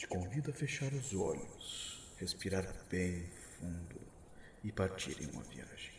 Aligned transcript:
te 0.00 0.06
convido 0.06 0.50
a 0.50 0.54
fechar 0.54 0.90
os 0.94 1.12
olhos, 1.12 2.14
respirar 2.16 2.74
bem 2.88 3.26
fundo 3.58 4.00
e 4.64 4.72
partir 4.72 5.20
em 5.22 5.26
uma 5.26 5.42
viagem. 5.42 5.92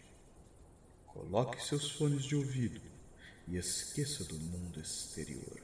Coloque 1.06 1.64
seus 1.64 1.92
fones 1.92 2.24
de 2.24 2.36
ouvido 2.36 2.82
e 3.48 3.58
esqueça 3.58 4.24
do 4.24 4.40
mundo 4.40 4.80
exterior. 4.80 5.62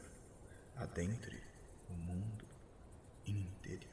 Adentre 0.75 1.41
o 1.89 1.93
mundo 1.93 2.45
interior. 3.25 3.87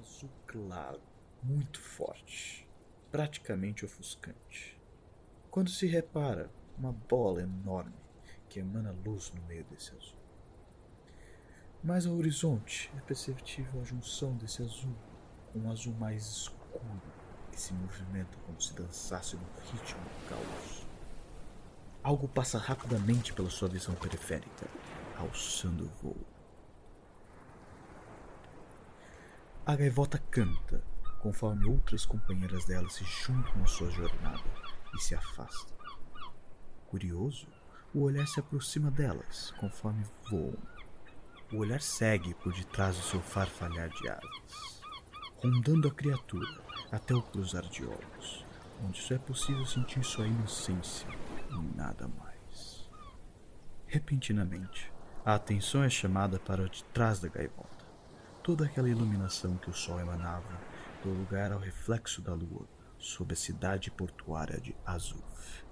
Azul 0.00 0.30
claro, 0.46 1.11
muito 1.42 1.80
forte, 1.80 2.68
praticamente 3.10 3.84
ofuscante. 3.84 4.80
Quando 5.50 5.70
se 5.70 5.86
repara 5.86 6.50
uma 6.78 6.92
bola 6.92 7.42
enorme 7.42 7.94
que 8.48 8.60
emana 8.60 8.94
luz 9.04 9.32
no 9.32 9.42
meio 9.42 9.64
desse 9.64 9.94
azul. 9.94 10.18
Mais 11.82 12.06
ao 12.06 12.14
horizonte 12.14 12.92
é 12.96 13.00
perceptível 13.00 13.80
a 13.80 13.84
junção 13.84 14.36
desse 14.36 14.62
azul 14.62 14.94
com 15.52 15.58
um 15.58 15.70
azul 15.70 15.94
mais 15.94 16.24
escuro 16.24 17.02
que 17.50 17.60
se 17.60 17.74
movimenta 17.74 18.38
como 18.46 18.60
se 18.60 18.72
dançasse 18.74 19.36
no 19.36 19.46
ritmo 19.70 20.00
do 20.00 20.28
caos. 20.28 20.86
Algo 22.02 22.28
passa 22.28 22.58
rapidamente 22.58 23.32
pela 23.32 23.50
sua 23.50 23.68
visão 23.68 23.94
periférica, 23.94 24.66
alçando 25.18 25.84
o 25.84 25.88
voo. 25.88 26.26
A 29.64 29.76
gaivota 29.76 30.18
canta 30.18 30.82
conforme 31.22 31.66
outras 31.66 32.04
companheiras 32.04 32.64
dela 32.64 32.90
se 32.90 33.04
juntam 33.04 33.62
à 33.62 33.66
sua 33.66 33.88
jornada 33.90 34.42
e 34.92 34.98
se 34.98 35.14
afastam. 35.14 35.76
Curioso, 36.88 37.46
o 37.94 38.02
olhar 38.02 38.26
se 38.26 38.40
aproxima 38.40 38.90
delas 38.90 39.52
conforme 39.58 40.04
voam. 40.28 40.58
O 41.52 41.58
olhar 41.58 41.80
segue 41.80 42.34
por 42.34 42.52
detrás 42.52 42.96
do 42.96 43.02
seu 43.02 43.20
farfalhar 43.20 43.88
de 43.90 44.08
asas, 44.08 44.82
rondando 45.36 45.86
a 45.86 45.94
criatura 45.94 46.60
até 46.90 47.14
o 47.14 47.22
cruzar 47.22 47.68
de 47.68 47.84
olhos, 47.84 48.44
onde 48.82 49.00
só 49.00 49.14
é 49.14 49.18
possível 49.18 49.64
sentir 49.64 50.02
sua 50.02 50.26
inocência 50.26 51.08
e 51.50 51.76
nada 51.76 52.08
mais. 52.08 52.90
Repentinamente, 53.86 54.92
a 55.24 55.34
atenção 55.34 55.84
é 55.84 55.90
chamada 55.90 56.40
para 56.40 56.64
detrás 56.64 57.20
da 57.20 57.28
gaivota. 57.28 57.86
Toda 58.42 58.64
aquela 58.64 58.88
iluminação 58.88 59.56
que 59.56 59.70
o 59.70 59.74
sol 59.74 60.00
emanava 60.00 60.71
deu 61.02 61.12
lugar 61.12 61.52
ao 61.52 61.58
reflexo 61.58 62.22
da 62.22 62.32
lua 62.32 62.66
sobre 62.98 63.34
a 63.34 63.36
cidade 63.36 63.90
portuária 63.90 64.60
de 64.60 64.74
Azuf. 64.86 65.64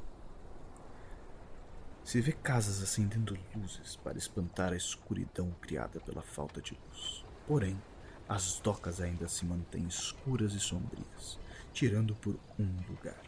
Se 2.03 2.21
vê 2.21 2.33
casas 2.33 2.83
acendendo 2.83 3.39
luzes 3.55 3.95
para 3.97 4.19
espantar 4.19 4.73
a 4.73 4.77
escuridão 4.77 5.53
criada 5.61 6.01
pela 6.01 6.23
falta 6.23 6.61
de 6.61 6.77
luz. 6.87 7.25
Porém, 7.47 7.81
as 8.29 8.59
docas 8.59 9.01
ainda 9.01 9.29
se 9.29 9.45
mantêm 9.45 9.87
escuras 9.87 10.53
e 10.55 10.61
sombrias, 10.61 11.39
tirando 11.73 12.15
por 12.17 12.37
um 12.59 12.69
lugar. 12.89 13.23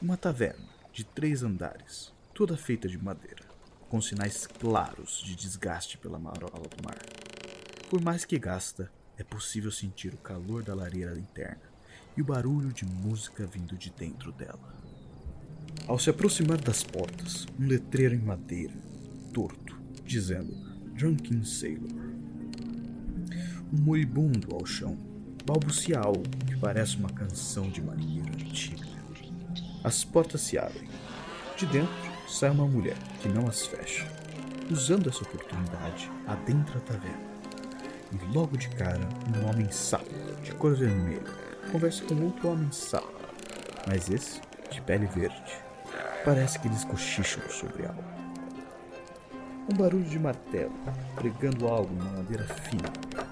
Uma 0.00 0.16
taverna 0.16 0.68
de 0.92 1.02
três 1.02 1.42
andares, 1.42 2.12
toda 2.32 2.56
feita 2.56 2.88
de 2.88 2.98
madeira, 2.98 3.44
com 3.88 4.00
sinais 4.00 4.46
claros 4.46 5.20
de 5.20 5.34
desgaste 5.34 5.98
pela 5.98 6.18
marola 6.18 6.68
do 6.68 6.84
mar. 6.84 6.98
Por 7.88 8.00
mais 8.00 8.24
que 8.24 8.38
gasta, 8.38 8.90
é 9.20 9.24
possível 9.24 9.70
sentir 9.70 10.14
o 10.14 10.18
calor 10.18 10.62
da 10.62 10.74
lareira 10.74 11.18
interna 11.18 11.60
e 12.16 12.22
o 12.22 12.24
barulho 12.24 12.72
de 12.72 12.86
música 12.86 13.46
vindo 13.46 13.76
de 13.76 13.90
dentro 13.90 14.32
dela. 14.32 14.74
Ao 15.86 15.98
se 15.98 16.08
aproximar 16.08 16.58
das 16.58 16.82
portas, 16.82 17.46
um 17.58 17.66
letreiro 17.66 18.14
em 18.14 18.18
madeira, 18.18 18.72
torto, 19.32 19.78
dizendo 20.06 20.54
Drunken 20.94 21.44
Sailor. 21.44 21.90
Um 23.70 23.78
moribundo 23.82 24.54
ao 24.54 24.64
chão 24.64 24.96
balbucia 25.44 25.98
algo 25.98 26.24
que 26.46 26.56
parece 26.56 26.96
uma 26.96 27.10
canção 27.10 27.70
de 27.70 27.82
marinheiro 27.82 28.32
antiga. 28.32 28.88
As 29.84 30.02
portas 30.02 30.40
se 30.40 30.56
abrem. 30.56 30.88
De 31.58 31.66
dentro 31.66 32.10
sai 32.26 32.50
uma 32.50 32.66
mulher 32.66 32.96
que 33.20 33.28
não 33.28 33.46
as 33.46 33.66
fecha. 33.66 34.06
Usando 34.70 35.10
essa 35.10 35.22
oportunidade, 35.22 36.10
adentra 36.26 36.78
a 36.78 36.80
taverna. 36.80 37.29
E 38.12 38.34
logo 38.34 38.56
de 38.56 38.68
cara, 38.70 39.00
um 39.34 39.48
homem 39.48 39.70
sapo, 39.70 40.10
de 40.42 40.52
cor 40.54 40.74
vermelha, 40.74 41.22
conversa 41.70 42.04
com 42.04 42.22
outro 42.24 42.48
homem 42.50 42.70
sapo, 42.72 43.12
mas 43.86 44.10
esse 44.10 44.40
de 44.70 44.80
pele 44.82 45.06
verde. 45.06 45.58
Parece 46.24 46.58
que 46.58 46.68
eles 46.68 46.84
cochicham 46.84 47.48
sobre 47.48 47.86
algo. 47.86 48.04
Um 49.72 49.76
barulho 49.76 50.04
de 50.04 50.18
martelo, 50.18 50.74
pregando 51.14 51.68
algo 51.68 51.94
em 51.94 52.00
uma 52.00 52.18
madeira 52.18 52.44
fina, 52.44 52.90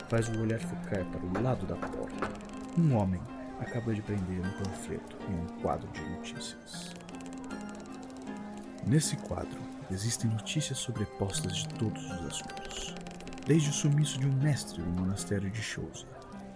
faz 0.09 0.29
o 0.29 0.41
olhar 0.41 0.61
focar 0.61 1.05
para 1.07 1.21
o 1.21 1.43
lado 1.43 1.67
da 1.67 1.75
porta. 1.75 2.31
Um 2.79 2.97
homem 2.97 3.21
acaba 3.61 3.93
de 3.93 4.01
prender 4.03 4.41
um 4.41 4.63
panfleto 4.63 5.17
em 5.29 5.35
um 5.35 5.61
quadro 5.61 5.89
de 5.89 6.01
notícias. 6.03 6.95
Nesse 8.87 9.17
quadro 9.17 9.59
existem 9.91 10.31
notícias 10.31 10.79
sobrepostas 10.79 11.57
de 11.57 11.69
todos 11.75 12.05
os 12.05 12.27
assuntos, 12.27 12.95
desde 13.49 13.71
o 13.71 13.73
sumiço 13.73 14.21
de 14.21 14.27
um 14.27 14.33
mestre 14.35 14.83
no 14.83 14.91
monastério 14.91 15.51
de 15.51 15.63
Shouza, 15.63 16.05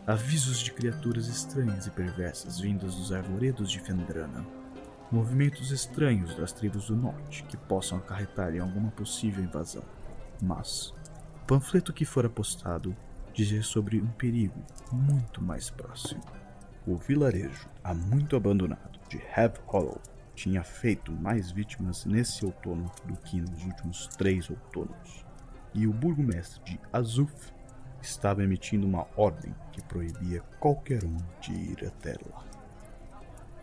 avisos 0.07 0.61
de 0.61 0.71
criaturas 0.71 1.27
estranhas 1.27 1.87
e 1.87 1.91
perversas 1.91 2.61
vindas 2.61 2.95
dos 2.97 3.11
arvoredos 3.11 3.71
de 3.71 3.81
Fendrana, 3.81 4.47
movimentos 5.11 5.71
estranhos 5.71 6.37
das 6.37 6.53
tribos 6.53 6.89
do 6.89 6.95
norte 6.95 7.45
que 7.45 7.57
possam 7.57 7.97
acarretar 7.97 8.55
em 8.55 8.59
alguma 8.59 8.91
possível 8.91 9.43
invasão. 9.43 9.83
Mas 10.43 10.91
o 11.37 11.47
panfleto 11.47 11.95
que 11.95 12.05
fora 12.05 12.29
postado 12.29 12.95
dizia 13.33 13.63
sobre 13.63 13.99
um 13.99 14.09
perigo 14.09 14.63
muito 14.93 15.43
mais 15.43 15.71
próximo. 15.71 16.23
O 16.87 16.97
vilarejo, 16.97 17.71
há 17.83 17.95
muito 17.95 18.37
abandonado, 18.37 19.01
de 19.09 19.19
Have 19.35 19.59
Hollow, 19.65 19.99
tinha 20.35 20.63
feito 20.63 21.11
mais 21.11 21.51
vítimas 21.51 22.05
nesse 22.05 22.45
outono 22.45 22.93
do 23.07 23.17
que 23.17 23.41
nos 23.41 23.65
últimos 23.65 24.09
três 24.09 24.51
outonos. 24.51 25.22
E 25.75 25.87
o 25.87 25.93
burgomestre 25.93 26.63
de 26.65 26.81
Azuf 26.93 27.53
estava 28.01 28.43
emitindo 28.43 28.87
uma 28.87 29.07
ordem 29.17 29.55
que 29.73 29.83
proibia 29.83 30.41
qualquer 30.61 31.05
um 31.05 31.17
de 31.41 31.53
ir 31.53 31.87
até 31.87 32.17
lá. 32.31 32.45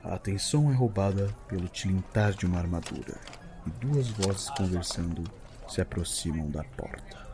A 0.04 0.16
atenção 0.16 0.72
é 0.72 0.74
roubada 0.74 1.28
pelo 1.48 1.68
tilintar 1.68 2.34
de 2.34 2.46
uma 2.46 2.58
armadura 2.58 3.20
e 3.68 3.70
duas 3.86 4.10
vozes 4.10 4.50
conversando 4.52 5.24
se 5.68 5.82
aproximam 5.82 6.50
da 6.50 6.64
porta. 6.64 7.29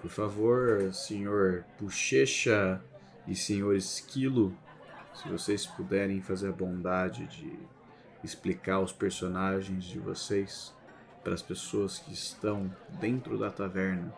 Por 0.00 0.10
favor, 0.10 0.92
senhor 0.92 1.64
Bochecha 1.78 2.82
e 3.26 3.34
senhor 3.34 3.76
Esquilo, 3.76 4.56
se 5.14 5.28
vocês 5.28 5.66
puderem 5.66 6.22
fazer 6.22 6.48
a 6.48 6.52
bondade 6.52 7.26
de 7.26 7.58
explicar 8.24 8.80
os 8.80 8.92
personagens 8.92 9.84
de 9.84 9.98
vocês 9.98 10.74
para 11.22 11.34
as 11.34 11.42
pessoas 11.42 11.98
que 11.98 12.12
estão 12.12 12.74
dentro 12.98 13.38
da 13.38 13.50
taverna, 13.50 14.12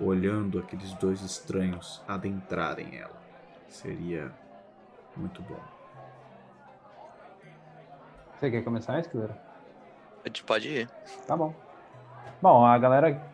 olhando 0.00 0.58
aqueles 0.58 0.92
dois 0.94 1.20
estranhos 1.22 2.02
adentrarem 2.08 2.96
ela. 2.98 3.20
Seria 3.68 4.32
muito 5.16 5.42
bom. 5.42 5.60
Você 8.34 8.50
quer 8.50 8.64
começar, 8.64 8.96
gente 10.26 10.42
pode 10.42 10.68
ir. 10.68 10.90
Tá 11.26 11.36
bom. 11.36 11.54
Bom, 12.40 12.64
a 12.64 12.76
galera 12.78 13.29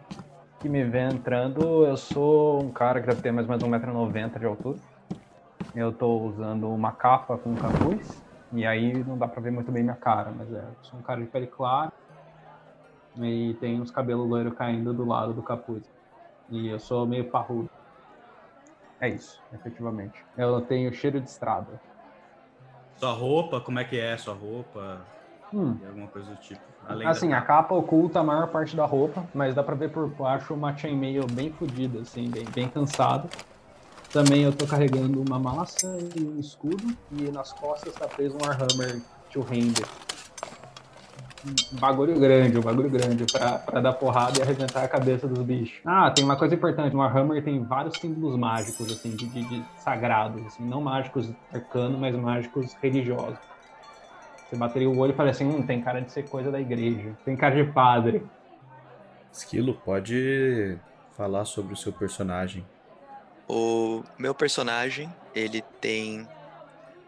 que 0.67 0.71
me 0.71 0.83
vê 0.83 1.09
entrando, 1.09 1.87
eu 1.87 1.97
sou 1.97 2.61
um 2.61 2.73
cara 2.73 3.01
que 3.01 3.07
deve 3.07 3.23
ter 3.23 3.31
mais 3.31 3.49
ou 3.49 3.53
menos 3.69 3.85
1,90m 3.85 4.37
de 4.37 4.47
altura. 4.47 4.79
Eu 5.73 5.93
tô 5.93 6.23
usando 6.23 6.69
uma 6.69 6.91
capa 6.91 7.39
com 7.39 7.55
capuz, 7.55 8.21
e 8.51 8.67
aí 8.67 8.93
não 9.05 9.17
dá 9.17 9.29
pra 9.29 9.41
ver 9.41 9.53
muito 9.53 9.71
bem 9.71 9.85
minha 9.85 9.95
cara, 9.95 10.33
mas 10.33 10.53
é, 10.53 10.59
eu 10.59 10.77
sou 10.83 10.99
um 10.99 11.03
cara 11.03 11.21
de 11.25 11.31
pele 11.31 11.47
clara 11.47 11.93
e 13.15 13.57
tem 13.61 13.81
uns 13.81 13.93
cabelos 13.93 14.29
loiros 14.29 14.55
caindo 14.55 14.93
do 14.93 15.05
lado 15.05 15.33
do 15.35 15.43
capuz. 15.43 15.85
E 16.51 16.67
eu 16.67 16.81
sou 16.81 17.07
meio 17.07 17.31
parrudo. 17.31 17.71
É 19.01 19.09
isso, 19.09 19.41
efetivamente. 19.53 20.27
Eu 20.37 20.63
tenho 20.63 20.93
cheiro 20.93 21.21
de 21.21 21.29
estrada. 21.29 21.81
Sua 22.97 23.13
roupa, 23.13 23.61
como 23.61 23.79
é 23.79 23.85
que 23.85 24.01
é 24.01 24.17
sua 24.17 24.35
roupa? 24.35 25.07
Hum. 25.57 25.75
E 25.83 25.87
alguma 25.87 26.07
coisa 26.09 26.31
do 26.31 26.37
tipo. 26.37 26.61
Assim, 27.07 27.31
da... 27.31 27.39
a 27.39 27.41
capa 27.41 27.75
oculta 27.75 28.21
a 28.21 28.23
maior 28.23 28.49
parte 28.49 28.77
da 28.77 28.85
roupa, 28.85 29.25
mas 29.35 29.55
dá 29.55 29.63
pra 29.63 29.75
ver 29.75 29.91
por 29.91 30.07
baixo 30.09 30.53
uma 30.53 30.77
chainmail 30.77 31.27
bem 31.33 31.51
fodida, 31.51 32.01
assim, 32.01 32.29
bem, 32.29 32.45
bem 32.55 32.69
cansada. 32.69 33.27
Também 34.13 34.43
eu 34.43 34.53
tô 34.53 34.67
carregando 34.67 35.21
uma 35.21 35.39
maçã 35.39 35.97
e 36.15 36.23
um 36.23 36.39
escudo. 36.39 36.95
E 37.11 37.31
nas 37.31 37.53
costas 37.53 37.95
tá 37.95 38.07
preso 38.07 38.37
um 38.37 38.47
Warhammer 38.47 39.01
two-handed. 39.33 39.87
Um 41.47 41.79
bagulho 41.79 42.19
grande, 42.19 42.59
um 42.59 42.63
bagulho 42.63 42.91
grande 42.91 43.25
pra, 43.33 43.59
pra 43.59 43.81
dar 43.81 43.93
porrada 43.95 44.39
e 44.39 44.43
arrebentar 44.43 44.85
a 44.85 44.89
cabeça 44.89 45.27
dos 45.27 45.43
bichos. 45.43 45.81
Ah, 45.85 46.11
tem 46.11 46.25
uma 46.25 46.37
coisa 46.37 46.55
importante. 46.55 46.93
No 46.93 47.01
Warhammer 47.01 47.43
tem 47.43 47.63
vários 47.63 47.99
símbolos 47.99 48.39
mágicos, 48.39 48.91
assim, 48.93 49.11
de, 49.11 49.27
de, 49.27 49.43
de 49.45 49.65
sagrados. 49.79 50.45
Assim, 50.47 50.65
não 50.65 50.81
mágicos 50.81 51.31
arcanos, 51.53 51.99
mas 51.99 52.15
mágicos 52.15 52.75
religiosos. 52.83 53.39
Você 54.49 54.57
bateria 54.57 54.89
o 54.89 54.97
olho 54.97 55.13
e 55.13 55.17
fala 55.17 55.31
assim, 55.31 55.45
hum, 55.45 55.67
tem 55.67 55.81
cara 55.81 56.01
de 56.01 56.13
ser 56.13 56.29
coisa 56.29 56.51
da 56.51 56.61
igreja. 56.61 57.17
Tem 57.25 57.37
cara 57.37 57.63
de 57.63 57.73
padre. 57.73 58.23
Esquilo, 59.33 59.75
pode 59.85 60.79
falar 61.17 61.45
sobre 61.45 61.75
o 61.75 61.77
seu 61.77 61.93
personagem. 61.93 62.65
O 63.49 64.03
meu 64.19 64.35
personagem, 64.35 65.13
ele 65.35 65.63
tem 65.81 66.27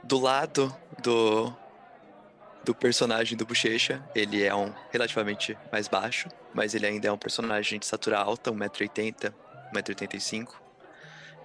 do 0.02 0.19
lado 0.19 0.75
do 1.02 1.52
do 2.64 2.75
personagem 2.75 3.38
do 3.38 3.46
Bochecha, 3.46 4.02
ele 4.14 4.44
é 4.44 4.55
um 4.55 4.70
relativamente 4.91 5.56
mais 5.73 5.88
baixo, 5.88 6.29
mas 6.52 6.75
ele 6.75 6.87
ainda 6.87 7.08
é 7.08 7.12
um 7.12 7.17
personagem 7.17 7.79
de 7.79 7.87
estatura 7.87 8.19
alta, 8.19 8.52
1,80m, 8.52 9.32
1,85m. 9.73 10.49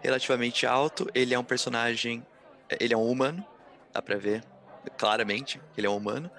Relativamente 0.01 0.65
alto, 0.65 1.09
ele 1.15 1.33
é 1.33 1.39
um 1.39 1.43
personagem, 1.43 2.25
ele 2.77 2.93
é 2.93 2.97
um 2.97 3.09
humano, 3.09 3.45
dá 3.93 4.01
pra 4.01 4.17
ver 4.17 4.43
claramente 4.97 5.59
ele 5.77 5.87
é 5.87 5.89
um 5.89 5.97
humano. 5.97 6.29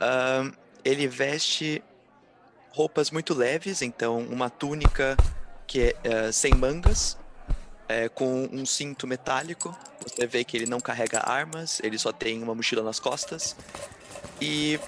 Um, 0.00 0.52
ele 0.84 1.06
veste 1.06 1.82
roupas 2.70 3.10
muito 3.10 3.34
leves, 3.34 3.82
então 3.82 4.18
uma 4.18 4.50
túnica 4.50 5.16
que 5.66 5.94
é 6.02 6.28
uh, 6.28 6.32
sem 6.32 6.54
mangas, 6.54 7.16
é, 7.88 8.08
com 8.08 8.48
um 8.50 8.64
cinto 8.64 9.06
metálico. 9.06 9.76
Você 10.02 10.26
vê 10.26 10.44
que 10.44 10.56
ele 10.56 10.66
não 10.66 10.80
carrega 10.80 11.20
armas, 11.20 11.80
ele 11.82 11.98
só 11.98 12.12
tem 12.12 12.42
uma 12.42 12.54
mochila 12.54 12.82
nas 12.82 12.98
costas. 12.98 13.56
E 14.40 14.80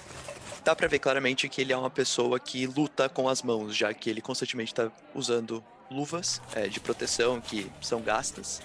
dá 0.63 0.75
pra 0.75 0.87
ver 0.87 0.99
claramente 0.99 1.47
que 1.47 1.61
ele 1.61 1.71
é 1.71 1.77
uma 1.77 1.89
pessoa 1.89 2.39
que 2.39 2.65
luta 2.65 3.07
com 3.07 3.29
as 3.29 3.41
mãos, 3.41 3.75
já 3.75 3.93
que 3.93 4.09
ele 4.09 4.21
constantemente 4.21 4.73
tá 4.73 4.91
usando 5.13 5.63
luvas 5.89 6.41
é, 6.53 6.67
de 6.67 6.79
proteção 6.79 7.39
que 7.39 7.71
são 7.81 8.01
gastas. 8.01 8.61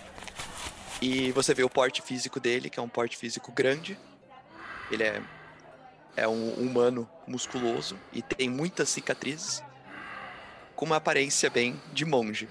E 1.01 1.31
você 1.33 1.55
vê 1.55 1.63
o 1.63 1.71
porte 1.71 2.03
físico 2.03 2.41
dele, 2.41 2.69
que 2.69 2.79
é 2.79 2.83
um 2.83 2.89
porte 2.89 3.17
físico 3.17 3.53
grande. 3.53 3.99
Ele 4.91 5.05
é, 5.05 5.23
é 6.17 6.29
um 6.29 6.55
humano 6.55 7.09
musculoso 7.27 7.99
e 8.13 8.23
tem 8.23 8.49
muitas 8.49 8.89
cicatrizes, 8.89 9.63
com 10.75 10.87
uma 10.87 10.97
aparência 10.97 11.51
bem 11.51 11.81
de 11.93 12.05
monge. 12.05 12.49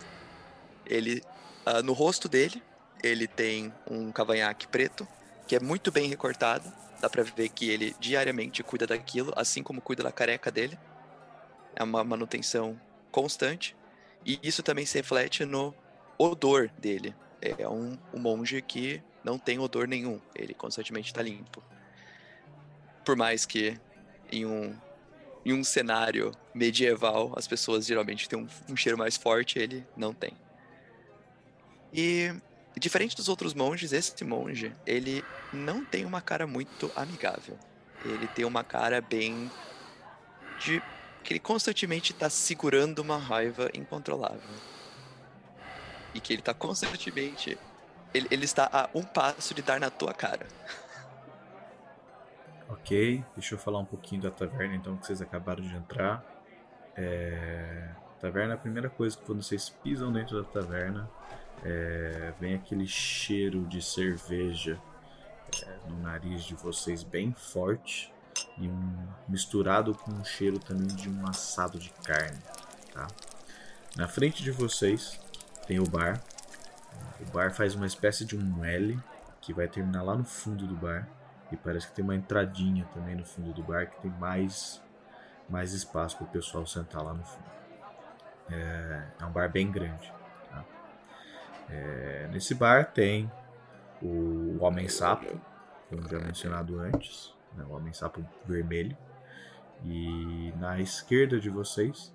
Ele 0.85 1.21
Uh, 1.69 1.83
no 1.83 1.93
rosto 1.93 2.29
dele, 2.29 2.63
ele 3.03 3.27
tem 3.27 3.71
um 3.89 4.11
cavanhaque 4.11 4.67
preto, 4.67 5.07
que 5.47 5.55
é 5.55 5.59
muito 5.59 5.91
bem 5.91 6.09
recortado. 6.09 6.71
Dá 6.99 7.09
pra 7.09 7.21
ver 7.21 7.49
que 7.49 7.69
ele 7.69 7.95
diariamente 7.99 8.63
cuida 8.63 8.87
daquilo, 8.87 9.31
assim 9.35 9.61
como 9.61 9.79
cuida 9.79 10.01
da 10.01 10.11
careca 10.11 10.49
dele. 10.49 10.79
É 11.75 11.83
uma 11.83 12.03
manutenção 12.03 12.79
constante. 13.11 13.75
E 14.25 14.39
isso 14.41 14.63
também 14.63 14.85
se 14.85 14.97
reflete 14.97 15.45
no 15.45 15.73
odor 16.17 16.71
dele. 16.77 17.15
É 17.41 17.69
um, 17.69 17.97
um 18.13 18.19
monge 18.19 18.61
que 18.61 19.01
não 19.23 19.37
tem 19.37 19.59
odor 19.59 19.87
nenhum. 19.87 20.19
Ele 20.35 20.53
constantemente 20.53 21.11
está 21.11 21.21
limpo. 21.21 21.63
Por 23.09 23.15
mais 23.15 23.43
que 23.43 23.75
em 24.31 24.45
um, 24.45 24.71
em 25.43 25.51
um 25.51 25.63
cenário 25.63 26.31
medieval 26.53 27.33
as 27.35 27.47
pessoas 27.47 27.87
geralmente 27.87 28.29
têm 28.29 28.37
um, 28.37 28.47
um 28.71 28.77
cheiro 28.77 28.99
mais 28.99 29.17
forte, 29.17 29.57
ele 29.57 29.83
não 29.97 30.13
tem. 30.13 30.31
E 31.91 32.31
diferente 32.77 33.15
dos 33.15 33.27
outros 33.27 33.55
monges, 33.55 33.93
esse 33.93 34.23
monge, 34.23 34.71
ele 34.85 35.23
não 35.51 35.83
tem 35.83 36.05
uma 36.05 36.21
cara 36.21 36.45
muito 36.45 36.91
amigável. 36.95 37.57
Ele 38.05 38.27
tem 38.27 38.45
uma 38.45 38.63
cara 38.63 39.01
bem 39.01 39.49
de 40.63 40.79
que 41.23 41.33
ele 41.33 41.39
constantemente 41.39 42.11
está 42.11 42.29
segurando 42.29 42.99
uma 42.99 43.17
raiva 43.17 43.71
incontrolável. 43.73 44.39
E 46.13 46.21
que 46.21 46.31
ele 46.31 46.41
está 46.41 46.53
constantemente 46.53 47.57
ele, 48.13 48.27
ele 48.29 48.45
está 48.45 48.69
a 48.71 48.87
um 48.93 49.01
passo 49.01 49.55
de 49.55 49.63
dar 49.63 49.79
na 49.79 49.89
tua 49.89 50.13
cara. 50.13 50.45
Ok, 52.69 53.23
deixa 53.35 53.55
eu 53.55 53.59
falar 53.59 53.79
um 53.79 53.85
pouquinho 53.85 54.21
da 54.21 54.29
taverna 54.29 54.75
então 54.75 54.95
que 54.95 55.05
vocês 55.05 55.21
acabaram 55.21 55.63
de 55.63 55.75
entrar. 55.75 56.23
É... 56.95 57.89
Taverna, 58.19 58.53
a 58.53 58.57
primeira 58.57 58.89
coisa 58.89 59.17
que 59.17 59.23
quando 59.23 59.41
vocês 59.41 59.69
pisam 59.69 60.11
dentro 60.11 60.43
da 60.43 60.47
taverna, 60.47 61.09
é, 61.63 62.33
vem 62.39 62.53
aquele 62.53 62.85
cheiro 62.85 63.65
de 63.65 63.81
cerveja 63.81 64.79
é, 65.65 65.89
no 65.89 66.01
nariz 66.01 66.43
de 66.43 66.53
vocês 66.53 67.01
bem 67.01 67.33
forte 67.33 68.13
e 68.57 68.67
um, 68.67 69.07
misturado 69.27 69.95
com 69.95 70.11
um 70.11 70.23
cheiro 70.23 70.59
também 70.59 70.87
de 70.87 71.09
um 71.09 71.27
assado 71.27 71.79
de 71.79 71.89
carne. 72.03 72.37
Tá? 72.93 73.07
Na 73.95 74.07
frente 74.07 74.43
de 74.43 74.51
vocês 74.51 75.19
tem 75.65 75.79
o 75.79 75.89
bar. 75.89 76.21
O 77.21 77.31
bar 77.31 77.53
faz 77.53 77.73
uma 77.73 77.87
espécie 77.87 78.25
de 78.25 78.37
um 78.37 78.63
L 78.63 78.99
que 79.41 79.53
vai 79.53 79.67
terminar 79.67 80.03
lá 80.03 80.15
no 80.15 80.25
fundo 80.25 80.67
do 80.67 80.75
bar. 80.75 81.07
E 81.51 81.57
parece 81.57 81.87
que 81.87 81.93
tem 81.93 82.03
uma 82.03 82.15
entradinha 82.15 82.85
também 82.93 83.15
no 83.15 83.25
fundo 83.25 83.53
do 83.53 83.63
bar 83.63 83.87
que 83.89 83.99
tem 84.01 84.11
mais, 84.11 84.81
mais 85.49 85.73
espaço 85.73 86.17
para 86.17 86.25
o 86.25 86.29
pessoal 86.29 86.65
sentar 86.65 87.03
lá 87.03 87.13
no 87.13 87.23
fundo. 87.23 87.49
É, 88.51 89.07
é 89.19 89.25
um 89.25 89.31
bar 89.31 89.49
bem 89.49 89.71
grande. 89.71 90.11
É, 91.69 92.27
nesse 92.31 92.55
bar 92.55 92.91
tem 92.91 93.31
o 94.01 94.57
Homem 94.59 94.87
Sapo, 94.87 95.39
como 95.87 96.07
já 96.07 96.19
mencionado 96.19 96.79
antes, 96.79 97.33
né, 97.55 97.63
o 97.67 97.73
Homem 97.73 97.93
Sapo 97.93 98.25
vermelho. 98.45 98.97
E 99.83 100.51
na 100.57 100.79
esquerda 100.79 101.39
de 101.39 101.49
vocês 101.49 102.13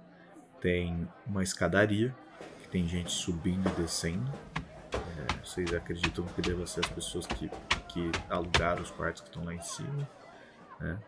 tem 0.61 1.09
uma 1.27 1.43
escadaria 1.43 2.15
que 2.61 2.69
tem 2.69 2.87
gente 2.87 3.11
subindo 3.11 3.69
e 3.71 3.83
descendo. 3.83 4.31
É, 4.93 5.45
vocês 5.45 5.73
acreditam 5.73 6.25
que 6.27 6.43
deve 6.43 6.67
ser 6.67 6.81
as 6.81 6.91
pessoas 6.91 7.27
que, 7.27 7.51
que 7.95 8.11
alugaram 8.29 8.83
os 8.83 8.91
quartos 8.91 9.23
que 9.23 9.29
estão 9.29 9.45
lá 9.45 9.55
em 9.55 9.63
cima. 9.63 10.09
Né? 10.81 10.99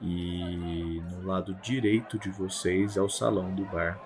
E 0.00 1.02
no 1.12 1.26
lado 1.26 1.54
direito 1.56 2.18
de 2.18 2.30
vocês 2.30 2.96
é 2.96 3.02
o 3.02 3.08
salão 3.08 3.54
do 3.54 3.64
bar 3.66 4.00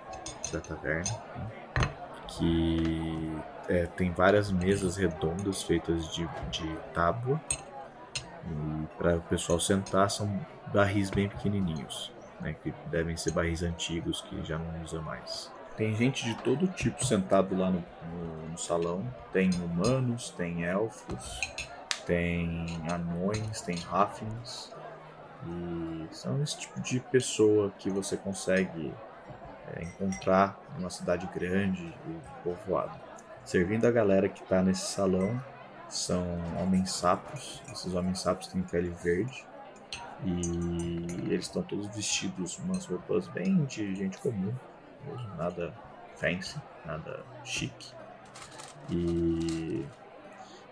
da 0.53 0.61
taverna, 0.61 1.13
né? 1.37 1.51
que 2.27 3.39
é, 3.69 3.87
tem 3.87 4.11
várias 4.11 4.51
mesas 4.51 4.97
redondas 4.97 5.63
feitas 5.63 6.13
de, 6.13 6.29
de 6.51 6.77
tábua. 6.93 7.41
E 8.47 8.87
para 8.99 9.17
o 9.17 9.21
pessoal 9.23 9.61
sentar 9.61 10.11
são 10.11 10.45
barris 10.73 11.09
bem 11.09 11.29
pequenininhos, 11.29 12.13
né, 12.41 12.55
que 12.63 12.75
devem 12.91 13.17
ser 13.17 13.31
barris 13.31 13.63
antigos 13.63 14.21
que 14.21 14.45
já 14.45 14.59
não 14.59 14.83
usa 14.83 15.01
mais. 15.01 15.51
Tem 15.77 15.95
gente 15.97 16.25
de 16.25 16.35
todo 16.43 16.67
tipo 16.69 17.05
sentado 17.05 17.57
lá 17.57 17.71
no, 17.71 17.83
no, 18.13 18.49
no 18.51 18.59
salão. 18.59 19.03
Tem 19.33 19.51
humanos, 19.55 20.31
tem 20.31 20.65
elfos, 20.65 21.41
tem 22.07 22.67
anões, 22.91 23.61
tem 23.61 23.77
halflings. 23.91 24.73
E 25.47 26.09
são 26.15 26.43
esse 26.43 26.59
tipo 26.59 26.81
de 26.81 27.01
pessoa 27.01 27.71
que 27.79 27.91
você 27.91 28.17
consegue 28.17 28.93
é, 29.75 29.83
encontrar 29.83 30.59
numa 30.77 30.91
cidade 30.91 31.29
grande 31.35 31.83
e 31.83 32.43
povoada. 32.43 32.99
Servindo 33.45 33.87
a 33.87 33.91
galera 33.91 34.29
que 34.29 34.43
está 34.43 34.63
nesse 34.63 34.87
salão 34.93 35.43
são 35.89 36.25
homens 36.61 36.93
sapos. 36.93 37.63
Esses 37.71 37.95
homens 37.95 38.21
sapos 38.21 38.47
têm 38.47 38.63
pele 38.63 38.91
verde. 38.91 39.45
E 40.25 41.31
eles 41.31 41.47
estão 41.47 41.63
todos 41.63 41.87
vestidos 41.89 42.59
umas 42.59 42.87
roupas 42.87 43.29
bem 43.29 43.65
de 43.67 43.95
gente 43.95 44.17
comum, 44.19 44.55
mesmo, 45.05 45.37
nada 45.37 45.75
fancy, 46.15 46.57
nada 46.87 47.23
chique. 47.45 47.93
E 48.89 49.85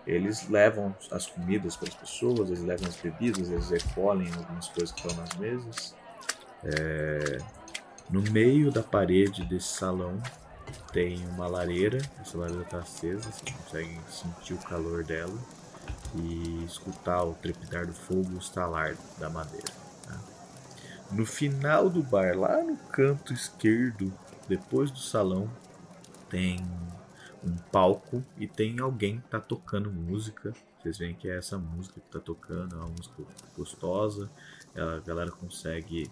eles 0.05 0.49
levam 0.49 0.95
as 1.11 1.25
comidas 1.27 1.75
para 1.75 1.87
as 1.87 1.95
pessoas, 1.95 2.49
eles 2.49 2.63
levam 2.63 2.87
as 2.87 2.95
bebidas, 2.97 3.49
eles 3.49 3.69
recolhem 3.69 4.31
algumas 4.33 4.67
coisas 4.69 4.91
que 4.91 5.07
estão 5.07 5.23
nas 5.23 5.35
mesas. 5.35 5.95
É... 6.63 7.37
No 8.09 8.21
meio 8.21 8.71
da 8.71 8.83
parede 8.83 9.45
desse 9.45 9.69
salão 9.69 10.21
tem 10.91 11.25
uma 11.29 11.47
lareira, 11.47 11.99
essa 12.19 12.37
lareira 12.37 12.63
está 12.63 12.79
acesa, 12.79 13.31
você 13.31 13.51
consegue 13.51 13.99
sentir 14.09 14.53
o 14.53 14.57
calor 14.57 15.03
dela 15.03 15.37
e 16.15 16.63
escutar 16.65 17.23
o 17.23 17.33
trepidar 17.33 17.87
do 17.87 17.93
fogo, 17.93 18.35
o 18.35 18.37
estalar 18.37 18.95
da 19.17 19.29
madeira. 19.29 19.71
Né? 20.07 20.19
No 21.11 21.25
final 21.25 21.89
do 21.89 22.03
bar, 22.03 22.37
lá 22.37 22.61
no 22.61 22.77
canto 22.77 23.33
esquerdo, 23.33 24.13
depois 24.47 24.91
do 24.91 24.99
salão, 24.99 25.49
tem 26.29 26.63
um 27.45 27.55
palco 27.71 28.23
e 28.37 28.47
tem 28.47 28.79
alguém 28.79 29.19
que 29.19 29.27
tá 29.27 29.39
tocando 29.39 29.91
música. 29.91 30.53
Vocês 30.79 30.97
veem 30.97 31.13
que 31.13 31.29
é 31.29 31.37
essa 31.37 31.57
música 31.57 31.99
que 31.99 32.07
tá 32.09 32.19
tocando, 32.19 32.75
é 32.75 32.79
uma 32.79 32.89
música 32.89 33.23
gostosa. 33.55 34.29
A 34.75 34.99
galera 34.99 35.31
consegue 35.31 36.09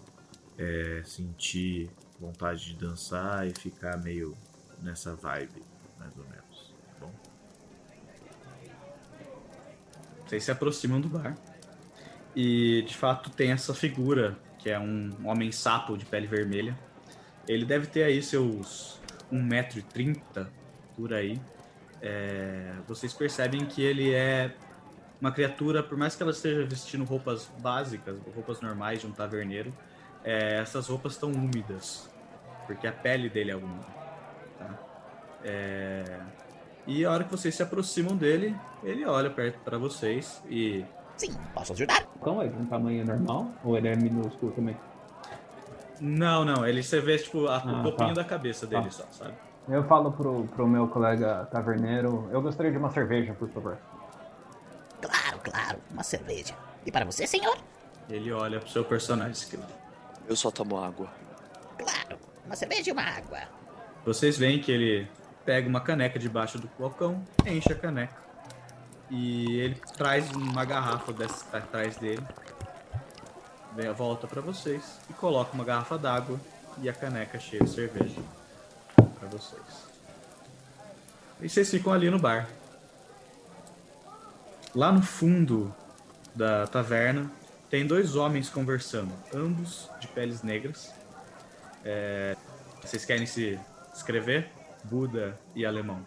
é, 0.58 1.02
sentir 1.04 1.90
vontade 2.20 2.66
de 2.66 2.76
dançar 2.76 3.46
e 3.46 3.52
ficar 3.52 3.98
meio 3.98 4.36
nessa 4.80 5.14
vibe, 5.14 5.62
mais 5.98 6.16
ou 6.16 6.24
menos. 6.24 6.74
Tá 6.86 7.06
bom? 7.06 7.12
Vocês 10.26 10.44
se 10.44 10.50
aproximam 10.50 11.00
do 11.00 11.08
bar. 11.08 11.36
E 12.34 12.82
de 12.86 12.96
fato 12.96 13.30
tem 13.30 13.52
essa 13.52 13.74
figura, 13.74 14.38
que 14.58 14.70
é 14.70 14.78
um 14.78 15.10
homem 15.24 15.52
sapo 15.52 15.96
de 15.96 16.06
pele 16.06 16.26
vermelha. 16.26 16.78
Ele 17.46 17.64
deve 17.64 17.86
ter 17.86 18.04
aí 18.04 18.22
seus 18.22 19.00
1,30m 19.30 20.61
por 21.02 21.12
aí. 21.12 21.36
É, 22.00 22.74
vocês 22.86 23.12
percebem 23.12 23.66
que 23.66 23.82
ele 23.82 24.14
é 24.14 24.54
uma 25.20 25.32
criatura, 25.32 25.82
por 25.82 25.98
mais 25.98 26.14
que 26.14 26.22
ela 26.22 26.30
esteja 26.30 26.64
vestindo 26.64 27.04
roupas 27.04 27.50
básicas, 27.58 28.16
roupas 28.34 28.60
normais 28.60 29.00
de 29.00 29.08
um 29.08 29.12
taverneiro, 29.12 29.72
é, 30.24 30.58
essas 30.60 30.86
roupas 30.88 31.14
estão 31.14 31.30
úmidas, 31.32 32.08
porque 32.68 32.86
a 32.86 32.92
pele 32.92 33.28
dele 33.28 33.50
é 33.50 33.56
úmida. 33.56 33.86
Tá? 34.58 34.78
É, 35.44 36.20
e 36.86 37.04
a 37.04 37.10
hora 37.10 37.24
que 37.24 37.30
vocês 37.32 37.52
se 37.52 37.62
aproximam 37.64 38.16
dele, 38.16 38.54
ele 38.84 39.04
olha 39.04 39.28
perto 39.30 39.58
para 39.64 39.76
vocês 39.76 40.40
e. 40.48 40.84
Sim, 41.16 41.34
posso 41.52 41.72
ajudar? 41.72 42.06
Então, 42.20 42.40
ele 42.42 42.54
é 42.54 42.58
um 42.58 42.66
tamanho 42.66 43.04
normal? 43.04 43.50
Ou 43.64 43.76
ele 43.76 43.88
é 43.88 43.96
minúsculo 43.96 44.52
também? 44.52 44.76
Não, 46.00 46.44
não, 46.44 46.66
ele 46.66 46.80
você 46.82 47.00
vê 47.00 47.18
tipo 47.18 47.46
a, 47.48 47.56
Ah, 47.58 47.80
o 47.80 47.82
topinho 47.82 48.14
tá. 48.14 48.22
da 48.22 48.24
cabeça 48.24 48.66
dele 48.68 48.84
Tá. 48.84 48.90
só, 48.90 49.04
sabe? 49.10 49.34
Eu 49.68 49.84
falo 49.84 50.10
pro, 50.10 50.44
pro 50.48 50.66
meu 50.66 50.88
colega 50.88 51.46
taverneiro, 51.50 52.28
eu 52.32 52.42
gostaria 52.42 52.72
de 52.72 52.78
uma 52.78 52.90
cerveja, 52.90 53.32
por 53.32 53.48
favor. 53.48 53.78
Claro, 55.00 55.38
claro, 55.42 55.78
uma 55.90 56.02
cerveja. 56.02 56.54
E 56.84 56.90
para 56.90 57.04
você, 57.04 57.26
senhor? 57.26 57.56
Ele 58.08 58.32
olha 58.32 58.58
pro 58.58 58.68
seu 58.68 58.84
personagem. 58.84 59.34
Eu 60.28 60.34
só 60.34 60.50
tomo 60.50 60.78
água. 60.78 61.08
Claro, 61.78 62.18
uma 62.44 62.56
cerveja 62.56 62.90
e 62.90 62.92
uma 62.92 63.02
água. 63.02 63.40
Vocês 64.04 64.36
veem 64.36 64.60
que 64.60 64.72
ele 64.72 65.08
pega 65.44 65.68
uma 65.68 65.80
caneca 65.80 66.18
debaixo 66.18 66.58
do 66.58 66.68
balcão, 66.78 67.22
enche 67.46 67.72
a 67.72 67.76
caneca. 67.76 68.20
E 69.08 69.60
ele 69.60 69.80
traz 69.96 70.30
uma 70.32 70.64
garrafa 70.64 71.12
dessa 71.12 71.44
tá 71.46 71.58
atrás 71.58 71.96
dele. 71.96 72.22
Vem, 73.76 73.92
volta 73.92 74.26
pra 74.26 74.40
vocês 74.40 74.98
e 75.08 75.12
coloca 75.12 75.52
uma 75.54 75.64
garrafa 75.64 75.96
d'água 75.96 76.38
e 76.78 76.88
a 76.88 76.92
caneca 76.92 77.38
cheia 77.38 77.62
de 77.62 77.70
cerveja 77.70 78.20
pra 79.22 79.28
vocês. 79.28 79.62
E 81.40 81.48
vocês 81.48 81.70
ficam 81.70 81.92
ali 81.92 82.10
no 82.10 82.18
bar. 82.18 82.48
Lá 84.74 84.90
no 84.90 85.02
fundo 85.02 85.72
da 86.34 86.66
taverna 86.66 87.30
tem 87.70 87.86
dois 87.86 88.16
homens 88.16 88.48
conversando, 88.48 89.12
ambos 89.34 89.88
de 90.00 90.08
peles 90.08 90.42
negras. 90.42 90.92
É, 91.84 92.36
vocês 92.80 93.04
querem 93.04 93.26
se 93.26 93.58
escrever? 93.94 94.50
Buda 94.84 95.38
e 95.54 95.64
alemão. 95.64 96.04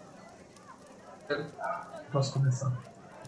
Posso 2.11 2.33
começar? 2.33 2.71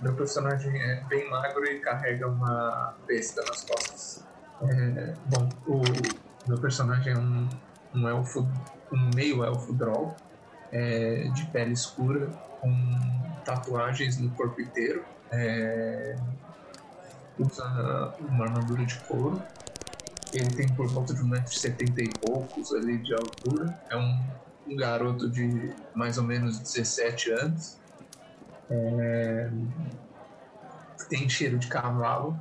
Meu 0.01 0.13
personagem 0.15 0.79
é 0.79 1.03
bem 1.07 1.29
magro 1.29 1.65
e 1.65 1.79
carrega 1.79 2.27
uma 2.27 2.95
besta 3.07 3.41
nas 3.45 3.63
costas. 3.63 4.23
É, 4.61 5.13
bom, 5.25 5.49
o 5.65 5.81
meu 6.47 6.59
personagem 6.59 7.13
é 7.13 7.17
um, 7.17 7.49
um 7.93 8.07
elfo, 8.07 8.47
um 8.91 9.09
meio 9.15 9.43
elfo 9.43 9.73
droll, 9.73 10.15
é, 10.71 11.29
de 11.33 11.45
pele 11.47 11.73
escura, 11.73 12.27
com 12.59 12.73
tatuagens 13.45 14.17
no 14.17 14.29
corpo 14.31 14.61
inteiro. 14.61 15.03
É, 15.31 16.15
usa 17.39 18.15
uma 18.19 18.45
armadura 18.45 18.85
de 18.85 18.97
couro. 19.01 19.41
Ele 20.33 20.49
tem 20.55 20.67
por 20.73 20.87
volta 20.87 21.13
de 21.13 21.21
1,70m 21.21 21.99
e 21.99 22.19
poucos 22.19 22.73
ali 22.73 22.97
de 22.97 23.13
altura. 23.13 23.79
É 23.89 23.95
um, 23.95 24.19
um 24.67 24.75
garoto 24.75 25.29
de 25.29 25.73
mais 25.95 26.17
ou 26.17 26.23
menos 26.23 26.59
17 26.59 27.31
anos. 27.31 27.77
É, 28.69 29.49
tem 31.09 31.29
cheiro 31.29 31.57
de 31.57 31.67
cavalo 31.67 32.37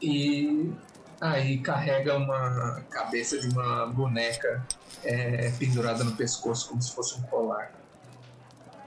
e 0.00 0.72
aí 1.20 1.58
carrega 1.58 2.16
uma 2.16 2.80
cabeça 2.90 3.40
de 3.40 3.48
uma 3.48 3.86
boneca 3.86 4.64
é, 5.04 5.50
pendurada 5.58 6.04
no 6.04 6.16
pescoço 6.16 6.68
como 6.68 6.82
se 6.82 6.92
fosse 6.92 7.18
um 7.18 7.22
colar 7.22 7.72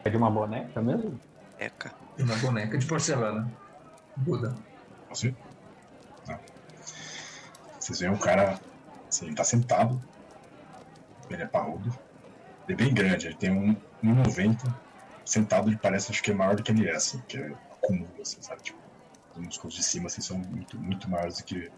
É 0.03 0.09
de 0.09 0.17
uma 0.17 0.29
boneca 0.29 0.81
mesmo? 0.81 1.19
Eca. 1.59 1.93
de 2.17 2.23
uma 2.23 2.35
boneca 2.37 2.77
de 2.77 2.85
porcelana 2.85 3.51
Buda 4.15 4.55
Você? 5.09 5.33
Não. 6.27 6.39
Vocês 7.79 7.99
veem 7.99 8.11
um 8.11 8.17
cara, 8.17 8.59
assim, 9.07 9.27
ele 9.27 9.35
tá 9.35 9.43
sentado. 9.43 10.01
Ele 11.29 11.43
é 11.43 11.47
parrudo. 11.47 11.89
Ele 12.67 12.73
é 12.73 12.75
bem 12.75 12.93
grande, 12.93 13.27
ele 13.27 13.35
tem 13.35 13.51
um 13.51 13.75
1,90. 14.03 14.73
Sentado, 15.25 15.69
ele 15.69 15.77
parece, 15.77 16.11
acho 16.11 16.21
que 16.21 16.31
é 16.31 16.33
maior 16.33 16.55
do 16.55 16.63
que 16.63 16.71
ele 16.71 16.87
é, 16.87 16.95
assim, 16.95 17.21
que 17.27 17.37
é 17.37 17.53
acúmulo, 17.71 18.09
assim, 18.21 18.41
sabe? 18.41 18.61
Tipo, 18.63 18.79
os 19.35 19.41
músculos 19.45 19.75
de 19.75 19.83
cima, 19.83 20.07
assim, 20.07 20.21
são 20.21 20.37
muito, 20.37 20.77
muito 20.77 21.09
maiores 21.09 21.37
do 21.37 21.43
que 21.43 21.71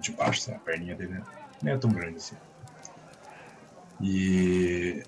de 0.00 0.12
baixo, 0.12 0.40
assim, 0.40 0.54
a 0.54 0.58
perninha 0.58 0.94
dele 0.94 1.22
nem 1.62 1.74
é 1.74 1.78
tão 1.78 1.90
grande, 1.90 2.16
assim. 2.16 2.36
E 4.00 5.02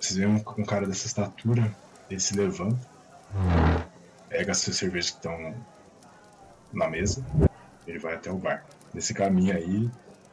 vocês 0.00 0.18
veem 0.18 0.28
um, 0.28 0.36
um 0.36 0.64
cara 0.64 0.86
dessa 0.86 1.06
estatura, 1.06 1.74
ele 2.08 2.20
se 2.20 2.34
levanta, 2.36 2.80
pega 4.28 4.52
as 4.52 4.58
suas 4.58 4.76
cervejas 4.76 5.10
que 5.10 5.16
estão 5.16 5.54
na 6.72 6.88
mesa, 6.88 7.24
ele 7.86 7.98
vai 7.98 8.14
até 8.14 8.30
o 8.30 8.38
bar. 8.38 8.64
Nesse 8.94 9.12
caminho 9.12 9.54
aí, 9.54 9.90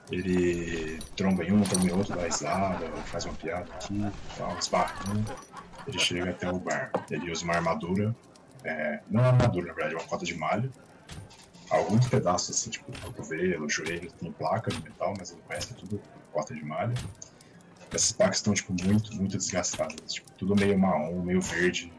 ele 0.10 1.00
tromba 1.16 1.44
em 1.44 1.52
um, 1.52 1.62
tromba 1.64 1.88
em 1.88 1.92
outro, 1.92 2.16
dá 2.16 2.24
risada, 2.24 2.88
faz 3.06 3.26
uma 3.26 3.34
piada 3.34 3.72
aqui, 3.74 4.00
tal, 4.38 4.58
esbarra 4.58 4.96
em 5.08 5.18
um. 5.18 5.26
Ele 5.88 6.00
chega 6.00 6.32
até 6.32 6.50
o 6.50 6.60
bar. 6.60 6.92
Ele 7.10 7.32
usa 7.32 7.44
uma 7.44 7.56
armadura, 7.56 8.16
é, 8.64 9.00
não 9.10 9.24
é 9.24 9.28
armadura, 9.28 9.68
na 9.68 9.74
verdade, 9.74 9.96
é 9.96 9.98
uma 9.98 10.08
cota 10.08 10.26
de 10.26 10.36
malha. 10.36 10.70
Alguns 11.70 12.08
pedaços, 12.08 12.56
assim, 12.56 12.70
tipo, 12.70 12.92
cotovelo, 13.02 13.70
joelho, 13.70 14.10
tem 14.14 14.32
placa 14.32 14.72
de 14.72 14.82
metal, 14.82 15.14
mas 15.18 15.36
resto 15.50 15.74
é 15.74 15.78
tudo 15.78 16.02
cota 16.32 16.54
de 16.54 16.64
malha. 16.64 16.94
Essas 17.92 18.12
placas 18.12 18.38
estão, 18.38 18.54
tipo, 18.54 18.74
muito, 18.84 19.16
muito 19.16 19.38
desgastadas. 19.38 20.14
Tipo, 20.14 20.32
tudo 20.34 20.56
meio 20.56 20.78
marrom, 20.78 21.22
meio 21.22 21.42
verde. 21.42 21.92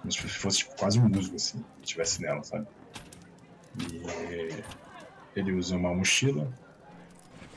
Como 0.00 0.12
se 0.12 0.28
fosse, 0.28 0.58
tipo, 0.58 0.76
quase 0.76 0.98
um 0.98 1.08
musgo, 1.08 1.36
assim, 1.36 1.64
que 1.80 1.88
tivesse 1.88 2.20
nela, 2.20 2.42
sabe? 2.42 2.66
E 3.78 4.64
ele 5.36 5.52
usa 5.52 5.76
uma 5.76 5.94
mochila. 5.94 6.52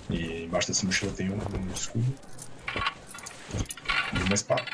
E 0.10 0.44
embaixo 0.44 0.68
dessa 0.68 0.86
mochila 0.86 1.12
tem 1.14 1.32
um, 1.32 1.36
um 1.38 1.74
escudo. 1.74 2.14
E 4.14 4.24
uma 4.24 4.34
espada. 4.34 4.66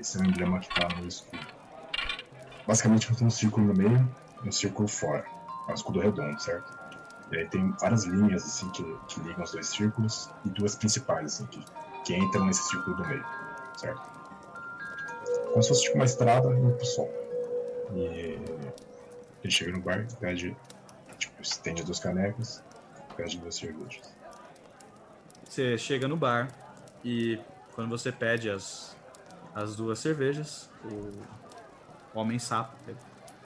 Esse 0.00 0.18
é 0.18 0.20
o 0.20 0.24
emblema 0.24 0.58
que 0.58 0.68
tá 0.68 0.88
no 0.96 1.06
escudo. 1.06 1.46
Basicamente 2.66 3.14
tem 3.14 3.26
um 3.26 3.30
círculo 3.30 3.66
no 3.68 3.74
meio 3.74 4.12
e 4.44 4.48
um 4.48 4.52
círculo 4.52 4.88
fora. 4.88 5.24
É 5.68 5.70
um 5.70 5.74
escudo 5.74 6.00
redondo, 6.00 6.40
certo? 6.40 6.81
E 7.32 7.38
aí 7.38 7.48
tem 7.48 7.72
várias 7.80 8.04
linhas 8.04 8.44
assim 8.44 8.68
que, 8.70 8.84
que 9.08 9.20
ligam 9.20 9.42
os 9.42 9.52
dois 9.52 9.66
círculos 9.66 10.30
e 10.44 10.50
duas 10.50 10.76
principais 10.76 11.26
assim, 11.26 11.46
que, 11.46 11.64
que 12.04 12.14
entram 12.14 12.44
nesse 12.44 12.62
círculo 12.68 12.94
do 12.94 13.08
meio, 13.08 13.24
certo? 13.74 14.02
Como 15.48 15.62
se 15.62 15.70
fosse 15.70 15.82
tipo 15.84 15.94
uma 15.94 16.04
estrada 16.04 16.48
indo 16.50 16.74
pro 16.74 16.84
sol. 16.84 17.10
E 17.94 18.38
ele 19.42 19.50
chega 19.50 19.72
no 19.72 19.80
bar 19.80 20.06
e 20.10 20.16
pede, 20.16 20.56
tipo, 21.18 21.42
estende 21.42 21.82
duas 21.82 21.98
canecas, 21.98 22.62
pede 23.16 23.38
duas 23.38 23.54
cervejas. 23.54 24.14
Você 25.44 25.78
chega 25.78 26.06
no 26.06 26.18
bar 26.18 26.48
e 27.02 27.40
quando 27.74 27.88
você 27.88 28.12
pede 28.12 28.50
as, 28.50 28.94
as 29.54 29.74
duas 29.74 29.98
cervejas, 29.98 30.70
o 30.84 32.18
homem 32.18 32.38
sapo, 32.38 32.76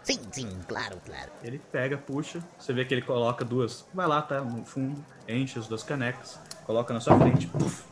Sim, 0.07 0.21
sim, 0.31 0.61
claro, 0.69 1.01
claro. 1.05 1.33
ele 1.43 1.59
pega, 1.59 1.99
puxa, 1.99 2.41
você 2.57 2.73
vê 2.73 2.85
que 2.85 2.95
ele 2.95 3.03
coloca 3.03 3.45
duas, 3.45 3.85
vai 3.93 4.07
lá, 4.07 4.23
tá, 4.23 4.41
no 4.41 4.65
fundo, 4.65 5.05
enche 5.27 5.59
as 5.59 5.67
duas 5.67 5.83
canecas, 5.83 6.39
coloca 6.65 6.95
na 6.95 7.01
sua 7.01 7.19
frente, 7.19 7.49
puf, 7.49 7.83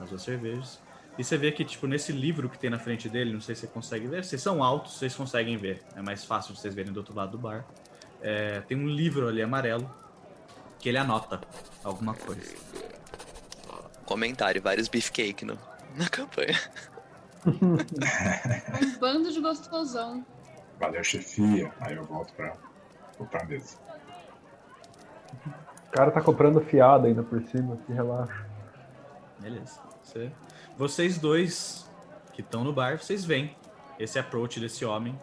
as 0.00 0.08
duas 0.08 0.20
cervejas. 0.20 0.80
E 1.16 1.22
você 1.22 1.38
vê 1.38 1.52
que, 1.52 1.64
tipo, 1.64 1.86
nesse 1.86 2.10
livro 2.10 2.48
que 2.48 2.58
tem 2.58 2.68
na 2.68 2.78
frente 2.80 3.08
dele, 3.08 3.32
não 3.32 3.40
sei 3.40 3.54
se 3.54 3.60
você 3.60 3.66
consegue 3.68 4.08
ver, 4.08 4.24
vocês 4.24 4.42
são 4.42 4.64
altos, 4.64 4.94
vocês 4.94 5.14
conseguem 5.14 5.56
ver. 5.56 5.80
É 5.94 6.02
mais 6.02 6.24
fácil 6.24 6.52
de 6.54 6.60
vocês 6.60 6.74
verem 6.74 6.92
do 6.92 6.96
outro 6.96 7.14
lado 7.14 7.30
do 7.30 7.38
bar. 7.38 7.64
É, 8.20 8.60
tem 8.62 8.76
um 8.76 8.88
livro 8.88 9.28
ali 9.28 9.40
amarelo 9.40 9.88
que 10.80 10.88
ele 10.88 10.98
anota 10.98 11.40
alguma 11.84 12.14
coisa. 12.14 12.52
Comentário, 14.04 14.60
vários 14.60 14.88
beefcake 14.88 15.44
no, 15.44 15.56
na 15.94 16.08
campanha. 16.08 16.60
Um 17.46 18.98
bando 18.98 19.30
de 19.30 19.38
gostosão. 19.38 20.24
Valeu, 20.78 21.04
chefia. 21.04 21.72
Aí 21.80 21.94
eu 21.94 22.04
volto 22.04 22.32
pra, 22.34 22.54
vou 23.18 23.26
pra 23.26 23.44
mesa. 23.44 23.76
O 25.88 25.90
cara 25.92 26.10
tá 26.10 26.20
comprando 26.20 26.60
fiado 26.60 27.06
ainda 27.06 27.22
por 27.22 27.40
cima, 27.42 27.76
que 27.86 27.92
relaxa. 27.92 28.46
Beleza. 29.38 29.80
Você- 30.02 30.30
Vocês 30.76 31.18
dois 31.18 31.88
que 32.32 32.40
estão 32.40 32.64
no 32.64 32.72
bar, 32.72 32.98
vocês 32.98 33.24
veem 33.24 33.56
esse 33.98 34.18
approach 34.18 34.58
desse 34.58 34.84
homem. 34.84 35.16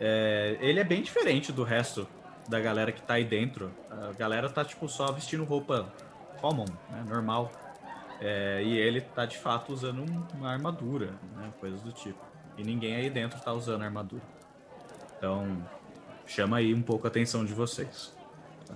É, 0.00 0.56
ele 0.60 0.80
é 0.80 0.84
bem 0.84 1.02
diferente 1.02 1.52
do 1.52 1.62
resto 1.62 2.08
da 2.48 2.58
galera 2.58 2.90
que 2.90 3.00
tá 3.00 3.14
aí 3.14 3.24
dentro. 3.24 3.70
A 3.88 4.12
galera 4.12 4.50
tá, 4.50 4.64
tipo, 4.64 4.88
só 4.88 5.12
vestindo 5.12 5.44
roupa 5.44 5.86
common, 6.40 6.64
né, 6.90 7.04
normal. 7.08 7.52
É, 8.20 8.60
e 8.64 8.76
ele 8.76 9.00
tá, 9.00 9.24
de 9.24 9.38
fato, 9.38 9.72
usando 9.72 10.00
um- 10.02 10.26
uma 10.36 10.50
armadura, 10.50 11.10
né, 11.36 11.52
coisas 11.60 11.80
do 11.80 11.92
tipo. 11.92 12.18
E 12.58 12.64
ninguém 12.64 12.96
aí 12.96 13.08
dentro 13.08 13.40
tá 13.40 13.52
usando 13.52 13.82
armadura. 13.82 14.22
Então, 15.22 15.64
chama 16.26 16.56
aí 16.56 16.74
um 16.74 16.82
pouco 16.82 17.06
a 17.06 17.08
atenção 17.08 17.44
de 17.44 17.54
vocês. 17.54 18.12
tá? 18.66 18.74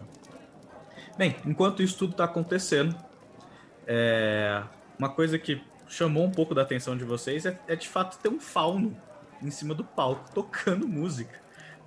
Bem, 1.18 1.34
enquanto 1.44 1.82
isso 1.82 1.98
tudo 1.98 2.12
está 2.12 2.22
acontecendo, 2.22 2.94
é, 3.84 4.62
uma 4.96 5.08
coisa 5.08 5.40
que 5.40 5.60
chamou 5.88 6.24
um 6.24 6.30
pouco 6.30 6.54
da 6.54 6.62
atenção 6.62 6.96
de 6.96 7.02
vocês 7.02 7.46
é, 7.46 7.58
é 7.66 7.74
de 7.74 7.88
fato 7.88 8.16
ter 8.18 8.28
um 8.28 8.38
fauno 8.38 8.96
em 9.42 9.50
cima 9.50 9.74
do 9.74 9.82
palco 9.82 10.30
tocando 10.32 10.86
música. 10.86 11.36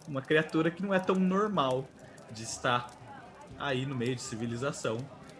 Uma 0.05 0.21
criatura 0.21 0.69
que 0.69 0.83
não 0.83 0.93
é 0.93 0.99
tão 0.99 1.15
normal 1.15 1.87
de 2.29 2.43
estar 2.43 2.91
aí 3.57 3.85
no 3.85 3.95
meio 3.95 4.15
de 4.15 4.21
civilização. 4.21 4.97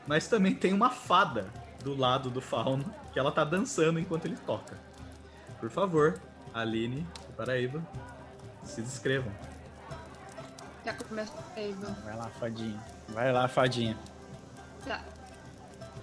Mas 0.08 0.30
também 0.30 0.56
tem 0.56 0.72
uma 0.72 0.92
fada 0.92 1.52
do 1.84 1.94
lado 1.94 2.30
do 2.30 2.40
fauno 2.40 2.86
que 3.12 3.20
ela 3.20 3.34
tá 3.34 3.44
dançando 3.44 4.00
enquanto 4.00 4.28
ele 4.28 4.38
toca. 4.46 4.78
Por 5.60 5.70
favor, 5.70 6.22
Aline 6.54 7.06
Paraíba, 7.36 7.86
se 8.64 8.82
descrevam. 8.82 9.32
Já 10.86 10.94
Ivan. 11.62 11.94
Vai 12.04 12.16
lá, 12.16 12.30
fadinha. 12.30 12.84
Vai 13.10 13.32
lá, 13.32 13.48
fadinha. 13.48 13.98
Tá. 14.86 15.04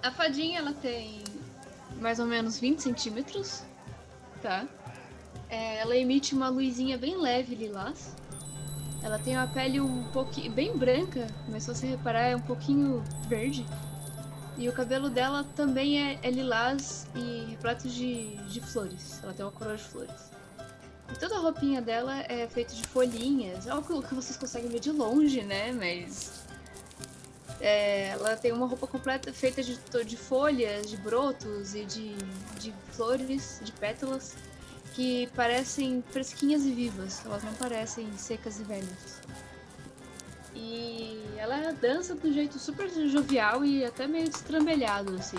A 0.03 0.11
fadinha, 0.11 0.59
ela 0.59 0.73
tem 0.73 1.23
mais 1.99 2.19
ou 2.19 2.25
menos 2.25 2.59
20 2.59 2.79
centímetros, 2.79 3.63
tá? 4.41 4.67
É, 5.49 5.77
ela 5.79 5.95
emite 5.95 6.35
uma 6.35 6.49
luzinha 6.49 6.97
bem 6.97 7.17
leve 7.17 7.55
lilás. 7.55 8.15
Ela 9.01 9.17
tem 9.19 9.35
uma 9.35 9.47
pele 9.47 9.79
um 9.79 10.03
pouquinho 10.11 10.51
bem 10.51 10.77
branca, 10.77 11.27
mas 11.47 11.63
se 11.63 11.73
você 11.73 11.87
reparar 11.87 12.27
é 12.27 12.35
um 12.35 12.41
pouquinho 12.41 13.03
verde. 13.27 13.65
E 14.57 14.67
o 14.67 14.73
cabelo 14.73 15.09
dela 15.09 15.45
também 15.55 16.01
é, 16.01 16.19
é 16.23 16.31
lilás 16.31 17.07
e 17.15 17.45
repleto 17.49 17.87
de, 17.87 18.35
de 18.47 18.59
flores. 18.59 19.21
Ela 19.23 19.33
tem 19.33 19.45
uma 19.45 19.51
coroa 19.51 19.77
de 19.77 19.83
flores. 19.83 20.36
Toda 21.19 21.35
a 21.35 21.39
roupinha 21.39 21.81
dela 21.81 22.19
é 22.29 22.47
feita 22.47 22.75
de 22.75 22.83
folhinhas. 22.83 23.65
É 23.65 23.71
algo 23.71 24.03
que 24.03 24.13
vocês 24.13 24.37
conseguem 24.37 24.69
ver 24.69 24.79
de 24.79 24.91
longe, 24.91 25.41
né? 25.41 25.71
Mas 25.71 26.45
é, 27.59 28.09
ela 28.09 28.35
tem 28.35 28.51
uma 28.51 28.67
roupa 28.67 28.85
completa 28.85 29.33
feita 29.33 29.63
de, 29.63 29.79
de 30.05 30.17
folhas, 30.17 30.89
de 30.89 30.97
brotos 30.97 31.73
e 31.73 31.85
de, 31.85 32.13
de 32.59 32.73
flores, 32.91 33.59
de 33.63 33.71
pétalas, 33.71 34.35
que 34.93 35.27
parecem 35.35 36.03
fresquinhas 36.11 36.65
e 36.65 36.71
vivas. 36.71 37.25
Elas 37.25 37.43
não 37.43 37.53
parecem 37.53 38.15
secas 38.17 38.59
e 38.59 38.63
velhas. 38.63 39.21
E 40.53 41.23
ela 41.37 41.71
dança 41.73 42.15
de 42.15 42.27
um 42.27 42.33
jeito 42.33 42.59
super 42.59 42.89
jovial 42.89 43.63
e 43.63 43.85
até 43.85 44.07
meio 44.07 44.29
destrambelhado, 44.29 45.15
assim. 45.15 45.37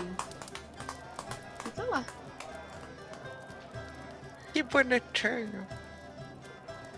E 1.65 1.69
tá 1.71 1.83
lá. 1.85 2.18
Que 4.59 4.63
bonitinho. 4.63 5.65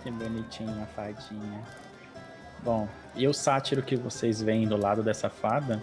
Que 0.02 0.10
bonitinha, 0.10 0.84
fadinha. 0.96 1.64
Bom, 2.64 2.90
e 3.14 3.28
o 3.28 3.34
sátiro 3.36 3.84
que 3.84 3.96
vocês 3.96 4.42
veem 4.42 4.68
do 4.68 4.76
lado 4.76 5.04
dessa 5.04 5.30
fada 5.30 5.80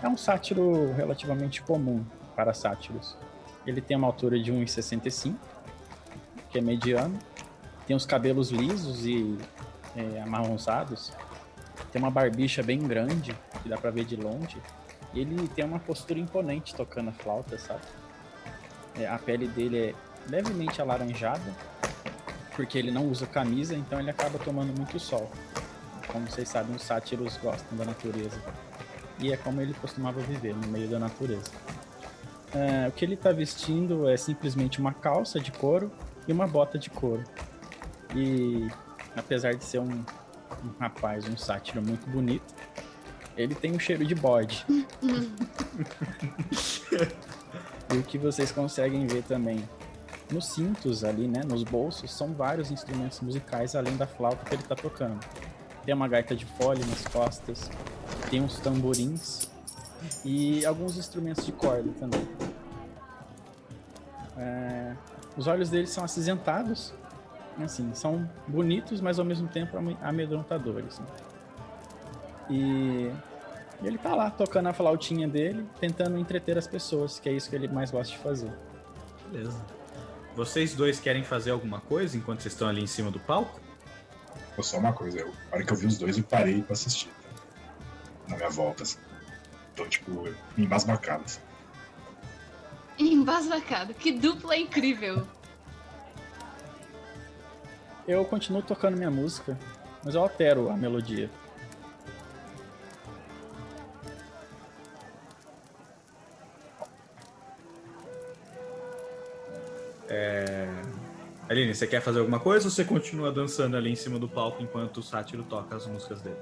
é 0.00 0.06
um 0.06 0.16
sátiro 0.16 0.92
relativamente 0.92 1.62
comum 1.62 2.06
para 2.36 2.54
sátiros. 2.54 3.16
Ele 3.66 3.80
tem 3.80 3.96
uma 3.96 4.06
altura 4.06 4.38
de 4.38 4.52
1,65, 4.52 5.34
que 6.48 6.58
é 6.58 6.60
mediano. 6.60 7.18
Tem 7.84 7.96
os 7.96 8.06
cabelos 8.06 8.50
lisos 8.50 9.04
e 9.04 9.36
é, 9.96 10.22
amarronzados. 10.22 11.12
Tem 11.90 12.00
uma 12.00 12.10
barbicha 12.10 12.62
bem 12.62 12.78
grande, 12.78 13.36
que 13.64 13.68
dá 13.68 13.76
pra 13.76 13.90
ver 13.90 14.04
de 14.04 14.14
longe. 14.14 14.62
E 15.12 15.18
ele 15.18 15.48
tem 15.48 15.64
uma 15.64 15.80
postura 15.80 16.20
imponente 16.20 16.72
tocando 16.72 17.08
a 17.10 17.12
flauta, 17.12 17.58
sabe? 17.58 17.82
É, 18.94 19.08
a 19.08 19.18
pele 19.18 19.48
dele 19.48 19.88
é 19.88 20.07
levemente 20.28 20.80
alaranjada, 20.80 21.54
porque 22.54 22.78
ele 22.78 22.90
não 22.90 23.06
usa 23.06 23.26
camisa, 23.26 23.74
então 23.74 23.98
ele 23.98 24.10
acaba 24.10 24.38
tomando 24.38 24.76
muito 24.76 24.98
sol. 24.98 25.30
Como 26.08 26.26
vocês 26.26 26.48
sabem, 26.48 26.74
os 26.74 26.82
sátiros 26.82 27.36
gostam 27.38 27.76
da 27.76 27.84
natureza. 27.84 28.40
E 29.20 29.32
é 29.32 29.36
como 29.36 29.60
ele 29.60 29.74
costumava 29.74 30.20
viver, 30.20 30.54
no 30.54 30.66
meio 30.68 30.88
da 30.88 30.98
natureza. 30.98 31.50
É, 32.54 32.88
o 32.88 32.92
que 32.92 33.04
ele 33.04 33.14
está 33.14 33.30
vestindo 33.30 34.08
é 34.08 34.16
simplesmente 34.16 34.80
uma 34.80 34.92
calça 34.92 35.38
de 35.38 35.52
couro 35.52 35.92
e 36.26 36.32
uma 36.32 36.46
bota 36.46 36.78
de 36.78 36.88
couro. 36.88 37.24
E 38.14 38.68
apesar 39.16 39.54
de 39.54 39.64
ser 39.64 39.80
um, 39.80 39.90
um 40.64 40.70
rapaz, 40.80 41.28
um 41.28 41.36
sátiro 41.36 41.82
muito 41.82 42.08
bonito, 42.08 42.54
ele 43.36 43.54
tem 43.54 43.72
um 43.72 43.78
cheiro 43.78 44.04
de 44.04 44.14
bode. 44.14 44.64
e 47.92 47.96
o 47.96 48.02
que 48.02 48.18
vocês 48.18 48.50
conseguem 48.50 49.06
ver 49.06 49.22
também 49.22 49.62
nos 50.30 50.46
cintos 50.46 51.04
ali, 51.04 51.26
né, 51.26 51.42
nos 51.44 51.62
bolsos, 51.64 52.12
são 52.12 52.32
vários 52.34 52.70
instrumentos 52.70 53.20
musicais 53.20 53.74
além 53.74 53.96
da 53.96 54.06
flauta 54.06 54.44
que 54.44 54.54
ele 54.54 54.62
tá 54.62 54.74
tocando. 54.74 55.18
Tem 55.84 55.94
uma 55.94 56.06
gaita 56.08 56.36
de 56.36 56.44
fole 56.44 56.84
nas 56.84 57.04
costas, 57.06 57.70
tem 58.30 58.42
uns 58.42 58.58
tamborins 58.60 59.48
e 60.24 60.64
alguns 60.66 60.96
instrumentos 60.98 61.46
de 61.46 61.52
corda 61.52 61.90
também. 61.98 62.28
É, 64.36 64.94
os 65.36 65.46
olhos 65.46 65.70
dele 65.70 65.86
são 65.86 66.04
acinzentados, 66.04 66.92
assim, 67.60 67.92
são 67.94 68.28
bonitos, 68.46 69.00
mas 69.00 69.18
ao 69.18 69.24
mesmo 69.24 69.48
tempo 69.48 69.76
ame- 69.76 69.96
amedrontadores. 70.02 70.98
né? 70.98 71.06
E, 72.50 73.10
e 73.82 73.86
ele 73.86 73.98
tá 73.98 74.14
lá 74.14 74.30
tocando 74.30 74.68
a 74.68 74.72
flautinha 74.72 75.26
dele, 75.26 75.66
tentando 75.80 76.18
entreter 76.18 76.56
as 76.58 76.66
pessoas, 76.66 77.18
que 77.18 77.28
é 77.28 77.32
isso 77.32 77.48
que 77.50 77.56
ele 77.56 77.66
mais 77.68 77.90
gosta 77.90 78.12
de 78.12 78.18
fazer. 78.18 78.52
Beleza. 79.30 79.58
Vocês 80.38 80.72
dois 80.72 81.00
querem 81.00 81.24
fazer 81.24 81.50
alguma 81.50 81.80
coisa 81.80 82.16
enquanto 82.16 82.42
vocês 82.42 82.54
estão 82.54 82.68
ali 82.68 82.80
em 82.80 82.86
cima 82.86 83.10
do 83.10 83.18
palco? 83.18 83.60
Foi 84.54 84.62
só 84.62 84.78
uma 84.78 84.92
coisa, 84.92 85.18
eu, 85.18 85.26
na 85.26 85.56
hora 85.56 85.64
que 85.64 85.72
eu 85.72 85.76
vi 85.76 85.86
os 85.86 85.98
dois, 85.98 86.16
eu 86.16 86.22
parei 86.22 86.62
pra 86.62 86.74
assistir. 86.74 87.08
tá? 87.08 87.30
Na 88.28 88.36
minha 88.36 88.48
volta, 88.48 88.84
assim. 88.84 88.98
Então, 89.74 89.88
tipo, 89.88 90.32
embasbacado. 90.56 91.24
Assim. 91.24 91.40
Embasbacado. 93.00 93.92
Que 93.94 94.12
dupla 94.12 94.56
incrível. 94.56 95.26
Eu 98.06 98.24
continuo 98.24 98.62
tocando 98.62 98.96
minha 98.96 99.10
música, 99.10 99.58
mas 100.04 100.14
eu 100.14 100.22
altero 100.22 100.70
a 100.70 100.76
melodia. 100.76 101.28
Aline, 111.48 111.74
você 111.74 111.86
quer 111.86 112.00
fazer 112.02 112.18
alguma 112.20 112.38
coisa 112.38 112.66
ou 112.66 112.70
você 112.70 112.84
continua 112.84 113.32
dançando 113.32 113.76
ali 113.76 113.90
em 113.90 113.96
cima 113.96 114.18
do 114.18 114.28
palco 114.28 114.62
enquanto 114.62 114.98
o 114.98 115.02
sátiro 115.02 115.42
toca 115.44 115.76
as 115.76 115.86
músicas 115.86 116.20
dele? 116.20 116.36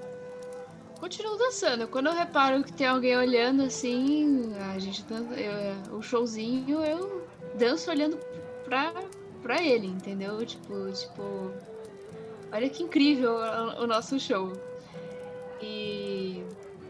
Continuo 0.99 1.37
dançando. 1.37 1.87
Quando 1.87 2.07
eu 2.07 2.15
reparo 2.15 2.65
que 2.65 2.73
tem 2.73 2.87
alguém 2.87 3.17
olhando 3.17 3.63
assim, 3.63 4.53
a 4.75 4.79
gente 4.79 5.03
dança, 5.05 5.35
eu- 5.35 5.97
o 5.97 6.03
showzinho, 6.03 6.83
eu 6.85 7.25
danço 7.57 7.91
olhando 7.91 8.19
pra, 8.65 8.93
pra 9.43 9.63
ele, 9.63 9.87
entendeu? 9.87 10.45
Tipo, 10.45 10.91
tipo, 10.93 11.53
olha 12.51 12.69
que 12.69 12.83
incrível 12.83 13.33
o, 13.35 13.85
o 13.85 13.87
nosso 13.87 14.19
show. 14.19 14.53
E 15.63 16.26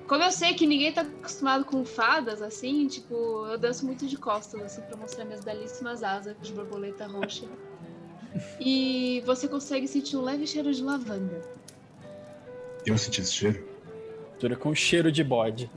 como 0.06 0.22
eu 0.22 0.30
sei 0.30 0.54
que 0.54 0.66
ninguém 0.66 0.92
tá 0.92 1.02
acostumado 1.02 1.64
com 1.64 1.84
fadas, 1.84 2.40
assim, 2.40 2.86
tipo, 2.86 3.46
eu 3.46 3.58
danço 3.58 3.84
muito 3.84 4.06
de 4.06 4.16
costas, 4.16 4.60
assim, 4.62 4.80
pra 4.82 4.96
mostrar 4.96 5.24
minhas 5.24 5.44
belíssimas 5.44 6.02
asas 6.02 6.36
de 6.40 6.52
borboleta 6.52 7.06
roxa. 7.06 7.46
E 8.60 9.22
você 9.26 9.48
consegue 9.48 9.88
sentir 9.88 10.16
um 10.16 10.22
leve 10.22 10.46
cheiro 10.46 10.72
de 10.72 10.82
lavanda. 10.82 11.42
Eu 12.84 12.96
senti 12.96 13.20
esse 13.20 13.32
cheiro. 13.32 13.66
Dura 14.38 14.56
com 14.56 14.74
cheiro 14.74 15.10
de 15.10 15.24
bode. 15.24 15.70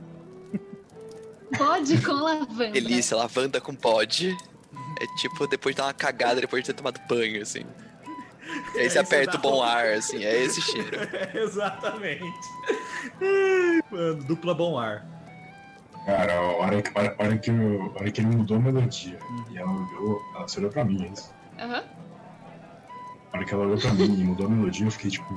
Pode 1.56 2.00
com 2.04 2.12
lavanda. 2.12 2.70
Delícia, 2.70 3.16
lavanda 3.16 3.60
com 3.60 3.74
pod. 3.74 4.36
É 5.00 5.06
tipo 5.16 5.46
depois 5.46 5.74
de 5.74 5.78
dar 5.78 5.86
uma 5.86 5.94
cagada 5.94 6.40
depois 6.40 6.62
de 6.62 6.68
ter 6.68 6.76
tomado 6.76 7.00
banho, 7.08 7.42
assim. 7.42 7.64
E 8.74 8.78
aí 8.80 8.90
você 8.90 8.98
É, 8.98 9.00
aperta 9.00 9.36
o 9.36 9.40
bom 9.40 9.58
um- 9.58 9.62
ar, 9.62 9.86
assim, 9.92 10.24
é 10.24 10.42
esse 10.42 10.60
cheiro. 10.60 10.90
Exatamente. 11.34 12.30
Ai, 13.20 13.80
Mano, 13.90 14.24
dupla 14.24 14.54
bom 14.54 14.78
ar. 14.78 15.04
Cara, 16.06 16.34
a 16.34 16.40
hora, 16.56 16.82
que- 16.82 16.90
a 16.94 17.00
hora, 17.00 17.16
a 17.18 17.22
hora 17.24 17.38
que, 17.38 17.50
eu- 17.50 17.82
a 17.96 18.00
hora 18.00 18.10
que 18.10 18.20
ele 18.20 18.36
mudou 18.36 18.56
a 18.56 18.60
melodia 18.60 19.18
e 19.50 19.56
ela 19.58 19.70
olhou, 19.72 20.20
ela 20.34 20.48
se 20.48 20.58
olhou 20.58 20.70
pra 20.70 20.84
mim, 20.84 21.04
é 21.04 21.08
isso. 21.08 21.34
Aham. 21.58 21.84
A 23.32 23.36
hora 23.36 23.46
que 23.46 23.54
ela 23.54 23.64
olhou 23.64 23.78
pra 23.78 23.92
mim 23.94 24.20
e 24.20 24.24
mudou 24.24 24.46
a 24.46 24.50
melodia, 24.50 24.86
eu 24.86 24.90
fiquei 24.90 25.10
tipo, 25.10 25.36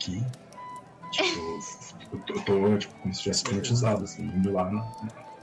que? 0.00 0.20
Tipo, 1.12 1.58
eu 2.12 2.20
tô, 2.24 2.34
eu 2.34 2.44
tô, 2.44 2.78
tipo, 2.78 2.94
como 3.00 3.12
se 3.14 3.22
tivesse 3.22 3.42
hipnotizado, 3.46 4.04
assim, 4.04 4.22
indo 4.24 4.52
lá 4.52 4.70
no- 4.70 4.90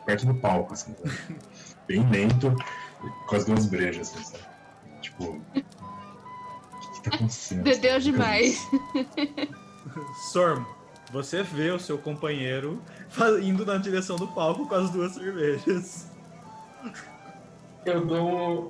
perto 0.06 0.26
do 0.26 0.36
palco, 0.36 0.74
assim, 0.74 0.96
sabe? 0.96 1.40
Bem 1.88 2.10
lento, 2.10 2.56
com 3.26 3.36
as 3.36 3.46
duas 3.46 3.66
brejas, 3.68 4.14
assim, 4.16 4.24
sabe? 4.24 4.44
Tipo, 5.02 5.46
tá 7.10 7.16
acontecendo? 7.16 7.64
Bebeu 7.64 8.00
demais. 8.00 8.68
Sorm, 10.32 10.64
você 11.12 11.42
vê 11.44 11.72
o 11.72 11.80
seu 11.80 11.98
companheiro 11.98 12.82
indo 13.42 13.66
na 13.66 13.78
direção 13.78 14.16
do 14.16 14.28
palco 14.28 14.68
com 14.68 14.76
as 14.76 14.90
duas 14.92 15.14
cervejas. 15.14 16.08
Eu 17.86 18.06
dou, 18.06 18.28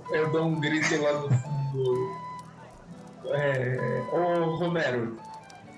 um- 0.08 0.14
eu 0.16 0.32
dou 0.32 0.46
um 0.46 0.60
grito 0.60 1.02
lá 1.02 1.12
do 1.14 1.30
fundo. 1.30 2.18
É, 3.30 4.04
ô 4.14 4.56
Romero, 4.56 5.18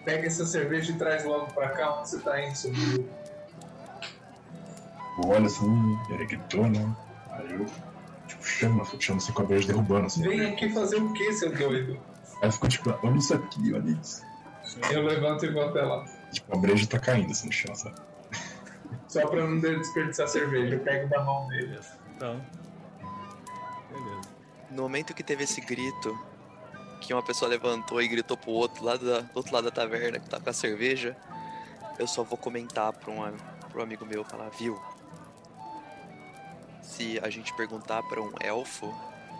pega 0.05 0.27
essa 0.27 0.45
cerveja 0.45 0.91
e 0.91 0.95
traz 0.95 1.23
logo 1.25 1.51
pra 1.53 1.69
cá 1.69 1.97
onde 1.99 2.09
você 2.09 2.19
tá 2.19 2.39
indo, 2.45 2.55
seu 2.55 2.71
olho 5.25 5.45
assim, 5.45 5.97
erectou, 6.11 6.67
né? 6.69 6.95
Aí 7.31 7.51
eu, 7.53 7.65
tipo, 8.27 8.43
chamo, 8.45 8.85
chamo 8.99 9.17
assim 9.17 9.31
com 9.33 9.41
a 9.41 9.45
breja 9.45 9.67
derrubando, 9.67 10.05
assim. 10.05 10.21
Vem 10.21 10.41
aqui 10.51 10.69
fazer 10.69 10.97
o 10.97 11.11
que, 11.13 11.31
seu 11.33 11.51
doido? 11.55 11.99
Aí 12.41 12.51
ficou 12.51 12.69
tipo, 12.69 12.89
olha 13.03 13.17
isso 13.17 13.33
aqui, 13.33 13.73
olha 13.73 13.97
isso. 14.01 14.23
Eu 14.91 15.03
levanto 15.03 15.45
e 15.45 15.51
vou 15.51 15.67
até 15.67 15.81
lá. 15.81 16.05
Tipo, 16.31 16.55
a 16.55 16.59
breja 16.59 16.87
tá 16.87 16.99
caindo 16.99 17.31
assim 17.31 17.47
no 17.47 17.53
chão, 17.53 17.75
sabe? 17.75 17.95
Só 19.07 19.27
pra 19.27 19.45
não 19.45 19.59
desperdiçar 19.59 20.27
cerveja. 20.27 20.75
Eu 20.75 20.79
pego 20.79 21.09
da 21.09 21.23
mão 21.23 21.47
dele. 21.47 21.67
Beleza. 21.67 21.97
Então. 22.15 22.41
Beleza. 23.89 24.29
No 24.69 24.83
momento 24.83 25.13
que 25.13 25.23
teve 25.23 25.43
esse 25.43 25.59
grito, 25.61 26.17
que 27.01 27.13
uma 27.13 27.23
pessoa 27.23 27.49
levantou 27.49 28.01
e 28.01 28.07
gritou 28.07 28.37
pro 28.37 28.51
outro 28.51 28.83
lado 28.83 29.05
da, 29.05 29.21
do 29.21 29.35
outro 29.35 29.53
lado 29.53 29.65
da 29.65 29.71
taverna 29.71 30.19
que 30.19 30.29
tá 30.29 30.39
com 30.39 30.49
a 30.49 30.53
cerveja, 30.53 31.17
eu 31.97 32.07
só 32.07 32.23
vou 32.23 32.37
comentar 32.37 32.93
pra 32.93 33.11
um, 33.11 33.35
pro 33.69 33.81
amigo 33.81 34.05
meu, 34.05 34.23
falar, 34.23 34.49
viu? 34.49 34.79
Se 36.83 37.19
a 37.23 37.29
gente 37.29 37.53
perguntar 37.53 38.03
pra 38.03 38.21
um 38.21 38.31
elfo, 38.39 38.93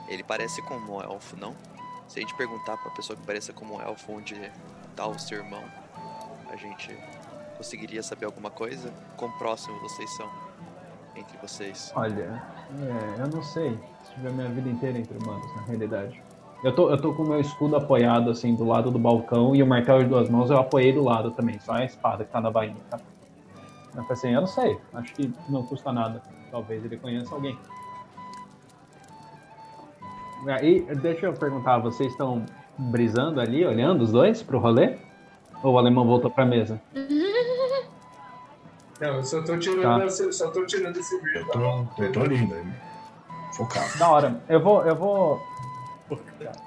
ele 0.07 0.23
parece 0.23 0.61
como 0.63 0.97
um 0.97 1.01
elfo, 1.01 1.37
não? 1.37 1.55
Se 2.09 2.17
a 2.17 2.21
gente 2.23 2.33
perguntar 2.33 2.75
pra 2.77 2.89
pessoa 2.89 3.15
que 3.15 3.23
pareça 3.23 3.53
como 3.53 3.75
um 3.75 3.81
elfo 3.81 4.13
onde 4.13 4.35
tá 4.95 5.05
o 5.05 5.17
seu 5.19 5.37
irmão, 5.37 5.63
a 6.51 6.55
gente 6.55 6.97
conseguiria 7.55 8.01
saber 8.01 8.25
alguma 8.25 8.49
coisa? 8.49 8.91
Quão 9.15 9.31
próximos 9.33 9.79
vocês 9.79 10.09
são 10.17 10.27
entre 11.15 11.37
vocês? 11.37 11.93
Olha, 11.95 12.43
é, 12.81 13.21
eu 13.21 13.27
não 13.27 13.43
sei. 13.43 13.77
Tive 14.11 14.27
a 14.27 14.31
minha 14.31 14.49
vida 14.49 14.67
inteira 14.67 14.97
entre 14.97 15.15
humanos, 15.19 15.55
na 15.55 15.61
realidade. 15.61 16.19
Eu 16.63 16.73
tô, 16.73 16.89
eu 16.89 16.99
tô 16.99 17.13
com 17.13 17.21
o 17.21 17.27
meu 17.27 17.39
escudo 17.39 17.75
apoiado, 17.75 18.31
assim, 18.31 18.55
do 18.55 18.65
lado 18.65 18.89
do 18.89 18.97
balcão 18.97 19.55
e 19.55 19.61
o 19.61 19.67
martelo 19.67 20.01
de 20.03 20.09
duas 20.09 20.27
mãos 20.29 20.49
eu 20.49 20.57
apoiei 20.57 20.91
do 20.91 21.03
lado 21.03 21.29
também, 21.29 21.59
só 21.59 21.73
a 21.73 21.85
espada 21.85 22.25
que 22.25 22.31
tá 22.31 22.41
na 22.41 22.49
bainha, 22.49 22.75
tá? 22.89 22.99
Eu 23.95 24.01
falei 24.01 24.11
assim, 24.13 24.29
eu 24.29 24.41
não 24.41 24.47
sei, 24.47 24.79
acho 24.95 25.13
que 25.13 25.31
não 25.47 25.61
custa 25.61 25.93
nada. 25.93 26.23
Talvez 26.49 26.83
ele 26.83 26.97
conheça 26.97 27.35
alguém. 27.35 27.55
Aí, 30.49 30.81
deixa 30.95 31.27
eu 31.27 31.33
perguntar, 31.33 31.77
vocês 31.79 32.11
estão 32.11 32.45
brisando 32.77 33.39
ali, 33.39 33.65
olhando 33.65 34.01
os 34.03 34.11
dois 34.11 34.41
pro 34.41 34.57
rolê? 34.59 34.97
Ou 35.63 35.73
o 35.73 35.77
alemão 35.77 36.05
voltou 36.05 36.31
pra 36.31 36.45
mesa? 36.45 36.81
Não, 38.99 39.15
eu 39.15 39.23
só 39.23 39.41
tô 39.41 39.57
tirando, 39.57 39.99
Tá. 39.99 40.05
esse, 40.05 40.31
só 40.33 40.51
tô 40.51 40.65
tirando 40.65 40.97
esse 40.97 41.15
Eu 41.15 41.21
vídeo. 41.21 41.47
tá? 41.47 41.53
tô, 41.53 42.03
eu 42.03 42.11
tô 42.11 42.19
ali, 42.21 42.45
né? 42.45 42.75
Focado. 43.55 43.97
Da 43.97 44.09
hora. 44.09 44.41
Eu 44.49 44.59
vou, 44.61 44.85
eu 44.85 44.95
vou, 44.95 45.41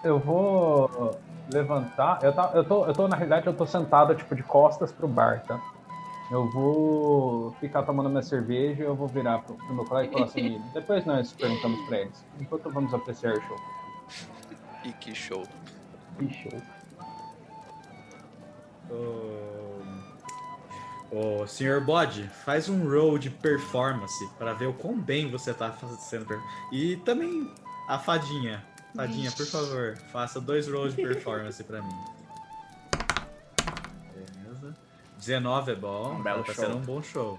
eu 0.03 0.19
vou 0.19 1.19
levantar. 1.53 2.21
Eu, 2.23 2.33
tá, 2.33 2.51
eu 2.55 2.65
tô, 2.65 2.87
eu 2.87 2.93
tô 2.95 3.07
na 3.09 3.17
realidade 3.17 3.47
eu 3.47 3.53
tô 3.53 3.67
sentado 3.67 4.15
tipo 4.15 4.35
de 4.35 4.43
costas 4.43 4.91
pro 4.91 5.07
bar, 5.07 5.43
tá? 5.47 5.61
Eu 6.33 6.49
vou 6.49 7.53
ficar 7.61 7.83
tomando 7.83 8.09
minha 8.09 8.23
cerveja 8.23 8.83
e 8.83 8.87
eu 8.87 8.97
vou 8.97 9.07
virar 9.07 9.41
pro, 9.41 9.55
pro 9.55 9.75
meu 9.75 9.85
colega 9.85 10.09
e 10.09 10.13
falar 10.13 10.25
assim. 10.25 10.63
Depois 10.73 11.05
nós 11.05 11.31
perguntamos 11.35 11.87
pra 11.87 12.01
eles. 12.01 12.25
Enquanto 12.41 12.71
vamos 12.71 12.95
apreciar 12.95 13.35
o 13.35 13.43
show. 13.43 13.57
E 14.83 14.93
que 14.95 15.15
show. 15.15 15.47
Que 16.19 16.33
show. 16.33 16.63
Ô, 21.13 21.43
ô, 21.43 21.47
senhor 21.47 21.85
Bode, 21.85 22.27
faz 22.47 22.67
um 22.67 22.91
roll 22.91 23.19
de 23.19 23.29
performance 23.29 24.27
pra 24.39 24.55
ver 24.55 24.69
o 24.69 24.73
quão 24.73 24.99
bem 24.99 25.31
você 25.31 25.53
tá 25.53 25.71
fazendo. 25.71 26.43
E 26.73 26.97
também 26.97 27.53
a 27.87 27.99
fadinha. 27.99 28.65
Fadinha, 28.97 29.31
por 29.33 29.47
favor, 29.47 29.99
faça 30.11 30.41
dois 30.41 30.67
rolls 30.67 30.97
de 30.97 31.03
performance 31.03 31.63
pra 31.63 31.83
mim. 31.83 32.22
19 35.25 35.71
é 35.71 35.75
bom, 35.77 36.15
Um 36.15 36.23
belo 36.23 36.43
tá 36.43 36.53
show. 36.53 36.65
sendo 36.65 36.77
um 36.79 36.81
bom 36.81 37.01
show. 37.01 37.39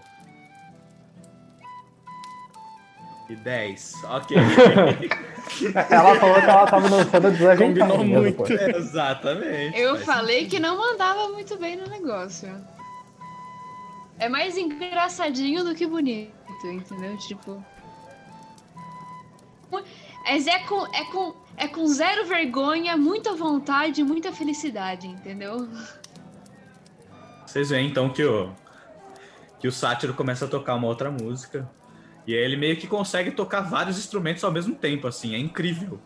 E 3.30 3.36
10, 3.36 4.04
ok. 4.06 4.38
Ela 5.90 6.16
falou 6.20 6.36
que 6.36 6.50
ela 6.50 6.66
tava 6.66 6.90
dançando 6.90 7.32
desajeitado. 7.32 7.92
Combinou 7.92 8.24
mesmo, 8.24 8.38
muito. 8.40 8.54
Exatamente. 8.76 9.78
Eu 9.78 9.98
falei 10.00 10.48
que 10.48 10.60
não 10.60 10.78
mandava 10.78 11.30
muito 11.30 11.58
bem 11.58 11.76
no 11.76 11.88
negócio. 11.88 12.50
É 14.18 14.30
mais 14.30 14.58
engraçadinho 14.58 15.64
do 15.64 15.76
que 15.76 15.86
bonito, 15.86 16.32
entendeu? 16.64 17.18
Tipo. 17.18 17.64
Mas 20.24 20.48
é 20.48 20.60
com, 20.60 20.86
é 20.88 21.04
com, 21.06 21.36
é 21.58 21.68
com 21.68 21.86
zero 21.88 22.26
vergonha, 22.26 22.96
muita 22.96 23.34
vontade 23.34 24.02
e 24.02 24.04
muita 24.04 24.32
felicidade, 24.32 25.08
entendeu? 25.08 25.68
Vocês 27.54 27.70
veem 27.70 27.88
então 27.88 28.10
que 28.10 28.24
o 28.24 28.52
que 29.60 29.68
o 29.68 29.72
sátiro 29.72 30.16
começa 30.16 30.46
a 30.46 30.48
tocar 30.48 30.74
uma 30.74 30.88
outra 30.88 31.12
música 31.12 31.70
e 32.26 32.34
aí 32.34 32.44
ele 32.44 32.58
meio 32.58 32.76
que 32.78 32.88
consegue 32.88 33.30
tocar 33.30 33.62
vários 33.62 34.00
instrumentos 34.00 34.44
ao 34.44 34.52
mesmo 34.52 34.74
tempo, 34.74 35.06
assim, 35.06 35.36
é 35.36 35.38
incrível. 35.38 36.00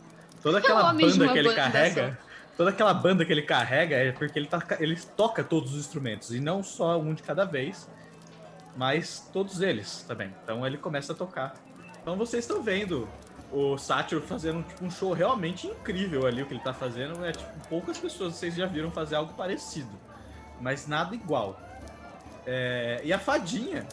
Toda 0.43 0.57
aquela 0.57 0.89
homem 0.89 1.09
de 1.09 1.17
banda 1.17 1.31
que 1.31 1.39
ele 1.39 1.47
banda 1.47 1.61
carrega, 1.61 2.19
toda 2.57 2.69
aquela 2.69 2.93
banda 2.93 3.23
que 3.23 3.31
ele 3.31 3.43
carrega 3.43 3.95
é 3.95 4.11
porque 4.11 4.37
ele, 4.37 4.47
tá, 4.47 4.61
ele 4.77 4.97
toca 5.15 5.41
todos 5.41 5.71
os 5.73 5.79
instrumentos 5.79 6.33
e 6.33 6.41
não 6.41 6.61
só 6.61 6.99
um 6.99 7.13
de 7.13 7.23
cada 7.23 7.45
vez, 7.45 7.89
mas 8.75 9.29
todos 9.31 9.61
eles 9.61 10.03
também. 10.05 10.35
Então 10.43 10.67
ele 10.67 10.77
começa 10.77 11.13
a 11.13 11.15
tocar. 11.15 11.53
Então 12.01 12.17
vocês 12.17 12.43
estão 12.43 12.61
vendo 12.61 13.07
o 13.53 13.77
Sátiro 13.77 14.21
fazendo 14.21 14.63
tipo, 14.63 14.83
um 14.83 14.91
show 14.91 15.13
realmente 15.13 15.65
incrível 15.65 16.27
ali. 16.27 16.41
O 16.41 16.45
que 16.45 16.55
ele 16.55 16.61
tá 16.61 16.73
fazendo 16.73 17.23
é 17.23 17.31
tipo, 17.31 17.69
poucas 17.69 17.97
pessoas 17.97 18.35
vocês 18.35 18.53
já 18.53 18.65
viram 18.65 18.91
fazer 18.91 19.15
algo 19.15 19.33
parecido, 19.33 19.97
mas 20.59 20.87
nada 20.87 21.15
igual. 21.15 21.59
É, 22.45 23.01
e 23.03 23.11
a 23.11 23.19
fadinha, 23.19 23.85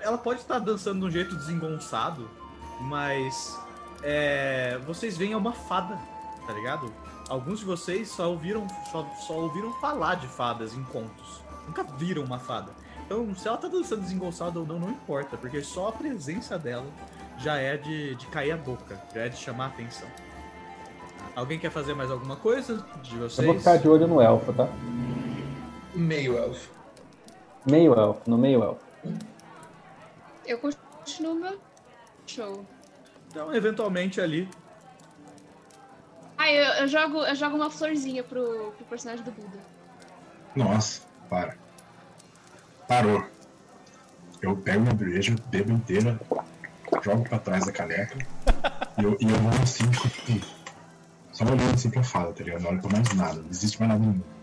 ela 0.00 0.18
pode 0.18 0.40
estar 0.40 0.58
dançando 0.58 1.00
de 1.00 1.06
um 1.06 1.10
jeito 1.10 1.36
desengonçado, 1.36 2.28
mas 2.80 3.58
é, 4.02 4.78
vocês 4.86 5.16
veem 5.16 5.32
é 5.32 5.36
uma 5.36 5.52
fada, 5.52 5.98
tá 6.46 6.52
ligado? 6.52 6.92
Alguns 7.28 7.58
de 7.60 7.64
vocês 7.64 8.08
só 8.08 8.30
ouviram, 8.30 8.66
só, 8.90 9.04
só 9.26 9.34
ouviram 9.34 9.72
falar 9.80 10.14
de 10.14 10.28
fadas 10.28 10.74
em 10.74 10.82
contos, 10.84 11.42
nunca 11.66 11.82
viram 11.82 12.22
uma 12.22 12.38
fada. 12.38 12.70
Então, 13.04 13.34
se 13.36 13.46
ela 13.46 13.56
tá 13.56 13.68
dançando 13.68 14.00
desengonçada 14.02 14.58
ou 14.58 14.66
não, 14.66 14.78
não 14.78 14.90
importa, 14.90 15.36
porque 15.36 15.62
só 15.62 15.88
a 15.88 15.92
presença 15.92 16.58
dela 16.58 16.86
já 17.38 17.56
é 17.56 17.76
de, 17.76 18.14
de 18.16 18.26
cair 18.26 18.52
a 18.52 18.56
boca, 18.56 19.00
já 19.14 19.22
é 19.22 19.28
de 19.28 19.36
chamar 19.36 19.64
a 19.64 19.68
atenção. 19.68 20.08
Alguém 21.34 21.58
quer 21.58 21.70
fazer 21.70 21.94
mais 21.94 22.10
alguma 22.10 22.36
coisa 22.36 22.84
de 23.02 23.14
Eu 23.16 23.28
vocês? 23.28 23.46
vou 23.46 23.58
ficar 23.58 23.76
de 23.76 23.88
olho 23.88 24.06
no 24.08 24.20
elfo, 24.20 24.52
tá? 24.52 24.68
Meio 25.96 26.36
elfo. 26.36 26.70
Meio 27.64 27.94
elfo, 27.94 28.30
no 28.30 28.36
meio 28.36 28.62
elfo. 28.62 28.84
Eu 30.46 30.58
continuo 30.58 31.34
meu 31.34 31.58
show. 32.26 32.64
Então, 33.28 33.54
eventualmente 33.54 34.20
ali, 34.20 34.48
Ah, 36.38 36.52
eu, 36.52 36.64
eu 36.82 36.88
jogo, 36.88 37.24
eu 37.24 37.34
jogo 37.34 37.56
uma 37.56 37.70
florzinha 37.70 38.22
pro, 38.22 38.72
pro 38.76 38.84
personagem 38.86 39.24
do 39.24 39.32
Buda. 39.32 39.58
Nossa, 40.54 41.02
para. 41.30 41.56
Parou. 42.86 43.24
Eu 44.42 44.56
pego 44.56 44.82
minha 44.82 44.94
breja, 44.94 45.34
bebo 45.48 45.72
inteira, 45.72 46.20
jogo 47.02 47.26
pra 47.28 47.38
trás 47.38 47.64
da 47.64 47.72
caneca 47.72 48.16
e 48.98 49.02
eu, 49.02 49.16
e 49.18 49.24
eu 49.24 49.36
vou 49.38 49.50
assim, 49.62 49.90
tipo, 49.90 50.46
só 51.32 51.44
olhando 51.44 51.74
assim 51.74 51.90
pra 51.90 52.02
fala, 52.02 52.32
tá 52.32 52.44
ligado? 52.44 52.62
Não 52.62 52.70
olho 52.70 52.80
pra 52.80 52.92
mais 52.92 53.12
nada, 53.14 53.40
não 53.40 53.50
existe 53.50 53.80
mais 53.80 53.92
nada 53.92 54.04
no 54.04 54.12
mundo. 54.12 54.35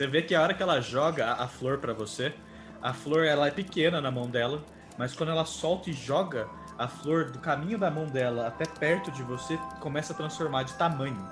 Você 0.00 0.06
vê 0.06 0.22
que 0.22 0.34
a 0.34 0.40
hora 0.40 0.54
que 0.54 0.62
ela 0.62 0.80
joga 0.80 1.34
a, 1.34 1.46
flor 1.46 1.76
pra 1.76 1.92
você, 1.92 2.32
a 2.80 2.90
flor 2.90 3.22
ela 3.22 3.48
é 3.48 3.50
pequena 3.50 4.00
na 4.00 4.10
mão 4.10 4.30
dela, 4.30 4.64
mas 4.96 5.14
quando 5.14 5.28
ela 5.28 5.44
solta 5.44 5.90
e 5.90 5.92
joga, 5.92 6.48
a 6.78 6.88
flor 6.88 7.26
do 7.30 7.38
caminho 7.38 7.76
da 7.76 7.90
mão 7.90 8.06
dela 8.06 8.46
até 8.46 8.64
perto 8.64 9.10
de 9.10 9.22
você 9.22 9.58
começa 9.78 10.14
a 10.14 10.16
transformar 10.16 10.62
de 10.62 10.72
tamanho. 10.72 11.22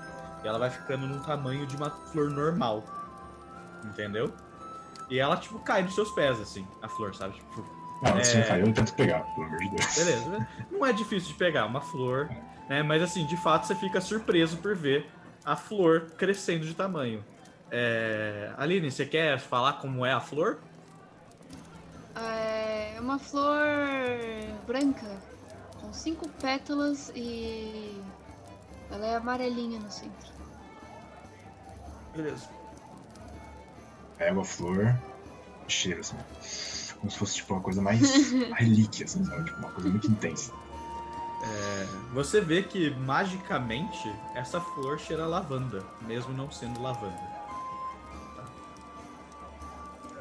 E 0.43 0.47
ela 0.47 0.59
vai 0.59 0.69
ficando 0.69 1.07
num 1.07 1.19
tamanho 1.19 1.65
de 1.65 1.75
uma 1.75 1.89
flor 1.89 2.29
normal. 2.29 2.83
Entendeu? 3.83 4.31
E 5.09 5.17
ela, 5.17 5.35
tipo, 5.35 5.57
cai 5.61 5.81
nos 5.81 5.95
seus 5.95 6.11
pés, 6.11 6.39
assim, 6.39 6.63
a 6.79 6.87
flor, 6.87 7.15
sabe? 7.15 7.33
Tipo, 7.33 7.65
Não, 8.03 8.23
se 8.23 8.35
É. 8.37 8.39
não 8.41 8.47
cair, 8.47 8.67
eu 8.67 8.71
tento 8.71 8.93
pegar, 8.93 9.21
pelo 9.33 9.47
amor 9.47 9.57
de 9.57 9.69
Deus. 9.69 9.95
Beleza. 9.95 10.47
Não 10.69 10.85
é 10.85 10.93
difícil 10.93 11.29
de 11.29 11.39
pegar 11.39 11.65
uma 11.65 11.81
flor, 11.81 12.29
né? 12.69 12.83
Mas 12.83 13.01
assim, 13.01 13.25
de 13.25 13.35
fato 13.35 13.65
você 13.65 13.73
fica 13.73 13.99
surpreso 13.99 14.57
por 14.57 14.75
ver 14.75 15.09
a 15.43 15.55
flor 15.55 16.11
crescendo 16.19 16.67
de 16.67 16.75
tamanho. 16.75 17.25
É... 17.71 18.51
Aline, 18.57 18.91
você 18.91 19.05
quer 19.05 19.39
falar 19.39 19.73
como 19.73 20.05
é 20.05 20.13
a 20.13 20.19
flor? 20.19 20.59
É 22.15 22.97
uma 22.99 23.17
flor 23.17 23.65
branca, 24.67 25.07
com 25.79 25.93
cinco 25.93 26.27
pétalas 26.41 27.11
e 27.15 28.01
ela 28.91 29.05
é 29.05 29.15
amarelinha 29.15 29.79
no 29.79 29.89
centro. 29.89 30.29
Beleza. 32.15 32.49
Pego 34.17 34.41
a 34.41 34.45
flor 34.45 34.95
e 35.67 35.71
cheiro, 35.71 36.01
assim. 36.01 36.17
Como 36.99 37.09
se 37.09 37.17
fosse, 37.17 37.35
tipo, 37.35 37.53
uma 37.53 37.61
coisa 37.61 37.81
mais 37.81 38.31
relíquia, 38.57 39.05
assim, 39.05 39.23
sabe? 39.23 39.45
Tipo, 39.45 39.59
uma 39.59 39.71
coisa 39.71 39.89
muito 39.89 40.07
intensa. 40.11 40.51
É, 41.41 41.87
Você 42.13 42.41
vê 42.41 42.63
que 42.63 42.89
magicamente 42.89 44.13
essa 44.35 44.59
flor 44.59 44.99
cheira 44.99 45.23
a 45.23 45.27
lavanda, 45.27 45.85
mesmo 46.01 46.33
não 46.33 46.51
sendo 46.51 46.81
lavanda. 46.81 47.28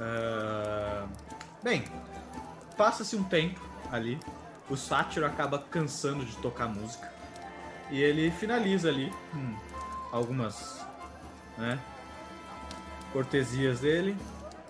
Ah, 0.01 1.07
bem, 1.63 1.85
passa-se 2.77 3.17
um 3.17 3.25
tempo 3.25 3.61
ali. 3.91 4.19
O 4.71 4.77
sátiro 4.77 5.27
acaba 5.27 5.59
cansando 5.59 6.25
de 6.25 6.37
tocar 6.37 6.69
música. 6.69 7.11
E 7.91 8.03
ele 8.03 8.31
finaliza 8.31 8.89
ali 8.89 9.13
com 9.33 9.55
algumas 10.13 10.85
né, 11.57 11.79
cortesias 13.13 13.81
dele. 13.81 14.17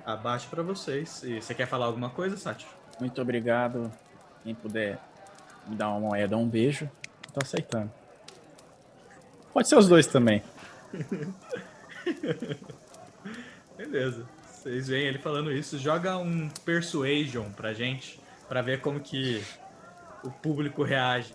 Abaixo 0.07 0.49
pra 0.49 0.63
vocês. 0.63 1.23
E 1.25 1.41
você 1.41 1.55
quer 1.55 1.67
falar 1.67 1.87
alguma 1.87 2.11
coisa, 2.11 2.37
Sátiro? 2.37 2.71
Muito 3.01 3.21
obrigado. 3.21 3.91
Quem 4.43 4.55
puder 4.55 4.99
me 5.67 5.77
dar 5.77 5.91
uma 5.91 6.01
moeda 6.01 6.37
um 6.37 6.49
beijo, 6.49 6.89
tô 7.35 7.41
aceitando. 7.43 7.91
Pode 9.53 9.69
ser 9.69 9.77
os 9.77 9.89
dois 9.89 10.07
também. 10.07 10.43
Beleza. 13.77 14.27
Vocês 14.59 14.89
veem 14.89 15.07
ele 15.07 15.19
falando 15.19 15.53
isso. 15.53 15.79
Joga 15.79 16.17
um 16.19 16.49
Persuasion 16.65 17.51
pra 17.53 17.73
gente, 17.73 18.21
pra 18.49 18.61
ver 18.61 18.81
como 18.81 18.99
que 18.99 19.41
o 20.25 20.31
público 20.31 20.83
reage. 20.83 21.33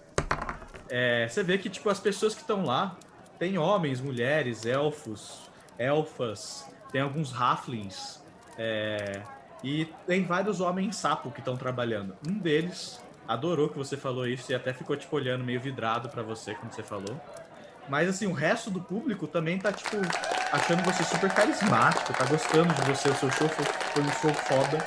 É, 0.90 1.28
você 1.28 1.42
vê 1.42 1.58
que 1.58 1.70
tipo 1.70 1.90
as 1.90 2.02
pessoas 2.02 2.36
que 2.36 2.42
estão 2.42 2.66
lá 2.66 2.98
tem 3.40 3.58
homens, 3.58 4.02
mulheres, 4.02 4.66
elfos, 4.66 5.50
elfas, 5.78 6.70
tem 6.92 7.02
alguns 7.02 7.34
halflings 7.34 8.22
é, 8.58 9.22
e 9.64 9.86
tem 10.06 10.26
vários 10.26 10.60
homens 10.60 10.98
sapo 10.98 11.32
que 11.32 11.40
estão 11.40 11.56
trabalhando. 11.56 12.16
Um 12.28 12.38
deles 12.38 13.02
adorou 13.26 13.70
que 13.70 13.78
você 13.78 13.96
falou 13.96 14.28
isso 14.28 14.52
e 14.52 14.56
até 14.56 14.74
ficou 14.74 14.98
tipo 14.98 15.16
olhando 15.16 15.46
meio 15.46 15.62
vidrado 15.62 16.10
pra 16.10 16.22
você 16.22 16.54
quando 16.54 16.74
você 16.74 16.84
falou. 16.84 17.20
Mas 17.90 18.08
assim, 18.08 18.28
o 18.28 18.34
resto 18.34 18.70
do 18.70 18.80
público 18.80 19.28
também 19.28 19.60
tá, 19.60 19.72
tipo, 19.72 19.98
achando 20.52 20.84
você 20.84 21.04
super 21.04 21.32
carismático, 21.32 22.14
tá 22.14 22.26
gostando 22.26 22.74
de 22.74 22.82
você, 22.84 23.10
o 23.10 23.16
seu 23.16 23.32
show 23.32 23.50
foi, 23.50 23.66
foi 23.66 24.04
um 24.04 24.12
show 24.12 24.34
foda. 24.34 24.78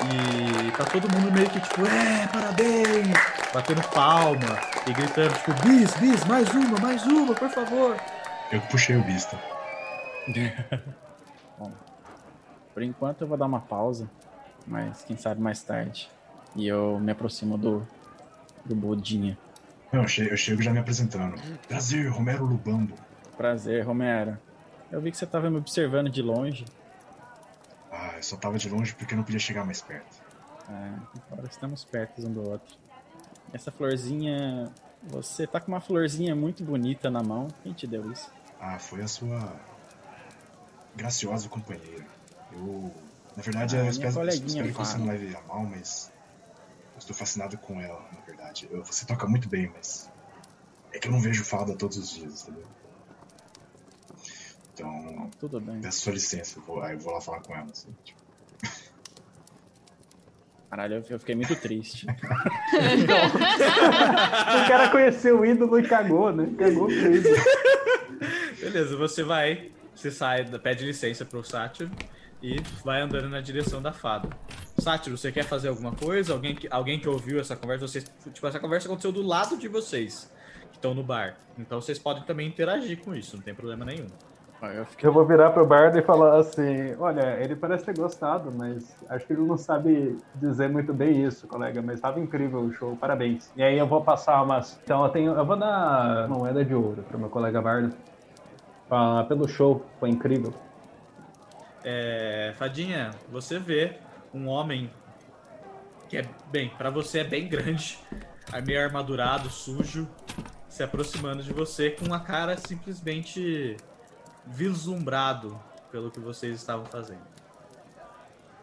E 0.00 0.70
tá 0.76 0.84
todo 0.84 1.10
mundo 1.10 1.32
meio 1.32 1.50
que, 1.50 1.58
tipo, 1.58 1.84
é, 1.84 2.26
parabéns! 2.28 3.16
Batendo 3.52 3.82
palma 3.88 4.60
e 4.86 4.92
gritando, 4.92 5.34
tipo, 5.34 5.52
bis, 5.66 5.92
bis, 5.94 6.24
mais 6.24 6.48
uma, 6.50 6.78
mais 6.78 7.04
uma, 7.04 7.34
por 7.34 7.50
favor. 7.50 7.96
Eu 8.52 8.60
puxei 8.62 8.96
o 8.96 9.02
vista. 9.02 9.36
Bom, 11.58 11.72
por 12.72 12.82
enquanto 12.82 13.22
eu 13.22 13.26
vou 13.26 13.36
dar 13.36 13.46
uma 13.46 13.60
pausa, 13.60 14.08
mas 14.66 15.02
quem 15.02 15.16
sabe 15.16 15.40
mais 15.40 15.62
tarde. 15.62 16.08
E 16.54 16.66
eu 16.68 17.00
me 17.00 17.10
aproximo 17.10 17.58
do, 17.58 17.86
do 18.64 18.74
Budinha. 18.76 19.36
Não, 19.92 20.02
eu 20.02 20.08
chego, 20.08 20.30
eu 20.30 20.36
chego 20.36 20.62
já 20.62 20.72
me 20.72 20.78
apresentando. 20.78 21.40
Prazer, 21.66 22.08
Romero 22.10 22.44
Lubambo. 22.44 22.94
Prazer, 23.36 23.84
Romero. 23.86 24.36
Eu 24.90 25.00
vi 25.00 25.10
que 25.10 25.16
você 25.16 25.26
tava 25.26 25.50
me 25.50 25.56
observando 25.56 26.10
de 26.10 26.22
longe. 26.22 26.64
Ah, 27.90 28.12
eu 28.16 28.22
só 28.22 28.36
tava 28.36 28.58
de 28.58 28.68
longe 28.68 28.94
porque 28.94 29.14
não 29.14 29.22
podia 29.22 29.38
chegar 29.38 29.64
mais 29.64 29.80
perto. 29.80 30.22
É, 30.68 30.92
agora 31.32 31.48
estamos 31.50 31.84
perto 31.84 32.26
um 32.26 32.32
do 32.32 32.50
outro. 32.50 32.76
Essa 33.52 33.70
florzinha. 33.72 34.70
Você 35.04 35.46
tá 35.46 35.60
com 35.60 35.72
uma 35.72 35.80
florzinha 35.80 36.34
muito 36.34 36.62
bonita 36.64 37.10
na 37.10 37.22
mão. 37.22 37.48
Quem 37.62 37.72
te 37.72 37.86
deu 37.86 38.10
isso? 38.10 38.30
Ah, 38.60 38.78
foi 38.78 39.00
a 39.02 39.08
sua 39.08 39.54
graciosa 40.96 41.48
companheira. 41.48 42.04
Eu, 42.52 42.92
na 43.36 43.42
verdade, 43.42 43.76
Ah, 43.76 43.80
eu 43.84 43.90
espero, 43.90 44.28
espero 44.28 44.66
que 44.68 44.72
você 44.72 44.98
não 44.98 45.06
leve 45.06 45.34
a 45.36 45.40
mal, 45.42 45.64
mas 45.64 46.12
eu 46.98 47.00
estou 47.00 47.14
fascinado 47.16 47.56
com 47.58 47.80
ela, 47.80 48.04
na 48.12 48.20
verdade. 48.20 48.68
Eu- 48.70 48.84
você 48.84 49.06
toca 49.06 49.26
muito 49.26 49.48
bem, 49.48 49.70
mas 49.74 50.10
é 50.92 50.98
que 50.98 51.06
eu 51.08 51.12
não 51.12 51.20
vejo 51.20 51.44
fada 51.44 51.74
todos 51.76 51.96
os 51.96 52.10
dias, 52.10 52.42
entendeu? 52.42 52.66
Então, 54.74 55.30
Tudo 55.40 55.60
bem. 55.60 55.80
peço 55.80 56.00
sua 56.00 56.12
licença, 56.12 56.58
eu 56.58 56.62
vou, 56.62 56.82
aí 56.82 56.94
eu 56.94 56.98
vou 57.00 57.12
lá 57.12 57.20
falar 57.20 57.40
com 57.40 57.54
ela. 57.54 57.66
Assim, 57.70 57.88
tipo. 58.04 58.18
Caralho, 60.70 61.02
eu- 61.08 61.18
fiquei 61.18 61.34
muito 61.34 61.56
triste. 61.56 62.06
O 64.64 64.68
cara 64.68 64.90
conheceu 64.90 65.40
o 65.40 65.46
ídolo 65.46 65.78
e 65.78 65.88
cagou, 65.88 66.30
né? 66.32 66.52
Cagou 66.58 66.90
ídolo. 66.90 67.34
Beleza, 68.60 68.96
você 68.96 69.22
vai, 69.22 69.72
você 69.94 70.10
sai, 70.10 70.44
pede 70.58 70.84
licença 70.84 71.24
pro 71.24 71.42
Sátiro 71.44 71.90
e 72.42 72.60
vai 72.84 73.00
andando 73.00 73.28
na 73.30 73.40
direção 73.40 73.80
da 73.80 73.92
fada. 73.92 74.28
Sátiro, 74.80 75.16
você 75.16 75.32
quer 75.32 75.44
fazer 75.44 75.68
alguma 75.68 75.92
coisa? 75.92 76.32
Alguém 76.32 76.54
que, 76.54 76.68
alguém 76.70 76.98
que 76.98 77.08
ouviu 77.08 77.40
essa 77.40 77.56
conversa? 77.56 77.86
Vocês, 77.86 78.04
tipo, 78.32 78.46
essa 78.46 78.60
conversa 78.60 78.86
aconteceu 78.86 79.10
do 79.10 79.22
lado 79.22 79.56
de 79.56 79.68
vocês, 79.68 80.32
que 80.70 80.76
estão 80.76 80.94
no 80.94 81.02
bar. 81.02 81.36
Então 81.58 81.80
vocês 81.80 81.98
podem 81.98 82.22
também 82.22 82.46
interagir 82.46 82.98
com 83.00 83.14
isso, 83.14 83.36
não 83.36 83.42
tem 83.42 83.54
problema 83.54 83.84
nenhum. 83.84 84.06
Eu 84.60 84.86
Eu 85.00 85.12
vou 85.12 85.24
virar 85.24 85.50
pro 85.50 85.64
Bardo 85.64 85.98
e 85.98 86.02
falar 86.02 86.38
assim: 86.38 86.94
olha, 86.98 87.38
ele 87.40 87.54
parece 87.54 87.84
ter 87.84 87.96
gostado, 87.96 88.52
mas 88.52 88.96
acho 89.08 89.24
que 89.26 89.32
ele 89.32 89.42
não 89.42 89.56
sabe 89.56 90.18
dizer 90.34 90.68
muito 90.68 90.92
bem 90.92 91.24
isso, 91.24 91.46
colega. 91.46 91.80
Mas 91.80 91.96
estava 91.96 92.18
incrível 92.18 92.60
o 92.60 92.72
show, 92.72 92.96
parabéns. 92.96 93.52
E 93.56 93.62
aí 93.62 93.78
eu 93.78 93.86
vou 93.86 94.02
passar 94.02 94.42
umas. 94.42 94.80
Então 94.82 95.04
eu 95.04 95.10
tenho. 95.10 95.32
Eu 95.32 95.46
vou 95.46 95.56
dar 95.56 96.26
uma 96.26 96.38
moeda 96.38 96.64
de 96.64 96.74
ouro 96.74 97.04
pro 97.04 97.18
meu 97.18 97.28
colega 97.28 97.62
Bardo. 97.62 97.94
Falar 98.88 99.24
pelo 99.24 99.46
show, 99.46 99.84
foi 100.00 100.08
incrível. 100.08 100.52
É, 101.84 102.52
Fadinha, 102.56 103.10
você 103.30 103.60
vê 103.60 103.96
um 104.38 104.48
homem 104.48 104.90
que 106.08 106.16
é 106.16 106.22
bem, 106.50 106.70
pra 106.70 106.90
você 106.90 107.20
é 107.20 107.24
bem 107.24 107.48
grande, 107.48 107.98
é 108.52 108.60
meio 108.60 108.82
armadurado, 108.82 109.50
sujo, 109.50 110.08
se 110.68 110.82
aproximando 110.82 111.42
de 111.42 111.52
você 111.52 111.90
com 111.90 112.12
a 112.14 112.20
cara 112.20 112.56
simplesmente 112.56 113.76
vislumbrado 114.46 115.60
pelo 115.90 116.10
que 116.10 116.20
vocês 116.20 116.56
estavam 116.56 116.86
fazendo. 116.86 117.26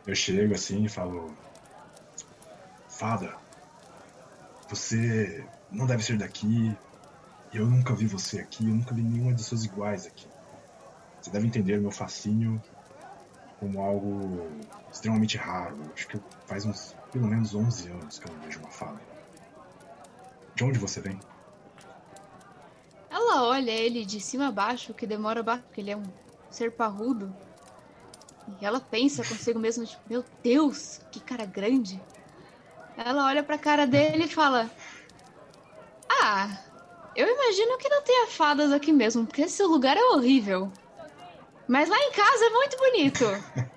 Eu 0.07 0.15
chego 0.15 0.53
assim 0.53 0.85
e 0.85 0.89
falo: 0.89 1.35
Fada, 2.87 3.35
você 4.69 5.45
não 5.71 5.85
deve 5.85 6.03
ser 6.03 6.17
daqui. 6.17 6.75
Eu 7.53 7.65
nunca 7.65 7.93
vi 7.93 8.05
você 8.05 8.39
aqui, 8.39 8.67
eu 8.67 8.75
nunca 8.75 8.93
vi 8.93 9.01
nenhuma 9.01 9.33
de 9.33 9.41
suas 9.41 9.63
iguais 9.63 10.05
aqui. 10.05 10.27
Você 11.21 11.29
deve 11.29 11.47
entender 11.47 11.79
meu 11.79 11.91
fascínio 11.91 12.61
como 13.65 13.81
algo 13.81 14.47
extremamente 14.91 15.37
raro. 15.37 15.77
Acho 15.93 16.07
que 16.07 16.19
faz 16.45 16.65
uns 16.65 16.95
pelo 17.11 17.27
menos 17.27 17.55
11 17.55 17.89
anos 17.89 18.19
que 18.19 18.27
eu 18.29 18.33
não 18.33 18.41
vejo 18.41 18.59
uma 18.59 18.69
fada. 18.69 18.99
De 20.53 20.63
onde 20.63 20.77
você 20.77 21.01
vem? 21.01 21.19
Ela 23.09 23.43
olha 23.43 23.71
ele 23.71 24.05
de 24.05 24.19
cima 24.19 24.47
a 24.47 24.51
baixo, 24.51 24.93
que 24.93 25.07
demora 25.07 25.41
ba- 25.41 25.57
porque 25.57 25.81
ele 25.81 25.91
é 25.91 25.97
um 25.97 26.03
ser 26.49 26.71
parrudo. 26.71 27.33
E 28.61 28.65
ela 28.65 28.79
pensa 28.79 29.23
consigo 29.23 29.57
mesma, 29.59 29.85
tipo, 29.85 30.01
meu 30.07 30.23
Deus, 30.43 31.01
que 31.11 31.19
cara 31.19 31.45
grande. 31.45 31.99
Ela 32.95 33.25
olha 33.25 33.43
pra 33.43 33.57
cara 33.57 33.87
dele 33.87 34.25
e 34.25 34.29
fala: 34.29 34.69
Ah, 36.21 36.57
eu 37.15 37.27
imagino 37.27 37.77
que 37.79 37.89
não 37.89 38.03
tenha 38.03 38.27
fadas 38.27 38.71
aqui 38.71 38.91
mesmo, 38.93 39.25
porque 39.25 39.41
esse 39.41 39.63
lugar 39.63 39.97
é 39.97 40.03
horrível. 40.11 40.71
Mas 41.67 41.89
lá 41.89 41.97
em 41.97 42.11
casa 42.11 42.45
é 42.45 42.49
muito 42.49 42.77
bonito. 42.77 43.25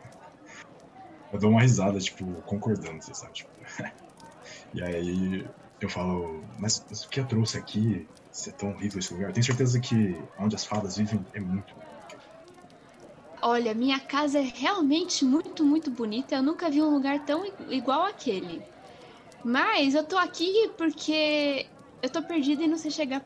Eu 1.33 1.38
dou 1.38 1.51
uma 1.51 1.61
risada, 1.61 1.98
tipo, 1.98 2.24
concordando, 2.42 3.03
você 3.03 3.12
sabe? 3.12 3.33
Tipo, 3.35 3.51
e 4.72 4.83
aí 4.83 5.46
eu 5.81 5.88
falo, 5.88 6.42
mas, 6.59 6.79
o 7.05 7.09
que 7.09 7.20
eu 7.20 7.27
trouxe 7.27 7.59
aqui? 7.59 8.09
Se 8.33 8.51
é 8.51 8.53
tão 8.53 8.70
horrível 8.70 8.98
esse 8.98 9.12
lugar? 9.12 9.29
Eu 9.29 9.35
tenho 9.35 9.44
certeza 9.44 9.79
que 9.79 10.18
onde 10.38 10.57
as 10.57 10.64
fadas 10.64 10.96
vivem 10.96 11.24
é 11.35 11.40
muito. 11.40 11.74
Olha, 13.40 13.74
minha 13.74 14.01
casa 14.01 14.38
é 14.38 14.42
realmente 14.42 15.24
muito, 15.24 15.64
muito 15.64 15.90
bonita. 15.90 16.35
Eu 16.35 16.42
nunca 16.42 16.70
vi 16.70 16.83
um 16.83 16.90
lugar 16.90 17.24
tão 17.24 17.44
igual 17.68 18.05
aquele. 18.07 18.62
Mas 19.44 19.94
eu 19.94 20.05
tô 20.05 20.16
aqui 20.16 20.72
porque 20.77 21.66
eu 22.03 22.11
tô 22.11 22.22
perdida 22.22 22.62
e 22.62 22.68
não 22.68 22.77
sei 22.77 22.90
chegar 22.90 23.24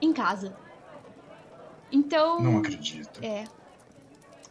em 0.00 0.12
casa. 0.12 0.56
Então. 1.90 2.40
Não 2.40 2.58
acredito. 2.58 3.24
É. 3.24 3.44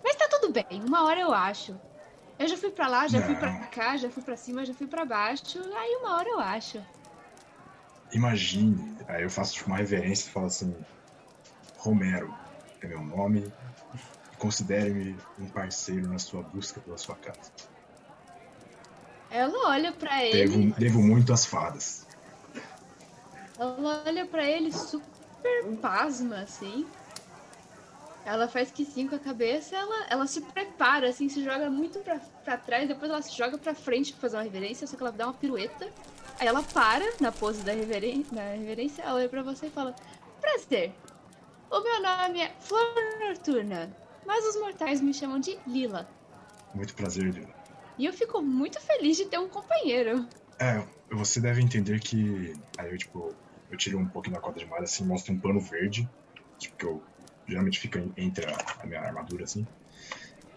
Mas 0.03 0.15
tá 0.15 0.27
tudo 0.27 0.51
bem, 0.51 0.83
uma 0.85 1.03
hora 1.05 1.19
eu 1.19 1.33
acho. 1.33 1.79
Eu 2.37 2.47
já 2.47 2.57
fui 2.57 2.71
pra 2.71 2.87
lá, 2.87 3.07
já 3.07 3.21
fui 3.21 3.35
pra 3.35 3.53
cá, 3.67 3.95
já 3.95 4.09
fui 4.09 4.21
pra 4.23 4.35
cima, 4.35 4.65
já 4.65 4.73
fui 4.73 4.87
pra 4.87 5.05
baixo. 5.05 5.59
Aí 5.75 5.95
uma 6.01 6.15
hora 6.15 6.29
eu 6.29 6.39
acho. 6.39 6.83
Imagine, 8.11 8.97
aí 9.07 9.23
eu 9.23 9.29
faço 9.29 9.53
tipo, 9.53 9.67
uma 9.67 9.77
reverência 9.77 10.27
e 10.27 10.31
falo 10.31 10.47
assim: 10.47 10.75
Romero 11.77 12.33
é 12.81 12.87
meu 12.87 13.01
nome, 13.01 13.51
considere-me 14.37 15.17
um 15.39 15.47
parceiro 15.47 16.07
na 16.07 16.19
sua 16.19 16.43
busca 16.43 16.81
pela 16.81 16.97
sua 16.97 17.15
casa. 17.15 17.51
Ela 19.31 19.69
olha 19.69 19.91
pra 19.91 20.23
ele. 20.23 20.47
Devo, 20.47 20.79
devo 20.79 21.01
muito 21.01 21.33
às 21.33 21.45
fadas. 21.45 22.05
Ela 23.57 24.03
olha 24.05 24.25
pra 24.25 24.43
ele 24.43 24.71
super 24.71 25.75
pasma, 25.81 26.37
assim. 26.37 26.85
Ela 28.25 28.47
faz 28.47 28.71
que 28.71 28.85
sim 28.85 29.07
com 29.07 29.15
a 29.15 29.19
cabeça, 29.19 29.75
ela, 29.75 30.05
ela 30.09 30.27
se 30.27 30.39
prepara, 30.41 31.09
assim, 31.09 31.27
se 31.27 31.43
joga 31.43 31.69
muito 31.69 31.99
pra, 31.99 32.19
pra 32.43 32.57
trás, 32.57 32.87
depois 32.87 33.11
ela 33.11 33.21
se 33.21 33.35
joga 33.35 33.57
pra 33.57 33.75
frente 33.75 34.13
pra 34.13 34.21
fazer 34.21 34.37
uma 34.37 34.43
reverência, 34.43 34.87
só 34.87 34.95
que 34.95 35.03
ela 35.03 35.11
dá 35.11 35.25
uma 35.25 35.33
pirueta. 35.33 35.89
Aí 36.39 36.47
ela 36.47 36.63
para 36.63 37.05
na 37.19 37.31
pose 37.31 37.61
da, 37.63 37.73
reveren 37.73 38.25
da 38.31 38.51
reverência, 38.51 39.01
ela 39.01 39.15
olha 39.15 39.29
pra 39.29 39.43
você 39.43 39.67
e 39.67 39.69
fala: 39.69 39.93
Prazer, 40.39 40.93
o 41.69 41.79
meu 41.81 42.01
nome 42.01 42.39
é 42.39 42.55
Flor 42.59 42.93
Noturna, 43.27 43.95
mas 44.25 44.45
os 44.45 44.59
mortais 44.59 45.01
me 45.01 45.13
chamam 45.13 45.39
de 45.39 45.59
Lila. 45.67 46.07
Muito 46.73 46.95
prazer, 46.95 47.25
Lila. 47.25 47.53
E 47.97 48.05
eu 48.05 48.13
fico 48.13 48.41
muito 48.41 48.79
feliz 48.81 49.17
de 49.17 49.25
ter 49.25 49.37
um 49.37 49.49
companheiro. 49.49 50.25
É, 50.59 50.83
você 51.11 51.39
deve 51.39 51.61
entender 51.61 51.99
que. 51.99 52.53
Aí 52.77 52.91
eu, 52.91 52.97
tipo, 52.97 53.35
eu 53.69 53.77
tiro 53.77 53.99
um 53.99 54.07
pouquinho 54.07 54.35
da 54.35 54.41
corda 54.41 54.59
de 54.59 54.65
malha, 54.65 54.83
assim, 54.83 55.03
mostro 55.03 55.33
um 55.33 55.39
pano 55.39 55.59
verde, 55.59 56.09
tipo, 56.57 56.75
que 56.77 56.85
eu 56.85 57.03
geralmente 57.47 57.79
fica 57.79 58.03
entre 58.17 58.45
a, 58.45 58.57
a 58.81 58.85
minha 58.85 59.01
armadura, 59.01 59.43
assim. 59.43 59.65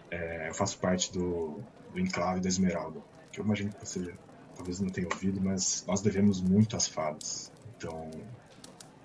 É, 0.09 0.49
eu 0.49 0.53
faço 0.53 0.77
parte 0.77 1.11
do, 1.11 1.61
do 1.93 1.99
enclave 1.99 2.39
da 2.39 2.47
Esmeralda, 2.47 2.99
que 3.31 3.39
eu 3.39 3.45
imagino 3.45 3.71
que 3.71 3.85
você 3.85 4.13
talvez 4.55 4.79
não 4.79 4.89
tenha 4.89 5.07
ouvido, 5.07 5.39
mas 5.41 5.83
nós 5.87 6.01
devemos 6.01 6.41
muito 6.41 6.75
às 6.75 6.87
fadas. 6.87 7.51
Então, 7.75 8.09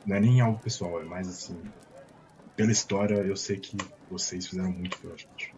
não 0.07 0.16
é 0.16 0.21
nem 0.21 0.40
algo 0.40 0.59
pessoal, 0.59 1.01
é 1.01 1.05
mais 1.05 1.29
assim. 1.29 1.61
Pela 2.57 2.73
história, 2.73 3.16
eu 3.16 3.37
sei 3.37 3.59
que 3.59 3.77
vocês 4.11 4.47
fizeram 4.47 4.71
muito 4.71 4.99
pela 4.99 5.16
gente. 5.16 5.55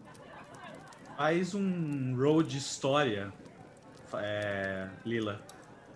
Faz 1.16 1.54
um 1.54 2.16
roll 2.16 2.42
de 2.42 2.58
história, 2.58 3.32
é, 4.14 4.88
Lila, 5.04 5.40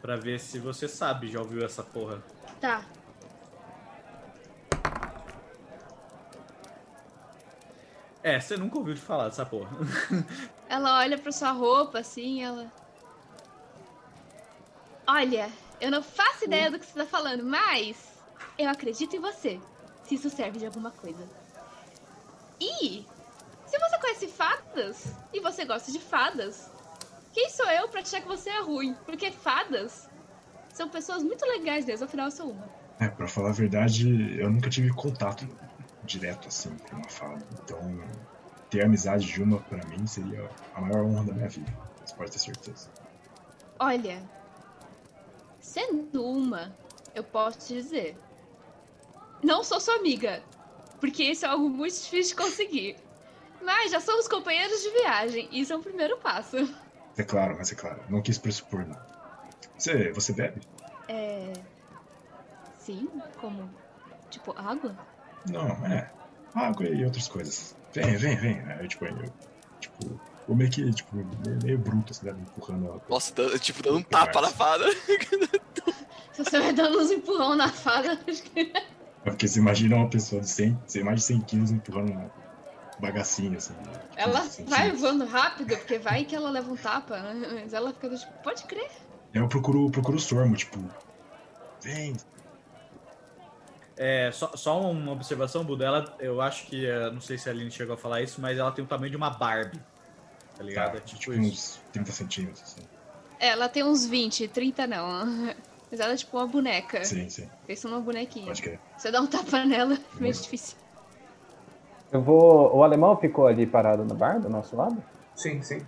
pra 0.00 0.16
ver 0.16 0.38
se 0.38 0.58
você 0.58 0.86
sabe, 0.86 1.28
já 1.28 1.40
ouviu 1.40 1.64
essa 1.64 1.82
porra. 1.82 2.22
Tá. 2.60 2.84
É, 8.28 8.38
você 8.38 8.58
nunca 8.58 8.76
ouviu 8.78 8.94
falar 8.94 9.28
dessa 9.28 9.46
porra. 9.46 9.70
Ela 10.68 10.98
olha 10.98 11.16
pra 11.16 11.32
sua 11.32 11.50
roupa 11.50 12.00
assim, 12.00 12.42
ela. 12.44 12.70
Olha, 15.06 15.50
eu 15.80 15.90
não 15.90 16.02
faço 16.02 16.44
ideia 16.44 16.70
do 16.70 16.78
que 16.78 16.84
você 16.84 16.92
tá 16.92 17.06
falando, 17.06 17.42
mas 17.42 17.96
eu 18.58 18.68
acredito 18.68 19.16
em 19.16 19.18
você. 19.18 19.58
Se 20.04 20.16
isso 20.16 20.28
serve 20.28 20.58
de 20.58 20.66
alguma 20.66 20.90
coisa. 20.90 21.26
E 22.60 23.06
se 23.64 23.78
você 23.78 23.98
conhece 23.98 24.28
fadas 24.28 25.14
e 25.32 25.40
você 25.40 25.64
gosta 25.64 25.90
de 25.90 25.98
fadas, 25.98 26.70
quem 27.32 27.48
sou 27.48 27.70
eu 27.70 27.88
pra 27.88 28.02
achar 28.02 28.20
que 28.20 28.28
você 28.28 28.50
é 28.50 28.60
ruim? 28.60 28.94
Porque 29.06 29.32
fadas 29.32 30.06
são 30.74 30.86
pessoas 30.86 31.22
muito 31.22 31.46
legais 31.46 31.86
mesmo, 31.86 32.04
afinal 32.04 32.26
eu 32.26 32.32
sou 32.32 32.50
uma. 32.50 32.68
É, 33.00 33.08
pra 33.08 33.26
falar 33.26 33.48
a 33.48 33.52
verdade, 33.52 34.38
eu 34.38 34.50
nunca 34.50 34.68
tive 34.68 34.90
contato 34.90 35.48
direto 36.08 36.48
assim 36.48 36.76
com 36.76 36.96
uma 36.96 37.08
fada. 37.08 37.44
Então, 37.62 37.78
ter 38.70 38.82
a 38.82 38.86
amizade 38.86 39.26
de 39.26 39.42
uma 39.42 39.60
pra 39.60 39.84
mim 39.86 40.06
seria 40.06 40.48
a 40.74 40.80
maior 40.80 41.04
honra 41.04 41.24
da 41.24 41.32
minha 41.34 41.48
vida. 41.48 41.72
Você 42.04 42.14
pode 42.14 42.30
ter 42.32 42.38
certeza. 42.38 42.88
Olha, 43.78 44.22
sendo 45.60 46.24
uma, 46.24 46.74
eu 47.14 47.22
posso 47.22 47.58
te 47.58 47.74
dizer. 47.74 48.16
Não 49.42 49.62
sou 49.62 49.78
sua 49.78 49.94
amiga, 49.94 50.42
porque 51.00 51.22
isso 51.22 51.46
é 51.46 51.48
algo 51.48 51.68
muito 51.68 51.94
difícil 51.94 52.36
de 52.36 52.42
conseguir. 52.42 52.96
Mas 53.62 53.90
já 53.90 54.00
somos 54.00 54.26
companheiros 54.26 54.82
de 54.82 54.90
viagem, 54.90 55.48
isso 55.52 55.72
é 55.72 55.76
um 55.76 55.82
primeiro 55.82 56.16
passo. 56.18 56.56
É 57.16 57.22
claro, 57.22 57.56
mas 57.58 57.70
é 57.70 57.74
claro. 57.74 58.00
Não 58.08 58.22
quis 58.22 58.38
pressupor, 58.38 58.86
não. 58.86 58.98
Você, 59.76 60.12
você 60.12 60.32
bebe? 60.32 60.60
É. 61.08 61.52
Sim, 62.78 63.08
como? 63.40 63.68
Tipo, 64.30 64.54
água? 64.56 64.96
Não, 65.46 65.68
é. 65.86 66.10
Água 66.54 66.88
e 66.88 67.04
outras 67.04 67.28
coisas. 67.28 67.76
Vem, 67.94 68.16
vem, 68.16 68.36
vem. 68.36 68.60
Aí, 68.72 68.88
tipo, 68.88 69.06
eu, 69.06 69.32
tipo, 69.80 70.20
eu 70.46 70.54
meio 70.56 70.70
que, 70.70 70.90
tipo, 70.92 71.16
meio, 71.62 71.78
bruto, 71.78 72.12
assim, 72.12 72.26
né, 72.26 72.32
empurrando 72.32 72.86
ela. 72.86 73.02
Nossa, 73.08 73.32
dando- 73.34 73.58
tipo, 73.58 73.82
dando 73.82 73.98
um 73.98 74.02
tapa 74.02 74.40
na 74.40 74.48
fada. 74.50 74.84
Se 76.32 76.44
você 76.44 76.58
vai 76.60 76.72
dando 76.72 76.98
uns 77.00 77.10
empurrão 77.10 77.56
na 77.56 77.68
fada, 77.68 78.12
acho 78.28 78.42
que. 78.42 78.60
É 79.24 79.30
porque 79.30 79.48
você 79.48 79.58
imagina 79.58 79.96
uma 79.96 80.08
pessoa 80.08 80.40
de 80.40 80.48
100, 80.48 80.80
você 80.86 81.02
mais 81.02 81.20
de 81.20 81.26
100 81.26 81.40
quilos 81.40 81.70
empurrando 81.70 82.12
um 82.12 82.30
bagacinho, 82.98 83.56
assim. 83.58 83.74
né, 83.74 83.92
tipo, 83.92 84.12
Ela 84.16 84.48
vai 84.66 84.92
voando 84.92 85.24
rápido, 85.24 85.76
porque 85.76 85.98
vai 85.98 86.24
que 86.24 86.34
ela 86.34 86.50
leva 86.50 86.72
um 86.72 86.76
tapa, 86.76 87.20
né? 87.20 87.48
Mas 87.62 87.72
ela 87.72 87.92
fica 87.92 88.08
do 88.08 88.16
tipo, 88.18 88.32
pode 88.42 88.62
crer. 88.64 88.88
Eu 89.32 89.48
procuro, 89.48 89.90
procuro 89.90 90.16
o 90.16 90.20
Sormo, 90.20 90.56
tipo, 90.56 90.78
vem. 91.82 92.16
É, 93.98 94.30
só, 94.30 94.56
só 94.56 94.80
uma 94.80 95.12
observação, 95.12 95.64
Buda. 95.64 95.84
Ela, 95.84 96.16
eu 96.20 96.40
acho 96.40 96.66
que, 96.66 96.86
é, 96.86 97.10
não 97.10 97.20
sei 97.20 97.36
se 97.36 97.48
a 97.48 97.52
Aline 97.52 97.70
chegou 97.70 97.94
a 97.94 97.98
falar 97.98 98.22
isso, 98.22 98.40
mas 98.40 98.56
ela 98.56 98.70
tem 98.70 98.84
o 98.84 98.88
tamanho 98.88 99.10
de 99.10 99.16
uma 99.16 99.28
Barbie. 99.28 99.80
Tá 100.56 100.62
ligado? 100.62 100.92
Tá, 100.92 100.98
é 100.98 101.00
tipo, 101.00 101.20
tipo, 101.20 101.32
uns 101.32 101.80
30 101.92 102.12
centímetros, 102.12 102.62
assim. 102.62 102.82
É, 103.40 103.48
Ela 103.48 103.68
tem 103.68 103.82
uns 103.82 104.06
20, 104.06 104.48
30 104.48 104.86
não. 104.86 105.54
Mas 105.90 106.00
ela 106.00 106.12
é 106.12 106.16
tipo 106.16 106.36
uma 106.36 106.46
boneca. 106.46 107.02
Sim, 107.02 107.30
sim, 107.30 107.48
Pensa 107.66 107.88
numa 107.88 108.00
bonequinha. 108.00 108.44
pode 108.46 108.60
crer. 108.60 108.78
Você 108.98 109.10
dá 109.10 109.22
um 109.22 109.26
tapa 109.26 109.64
nela, 109.64 109.94
é 109.94 109.98
meio 110.20 110.34
difícil. 110.34 110.76
Eu 112.12 112.20
vou. 112.20 112.76
O 112.76 112.84
alemão 112.84 113.16
ficou 113.16 113.46
ali 113.46 113.66
parado 113.66 114.04
no 114.04 114.14
bar 114.14 114.38
do 114.38 114.50
nosso 114.50 114.76
lado? 114.76 115.02
Sim, 115.34 115.62
sim. 115.62 115.80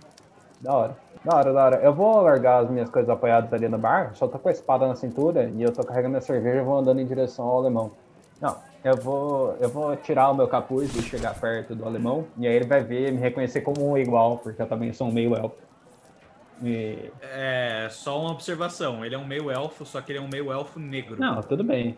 Da 0.61 0.73
hora. 0.73 0.97
Da 1.23 1.35
hora, 1.35 1.53
da 1.53 1.65
hora. 1.65 1.75
Eu 1.77 1.93
vou 1.93 2.21
largar 2.21 2.63
as 2.63 2.69
minhas 2.69 2.89
coisas 2.89 3.09
apoiadas 3.09 3.51
ali 3.53 3.67
no 3.67 3.77
bar, 3.77 4.11
só 4.15 4.27
tô 4.27 4.39
com 4.39 4.49
a 4.49 4.51
espada 4.51 4.87
na 4.87 4.95
cintura 4.95 5.51
e 5.55 5.61
eu 5.61 5.71
tô 5.71 5.83
carregando 5.83 6.17
a 6.17 6.21
cerveja 6.21 6.61
e 6.61 6.63
vou 6.63 6.77
andando 6.77 6.99
em 6.99 7.05
direção 7.05 7.45
ao 7.45 7.57
alemão. 7.57 7.91
Não, 8.39 8.57
eu 8.83 8.97
vou. 8.97 9.55
Eu 9.59 9.69
vou 9.69 9.95
tirar 9.95 10.29
o 10.31 10.33
meu 10.33 10.47
capuz 10.47 10.95
e 10.95 11.01
chegar 11.01 11.39
perto 11.39 11.75
do 11.75 11.85
alemão, 11.85 12.25
e 12.37 12.47
aí 12.47 12.55
ele 12.55 12.65
vai 12.65 12.83
ver 12.83 13.09
e 13.09 13.11
me 13.11 13.19
reconhecer 13.19 13.61
como 13.61 13.87
um 13.87 13.97
igual, 13.97 14.39
porque 14.39 14.61
eu 14.61 14.67
também 14.67 14.91
sou 14.93 15.07
um 15.07 15.11
meio 15.11 15.35
elfo. 15.35 15.55
E... 16.63 17.11
É, 17.21 17.87
só 17.89 18.19
uma 18.19 18.31
observação. 18.31 19.03
Ele 19.03 19.15
é 19.15 19.17
um 19.17 19.25
meio 19.25 19.49
elfo, 19.49 19.85
só 19.85 19.99
que 19.99 20.11
ele 20.11 20.19
é 20.19 20.21
um 20.21 20.27
meio 20.27 20.51
elfo 20.51 20.79
negro. 20.79 21.19
Não, 21.19 21.41
tudo 21.41 21.63
bem. 21.63 21.97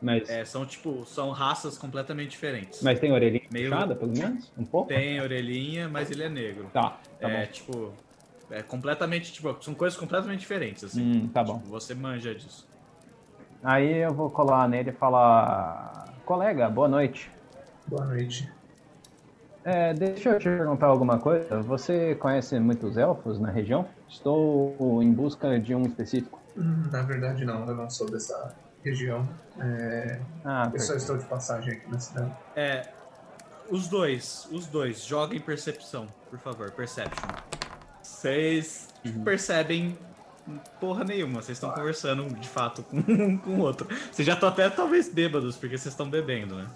Mas, 0.00 0.28
É, 0.28 0.44
são 0.44 0.66
tipo, 0.66 1.04
são 1.06 1.30
raças 1.30 1.78
completamente 1.78 2.30
diferentes. 2.30 2.82
mas 2.82 3.00
tem 3.00 3.12
orelhinha 3.12 3.46
Meio- 3.50 3.70
puxada, 3.70 3.94
pelo 3.96 4.12
menos? 4.12 4.52
Um 4.56 4.64
pouco? 4.64 4.88
Tem 4.88 5.20
orelhinha, 5.20 5.88
mas 5.88 6.10
ele 6.10 6.22
é 6.22 6.28
negro. 6.28 6.68
Tá, 6.72 6.98
tá 7.20 7.28
é, 7.30 7.46
bom. 7.46 7.52
tipo, 7.52 7.92
é 8.50 8.62
completamente, 8.62 9.32
tipo, 9.32 9.56
são 9.62 9.74
coisas 9.74 9.98
completamente 9.98 10.40
diferentes, 10.40 10.84
assim. 10.84 11.02
Hum, 11.02 11.28
tá 11.28 11.42
bom. 11.42 11.58
Tipo, 11.58 11.70
você 11.70 11.94
manja 11.94 12.34
disso. 12.34 12.66
Aí 13.64 13.94
eu 14.02 14.12
vou 14.12 14.30
colar 14.30 14.68
nele 14.68 14.90
e 14.90 14.92
falar. 14.92 16.14
Colega, 16.24 16.68
boa 16.68 16.88
noite. 16.88 17.30
Boa 17.86 18.04
noite. 18.04 18.48
É, 19.64 19.92
deixa 19.94 20.28
eu 20.30 20.38
te 20.38 20.44
perguntar 20.44 20.86
alguma 20.86 21.18
coisa. 21.18 21.60
Você 21.62 22.14
conhece 22.16 22.58
muitos 22.60 22.96
elfos 22.96 23.40
na 23.40 23.50
região? 23.50 23.88
Estou 24.08 25.02
em 25.02 25.12
busca 25.12 25.58
de 25.58 25.74
um 25.74 25.82
específico. 25.82 26.40
Hum, 26.56 26.84
Na 26.92 27.02
verdade, 27.02 27.44
não, 27.44 27.66
eu 27.66 27.74
não 27.74 27.90
sou 27.90 28.08
dessa 28.08 28.54
região. 28.90 29.28
É, 29.58 30.20
Ah, 30.44 30.62
eu 30.64 30.64
só 30.64 30.70
perfeito. 30.70 30.96
estou 30.98 31.16
de 31.18 31.24
passagem 31.26 31.72
aqui 31.74 31.90
na 31.90 31.98
cidade. 31.98 32.32
É, 32.54 32.88
os 33.70 33.88
dois, 33.88 34.48
os 34.52 34.66
dois, 34.66 35.04
joguem 35.04 35.40
percepção, 35.40 36.06
por 36.30 36.38
favor, 36.38 36.70
perception. 36.70 37.28
Vocês 38.02 38.88
Uhum. 39.04 39.24
percebem 39.24 39.98
porra 40.80 41.02
nenhuma, 41.04 41.42
vocês 41.42 41.56
estão 41.58 41.70
conversando 41.72 42.24
de 42.38 42.48
fato 42.48 42.82
com 42.84 42.96
um 43.12 43.36
com 43.36 43.50
o 43.50 43.60
outro. 43.60 43.88
Vocês 44.12 44.24
já 44.26 44.34
estão 44.34 44.48
até 44.48 44.68
talvez 44.70 45.08
bêbados, 45.08 45.56
porque 45.56 45.76
vocês 45.76 45.92
estão 45.92 46.08
bebendo, 46.08 46.54
né? 46.56 46.66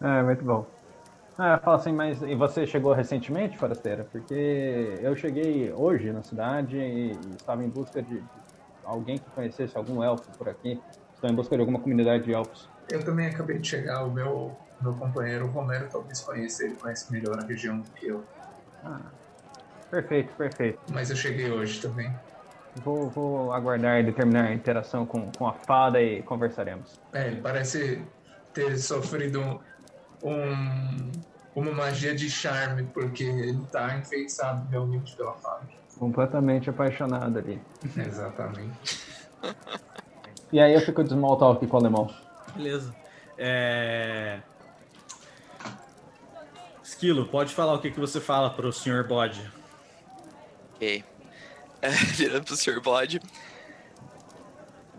É, 0.00 0.22
muito 0.22 0.44
bom. 0.44 0.66
Ah, 1.36 1.58
fala 1.58 1.76
assim, 1.76 1.92
mas 1.92 2.20
e 2.22 2.34
você 2.34 2.66
chegou 2.66 2.92
recentemente, 2.92 3.56
Forasteira? 3.58 4.04
Porque 4.10 4.98
eu 5.00 5.14
cheguei 5.14 5.72
hoje 5.72 6.12
na 6.12 6.22
cidade 6.22 6.76
e 6.76 7.12
estava 7.36 7.62
em 7.64 7.68
busca 7.68 8.02
de 8.02 8.22
alguém 8.88 9.18
que 9.18 9.30
conhecesse 9.30 9.76
algum 9.76 10.02
elfo 10.02 10.30
por 10.36 10.48
aqui. 10.48 10.80
Estou 11.14 11.28
em 11.28 11.34
busca 11.34 11.54
de 11.54 11.60
alguma 11.60 11.78
comunidade 11.78 12.24
de 12.24 12.32
elfos. 12.32 12.68
Eu 12.90 13.04
também 13.04 13.26
acabei 13.26 13.58
de 13.58 13.68
chegar, 13.68 14.04
o 14.04 14.10
meu, 14.10 14.56
meu 14.80 14.94
companheiro 14.94 15.46
Romero 15.48 15.88
talvez 15.90 16.20
conheça, 16.20 16.64
ele 16.64 16.74
conhece 16.74 17.12
melhor 17.12 17.38
a 17.38 17.44
região 17.44 17.80
do 17.80 17.90
que 17.90 18.06
eu. 18.06 18.24
Ah, 18.82 19.00
perfeito, 19.90 20.32
perfeito. 20.34 20.78
Mas 20.90 21.10
eu 21.10 21.16
cheguei 21.16 21.50
hoje 21.50 21.80
também. 21.80 22.10
Vou, 22.76 23.10
vou 23.10 23.52
aguardar 23.52 23.98
ele 23.98 24.12
terminar 24.12 24.46
a 24.46 24.54
interação 24.54 25.04
com, 25.04 25.30
com 25.32 25.46
a 25.46 25.52
fada 25.52 26.00
e 26.00 26.22
conversaremos. 26.22 26.98
É, 27.12 27.26
ele 27.26 27.40
parece 27.40 28.02
ter 28.54 28.78
sofrido 28.78 29.60
um, 30.22 31.10
uma 31.54 31.72
magia 31.72 32.14
de 32.14 32.30
charme, 32.30 32.84
porque 32.84 33.24
ele 33.24 33.66
tá 33.70 33.96
enfeitiçado 33.98 34.66
realmente 34.70 35.16
pela 35.16 35.34
fada. 35.34 35.66
Completamente 35.98 36.70
apaixonado 36.70 37.38
ali. 37.38 37.60
Exatamente. 37.96 39.06
E 40.52 40.60
aí 40.60 40.72
eu 40.72 40.80
fico 40.80 41.02
de 41.02 41.10
small 41.10 41.36
talk 41.36 41.66
com 41.66 41.76
o 41.76 41.80
alemão. 41.80 42.14
Beleza. 42.54 42.94
É... 43.36 44.40
Esquilo, 46.82 47.26
pode 47.26 47.54
falar 47.54 47.74
o 47.74 47.80
que, 47.80 47.90
que 47.90 48.00
você 48.00 48.20
fala 48.20 48.50
pro 48.50 48.72
Sr. 48.72 49.06
Bode. 49.06 49.50
Ok. 50.74 51.04
É, 51.80 51.90
virando 51.90 52.44
pro 52.44 52.56
Sr. 52.56 52.80
Bode. 52.80 53.20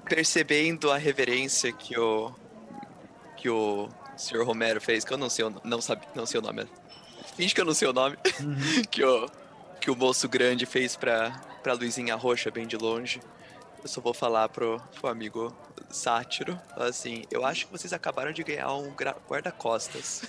Percebendo 0.05 0.89
a 0.89 0.97
reverência 0.97 1.73
que 1.73 1.99
o. 1.99 2.31
que 3.35 3.49
o 3.49 3.89
Sr. 4.15 4.45
Romero 4.45 4.79
fez, 4.79 5.03
que 5.03 5.13
eu 5.13 5.17
não 5.17 5.29
sei 5.29 5.43
o, 5.43 5.53
não 5.61 5.81
sabe, 5.81 6.07
não 6.15 6.25
sei 6.25 6.39
o 6.39 6.41
nome. 6.41 6.65
Finge 7.35 7.53
que 7.53 7.59
eu 7.59 7.65
não 7.65 7.73
sei 7.73 7.89
o 7.89 7.91
nome. 7.91 8.15
que, 8.89 9.03
o, 9.03 9.29
que 9.79 9.89
o 9.89 9.95
moço 9.95 10.27
grande 10.27 10.65
fez 10.65 10.95
pra, 10.95 11.31
pra 11.63 11.73
Luizinha 11.73 12.15
Roxa, 12.15 12.51
bem 12.51 12.67
de 12.67 12.75
longe. 12.75 13.21
Eu 13.81 13.87
só 13.87 14.01
vou 14.01 14.13
falar 14.13 14.49
pro, 14.49 14.81
pro 14.99 15.09
amigo 15.09 15.55
Sátiro. 15.89 16.59
Assim, 16.75 17.23
eu 17.31 17.45
acho 17.45 17.65
que 17.65 17.71
vocês 17.71 17.93
acabaram 17.93 18.31
de 18.31 18.43
ganhar 18.43 18.73
um 18.73 18.93
guarda-costas. 19.27 20.23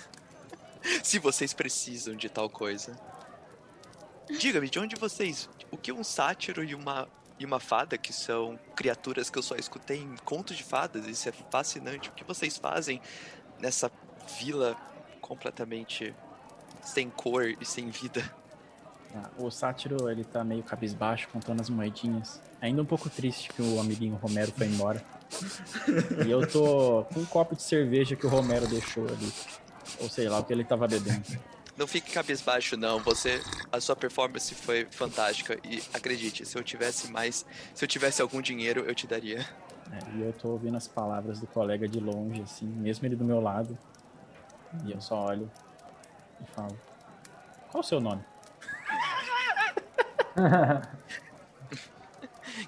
Se 1.03 1.19
vocês 1.19 1.53
precisam 1.53 2.15
de 2.15 2.29
tal 2.29 2.49
coisa. 2.49 2.97
Diga-me, 4.39 4.69
de 4.69 4.79
onde 4.79 4.95
vocês. 4.95 5.49
O 5.69 5.77
que 5.77 5.91
um 5.91 6.03
sátiro 6.03 6.63
e 6.63 6.73
uma, 6.73 7.07
e 7.37 7.45
uma 7.45 7.59
fada, 7.59 7.97
que 7.97 8.13
são 8.13 8.57
criaturas 8.75 9.29
que 9.29 9.37
eu 9.37 9.43
só 9.43 9.55
escutei 9.55 9.97
em 9.97 10.15
contos 10.23 10.55
de 10.55 10.63
fadas, 10.63 11.05
isso 11.05 11.27
é 11.27 11.33
fascinante. 11.51 12.09
O 12.09 12.13
que 12.13 12.23
vocês 12.23 12.57
fazem 12.57 13.01
nessa 13.59 13.91
vila 14.39 14.75
completamente 15.19 16.15
sem 16.81 17.09
cor 17.09 17.45
e 17.45 17.65
sem 17.65 17.89
vida? 17.89 18.40
Ah, 19.15 19.29
o 19.37 19.49
sátiro, 19.49 20.09
ele 20.09 20.23
tá 20.23 20.43
meio 20.43 20.63
cabisbaixo, 20.63 21.27
contando 21.29 21.61
as 21.61 21.69
moedinhas. 21.69 22.41
Ainda 22.61 22.81
um 22.81 22.85
pouco 22.85 23.09
triste 23.09 23.49
que 23.53 23.61
o 23.61 23.79
amiguinho 23.79 24.15
Romero 24.15 24.51
foi 24.51 24.67
embora. 24.67 25.03
e 26.25 26.31
eu 26.31 26.47
tô 26.47 27.05
com 27.13 27.19
um 27.19 27.25
copo 27.25 27.55
de 27.55 27.63
cerveja 27.63 28.15
que 28.15 28.25
o 28.25 28.29
Romero 28.29 28.67
deixou 28.67 29.05
ali. 29.07 29.31
Ou 29.99 30.09
sei 30.09 30.29
lá, 30.29 30.39
o 30.39 30.43
que 30.43 30.53
ele 30.53 30.63
tava 30.63 30.87
bebendo. 30.87 31.23
Não 31.77 31.87
fique 31.87 32.11
cabisbaixo, 32.11 32.77
não. 32.77 32.99
Você, 32.99 33.41
a 33.71 33.79
sua 33.81 33.95
performance 33.95 34.53
foi 34.53 34.87
fantástica 34.91 35.57
e 35.63 35.81
acredite, 35.93 36.45
se 36.45 36.57
eu 36.57 36.63
tivesse 36.63 37.11
mais, 37.11 37.45
se 37.73 37.83
eu 37.83 37.87
tivesse 37.87 38.21
algum 38.21 38.41
dinheiro, 38.41 38.81
eu 38.81 38.93
te 38.93 39.07
daria. 39.07 39.45
É, 39.91 40.17
e 40.17 40.21
eu 40.21 40.33
tô 40.33 40.49
ouvindo 40.49 40.77
as 40.77 40.87
palavras 40.87 41.39
do 41.39 41.47
colega 41.47 41.87
de 41.87 41.99
longe, 41.99 42.41
assim, 42.41 42.65
mesmo 42.65 43.05
ele 43.05 43.15
do 43.15 43.25
meu 43.25 43.41
lado. 43.41 43.77
E 44.85 44.91
eu 44.91 45.01
só 45.01 45.25
olho 45.25 45.49
e 46.41 46.45
falo: 46.51 46.77
Qual 47.71 47.81
o 47.81 47.83
seu 47.83 47.99
nome? 47.99 48.23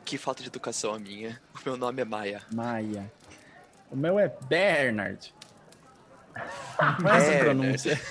Que 0.05 0.18
falta 0.18 0.41
de 0.41 0.47
educação 0.47 0.93
a 0.93 0.99
minha. 0.99 1.41
O 1.55 1.59
meu 1.66 1.78
nome 1.78 2.01
é 2.01 2.05
Maia. 2.05 2.41
Maia. 2.51 3.11
O 3.91 3.95
meu 3.95 4.18
é 4.18 4.28
Bernard. 4.47 5.34
Não 6.99 7.09
é 7.09 7.20
Bernard. 7.20 7.39
pronúncia. 7.39 7.99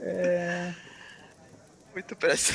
É, 0.00 0.72
Muito 1.92 2.14
parece. 2.16 2.54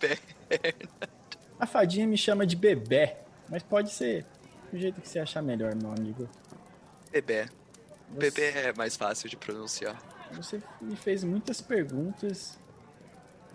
a 1.58 1.66
fadinha 1.66 2.06
me 2.06 2.16
chama 2.16 2.46
de 2.46 2.54
bebê, 2.54 3.16
mas 3.48 3.62
pode 3.62 3.90
ser 3.90 4.24
do 4.70 4.78
jeito 4.78 5.00
que 5.00 5.08
você 5.08 5.18
achar 5.18 5.42
melhor, 5.42 5.74
meu 5.74 5.90
amigo. 5.90 6.28
Bebê. 7.10 7.48
Bebê 8.10 8.50
é 8.50 8.72
mais 8.72 8.96
fácil 8.96 9.28
de 9.28 9.36
pronunciar. 9.36 10.00
Você 10.32 10.62
me 10.80 10.96
fez 10.96 11.24
muitas 11.24 11.60
perguntas 11.60 12.58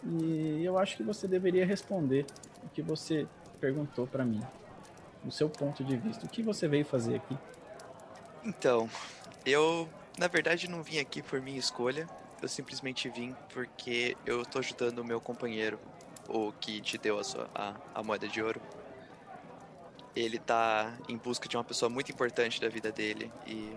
e 0.05 0.63
eu 0.63 0.77
acho 0.77 0.97
que 0.97 1.03
você 1.03 1.27
deveria 1.27 1.65
responder 1.65 2.25
o 2.63 2.69
que 2.69 2.81
você 2.81 3.27
perguntou 3.59 4.05
pra 4.07 4.25
mim. 4.25 4.41
Do 5.23 5.31
seu 5.31 5.49
ponto 5.49 5.83
de 5.83 5.95
vista, 5.95 6.25
o 6.25 6.29
que 6.29 6.43
você 6.43 6.67
veio 6.67 6.83
fazer 6.83 7.15
aqui? 7.15 7.37
Então, 8.43 8.89
eu 9.45 9.87
na 10.17 10.27
verdade 10.27 10.69
não 10.69 10.83
vim 10.83 10.99
aqui 10.99 11.21
por 11.21 11.41
minha 11.41 11.57
escolha. 11.57 12.07
Eu 12.41 12.47
simplesmente 12.49 13.07
vim 13.07 13.33
porque 13.53 14.17
eu 14.25 14.45
tô 14.45 14.59
ajudando 14.59 14.99
o 14.99 15.05
meu 15.05 15.21
companheiro, 15.21 15.79
o 16.27 16.51
que 16.51 16.81
te 16.81 16.97
deu 16.97 17.17
a, 17.17 17.23
sua, 17.23 17.49
a, 17.55 17.73
a 17.95 18.03
moeda 18.03 18.27
de 18.27 18.43
ouro. 18.43 18.61
Ele 20.13 20.37
tá 20.37 20.93
em 21.07 21.17
busca 21.17 21.47
de 21.47 21.55
uma 21.55 21.63
pessoa 21.63 21.89
muito 21.89 22.11
importante 22.11 22.59
da 22.59 22.67
vida 22.67 22.91
dele 22.91 23.31
e. 23.47 23.75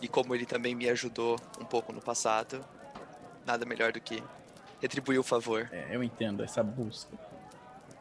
E 0.00 0.08
como 0.08 0.34
ele 0.34 0.46
também 0.46 0.74
me 0.74 0.88
ajudou 0.88 1.36
um 1.60 1.64
pouco 1.64 1.92
no 1.92 2.00
passado, 2.00 2.64
nada 3.44 3.64
melhor 3.66 3.92
do 3.92 4.00
que 4.00 4.22
retribuir 4.80 5.18
o 5.18 5.24
favor. 5.24 5.68
É, 5.72 5.88
eu 5.94 6.02
entendo 6.02 6.42
essa 6.44 6.62
busca. 6.62 7.10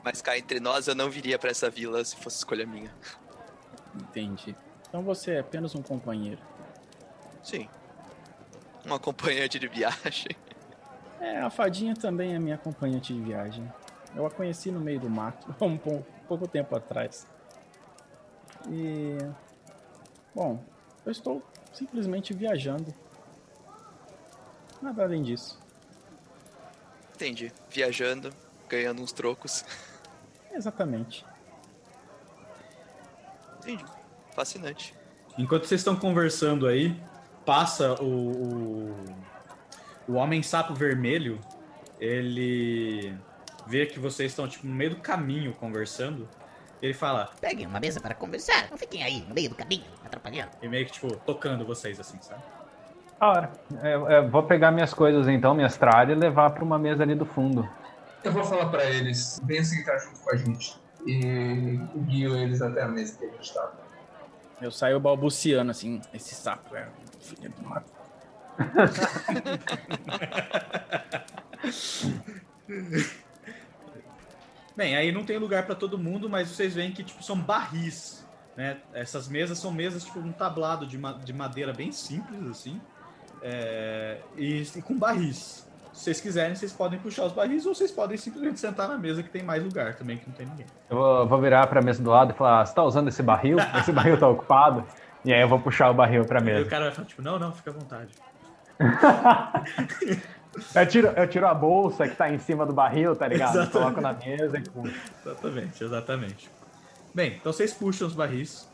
Mas 0.04 0.22
cá 0.22 0.38
entre 0.38 0.60
nós, 0.60 0.88
eu 0.88 0.96
não 0.96 1.10
viria 1.10 1.40
pra 1.40 1.50
essa 1.50 1.70
vila 1.70 2.04
se 2.06 2.16
fosse 2.16 2.38
escolha 2.38 2.66
minha. 2.66 2.94
Entendi. 3.96 4.56
Então 4.88 5.02
você 5.02 5.32
é 5.32 5.40
apenas 5.40 5.74
um 5.76 5.82
companheiro. 5.82 6.42
Sim. 7.44 7.68
Um 8.86 8.94
acompanhante 8.94 9.60
de 9.60 9.68
viagem. 9.68 10.30
É, 11.20 11.40
a 11.40 11.50
fadinha 11.50 11.96
também 11.96 12.36
é 12.36 12.40
minha 12.40 12.56
acompanhante 12.56 13.12
de 13.14 13.20
viagem. 13.20 13.70
Eu 14.16 14.26
a 14.26 14.30
conheci 14.30 14.72
no 14.72 14.80
meio 14.80 15.00
do 15.00 15.10
mato, 15.10 15.54
há 15.60 15.64
um 15.66 15.78
pou- 15.78 16.06
pouco 16.28 16.48
tempo 16.48 16.76
atrás. 16.76 17.28
E. 18.70 19.18
Bom, 20.34 20.64
eu 21.06 21.12
estou 21.12 21.42
simplesmente 21.78 22.34
viajando. 22.34 22.94
Nada 24.82 25.04
além 25.04 25.22
disso. 25.22 25.60
Entendi. 27.16 27.52
Viajando, 27.70 28.34
ganhando 28.68 29.02
uns 29.02 29.12
trocos. 29.12 29.64
Exatamente. 30.52 31.26
Entendi. 33.60 33.86
Fascinante. 34.36 34.96
Enquanto 35.38 35.66
vocês 35.66 35.82
estão 35.82 35.96
conversando 35.96 36.68
aí, 36.68 37.00
passa 37.46 37.94
o, 38.02 38.32
o, 38.32 38.96
o 40.08 40.14
Homem 40.14 40.42
Sapo 40.42 40.74
Vermelho. 40.74 41.40
Ele 42.00 43.16
vê 43.68 43.86
que 43.86 44.00
vocês 44.00 44.32
estão 44.32 44.48
tipo, 44.48 44.66
no 44.66 44.74
meio 44.74 44.92
do 44.92 44.98
caminho 44.98 45.54
conversando. 45.54 46.28
Ele 46.82 46.94
fala, 46.94 47.30
Peguem 47.42 47.66
uma 47.66 47.80
mesa 47.80 48.00
para 48.00 48.14
conversar. 48.14 48.68
Não 48.70 48.78
fiquem 48.78 49.04
aí 49.04 49.26
no 49.28 49.34
meio 49.34 49.50
do 49.50 49.56
caminho, 49.56 49.86
atrapalhando. 50.06 50.52
e 50.62 50.68
meio 50.68 50.86
que 50.86 50.92
tipo, 50.92 51.16
tocando 51.18 51.66
vocês 51.66 52.00
assim, 52.00 52.18
sabe? 52.22 52.42
Da 53.20 53.28
hora. 53.28 53.52
Eu, 53.84 54.10
eu 54.10 54.30
vou 54.30 54.44
pegar 54.44 54.72
minhas 54.72 54.94
coisas 54.94 55.28
então, 55.28 55.56
minhas 55.56 55.76
tralhas, 55.76 56.16
e 56.16 56.20
levar 56.20 56.52
pra 56.52 56.64
uma 56.64 56.78
mesa 56.78 57.04
ali 57.04 57.16
do 57.16 57.26
fundo. 57.26 57.68
Eu 58.24 58.32
vou 58.32 58.44
falar 58.44 58.70
pra 58.70 58.86
eles, 58.86 59.42
venham 59.44 59.64
sentar 59.64 60.00
junto 60.00 60.20
com 60.20 60.32
a 60.32 60.36
gente. 60.36 60.78
E 61.06 61.80
guio 61.96 62.36
eles 62.36 62.62
até 62.62 62.84
a 62.84 62.88
mesa 62.88 63.18
que 63.18 63.26
a 63.26 63.30
gente 63.30 63.54
tá. 63.54 63.72
Eu 64.62 64.72
saio 64.72 65.00
balbuciando 65.00 65.72
assim, 65.72 66.02
esse 66.14 66.36
sapo 66.36 66.76
é 66.76 66.88
filho 67.20 67.52
do 67.52 67.68
mato. 67.68 67.92
Bem, 74.78 74.96
aí 74.96 75.12
não 75.12 75.24
tem 75.26 75.38
lugar 75.40 75.66
pra 75.66 75.74
todo 75.76 75.98
mundo, 75.98 76.30
mas 76.30 76.50
vocês 76.50 76.76
veem 76.76 76.92
que 76.92 77.04
tipo 77.04 77.24
são 77.24 77.36
barris, 77.36 78.24
né? 78.56 78.78
Essas 78.94 79.28
mesas 79.28 79.58
são 79.58 79.72
mesas 79.72 80.04
tipo 80.06 80.20
um 80.20 80.32
tablado 80.32 80.86
de, 80.86 80.98
ma- 81.00 81.14
de 81.14 81.34
madeira 81.34 81.74
bem 81.74 81.92
simples 81.92 82.48
assim, 82.48 82.80
é, 83.42 84.18
e, 84.38 84.62
e 84.76 84.82
com 84.84 84.96
barris. 84.98 85.66
Se 85.94 86.04
vocês 86.04 86.22
quiserem, 86.22 86.54
vocês 86.56 86.72
podem 86.72 87.00
puxar 87.00 87.24
os 87.26 87.34
barris 87.34 87.66
ou 87.66 87.74
vocês 87.74 87.92
podem 87.92 88.16
simplesmente 88.18 88.60
sentar 88.60 88.88
na 88.88 89.00
mesa 89.00 89.24
que 89.24 89.30
tem 89.32 89.42
mais 89.42 89.64
lugar 89.64 89.96
também, 89.96 90.16
que 90.18 90.28
não 90.30 90.36
tem 90.36 90.46
ninguém. 90.46 90.68
Eu 90.92 90.96
vou, 90.96 91.28
vou 91.28 91.42
virar 91.42 91.66
pra 91.66 91.82
mesa 91.82 92.04
do 92.04 92.12
lado 92.12 92.34
e 92.34 92.38
falar: 92.38 92.64
Você 92.64 92.76
tá 92.76 92.84
usando 92.84 93.08
esse 93.08 93.24
barril? 93.24 93.58
Esse 93.80 93.92
barril 93.92 94.16
tá 94.20 94.28
ocupado? 94.28 94.86
E 95.26 95.34
aí 95.34 95.42
eu 95.42 95.48
vou 95.50 95.60
puxar 95.60 95.90
o 95.90 95.96
barril 95.96 96.24
pra 96.24 96.40
E 96.40 96.44
o 96.44 96.46
mesa. 96.46 96.70
cara 96.70 96.86
vai 96.86 96.94
falar 96.94 97.08
tipo, 97.08 97.24
não, 97.24 97.40
não, 97.40 97.52
fica 97.52 97.72
à 97.72 97.74
vontade. 97.74 98.12
Eu 100.76 100.88
tiro, 100.88 101.08
eu 101.08 101.28
tiro 101.30 101.48
a 101.48 101.54
bolsa 101.54 102.08
que 102.08 102.16
tá 102.16 102.30
em 102.32 102.40
cima 102.40 102.66
do 102.66 102.74
barril, 102.74 103.16
tá 103.16 103.28
ligado? 103.28 103.56
Exatamente. 103.60 103.72
Coloco 103.72 104.02
na 104.02 104.14
mesa 104.14 104.58
e 104.58 104.62
puxo. 104.62 104.96
Exatamente, 105.26 105.84
exatamente. 105.84 106.50
Bem, 107.14 107.34
então 107.40 107.52
vocês 107.54 107.74
puxam 107.74 108.08
os 108.08 108.14
barris 108.14 108.68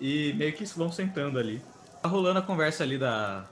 e 0.00 0.32
meio 0.34 0.52
que 0.52 0.64
vão 0.76 0.90
sentando 0.92 1.38
ali. 1.38 1.62
Tá 2.02 2.08
rolando 2.08 2.38
a 2.38 2.42
conversa 2.42 2.82
ali 2.82 2.98
da 2.98 3.44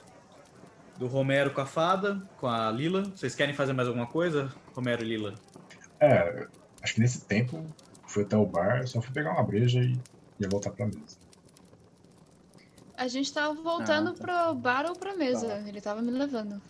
do 0.98 1.06
Romero 1.06 1.50
com 1.50 1.60
a 1.62 1.66
fada, 1.66 2.20
com 2.38 2.46
a 2.46 2.70
Lila. 2.70 3.04
Vocês 3.14 3.34
querem 3.34 3.54
fazer 3.54 3.72
mais 3.72 3.88
alguma 3.88 4.06
coisa, 4.06 4.52
Romero 4.74 5.02
e 5.02 5.06
Lila? 5.08 5.34
É, 5.98 6.46
acho 6.82 6.94
que 6.94 7.00
nesse 7.00 7.24
tempo 7.24 7.64
fui 8.06 8.22
até 8.24 8.36
o 8.36 8.44
bar, 8.44 8.86
só 8.86 9.00
fui 9.00 9.12
pegar 9.12 9.32
uma 9.32 9.42
breja 9.42 9.80
e 9.80 9.98
ia 10.38 10.48
voltar 10.50 10.70
pra 10.70 10.86
mesa. 10.86 11.16
A 12.96 13.08
gente 13.08 13.32
tava 13.32 13.54
voltando 13.54 14.10
Ah, 14.10 14.14
tá. 14.14 14.24
pro 14.50 14.54
bar 14.56 14.84
ou 14.86 14.94
pra 14.94 15.16
mesa. 15.16 15.62
Ele 15.66 15.80
tava 15.80 16.02
me 16.02 16.10
levando. 16.10 16.60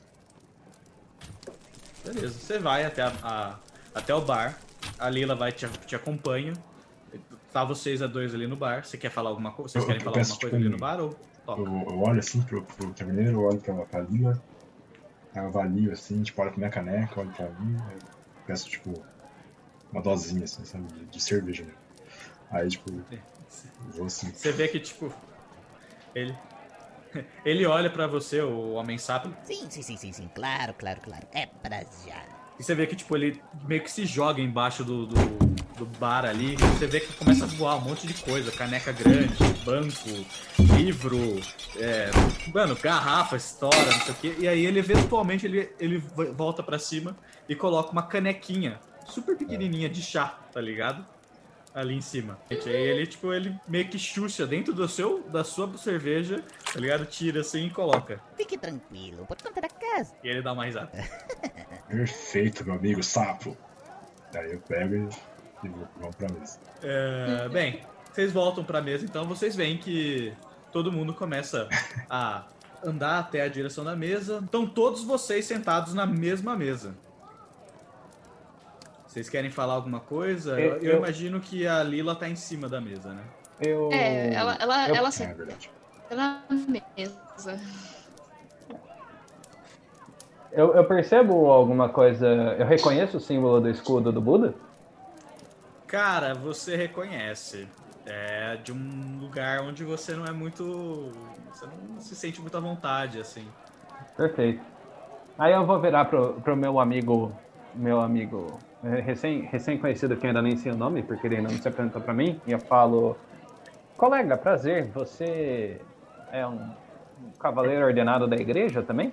Beleza, 2.12 2.38
você 2.38 2.58
vai 2.58 2.84
até, 2.84 3.02
a, 3.02 3.12
a- 3.22 3.58
até 3.94 4.14
o 4.14 4.20
bar. 4.20 4.58
A 4.98 5.08
Lila 5.11 5.34
vai 5.34 5.52
te, 5.52 5.66
te 5.86 5.94
acompanha. 5.94 6.54
Tá 7.52 7.64
vocês 7.64 8.00
a 8.02 8.06
dois 8.06 8.34
ali 8.34 8.46
no 8.46 8.56
bar. 8.56 8.84
Você 8.84 8.96
quer 8.96 9.11
falar 9.11 9.30
alguma 9.30 9.52
coisa? 9.52 9.72
Vocês 9.72 9.82
Eu- 9.82 9.86
querem 9.88 10.00
eu 10.00 10.04
falar 10.04 10.18
alguma 10.18 10.36
coisa 10.38 10.46
tipo, 10.56 10.56
ali 10.56 10.68
no 10.68 10.78
bar 10.78 11.00
ou 11.00 11.16
toca? 11.44 11.61
Eu, 11.62 11.66
eu 11.66 12.00
olho 12.00 12.18
assim 12.20 12.42
pro, 12.42 12.62
pro 12.62 12.92
taverneiro, 12.92 13.32
eu 13.32 13.40
olho 13.42 13.61
pra, 13.61 13.74
pra 13.74 14.00
Lila, 14.00 14.42
eu 15.34 15.46
avalio 15.46 15.92
assim, 15.92 16.22
tipo, 16.22 16.40
olho 16.40 16.50
pra 16.50 16.58
minha 16.58 16.70
caneca, 16.70 17.20
olho 17.20 17.30
pra 17.32 17.48
mim, 17.50 17.76
aí 17.90 17.98
peço, 18.46 18.68
tipo, 18.68 18.92
uma 19.92 20.00
dosinha, 20.02 20.44
assim, 20.44 20.64
sabe, 20.64 20.84
de, 20.92 21.04
de 21.06 21.20
cerveja 21.20 21.64
mesmo. 21.64 21.78
Aí, 22.50 22.68
tipo, 22.68 22.90
vou 23.94 24.06
assim, 24.06 24.30
Você 24.32 24.52
vê 24.52 24.68
que, 24.68 24.78
tipo, 24.80 25.12
ele. 26.14 26.36
Ele 27.44 27.66
olha 27.66 27.90
pra 27.90 28.06
você, 28.06 28.40
o 28.40 28.72
Homem 28.72 28.98
Sapo, 28.98 29.34
Sim, 29.44 29.68
sim, 29.70 29.82
sim, 29.82 29.96
sim, 29.96 30.12
sim. 30.12 30.28
Claro, 30.34 30.74
claro, 30.74 31.00
claro. 31.00 31.26
É 31.32 31.46
pra 31.46 31.80
já. 32.06 32.22
E 32.58 32.62
você 32.62 32.74
vê 32.74 32.86
que, 32.86 32.94
tipo, 32.94 33.16
ele 33.16 33.40
meio 33.66 33.82
que 33.82 33.90
se 33.90 34.04
joga 34.04 34.40
embaixo 34.40 34.84
do, 34.84 35.06
do, 35.06 35.14
do 35.78 35.86
bar 35.98 36.24
ali. 36.26 36.56
Você 36.56 36.86
vê 36.86 37.00
que 37.00 37.12
começa 37.14 37.44
a 37.44 37.48
voar 37.48 37.76
um 37.76 37.80
monte 37.80 38.06
de 38.06 38.14
coisa. 38.14 38.52
Caneca 38.52 38.92
grande, 38.92 39.34
banco, 39.64 40.11
livro, 40.76 41.40
é, 41.76 42.11
mano, 42.52 42.76
garrafa, 42.76 43.36
estoura, 43.36 43.76
não 43.76 44.00
sei 44.00 44.12
o 44.12 44.16
quê. 44.16 44.36
E 44.40 44.46
aí 44.48 44.64
ele, 44.66 44.78
eventualmente, 44.78 45.46
ele, 45.46 45.72
ele 45.80 45.98
vo- 45.98 46.32
volta 46.34 46.62
pra 46.62 46.78
cima 46.78 47.16
e 47.48 47.56
coloca 47.56 47.92
uma 47.92 48.02
canequinha 48.02 48.78
super 49.06 49.36
pequenininha 49.36 49.88
de 49.88 50.02
chá, 50.02 50.38
tá 50.52 50.61
ligado? 50.61 51.04
Ali 51.75 51.95
em 51.95 52.01
cima. 52.01 52.39
E 52.51 52.55
aí 52.55 52.75
ele, 52.77 53.07
tipo, 53.07 53.33
ele 53.33 53.55
meio 53.68 53.89
que 53.89 53.99
xuxa 53.99 54.47
dentro 54.47 54.73
do 54.75 54.89
seu, 54.89 55.23
da 55.29 55.45
sua 55.45 55.77
cerveja, 55.79 56.43
tá 56.73 56.79
ligado? 56.81 57.07
Tira 57.07 57.41
assim 57.41 57.66
e 57.66 57.71
coloca. 57.71 58.21
Fique 58.37 58.59
tranquilo, 58.59 59.25
por 59.27 59.37
conta 59.41 59.61
da 59.61 59.68
casa. 59.68 60.14
E 60.25 60.29
ele 60.29 60.43
dá 60.43 60.53
uma 60.53 60.64
risada. 60.64 60.91
Perfeito, 61.89 62.64
meu 62.64 62.75
amigo 62.75 63.03
sapo. 63.03 63.57
Aí 64.35 64.53
eu 64.53 64.61
pego 64.61 65.09
e, 65.64 65.68
vou- 65.68 65.89
vamos 65.99 66.16
pra 66.16 66.29
mesa. 66.33 66.59
É, 66.83 67.49
bem, 67.49 67.83
vocês 68.12 68.33
voltam 68.33 68.64
pra 68.64 68.81
mesa, 68.81 69.05
então 69.05 69.25
vocês 69.27 69.55
veem 69.57 69.77
que 69.79 70.33
todo 70.73 70.93
mundo 70.93 71.12
começa 71.14 71.68
a 72.09 72.47
andar 72.85 73.18
até 73.18 73.43
a 73.43 73.49
direção 73.49 73.85
da 73.85 73.95
mesa. 73.97 74.41
Estão 74.45 74.66
todos 74.66 75.03
vocês 75.05 75.45
sentados 75.45 75.95
na 75.95 76.07
mesma 76.07 76.57
mesa. 76.57 76.95
Vocês 79.11 79.28
querem 79.28 79.50
falar 79.50 79.72
alguma 79.74 79.98
coisa? 79.98 80.52
Eu, 80.61 80.76
Eu- 80.76 80.82
eu 80.92 80.96
imagino 80.98 81.40
que 81.40 81.66
a 81.66 81.82
Lila 81.82 82.14
tá 82.14 82.28
em 82.28 82.36
cima 82.36 82.68
da 82.68 82.80
mesa, 82.80 83.12
né? 83.12 83.24
Eu. 83.61 83.88
É, 83.92 84.32
ela, 84.32 84.54
ela, 84.54 84.88
eu- 84.88 84.94
ela 84.94 85.08
É 85.08 85.34
verdade. 85.34 85.70
na 86.14 86.44
mesa. 86.96 87.61
Eu, 90.52 90.76
eu 90.76 90.84
percebo 90.84 91.50
alguma 91.50 91.88
coisa. 91.88 92.24
Eu 92.56 92.64
reconheço 92.66 93.16
o 93.16 93.20
símbolo 93.20 93.61
do 93.61 93.68
escudo 93.68 94.12
do 94.12 94.20
Buda? 94.20 94.54
Cara, 95.88 96.32
você 96.32 96.76
reconhece. 96.76 97.66
É 98.06 98.56
de 98.62 98.72
um 98.72 99.18
lugar 99.20 99.61
onde 99.62 99.82
você 99.82 100.14
não 100.14 100.24
é 100.24 100.30
muito. 100.30 101.11
Você 101.52 101.66
não 101.66 102.00
se 102.00 102.14
sente 102.14 102.40
muito 102.40 102.56
à 102.56 102.61
vontade, 102.61 103.18
assim. 103.18 103.44
Perfeito. 104.16 104.62
Aí 105.36 105.52
eu 105.52 105.66
vou 105.66 105.80
virar 105.80 106.04
pro, 106.04 106.34
pro 106.34 106.56
meu 106.56 106.78
amigo. 106.78 107.32
Meu 107.74 108.00
amigo 108.00 108.56
eh, 108.85 109.01
recém, 109.01 109.43
recém-conhecido, 109.43 110.16
que 110.16 110.24
eu 110.24 110.28
ainda 110.28 110.43
nem 110.43 110.57
sei 110.57 110.72
o 110.72 110.76
nome, 110.76 111.03
porque 111.03 111.26
ele 111.26 111.41
não 111.41 111.51
se 111.51 111.66
apresentou 111.68 112.01
pra 112.01 112.14
mim, 112.14 112.41
e 112.47 112.53
eu 112.53 112.59
falo: 112.59 113.16
Colega, 113.97 114.37
prazer, 114.37 114.87
você 114.87 115.81
é 116.33 116.47
um, 116.47 116.70
um 117.22 117.31
cavaleiro 117.39 117.85
ordenado 117.85 118.26
da 118.26 118.37
igreja 118.37 118.83
também? 118.83 119.12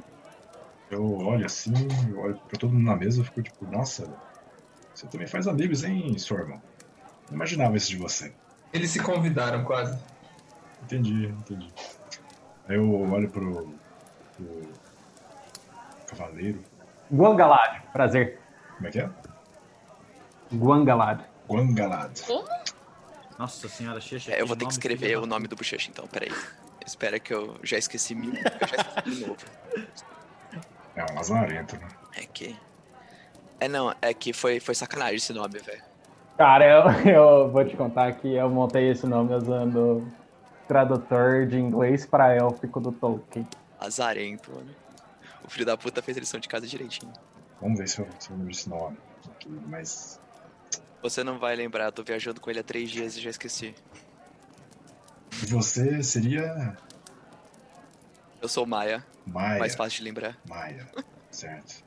Eu 0.89 1.17
olho 1.17 1.45
assim, 1.45 1.73
eu 2.09 2.19
olho 2.19 2.39
pra 2.47 2.57
todo 2.57 2.71
mundo 2.73 2.85
na 2.85 2.95
mesa 2.95 3.21
e 3.21 3.23
fico 3.25 3.41
tipo, 3.41 3.65
nossa, 3.69 4.07
você 4.95 5.05
também 5.07 5.27
faz 5.27 5.47
amigos, 5.47 5.83
hein, 5.83 6.17
seu 6.17 6.37
irmão? 6.37 6.61
Não 7.29 7.35
imaginava 7.35 7.75
isso 7.75 7.89
de 7.89 7.97
você. 7.97 8.33
Eles 8.71 8.91
se 8.91 9.01
convidaram 9.01 9.65
quase. 9.65 9.99
Entendi, 10.83 11.27
entendi. 11.27 11.73
Aí 12.69 12.77
eu 12.77 13.11
olho 13.11 13.29
pro, 13.29 13.73
pro 14.37 14.69
cavaleiro. 16.07 16.59
Guangalad, 17.11 17.81
prazer. 17.91 18.39
Como 18.77 18.87
é 18.87 18.91
que 18.91 18.99
é? 18.99 19.09
Guangalad. 20.53 21.21
Guangalad. 21.49 22.21
Como? 22.25 22.47
Nossa 23.37 23.69
senhora, 23.69 24.01
Xexa. 24.01 24.31
É, 24.31 24.41
eu 24.41 24.47
vou 24.47 24.55
ter 24.55 24.65
que 24.65 24.71
escrever 24.71 25.07
filho 25.07 25.23
o 25.23 25.25
nome 25.25 25.47
do 25.47 25.55
bochecha 25.55 25.89
então, 25.89 26.07
peraí. 26.07 26.31
Espera 26.85 27.19
que 27.19 27.33
eu 27.33 27.59
já 27.63 27.77
esqueci 27.77 28.15
mil. 28.15 28.33
Eu 28.33 28.67
já 28.67 28.75
esqueci 28.77 29.21
de 29.21 29.27
novo. 29.27 29.37
É 30.95 31.05
um 31.11 31.15
lazarento, 31.15 31.75
né? 31.77 31.87
É 32.15 32.25
que. 32.25 32.57
É 33.59 33.67
não, 33.67 33.93
é 34.01 34.13
que 34.13 34.33
foi, 34.33 34.59
foi 34.59 34.73
sacanagem 34.73 35.17
esse 35.17 35.33
nome, 35.33 35.59
velho. 35.59 35.83
Cara, 36.37 36.65
eu, 36.65 36.91
eu 37.11 37.51
vou 37.51 37.65
te 37.65 37.75
contar 37.75 38.13
que 38.13 38.33
eu 38.35 38.49
montei 38.49 38.89
esse 38.89 39.05
nome 39.05 39.33
usando 39.35 40.07
tradutor 40.67 41.45
de 41.45 41.57
inglês 41.57 42.05
para 42.05 42.33
élfico 42.33 42.79
do 42.79 42.91
Tolkien. 42.91 43.47
Azarento, 43.79 44.51
mano. 44.51 44.69
O 45.43 45.49
filho 45.49 45.65
da 45.65 45.77
puta 45.77 46.01
fez 46.01 46.17
a 46.17 46.19
lição 46.19 46.39
de 46.39 46.47
casa 46.47 46.65
direitinho. 46.67 47.13
Vamos 47.61 47.79
ver 47.79 47.87
se 47.87 47.99
eu, 47.99 48.07
se 48.19 48.29
eu 48.29 48.37
lembro 48.37 48.51
esse 48.51 48.69
nome. 48.69 48.97
aqui, 49.31 49.49
Mas 49.67 50.19
Você 51.01 51.23
não 51.23 51.37
vai 51.39 51.55
lembrar, 51.55 51.91
tô 51.91 52.03
viajando 52.03 52.41
com 52.41 52.49
ele 52.49 52.59
há 52.59 52.63
três 52.63 52.89
dias 52.89 53.15
e 53.17 53.21
já 53.21 53.29
esqueci. 53.29 53.73
você 55.49 56.01
seria 56.03 56.75
Eu 58.41 58.47
sou 58.47 58.65
Maia, 58.65 59.05
Maia. 59.25 59.59
mais 59.59 59.75
fácil 59.75 59.99
de 59.99 60.03
lembrar. 60.05 60.37
Maia, 60.47 60.87
certo. 61.31 61.83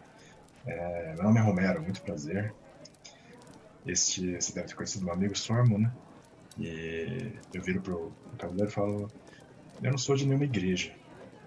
É, 0.67 1.15
meu 1.15 1.25
nome 1.25 1.39
é 1.39 1.43
Romero, 1.43 1.83
muito 1.83 2.03
prazer. 2.03 2.55
Este, 3.87 4.35
você 4.37 4.53
deve 4.53 4.69
ter 4.69 4.75
conhecido 4.75 5.05
meu 5.05 5.15
amigo 5.15 5.37
Sormo, 5.37 5.79
né? 5.79 5.93
E 6.59 7.33
eu 7.55 7.63
viro 7.63 7.81
pro, 7.81 8.13
pro 8.29 8.37
cavaleiro 8.39 8.71
e 8.71 8.73
falo: 8.73 9.11
Eu 9.83 9.91
não 9.91 9.99
sou 9.99 10.15
de 10.17 10.27
nenhuma 10.27 10.45
igreja, 10.45 10.95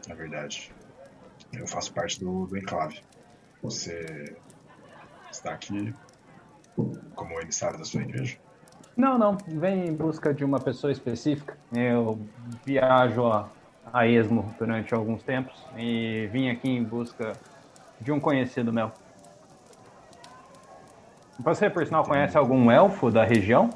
na 0.08 0.16
verdade. 0.16 0.72
Eu 1.52 1.68
faço 1.68 1.94
parte 1.94 2.20
do, 2.20 2.48
do 2.48 2.58
enclave. 2.58 3.02
Você 3.62 4.36
está 5.32 5.54
aqui 5.54 5.94
como 7.16 7.40
emissário 7.40 7.78
da 7.78 7.86
sua 7.86 8.02
igreja? 8.02 8.38
Não, 8.96 9.18
não. 9.18 9.38
Vem 9.48 9.88
em 9.88 9.94
busca 9.94 10.34
de 10.34 10.46
uma 10.46 10.60
pessoa 10.60 10.92
específica. 10.92 11.58
Eu 11.74 12.20
viajo 12.66 13.26
a, 13.26 13.50
a 13.92 14.08
esmo 14.08 14.54
durante 14.58 14.94
alguns 14.94 15.24
tempos 15.24 15.54
e 15.78 16.30
vim 16.32 16.50
aqui 16.50 16.70
em 16.70 16.84
busca 16.84 17.34
de 18.00 18.12
um 18.12 18.20
conhecido 18.20 18.72
meu. 18.72 18.92
Você, 21.40 21.70
por 21.70 21.86
sinal, 21.86 22.04
conhece 22.04 22.38
algum 22.38 22.72
elfo 22.72 23.10
da 23.10 23.24
região? 23.24 23.70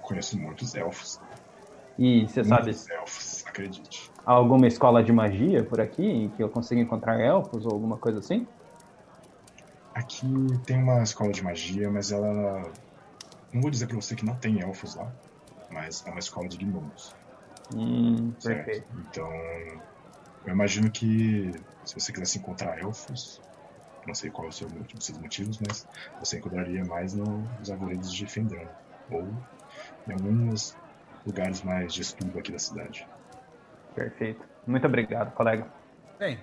Conheço 0.00 0.38
muitos 0.38 0.74
elfos. 0.74 1.20
E 1.98 2.28
você 2.28 2.44
sabe 2.44 2.70
elfos, 2.70 3.44
acredite. 3.46 4.10
alguma 4.24 4.66
escola 4.66 5.02
de 5.02 5.12
magia 5.12 5.64
por 5.64 5.80
aqui 5.80 6.06
em 6.06 6.28
que 6.28 6.42
eu 6.42 6.48
consiga 6.48 6.80
encontrar 6.80 7.18
elfos 7.20 7.64
ou 7.66 7.72
alguma 7.72 7.96
coisa 7.96 8.20
assim? 8.20 8.46
Aqui 9.96 10.26
tem 10.66 10.76
uma 10.76 11.02
escola 11.02 11.32
de 11.32 11.42
magia, 11.42 11.90
mas 11.90 12.12
ela. 12.12 12.70
Não 13.52 13.62
vou 13.62 13.70
dizer 13.70 13.86
pra 13.86 13.96
você 13.96 14.14
que 14.14 14.26
não 14.26 14.36
tem 14.36 14.60
elfos 14.60 14.94
lá, 14.94 15.10
mas 15.70 16.04
é 16.06 16.10
uma 16.10 16.18
escola 16.18 16.46
de 16.48 16.58
gnomos. 16.58 17.14
Hum, 17.72 18.38
certo? 18.38 18.66
perfeito. 18.66 18.86
Então, 19.08 19.26
eu 20.44 20.52
imagino 20.52 20.90
que 20.90 21.50
se 21.84 21.94
você 21.94 22.12
quisesse 22.12 22.38
encontrar 22.38 22.78
elfos, 22.78 23.40
não 24.06 24.14
sei 24.14 24.30
qual 24.30 24.46
é 24.46 24.50
o 24.50 24.52
seu 24.52 24.68
motivo, 24.68 25.02
seus 25.02 25.18
motivos, 25.18 25.58
mas 25.60 25.86
você 26.20 26.38
encontraria 26.38 26.84
mais 26.84 27.14
no- 27.14 27.48
nos 27.58 27.70
arvoredos 27.70 28.12
de 28.12 28.26
Fendran, 28.26 28.68
ou 29.10 29.22
em 30.06 30.12
alguns 30.12 30.76
lugares 31.24 31.62
mais 31.62 31.92
de 31.94 32.02
estudo 32.02 32.38
aqui 32.38 32.52
da 32.52 32.58
cidade. 32.58 33.08
Perfeito. 33.94 34.44
Muito 34.66 34.86
obrigado, 34.86 35.34
colega. 35.34 35.66
Bem, 36.18 36.38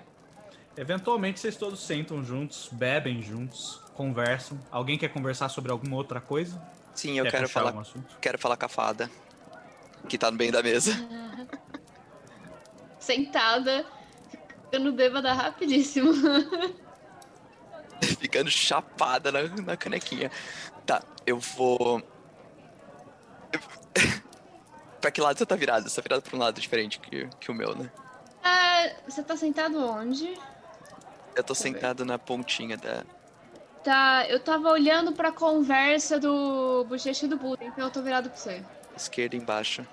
eventualmente 0.76 1.40
vocês 1.40 1.56
todos 1.56 1.80
sentam 1.80 2.24
juntos, 2.24 2.68
bebem 2.72 3.22
juntos, 3.22 3.80
conversam. 3.94 4.60
Alguém 4.70 4.98
quer 4.98 5.08
conversar 5.08 5.48
sobre 5.48 5.72
alguma 5.72 5.96
outra 5.96 6.20
coisa? 6.20 6.60
Sim, 6.94 7.18
eu 7.18 7.24
quer 7.24 7.32
quero 7.32 7.48
falar, 7.48 7.74
quero 8.20 8.38
falar 8.38 8.56
com 8.56 8.66
a 8.66 8.68
fada. 8.68 9.10
Que 10.08 10.18
tá 10.18 10.30
no 10.30 10.36
meio 10.36 10.52
da 10.52 10.62
mesa. 10.62 10.92
Sentada, 12.98 13.86
ficando 14.30 14.92
bêbada 14.92 15.32
rapidíssimo. 15.32 16.12
Ficando 18.20 18.50
chapada 18.50 19.32
na, 19.32 19.42
na 19.62 19.76
canequinha. 19.76 20.30
Tá, 20.84 21.02
eu 21.26 21.38
vou. 21.38 22.02
pra 25.00 25.10
que 25.10 25.20
lado 25.20 25.38
você 25.38 25.46
tá 25.46 25.56
virado? 25.56 25.88
Você 25.88 25.96
tá 25.96 26.02
virado 26.02 26.22
pra 26.22 26.36
um 26.36 26.40
lado 26.40 26.60
diferente 26.60 26.98
que, 26.98 27.28
que 27.40 27.50
o 27.50 27.54
meu, 27.54 27.74
né? 27.74 27.90
Ah, 28.42 28.90
você 29.06 29.22
tá 29.22 29.36
sentado 29.36 29.78
onde? 29.78 30.36
Eu 31.36 31.42
tô 31.44 31.54
sentado 31.54 32.04
na 32.04 32.18
pontinha 32.18 32.76
da. 32.76 33.04
Tá, 33.82 34.24
eu 34.28 34.40
tava 34.40 34.70
olhando 34.70 35.12
pra 35.12 35.30
conversa 35.32 36.18
do 36.18 36.84
Bochecha 36.88 37.26
e 37.26 37.28
do 37.28 37.36
Buda, 37.36 37.64
então 37.64 37.84
eu 37.84 37.90
tô 37.90 38.00
virado 38.02 38.30
pra 38.30 38.38
você. 38.38 38.64
esquerda 38.96 39.36
embaixo. 39.36 39.86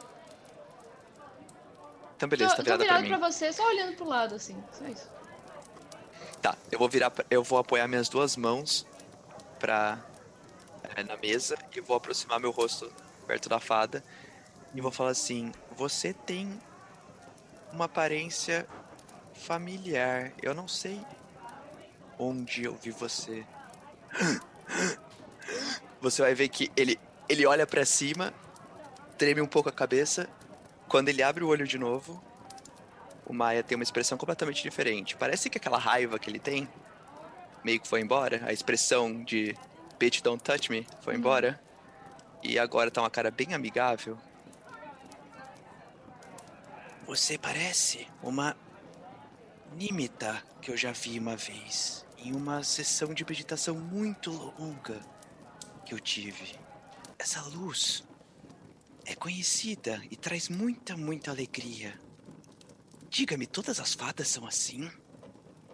Então 2.16 2.30
beleza, 2.30 2.52
tô, 2.52 2.58
tá 2.58 2.64
tô 2.64 2.64
virada 2.64 2.86
pra 2.86 2.98
virado 2.98 3.04
mim. 3.12 3.20
pra 3.20 3.32
você, 3.32 3.52
só 3.52 3.68
olhando 3.68 3.96
pro 3.96 4.06
lado, 4.06 4.36
assim. 4.36 4.62
Só 4.72 4.86
isso. 4.86 5.10
Tá, 6.42 6.56
eu 6.72 6.80
vou 6.80 6.88
virar, 6.88 7.12
pra- 7.12 7.26
eu 7.30 7.44
vou 7.44 7.58
apoiar 7.60 7.88
minhas 7.88 8.08
duas 8.10 8.36
mãos 8.38 8.86
pra 9.60 10.00
é, 10.96 11.04
na 11.04 11.18
mesa 11.18 11.58
e 11.76 11.82
vou 11.82 11.96
aproximar 11.98 12.40
meu 12.40 12.52
rosto 12.52 12.92
perto 13.28 13.50
da 13.50 13.60
fada 13.60 14.04
e 14.74 14.80
vou 14.82 14.92
falar 14.92 15.10
assim: 15.12 15.52
"Você 15.76 16.14
tem 16.14 16.60
uma 17.74 17.86
aparência 17.86 18.66
familiar. 19.34 20.32
Eu 20.42 20.54
não 20.54 20.68
sei 20.68 21.02
onde 22.22 22.64
eu 22.66 22.76
vi 22.76 22.92
você." 22.92 23.46
Você 26.00 26.22
vai 26.22 26.34
ver 26.34 26.50
que 26.50 26.72
ele 26.76 27.00
ele 27.28 27.46
olha 27.46 27.66
pra 27.66 27.86
cima, 27.86 28.34
treme 29.18 29.42
um 29.42 29.48
pouco 29.48 29.70
a 29.70 29.72
cabeça, 29.72 30.28
quando 30.88 31.08
ele 31.08 31.24
abre 31.24 31.44
o 31.44 31.48
olho 31.48 31.66
de 31.66 31.78
novo, 31.78 32.22
o 33.26 33.34
Maia 33.34 33.64
tem 33.64 33.78
uma 33.78 33.84
expressão 33.84 34.18
completamente 34.18 34.62
diferente. 34.62 35.16
Parece 35.16 35.50
que 35.50 35.58
aquela 35.58 35.78
raiva 35.78 36.20
que 36.20 36.30
ele 36.30 36.40
tem 36.40 36.68
meio 37.64 37.80
que 37.80 37.88
foi 37.88 38.02
embora. 38.02 38.42
A 38.46 38.52
expressão 38.52 39.24
de 39.24 39.56
bitch 39.98 40.22
don't 40.22 40.44
touch 40.44 40.70
me 40.70 40.86
foi 41.02 41.16
embora. 41.16 41.58
E 42.44 42.60
agora 42.60 42.92
tá 42.92 43.02
uma 43.02 43.10
cara 43.10 43.32
bem 43.32 43.54
amigável. 43.54 44.18
Você 47.08 47.38
parece 47.38 48.08
uma 48.22 48.58
Nimita 49.74 50.44
que 50.62 50.72
eu 50.72 50.76
já 50.76 50.92
vi 50.92 51.18
uma 51.18 51.38
vez 51.38 52.06
em 52.24 52.34
uma 52.34 52.64
sessão 52.64 53.14
de 53.14 53.26
meditação 53.26 53.76
muito 53.76 54.32
longa 54.58 55.00
que 55.86 55.94
eu 55.94 56.00
tive. 56.00 56.56
essa 57.18 57.42
luz 57.42 58.04
é 59.06 59.16
conhecida 59.16 60.02
e 60.10 60.16
traz 60.16 60.50
muita, 60.50 60.96
muita 60.96 61.32
alegria. 61.32 62.00
Diga-me, 63.10 63.46
todas 63.46 63.80
as 63.80 63.94
fadas 63.94 64.28
são 64.28 64.46
assim? 64.48 64.90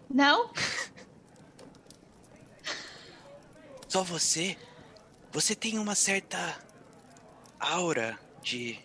Não? 0.09 0.51
Só 3.87 4.03
você? 4.03 4.57
Você 5.31 5.55
tem 5.55 5.77
uma 5.77 5.95
certa 5.95 6.59
aura 7.59 8.17
de 8.41 8.79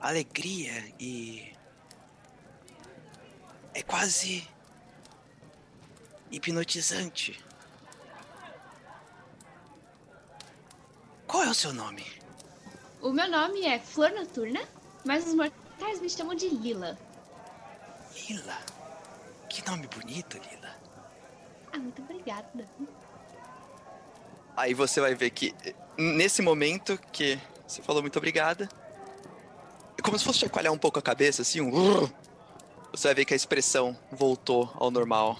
alegria 0.00 0.92
e. 0.98 1.52
É 3.74 3.82
quase. 3.82 4.46
Hipnotizante. 6.30 7.42
Qual 11.26 11.42
é 11.44 11.50
o 11.50 11.54
seu 11.54 11.72
nome? 11.72 12.04
O 13.00 13.12
meu 13.12 13.28
nome 13.30 13.64
é 13.64 13.78
Flor 13.78 14.10
Noturna, 14.10 14.60
mas 15.04 15.26
os 15.26 15.34
mortais 15.34 16.00
me 16.00 16.08
chamam 16.08 16.34
de 16.34 16.48
Lila. 16.48 16.98
Lila. 18.28 18.58
Que 19.48 19.68
nome 19.68 19.86
bonito, 19.86 20.38
Lila. 20.38 20.74
Ah, 21.72 21.78
muito 21.78 22.02
obrigada. 22.02 22.68
Aí 24.56 24.74
você 24.74 25.00
vai 25.00 25.14
ver 25.14 25.30
que 25.30 25.54
nesse 25.96 26.42
momento 26.42 26.98
que 27.12 27.38
você 27.66 27.82
falou 27.82 28.02
muito 28.02 28.16
obrigada, 28.16 28.68
é 29.96 30.02
como 30.02 30.18
se 30.18 30.24
fosse 30.24 30.40
chacoalhar 30.40 30.72
um 30.72 30.78
pouco 30.78 30.98
a 30.98 31.02
cabeça, 31.02 31.42
assim, 31.42 31.60
um... 31.60 32.08
Você 32.90 33.08
vai 33.08 33.14
ver 33.14 33.24
que 33.26 33.34
a 33.34 33.36
expressão 33.36 33.96
voltou 34.10 34.72
ao 34.74 34.90
normal. 34.90 35.38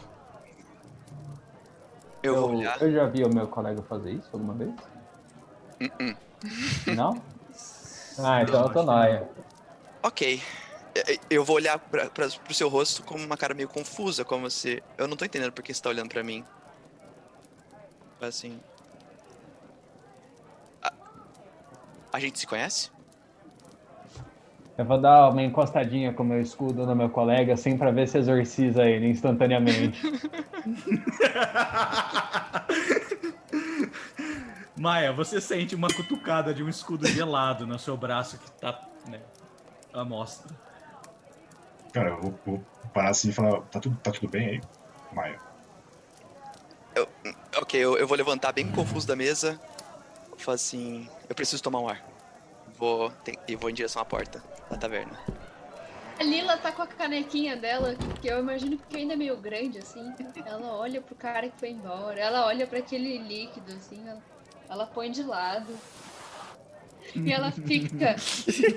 Eu, 2.23 2.35
vou 2.35 2.57
olhar. 2.57 2.81
eu 2.83 2.93
já 2.93 3.07
vi 3.07 3.25
o 3.25 3.33
meu 3.33 3.47
colega 3.47 3.83
fazer 3.83 4.13
isso 4.13 4.29
alguma 4.33 4.55
vez? 4.55 4.71
Uh-uh. 5.81 6.95
Não? 6.95 7.23
Ah, 8.21 8.43
então 8.43 8.63
eu 8.63 8.73
tô 8.73 8.83
nóia. 8.83 9.31
Ok. 10.03 10.43
É, 10.93 11.15
é, 11.15 11.19
Eu 11.31 11.45
vou 11.45 11.55
olhar 11.55 11.79
pra, 11.79 12.11
pra, 12.11 12.29
pro 12.29 12.53
seu 12.55 12.69
rosto 12.69 13.05
com 13.05 13.15
uma 13.15 13.37
cara 13.37 13.55
meio 13.55 13.69
confusa, 13.69 14.25
como 14.25 14.51
se. 14.51 14.83
Eu 14.97 15.07
não 15.07 15.17
tô 15.17 15.25
entendendo 15.25 15.53
por 15.53 15.63
que 15.63 15.73
você 15.73 15.81
tá 15.81 15.89
olhando 15.89 16.09
pra 16.09 16.25
mim. 16.25 16.45
Assim. 18.21 18.61
A, 20.83 20.93
a 22.13 22.19
gente 22.19 22.41
se 22.41 22.47
conhece? 22.49 22.91
Eu 24.79 24.85
vou 24.85 25.01
dar 25.01 25.31
uma 25.31 25.43
encostadinha 25.43 26.13
com 26.13 26.23
o 26.23 26.27
meu 26.27 26.41
escudo 26.41 26.87
no 26.87 26.95
meu 26.95 27.11
colega, 27.11 27.55
assim, 27.55 27.77
pra 27.77 27.91
ver 27.91 28.07
se 28.07 28.17
exorciza 28.17 28.85
ele 28.85 29.09
instantaneamente. 29.09 30.01
Maia, 34.79 35.13
você 35.13 35.41
sente 35.41 35.75
uma 35.75 35.89
cutucada 35.89 36.55
de 36.55 36.63
um 36.63 36.69
escudo 36.69 37.09
gelado 37.09 37.67
no 37.67 37.77
seu 37.77 37.97
braço 37.97 38.39
que 38.39 38.49
tá, 38.53 38.81
né, 39.09 39.21
à 39.93 40.05
mostra. 40.05 40.55
Cara, 41.93 42.11
eu 42.11 42.21
vou, 42.21 42.39
vou 42.47 42.65
parar 42.95 43.11
assim 43.11 43.31
e 43.31 43.33
falar, 43.33 43.61
tá 43.63 43.81
tudo, 43.81 43.97
tá 43.97 44.13
tudo 44.13 44.31
bem 44.31 44.49
aí, 44.49 44.61
Maia? 45.13 45.41
Ok, 47.61 47.81
eu, 47.81 47.99
eu 47.99 48.07
vou 48.07 48.17
levantar 48.17 48.53
bem 48.53 48.71
confuso 48.71 49.09
da 49.09 49.17
mesa. 49.17 49.61
Vou 50.29 50.39
falar 50.39 50.55
assim. 50.55 51.09
Eu 51.29 51.35
preciso 51.35 51.61
tomar 51.61 51.81
um 51.81 51.89
ar. 51.89 52.08
Vou. 52.79 53.13
e 53.47 53.57
vou 53.57 53.69
em 53.69 53.75
direção 53.75 54.01
à 54.01 54.05
porta 54.05 54.43
da 54.71 54.77
taverna. 54.77 55.19
A 56.19 56.23
Lila 56.23 56.57
tá 56.57 56.73
com 56.73 56.83
a 56.83 56.87
canequinha 56.87 57.57
dela, 57.57 57.95
que 58.21 58.29
eu 58.29 58.41
imagino 58.41 58.77
que 58.77 58.97
ainda 58.97 59.15
é 59.15 59.17
meio 59.17 59.37
grande, 59.37 59.79
assim. 59.79 60.13
Ela 60.45 60.77
olha 60.77 61.01
pro 61.01 61.15
cara 61.15 61.49
que 61.49 61.59
foi 61.59 61.71
embora, 61.71 62.19
ela 62.19 62.47
olha 62.47 62.67
pra 62.67 62.81
aquele 62.81 63.19
líquido, 63.19 63.73
assim, 63.73 64.03
ela, 64.09 64.23
ela 64.69 64.87
põe 64.87 65.11
de 65.11 65.23
lado. 65.23 65.73
E 67.15 67.33
ela 67.33 67.53
fica. 67.53 68.17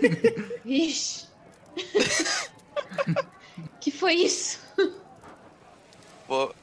Ixi. 0.63 1.27
que 3.81 3.91
foi 3.91 4.13
isso? 4.13 4.59
Vou. 6.27 6.55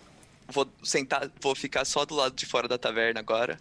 Vou 0.46 0.66
sentar. 0.82 1.30
Vou 1.40 1.54
ficar 1.54 1.84
só 1.84 2.04
do 2.04 2.14
lado 2.14 2.34
de 2.34 2.46
fora 2.46 2.66
da 2.66 2.78
taverna 2.78 3.20
agora. 3.20 3.60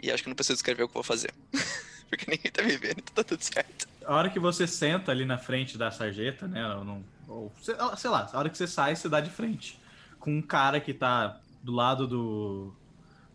E 0.00 0.10
acho 0.10 0.22
que 0.22 0.28
não 0.28 0.36
preciso 0.36 0.56
escrever 0.56 0.82
o 0.82 0.88
que 0.88 0.94
vou 0.94 1.02
fazer. 1.02 1.32
Porque 2.10 2.30
ninguém 2.30 2.50
tá 2.50 2.62
me 2.62 2.76
vendo, 2.76 2.98
então 3.00 3.14
tá 3.14 3.24
tudo 3.24 3.42
certo. 3.42 3.86
A 4.04 4.14
hora 4.14 4.30
que 4.30 4.38
você 4.40 4.66
senta 4.66 5.12
ali 5.12 5.24
na 5.24 5.38
frente 5.38 5.76
da 5.76 5.90
sarjeta, 5.90 6.48
né? 6.48 6.66
Ou, 6.76 6.84
não- 6.84 7.04
ou 7.26 7.52
sei, 7.60 7.74
sei 7.96 8.10
lá, 8.10 8.28
a 8.32 8.38
hora 8.38 8.48
que 8.48 8.56
você 8.56 8.66
sai, 8.66 8.96
você 8.96 9.08
dá 9.08 9.20
de 9.20 9.30
frente. 9.30 9.78
Com 10.18 10.32
um 10.38 10.42
cara 10.42 10.80
que 10.80 10.94
tá 10.94 11.38
do 11.62 11.72
lado 11.72 12.06
do 12.06 12.74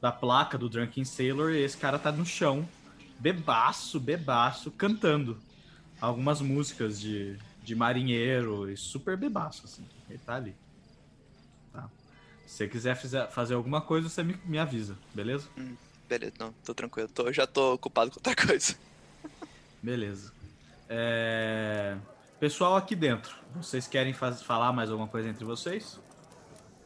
da 0.01 0.11
placa 0.11 0.57
do 0.57 0.67
Drunken 0.67 1.05
Sailor 1.05 1.51
e 1.51 1.61
esse 1.61 1.77
cara 1.77 1.97
tá 1.97 2.11
no 2.11 2.25
chão, 2.25 2.67
bebaço, 3.21 4.01
bebaço, 4.01 4.69
cantando 4.71 5.41
algumas 6.01 6.41
músicas 6.41 6.99
de, 6.99 7.37
de 7.63 7.73
marinheiro 7.73 8.69
e 8.69 8.75
super 8.75 9.15
bebaço, 9.15 9.61
assim. 9.65 9.87
Ele 10.09 10.19
tá 10.19 10.35
ali. 10.35 10.53
Tá. 11.71 11.89
Se 12.45 12.67
você 12.67 12.67
quiser 12.67 13.31
fazer 13.31 13.53
alguma 13.53 13.79
coisa, 13.79 14.09
você 14.09 14.21
me, 14.23 14.37
me 14.45 14.59
avisa, 14.59 14.97
beleza? 15.15 15.47
Beleza, 16.17 16.33
não, 16.39 16.53
tô 16.63 16.73
tranquilo. 16.75 17.09
Tô, 17.09 17.31
já 17.33 17.47
tô 17.47 17.73
ocupado 17.73 18.11
com 18.11 18.17
outra 18.17 18.35
coisa. 18.47 18.75
Beleza. 19.81 20.31
É, 20.87 21.97
Pessoal 22.39 22.75
aqui 22.75 22.95
dentro, 22.95 23.35
vocês 23.55 23.87
querem 23.87 24.13
faz- 24.13 24.43
falar 24.43 24.71
mais 24.73 24.89
alguma 24.91 25.07
coisa 25.07 25.29
entre 25.29 25.43
vocês? 25.45 25.99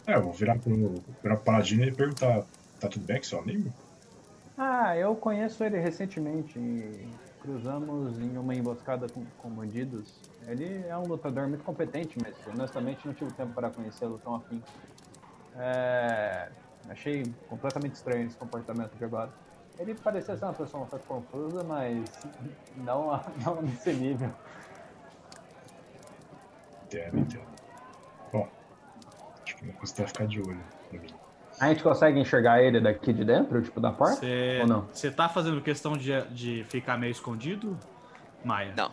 É, 0.06 0.16
eu 0.16 0.22
vou 0.24 0.32
virar 0.34 0.58
pro, 0.60 1.04
virar 1.22 1.36
pro 1.36 1.44
Paladino 1.46 1.84
e 1.84 1.92
perguntar, 1.92 2.46
tá 2.80 2.88
tudo 2.88 3.06
bem 3.06 3.18
com 3.18 3.24
seu 3.24 3.40
amigo? 3.40 3.74
Ah, 4.58 4.96
eu 4.96 5.16
conheço 5.16 5.64
ele 5.64 5.78
recentemente. 5.80 6.58
e 6.58 7.10
Cruzamos 7.42 8.18
em 8.20 8.38
uma 8.38 8.54
emboscada 8.56 9.08
com, 9.10 9.26
com 9.38 9.50
bandidos. 9.50 10.14
Ele 10.48 10.86
é 10.88 10.98
um 10.98 11.06
lutador 11.08 11.48
muito 11.48 11.64
competente, 11.64 12.18
mas 12.22 12.34
honestamente 12.48 13.06
não 13.06 13.14
tive 13.14 13.32
tempo 13.34 13.54
para 13.54 13.70
conhecê-lo 13.70 14.20
tão 14.24 14.36
afim. 14.36 14.62
É, 15.58 16.50
achei 16.90 17.24
completamente 17.50 17.96
estranho 17.96 18.28
esse 18.28 18.38
comportamento 18.38 18.94
de 18.96 19.04
agora. 19.06 19.30
Ele 19.80 19.94
parecia 19.96 20.36
ser 20.36 20.46
uma 20.46 20.54
pessoa 20.54 20.84
um 20.84 20.88
pouco 20.88 21.06
confusa, 21.06 21.64
mas 21.64 22.04
não, 22.78 23.12
a- 23.12 23.24
não 23.46 23.62
nesse 23.62 23.94
nível. 23.94 24.32
Entendo, 26.86 27.20
entendo. 27.20 27.48
Bom, 28.32 28.48
acho 29.44 29.56
que 29.58 29.66
não 29.66 29.74
custa 29.74 30.08
ficar 30.08 30.26
de 30.28 30.40
olho 30.42 30.64
no 30.92 31.00
mim. 31.00 31.10
A 31.60 31.70
gente 31.70 31.82
consegue 31.84 32.20
enxergar 32.20 32.62
ele 32.62 32.80
daqui 32.80 33.12
de 33.12 33.26
dentro, 33.26 33.62
tipo 33.62 33.80
da 33.82 33.92
porta? 33.92 34.18
Você 34.18 34.60
Ou 34.62 34.68
não? 34.68 34.82
você 34.94 35.10
tá 35.10 35.28
fazendo 35.28 35.60
questão 35.62 35.98
de, 35.98 36.22
de 36.30 36.64
ficar 36.70 36.98
meio 36.98 37.12
escondido, 37.12 37.78
Maia? 38.46 38.74
Não. 38.78 38.92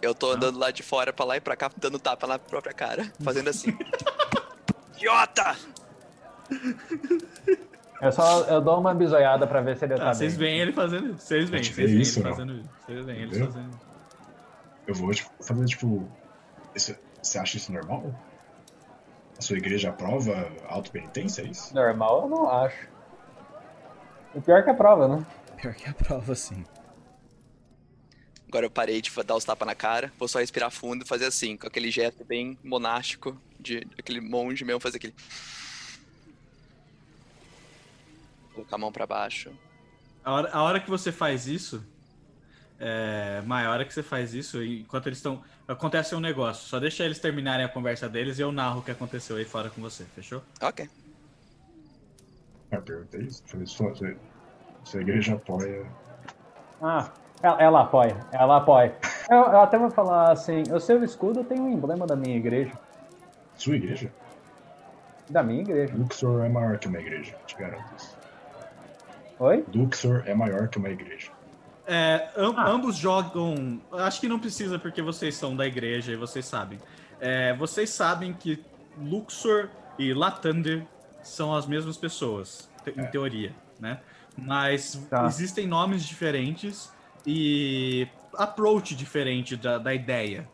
Eu 0.00 0.14
tô 0.14 0.30
andando 0.32 0.58
lá 0.58 0.70
de 0.70 0.82
fora 0.82 1.12
pra 1.12 1.24
lá 1.24 1.36
e 1.36 1.40
pra 1.40 1.56
cá, 1.56 1.70
dando 1.76 1.98
tapa 1.98 2.26
na 2.26 2.38
própria 2.38 2.72
cara, 2.72 3.10
fazendo 3.22 3.48
assim. 3.48 3.76
Idiota! 4.96 5.56
Eu 8.00 8.12
só 8.12 8.42
eu 8.44 8.60
dou 8.60 8.78
uma 8.78 8.94
bisoiada 8.94 9.46
pra 9.46 9.60
ver 9.60 9.76
se 9.76 9.84
ele 9.84 9.94
tá 9.94 10.10
Ah, 10.10 10.14
vocês 10.14 10.36
bem. 10.36 10.48
veem 10.48 10.60
ele 10.60 10.72
fazendo 10.72 11.10
isso. 11.14 11.26
Vocês 11.26 11.48
veem, 11.48 11.62
vocês 11.62 11.76
veem 11.90 12.00
isso, 12.02 12.18
ele 12.18 12.28
não? 12.28 12.36
fazendo 12.36 12.52
isso. 12.60 12.70
Vocês 12.86 13.06
veem 13.06 13.18
ele 13.22 13.38
fazendo 13.44 13.68
isso. 13.70 13.80
Eu 14.86 14.94
vou 14.94 15.10
tipo, 15.12 15.30
fazer, 15.42 15.64
tipo. 15.66 16.08
isso- 16.74 16.94
Você 17.22 17.38
acha 17.38 17.56
isso 17.56 17.72
normal? 17.72 18.14
A 19.38 19.42
sua 19.42 19.56
igreja 19.56 19.90
aprova 19.90 20.48
autopenitência, 20.68 21.42
é 21.42 21.46
isso? 21.46 21.74
Normal, 21.74 22.22
eu 22.22 22.28
não 22.28 22.48
acho. 22.48 22.86
O 24.34 24.40
pior 24.40 24.62
que 24.62 24.70
a 24.70 24.74
prova, 24.74 25.08
né? 25.08 25.26
Pior 25.60 25.74
que 25.74 25.88
a 25.88 25.94
prova, 25.94 26.34
sim. 26.34 26.64
Agora 28.48 28.66
eu 28.66 28.70
parei 28.70 29.00
de 29.02 29.10
dar 29.24 29.34
os 29.34 29.44
tapas 29.44 29.66
na 29.66 29.74
cara, 29.74 30.12
vou 30.18 30.28
só 30.28 30.38
respirar 30.38 30.70
fundo 30.70 31.04
e 31.04 31.08
fazer 31.08 31.26
assim, 31.26 31.56
com 31.56 31.66
aquele 31.66 31.90
gesto 31.90 32.24
bem 32.24 32.56
monástico, 32.62 33.36
de 33.58 33.86
aquele 33.98 34.20
monge 34.20 34.64
mesmo, 34.64 34.80
fazer 34.80 34.98
aquele. 34.98 35.14
Colocar 38.56 38.76
a 38.76 38.78
mão 38.78 38.90
pra 38.90 39.06
baixo. 39.06 39.52
A 40.24 40.32
hora, 40.32 40.50
a 40.50 40.62
hora 40.62 40.80
que 40.80 40.88
você 40.88 41.12
faz 41.12 41.46
isso, 41.46 41.84
é, 42.80 43.42
Maia, 43.44 43.68
a 43.68 43.70
hora 43.70 43.84
que 43.84 43.92
você 43.92 44.02
faz 44.02 44.32
isso, 44.32 44.62
enquanto 44.64 45.06
eles 45.06 45.18
estão. 45.18 45.42
Acontece 45.68 46.14
um 46.14 46.20
negócio. 46.20 46.66
Só 46.66 46.80
deixa 46.80 47.04
eles 47.04 47.18
terminarem 47.18 47.66
a 47.66 47.68
conversa 47.68 48.08
deles 48.08 48.38
e 48.38 48.42
eu 48.42 48.50
narro 48.50 48.80
o 48.80 48.82
que 48.82 48.90
aconteceu 48.90 49.36
aí 49.36 49.44
fora 49.44 49.68
com 49.68 49.80
você, 49.80 50.04
fechou? 50.04 50.42
Ok. 50.62 50.88
Eu 52.70 52.80
perguntei 52.82 53.20
isso. 53.22 53.42
Falei, 53.46 53.66
sua, 53.66 53.92
sua 54.84 55.00
igreja 55.02 55.34
apoia. 55.34 55.86
Ah, 56.80 57.12
ela, 57.42 57.62
ela 57.62 57.82
apoia, 57.82 58.16
ela 58.32 58.56
apoia. 58.56 58.96
Eu, 59.30 59.36
eu 59.36 59.60
até 59.60 59.78
vou 59.78 59.90
falar 59.90 60.32
assim, 60.32 60.62
o 60.72 60.80
seu 60.80 61.04
escudo 61.04 61.44
tem 61.44 61.60
um 61.60 61.70
emblema 61.70 62.06
da 62.06 62.16
minha 62.16 62.36
igreja. 62.36 62.72
Sua 63.56 63.76
igreja? 63.76 64.10
Da 65.28 65.42
minha 65.42 65.60
igreja. 65.60 65.94
Luxor 65.94 66.44
é 66.44 66.48
maior 66.48 66.78
que 66.78 66.88
uma 66.88 67.00
igreja, 67.00 67.36
te 67.46 67.56
garanto 67.56 67.94
isso. 67.96 68.15
Oi? 69.38 69.64
Luxor 69.74 70.22
é 70.26 70.34
maior 70.34 70.68
que 70.68 70.78
uma 70.78 70.88
igreja. 70.88 71.30
É, 71.86 72.28
am- 72.36 72.58
Ambos 72.58 72.96
jogam. 72.96 73.80
Acho 73.92 74.20
que 74.20 74.28
não 74.28 74.38
precisa 74.38 74.78
porque 74.78 75.00
vocês 75.02 75.34
são 75.34 75.54
da 75.54 75.66
igreja 75.66 76.12
e 76.12 76.16
vocês 76.16 76.44
sabem. 76.46 76.78
É, 77.20 77.54
vocês 77.54 77.90
sabem 77.90 78.32
que 78.32 78.62
Luxor 78.98 79.68
e 79.98 80.12
Latander 80.12 80.84
são 81.22 81.54
as 81.54 81.66
mesmas 81.66 81.96
pessoas, 81.96 82.68
te- 82.84 82.90
em 82.98 83.06
teoria, 83.06 83.52
né? 83.78 84.00
Mas 84.36 84.94
Tá. 85.08 85.24
existem 85.26 85.66
nomes 85.66 86.04
diferentes 86.04 86.92
e 87.26 88.06
approach 88.36 88.94
diferente 88.94 89.56
da, 89.56 89.78
da 89.78 89.94
ideia. 89.94 90.46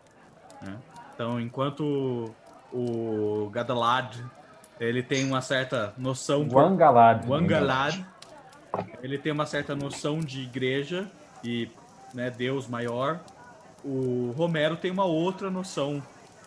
né? 0.60 0.76
Então, 1.14 1.40
enquanto 1.40 2.32
o 2.72 3.50
Gadalad 3.52 4.16
ele 4.80 5.02
tem 5.02 5.24
uma 5.26 5.40
certa 5.40 5.92
noção 5.98 6.46
Wangalad. 6.50 7.26
Wangalad, 7.28 8.00
ele 9.02 9.18
tem 9.18 9.32
uma 9.32 9.46
certa 9.46 9.74
noção 9.74 10.20
de 10.20 10.40
igreja 10.40 11.10
e 11.44 11.68
né, 12.14 12.30
Deus 12.30 12.66
maior. 12.68 13.20
O 13.84 14.32
Romero 14.36 14.76
tem 14.76 14.90
uma 14.90 15.04
outra 15.04 15.50
noção 15.50 16.02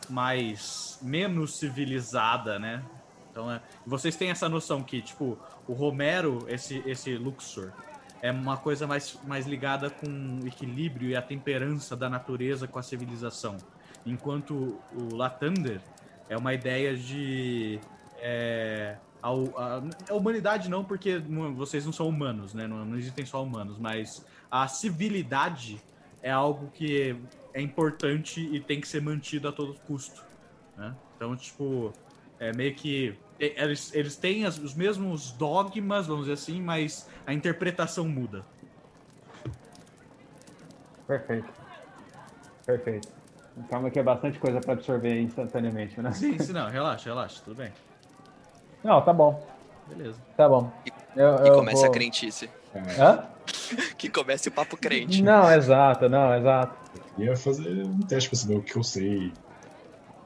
mais 0.09 0.97
menos 1.01 1.57
civilizada, 1.57 2.57
né? 2.57 2.83
Então, 3.31 3.51
é, 3.51 3.61
vocês 3.85 4.15
têm 4.15 4.29
essa 4.29 4.47
noção 4.47 4.81
que, 4.81 5.01
tipo, 5.01 5.37
o 5.67 5.73
Romero, 5.73 6.45
esse 6.47 6.81
esse 6.85 7.15
Luxor, 7.17 7.71
é 8.21 8.31
uma 8.31 8.57
coisa 8.57 8.87
mais, 8.87 9.19
mais 9.25 9.45
ligada 9.45 9.89
com 9.89 10.39
o 10.41 10.47
equilíbrio 10.47 11.09
e 11.09 11.15
a 11.15 11.21
temperança 11.21 11.95
da 11.95 12.09
natureza 12.09 12.67
com 12.67 12.79
a 12.79 12.83
civilização. 12.83 13.57
Enquanto 14.05 14.79
o 14.93 15.15
Latander 15.15 15.81
é 16.29 16.37
uma 16.37 16.53
ideia 16.53 16.95
de 16.95 17.79
é, 18.17 18.95
a, 19.25 19.77
a- 19.77 19.83
a 20.09 20.13
humanidade 20.13 20.69
não, 20.69 20.83
porque 20.83 21.17
vocês 21.55 21.85
não 21.85 21.91
são 21.93 22.07
humanos, 22.07 22.53
né? 22.53 22.67
Não, 22.67 22.85
não 22.85 22.97
existem 22.97 23.25
só 23.25 23.43
humanos, 23.43 23.79
mas 23.79 24.23
a 24.51 24.67
civilidade 24.67 25.81
é 26.21 26.31
algo 26.31 26.69
que 26.71 27.15
é 27.53 27.61
importante 27.61 28.39
e 28.41 28.59
tem 28.59 28.79
que 28.79 28.87
ser 28.87 29.01
mantido 29.01 29.47
a 29.47 29.51
todo 29.51 29.75
custo, 29.85 30.21
né? 30.77 30.95
Então, 31.15 31.35
tipo, 31.35 31.93
é 32.39 32.51
meio 32.53 32.75
que 32.75 33.17
eles, 33.39 33.93
eles 33.93 34.15
têm 34.17 34.45
as- 34.45 34.57
os 34.59 34.73
mesmos 34.75 35.31
dogmas, 35.31 36.07
vamos 36.07 36.23
dizer 36.25 36.33
assim, 36.33 36.61
mas 36.61 37.07
a 37.25 37.33
interpretação 37.33 38.07
muda. 38.07 38.45
Perfeito. 41.07 41.51
Perfeito. 42.65 43.07
Calma 43.69 43.89
que 43.89 43.99
é 43.99 44.03
bastante 44.03 44.37
coisa 44.39 44.59
pra 44.59 44.73
absorver 44.73 45.21
instantaneamente, 45.21 45.99
né? 46.01 46.11
Sim, 46.11 46.37
sim, 46.39 46.51
não, 46.51 46.69
relaxa, 46.69 47.09
relaxa, 47.09 47.41
tudo 47.43 47.55
bem. 47.57 47.71
Não, 48.85 49.01
tá 49.01 49.11
bom. 49.11 49.43
Beleza. 49.87 50.19
Tá 50.37 50.47
bom. 50.47 50.71
Eu, 51.15 51.43
E 51.43 51.47
eu 51.47 51.55
começa 51.55 51.81
vou- 51.81 51.89
a 51.89 51.91
crentice. 51.91 52.47
Hã? 52.99 53.27
Que 53.97 54.09
comece 54.09 54.49
o 54.49 54.51
papo 54.51 54.77
crente. 54.77 55.21
Não, 55.23 55.51
exato, 55.51 56.07
não, 56.09 56.35
exato. 56.35 56.91
Eu 57.17 57.25
ia 57.25 57.35
fazer 57.37 57.83
um 57.83 57.99
teste 57.99 58.29
pra 58.29 58.37
saber 58.37 58.55
o 58.57 58.61
que 58.61 58.75
eu 58.75 58.83
sei 58.83 59.31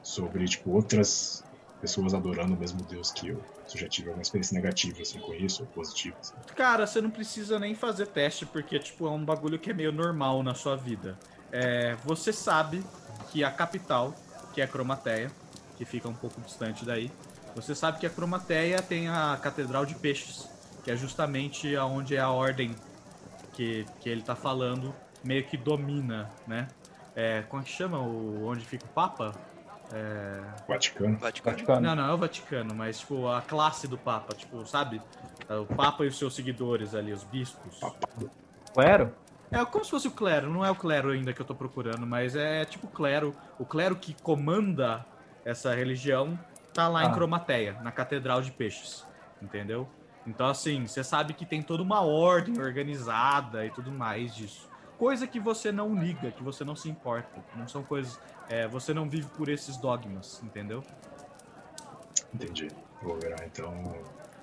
sobre, 0.04 0.46
tipo, 0.46 0.72
outras 0.72 1.44
pessoas 1.82 2.14
adorando 2.14 2.56
o 2.56 2.58
mesmo 2.60 2.82
Deus 2.84 3.12
que 3.12 3.30
eu. 3.30 3.42
Se 3.68 3.78
eu 3.78 3.82
já 3.82 3.88
tive 3.90 4.08
alguma 4.08 4.22
experiência 4.24 4.56
negativa, 4.56 5.02
assim, 5.02 5.20
com 5.20 5.34
isso, 5.34 5.62
ou 5.64 5.68
positiva, 5.70 6.16
assim. 6.20 6.34
Cara, 6.56 6.86
você 6.88 7.00
não 7.02 7.10
precisa 7.10 7.60
nem 7.60 7.76
fazer 7.76 8.08
teste, 8.08 8.46
porque, 8.46 8.78
tipo, 8.80 9.08
é 9.08 9.12
um 9.12 9.24
bagulho 9.24 9.60
que 9.60 9.70
é 9.70 9.74
meio 9.74 9.92
normal 9.92 10.42
na 10.44 10.54
sua 10.54 10.76
vida. 10.76 11.18
É, 11.52 11.96
você 12.06 12.34
sabe 12.34 12.84
que 13.32 13.44
a 13.44 13.52
capital, 13.52 14.14
que 14.54 14.62
é 14.62 14.68
Cromateia, 14.68 15.32
que 15.78 15.86
fica 15.86 16.08
um 16.10 16.14
pouco 16.14 16.42
distante 16.42 16.84
daí, 16.86 17.10
você 17.56 17.76
sabe 17.76 18.00
que 18.00 18.06
a 18.06 18.10
Cromateia 18.10 18.82
tem 18.82 19.08
a 19.08 19.38
Catedral 19.42 19.86
de 19.86 19.96
Peixes, 19.96 20.48
que 20.84 20.92
é 20.92 20.96
justamente 20.96 21.76
aonde 21.76 22.16
é 22.16 22.20
a 22.20 22.30
ordem 22.30 22.76
que, 23.54 23.86
que 24.00 24.10
ele 24.10 24.22
tá 24.22 24.36
falando, 24.36 24.94
meio 25.24 25.44
que 25.46 25.58
domina, 25.58 26.30
né? 26.48 26.68
É, 27.16 27.42
como 27.44 27.62
é 27.62 27.66
que 27.66 27.72
chama 27.72 28.00
o, 28.00 28.48
onde 28.48 28.66
fica 28.66 28.86
o 28.86 28.90
Papa? 28.90 29.34
É... 29.92 30.42
Vaticano. 30.68 31.18
Vaticano. 31.18 31.58
Vaticano. 31.58 31.82
Não, 31.82 31.96
não 31.96 32.10
é 32.10 32.14
o 32.14 32.18
Vaticano, 32.18 32.74
mas 32.74 33.00
tipo 33.00 33.28
a 33.28 33.42
classe 33.42 33.88
do 33.88 33.98
Papa, 33.98 34.36
tipo, 34.36 34.66
sabe? 34.66 35.02
O 35.50 35.66
Papa 35.76 36.06
e 36.06 36.08
os 36.08 36.18
seus 36.18 36.36
seguidores 36.36 36.94
ali, 36.94 37.12
os 37.12 37.24
bispos. 37.24 37.80
Clero? 38.74 39.14
É 39.52 39.66
como 39.66 39.84
se 39.84 39.90
fosse 39.90 40.08
o 40.08 40.12
clero, 40.12 40.48
não 40.48 40.64
é 40.64 40.70
o 40.70 40.76
clero 40.76 41.10
ainda 41.10 41.34
que 41.34 41.42
eu 41.42 41.46
tô 41.46 41.56
procurando, 41.56 42.06
mas 42.06 42.36
é 42.36 42.66
tipo 42.66 42.86
o 42.86 42.90
clero. 42.90 43.36
O 43.58 43.66
clero 43.66 43.96
que 43.96 44.14
comanda 44.22 45.04
essa 45.44 45.74
religião 45.74 46.38
tá 46.84 46.88
lá 46.88 47.04
em 47.04 47.08
Ah. 47.08 47.14
Cromateia, 47.14 47.74
na 47.82 47.92
Catedral 47.92 48.42
de 48.42 48.52
Peixes, 48.52 49.06
entendeu? 49.42 49.88
Então, 50.26 50.48
assim, 50.48 50.86
você 50.86 51.04
sabe 51.04 51.34
que 51.34 51.46
tem 51.46 51.62
toda 51.62 51.82
uma 51.84 52.02
ordem 52.02 52.60
organizada 52.62 53.66
e 53.66 53.72
tudo 53.72 53.92
mais 53.92 54.34
disso. 54.36 54.70
Coisa 54.98 55.26
que 55.26 55.40
você 55.40 55.72
não 55.72 55.96
liga, 55.96 56.32
que 56.32 56.44
você 56.44 56.64
não 56.64 56.76
se 56.76 56.90
importa. 56.90 57.42
Não 57.56 57.68
são 57.68 57.84
coisas. 57.84 58.20
é, 58.50 58.68
você 58.68 58.94
não 58.94 59.08
vive 59.10 59.28
por 59.38 59.48
esses 59.48 59.78
dogmas, 59.78 60.42
entendeu? 60.44 60.84
Entendi. 62.34 62.68
Vou 63.02 63.16
virar 63.18 63.46
então. 63.46 63.96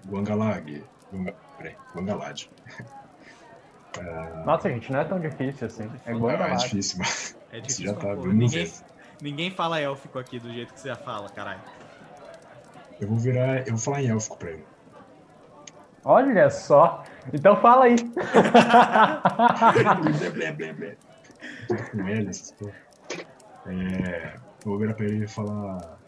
Guangalag. 0.06 0.84
Guanga... 1.12 1.34
Peraí, 1.58 1.76
Guangalad. 1.94 2.46
Nossa, 4.44 4.68
gente, 4.68 4.92
não 4.92 5.00
é 5.00 5.04
tão 5.04 5.18
difícil 5.18 5.66
assim. 5.66 5.90
É 6.04 6.12
é 6.12 6.54
difícil, 6.56 6.98
mas 6.98 7.36
É 7.50 7.56
você 7.60 7.62
difícil 7.62 7.86
já 7.86 7.94
tá 7.94 8.14
Ninguém, 8.14 8.72
ninguém 9.20 9.50
fala 9.50 9.80
élfico 9.80 10.18
aqui 10.18 10.38
do 10.38 10.52
jeito 10.52 10.72
que 10.74 10.80
você 10.80 10.94
fala, 10.94 11.28
caralho. 11.30 11.60
Eu 13.00 13.08
vou 13.08 13.18
virar. 13.18 13.60
Eu 13.60 13.72
vou 13.72 13.78
falar 13.78 14.02
em 14.02 14.08
élfico 14.08 14.36
pra 14.38 14.50
ele. 14.50 14.64
Olha 16.04 16.50
só. 16.50 17.02
Então 17.32 17.56
fala 17.56 17.86
aí. 17.86 17.96
blé, 20.32 20.52
blé, 20.52 20.72
blé, 20.72 20.96
com 21.90 21.98
porra. 22.58 22.86
É, 23.66 24.36
eu 24.36 24.70
vou 24.70 24.78
virar 24.78 24.94
pra 24.94 25.04
ele 25.04 25.24
e 25.24 25.28
falar. 25.28 25.98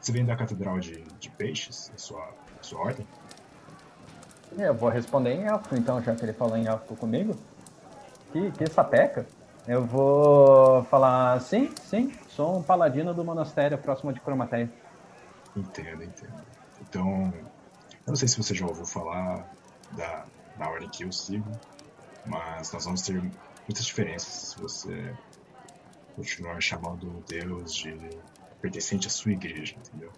Você 0.00 0.12
vem 0.12 0.24
da 0.24 0.36
Catedral 0.36 0.78
de, 0.78 1.02
de 1.18 1.28
Peixes? 1.30 1.90
A 1.92 1.98
sua, 1.98 2.22
a 2.22 2.62
sua 2.62 2.80
ordem? 2.80 3.04
Eu 4.56 4.72
vou 4.72 4.88
responder 4.88 5.32
em 5.32 5.44
élfico, 5.44 5.74
então, 5.74 6.00
já 6.00 6.14
que 6.14 6.24
ele 6.24 6.32
falou 6.32 6.56
em 6.56 6.66
élfico 6.66 6.96
comigo. 6.96 7.34
Que, 8.32 8.50
que 8.52 8.70
sapeca. 8.70 9.26
Eu 9.66 9.84
vou 9.84 10.84
falar, 10.84 11.40
sim, 11.40 11.72
sim, 11.82 12.12
sou 12.28 12.58
um 12.58 12.62
paladino 12.62 13.12
do 13.12 13.24
monastério 13.24 13.76
próximo 13.76 14.12
de 14.12 14.20
Cromateia. 14.20 14.70
Entendo, 15.56 16.02
entendo. 16.04 16.44
Então, 16.82 17.32
eu 17.34 18.08
não 18.08 18.16
sei 18.16 18.28
se 18.28 18.36
você 18.36 18.54
já 18.54 18.66
ouviu 18.66 18.84
falar 18.84 19.48
da, 19.92 20.24
da 20.56 20.68
ordem 20.68 20.88
que 20.88 21.04
eu 21.04 21.12
sigo, 21.12 21.50
mas 22.26 22.72
nós 22.72 22.84
vamos 22.84 23.02
ter 23.02 23.20
muitas 23.20 23.84
diferenças 23.86 24.28
se 24.32 24.60
você 24.60 25.14
continuar 26.14 26.60
chamando 26.60 27.22
Deus 27.28 27.74
de 27.74 27.96
pertencente 28.60 29.06
à 29.06 29.10
sua 29.10 29.32
igreja, 29.32 29.74
entendeu? 29.78 30.12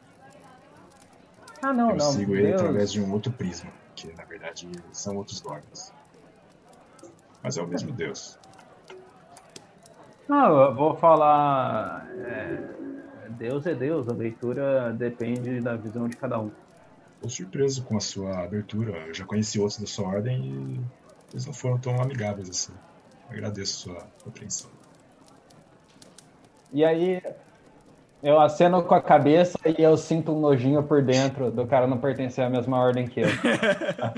Ah, 1.62 1.72
não, 1.72 1.90
eu 1.90 1.96
não. 1.96 2.12
sigo 2.12 2.34
ele 2.34 2.48
Deus- 2.48 2.60
através 2.60 2.92
de 2.92 3.00
um 3.00 3.12
outro 3.12 3.32
prisma, 3.32 3.70
que 3.96 4.12
na 4.14 4.24
verdade 4.24 4.70
são 4.92 5.16
outros 5.16 5.40
dogmas. 5.40 5.92
Mas 7.42 7.56
é 7.56 7.62
o 7.62 7.66
mesmo 7.66 7.92
Deus. 7.92 8.38
Não, 10.28 10.60
eu 10.62 10.74
vou 10.74 10.96
falar. 10.96 12.06
é, 12.18 12.60
Deus 13.28 13.66
é 13.66 13.74
Deus, 13.74 14.08
a 14.08 14.12
leitura 14.12 14.92
depende 14.92 15.60
da 15.60 15.76
visão 15.76 16.08
de 16.08 16.16
cada 16.16 16.38
um. 16.40 16.50
Tô 17.20 17.28
surpreso 17.28 17.82
com 17.84 17.96
a 17.96 18.00
sua 18.00 18.44
abertura. 18.44 19.06
Eu 19.06 19.14
já 19.14 19.24
conheci 19.24 19.58
outros 19.58 19.80
da 19.80 19.86
sua 19.86 20.08
ordem 20.08 20.44
e 20.44 20.80
eles 21.32 21.46
não 21.46 21.52
foram 21.52 21.78
tão 21.78 22.00
amigáveis 22.00 22.48
assim. 22.48 22.72
Agradeço 23.28 23.90
a 23.90 23.94
sua 23.94 24.06
compreensão. 24.24 24.70
E 26.72 26.84
aí, 26.84 27.22
eu 28.22 28.40
aceno 28.40 28.82
com 28.82 28.94
a 28.94 29.00
cabeça 29.00 29.58
e 29.66 29.82
eu 29.82 29.96
sinto 29.96 30.32
um 30.32 30.40
nojinho 30.40 30.82
por 30.82 31.02
dentro 31.02 31.50
do 31.50 31.66
cara 31.66 31.86
não 31.86 31.98
pertencer 31.98 32.44
à 32.44 32.50
mesma 32.50 32.78
ordem 32.78 33.06
que 33.06 33.20
eu. 33.20 33.28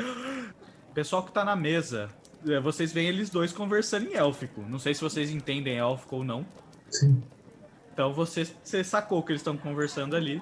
Pessoal 0.94 1.22
que 1.22 1.32
tá 1.32 1.44
na 1.44 1.54
mesa, 1.54 2.08
é, 2.46 2.58
vocês 2.60 2.92
veem 2.92 3.08
eles 3.08 3.30
dois 3.30 3.52
conversando 3.52 4.06
em 4.06 4.14
élfico. 4.14 4.62
Não 4.62 4.78
sei 4.78 4.94
se 4.94 5.00
vocês 5.00 5.30
entendem 5.30 5.78
élfico 5.78 6.16
ou 6.16 6.24
não. 6.24 6.44
Sim. 6.90 7.22
Então 7.92 8.12
você, 8.12 8.44
você 8.44 8.82
sacou 8.84 9.22
que 9.22 9.32
eles 9.32 9.40
estão 9.40 9.56
conversando 9.56 10.16
ali. 10.16 10.40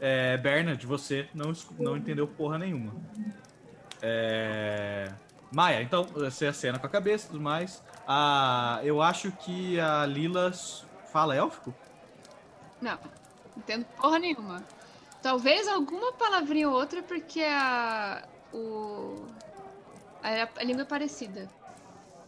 É, 0.00 0.36
Bernard, 0.36 0.84
você 0.86 1.28
não, 1.34 1.52
não 1.78 1.96
entendeu 1.96 2.26
porra 2.26 2.58
nenhuma. 2.58 2.94
É, 4.00 5.12
Maia, 5.50 5.82
então 5.82 6.04
você 6.04 6.46
acena 6.46 6.78
com 6.78 6.86
a 6.86 6.90
cabeça 6.90 7.26
e 7.26 7.30
tudo 7.30 7.40
mais. 7.40 7.82
Ah, 8.06 8.80
eu 8.82 9.02
acho 9.02 9.32
que 9.32 9.80
a 9.80 10.04
Lila 10.06 10.52
fala 11.12 11.34
élfico? 11.34 11.74
Não, 12.80 12.92
não 12.92 13.56
entendo 13.56 13.84
porra 13.96 14.18
nenhuma. 14.18 14.62
Talvez 15.22 15.66
alguma 15.66 16.12
palavrinha 16.12 16.68
ou 16.68 16.74
outra, 16.74 17.02
porque 17.02 17.42
a. 17.42 18.26
O. 18.52 19.26
A, 20.22 20.48
a 20.60 20.64
língua 20.64 20.82
é 20.82 20.84
parecida 20.84 21.48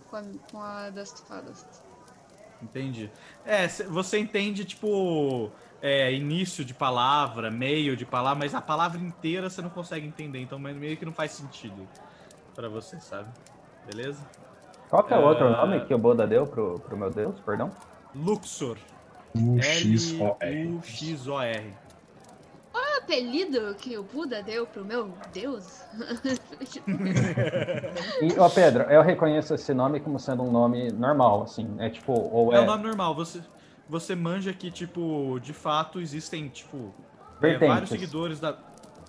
com 0.08 0.16
a, 0.16 0.22
com 0.50 0.60
a 0.60 0.90
das 0.90 1.20
fadas. 1.20 1.79
Entendi. 2.62 3.10
É, 3.44 3.66
cê- 3.68 3.84
você 3.84 4.18
entende, 4.18 4.64
tipo, 4.64 5.50
é, 5.80 6.12
início 6.12 6.64
de 6.64 6.74
palavra, 6.74 7.50
meio 7.50 7.96
de 7.96 8.04
palavra, 8.04 8.38
mas 8.38 8.54
a 8.54 8.60
palavra 8.60 9.00
inteira 9.00 9.48
você 9.48 9.62
não 9.62 9.70
consegue 9.70 10.06
entender, 10.06 10.40
então 10.40 10.58
meio 10.58 10.96
que 10.96 11.04
não 11.06 11.12
faz 11.12 11.32
sentido 11.32 11.88
pra 12.54 12.68
você, 12.68 13.00
sabe? 13.00 13.28
Beleza? 13.86 14.20
Qual 14.90 15.02
que 15.04 15.14
é 15.14 15.16
o 15.16 15.22
outro 15.22 15.46
Ah. 15.46 15.66
nome 15.66 15.80
que 15.86 15.94
o 15.94 15.98
Boda 15.98 16.26
deu 16.26 16.46
pro, 16.46 16.78
pro 16.80 16.96
meu 16.96 17.10
Deus, 17.10 17.38
perdão? 17.40 17.70
Luxor. 18.14 18.76
U-X-O-R. 19.34 20.36
L-U-X-O-R. 20.40 21.72
Apelido 23.02 23.74
que 23.74 23.96
o 23.96 24.02
Buda 24.02 24.42
deu 24.42 24.66
pro 24.66 24.84
meu 24.84 25.12
Deus? 25.32 25.80
E, 28.22 28.38
ó, 28.38 28.48
Pedro, 28.48 28.82
eu 28.84 29.02
reconheço 29.02 29.54
esse 29.54 29.72
nome 29.72 30.00
como 30.00 30.18
sendo 30.18 30.42
um 30.42 30.50
nome 30.50 30.90
normal, 30.92 31.42
assim. 31.42 31.74
É 31.78 31.88
tipo, 31.88 32.12
ou 32.12 32.52
É 32.52 32.56
é. 32.56 32.60
um 32.60 32.66
nome 32.66 32.84
normal. 32.84 33.14
Você, 33.14 33.40
você 33.88 34.14
manja 34.14 34.52
que, 34.52 34.70
tipo, 34.70 35.38
de 35.40 35.52
fato 35.52 36.00
existem, 36.00 36.48
tipo, 36.48 36.94
é, 37.42 37.56
vários 37.58 37.90
seguidores 37.90 38.38
da. 38.40 38.56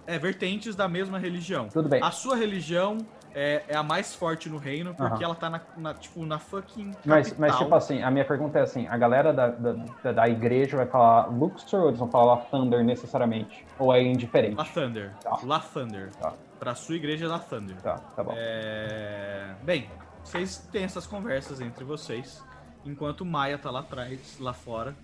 É, 0.07 0.17
vertentes 0.17 0.75
da 0.75 0.87
mesma 0.87 1.19
religião. 1.19 1.67
Tudo 1.69 1.87
bem. 1.87 2.01
A 2.01 2.11
sua 2.11 2.35
religião 2.35 2.97
é, 3.33 3.63
é 3.67 3.75
a 3.75 3.83
mais 3.83 4.13
forte 4.13 4.49
no 4.49 4.57
reino, 4.57 4.93
porque 4.93 5.23
ela 5.23 5.35
tá 5.35 5.49
na, 5.49 5.61
na, 5.77 5.93
tipo, 5.93 6.25
na 6.25 6.39
fucking. 6.39 6.91
Mas, 7.05 7.29
mas, 7.37 7.51
capital. 7.51 7.57
tipo 7.59 7.75
assim, 7.75 8.01
a 8.01 8.11
minha 8.11 8.25
pergunta 8.25 8.59
é 8.59 8.61
assim: 8.61 8.87
a 8.87 8.97
galera 8.97 9.33
da, 9.33 9.47
da, 9.49 10.11
da- 10.11 10.29
igreja 10.29 10.77
vai 10.77 10.85
falar 10.85 11.27
Luxor 11.27 11.81
ou 11.81 11.87
eles 11.89 11.99
vão 11.99 12.09
falar 12.09 12.37
Thunder 12.45 12.83
necessariamente? 12.83 13.65
Ou 13.79 13.93
é 13.93 14.01
indiferente? 14.01 14.55
La 14.55 14.65
Thunder. 14.65 15.13
Tá. 15.23 15.39
La 15.43 15.59
Thunder. 15.59 16.11
Tá. 16.15 16.33
Pra 16.59 16.75
sua 16.75 16.95
igreja 16.95 17.25
é 17.25 17.27
La 17.27 17.39
Thunder. 17.39 17.75
Tá, 17.81 17.95
tá 17.97 18.23
bom. 18.23 18.33
É... 18.35 19.55
Bem, 19.63 19.89
vocês 20.23 20.57
têm 20.71 20.83
essas 20.83 21.07
conversas 21.07 21.59
entre 21.61 21.83
vocês, 21.83 22.43
enquanto 22.85 23.25
Maia 23.25 23.57
tá 23.57 23.71
lá 23.71 23.79
atrás, 23.79 24.37
lá 24.39 24.53
fora, 24.53 24.95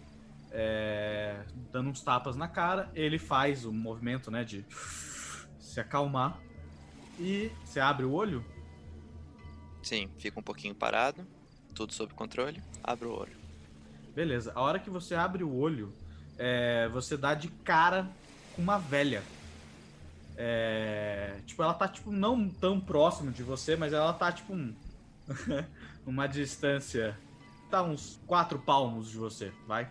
é, 0.51 1.41
dando 1.71 1.89
uns 1.89 2.01
tapas 2.01 2.36
na 2.36 2.47
cara. 2.47 2.89
Ele 2.93 3.17
faz 3.17 3.65
o 3.65 3.73
movimento, 3.73 4.32
né, 4.32 4.43
de 4.43 4.65
se 5.59 5.80
acalmar. 5.80 6.38
E 7.20 7.51
você 7.63 7.80
abre 7.80 8.05
o 8.05 8.11
olho, 8.11 8.43
Sim, 9.82 10.09
fica 10.18 10.38
um 10.39 10.43
pouquinho 10.43 10.76
parado, 10.76 11.26
tudo 11.74 11.93
sob 11.93 12.13
controle, 12.13 12.61
abre 12.84 13.07
o 13.07 13.11
olho. 13.18 13.36
beleza. 14.13 14.51
A 14.53 14.61
hora 14.61 14.80
que 14.80 14.89
você 14.89 15.15
abre 15.15 15.43
o 15.45 15.55
olho, 15.55 15.93
é, 16.38 16.89
você 16.89 17.15
dá 17.15 17.34
de 17.34 17.47
cara 17.47 18.09
com 18.53 18.61
uma 18.61 18.78
velha. 18.78 19.24
É, 20.36 21.39
tipo, 21.45 21.63
ela 21.63 21.74
tá, 21.74 21.88
tipo, 21.88 22.11
não 22.11 22.49
tão 22.49 22.80
próximo 22.80 23.32
de 23.32 23.43
você, 23.43 23.76
mas 23.76 23.93
ela 23.93 24.11
tá, 24.13 24.32
tipo, 24.32 24.53
um, 24.53 24.76
uma 26.05 26.28
distância. 26.28 27.18
Tá 27.72 27.82
uns 27.82 28.20
quatro 28.28 28.59
palmos 28.59 29.09
de 29.09 29.18
você, 29.18 29.51
vai? 29.65 29.89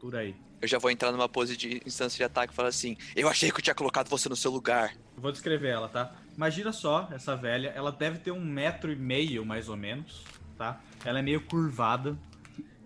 Por 0.00 0.14
aí. 0.14 0.36
Eu 0.60 0.68
já 0.68 0.78
vou 0.78 0.90
entrar 0.90 1.10
numa 1.10 1.28
pose 1.28 1.56
de 1.56 1.82
instância 1.84 2.16
de 2.16 2.24
ataque 2.24 2.52
e 2.52 2.56
falar 2.56 2.68
assim: 2.68 2.96
Eu 3.16 3.28
achei 3.28 3.50
que 3.50 3.58
eu 3.58 3.62
tinha 3.62 3.74
colocado 3.74 4.08
você 4.08 4.28
no 4.28 4.36
seu 4.36 4.50
lugar. 4.50 4.94
Eu 5.16 5.22
Vou 5.22 5.32
descrever 5.32 5.68
ela, 5.68 5.88
tá? 5.88 6.14
Imagina 6.36 6.72
só, 6.72 7.08
essa 7.12 7.36
velha, 7.36 7.68
ela 7.68 7.92
deve 7.92 8.18
ter 8.18 8.32
um 8.32 8.44
metro 8.44 8.90
e 8.90 8.96
meio, 8.96 9.44
mais 9.44 9.68
ou 9.68 9.76
menos, 9.76 10.24
tá? 10.56 10.80
Ela 11.04 11.18
é 11.18 11.22
meio 11.22 11.42
curvada. 11.42 12.16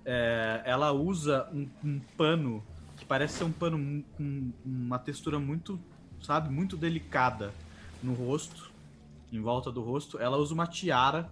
É, 0.04 0.62
ela 0.64 0.92
usa 0.92 1.48
um, 1.52 1.68
um 1.84 2.00
pano 2.16 2.64
que 2.96 3.04
parece 3.04 3.38
ser 3.38 3.44
um 3.44 3.52
pano 3.52 4.04
com 4.16 4.52
uma 4.64 4.98
textura 4.98 5.38
muito, 5.38 5.78
sabe, 6.22 6.48
muito 6.48 6.76
delicada 6.76 7.52
no 8.02 8.14
rosto, 8.14 8.72
em 9.32 9.40
volta 9.40 9.70
do 9.70 9.80
rosto. 9.80 10.18
Ela 10.18 10.36
usa 10.36 10.52
uma 10.52 10.66
tiara, 10.66 11.30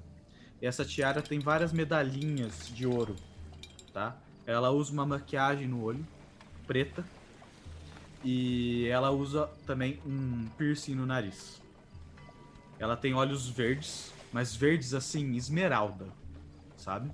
e 0.62 0.66
essa 0.66 0.84
tiara 0.84 1.20
tem 1.20 1.40
várias 1.40 1.72
medalhinhas 1.72 2.68
de 2.68 2.86
ouro, 2.86 3.16
tá? 3.92 4.16
Ela 4.46 4.70
usa 4.70 4.92
uma 4.92 5.06
maquiagem 5.06 5.66
no 5.66 5.82
olho, 5.82 6.06
preta, 6.66 7.04
e 8.22 8.86
ela 8.86 9.10
usa 9.10 9.48
também 9.66 10.00
um 10.06 10.46
piercing 10.56 10.94
no 10.94 11.06
nariz. 11.06 11.63
Ela 12.84 12.98
tem 12.98 13.14
olhos 13.14 13.48
verdes, 13.48 14.12
mas 14.30 14.54
verdes 14.54 14.92
assim, 14.92 15.36
esmeralda, 15.36 16.06
sabe? 16.76 17.10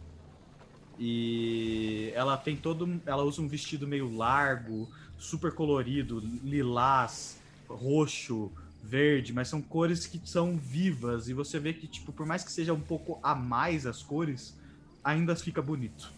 E 0.99 2.11
ela 2.13 2.37
tem 2.37 2.57
todo. 2.57 3.01
Ela 3.07 3.23
usa 3.23 3.41
um 3.41 3.47
vestido 3.47 3.87
meio 3.87 4.13
largo, 4.13 4.91
super 5.17 5.55
colorido, 5.55 6.19
lilás, 6.43 7.41
roxo, 7.69 8.51
verde, 8.83 9.33
mas 9.33 9.47
são 9.47 9.63
cores 9.63 10.09
que 10.09 10.21
são 10.29 10.59
vivas. 10.59 11.29
E 11.29 11.35
você 11.35 11.61
vê 11.61 11.73
que, 11.73 11.87
tipo, 11.87 12.13
por 12.13 12.27
mais 12.27 12.43
que 12.43 12.51
seja 12.51 12.75
um 12.75 12.81
pouco 12.81 13.21
a 13.23 13.33
mais 13.33 13.87
as 13.87 14.03
cores, 14.03 14.59
ainda 15.05 15.37
fica 15.37 15.63
bonito 15.63 16.13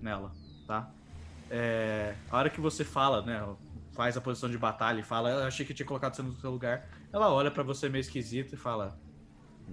nela, 0.00 0.32
tá? 0.66 0.90
É, 1.50 2.14
a 2.30 2.38
hora 2.38 2.48
que 2.48 2.60
você 2.60 2.84
fala, 2.84 3.20
né? 3.20 3.46
Faz 3.92 4.16
a 4.16 4.20
posição 4.22 4.48
de 4.48 4.56
batalha 4.56 5.00
e 5.00 5.02
fala, 5.02 5.28
eu 5.28 5.46
achei 5.46 5.66
que 5.66 5.74
tinha 5.74 5.84
colocado 5.84 6.16
você 6.16 6.22
no 6.22 6.32
seu 6.40 6.50
lugar. 6.50 6.88
Ela 7.12 7.32
olha 7.32 7.50
pra 7.50 7.62
você 7.62 7.88
meio 7.88 8.00
esquisito 8.00 8.54
e 8.54 8.56
fala, 8.56 8.98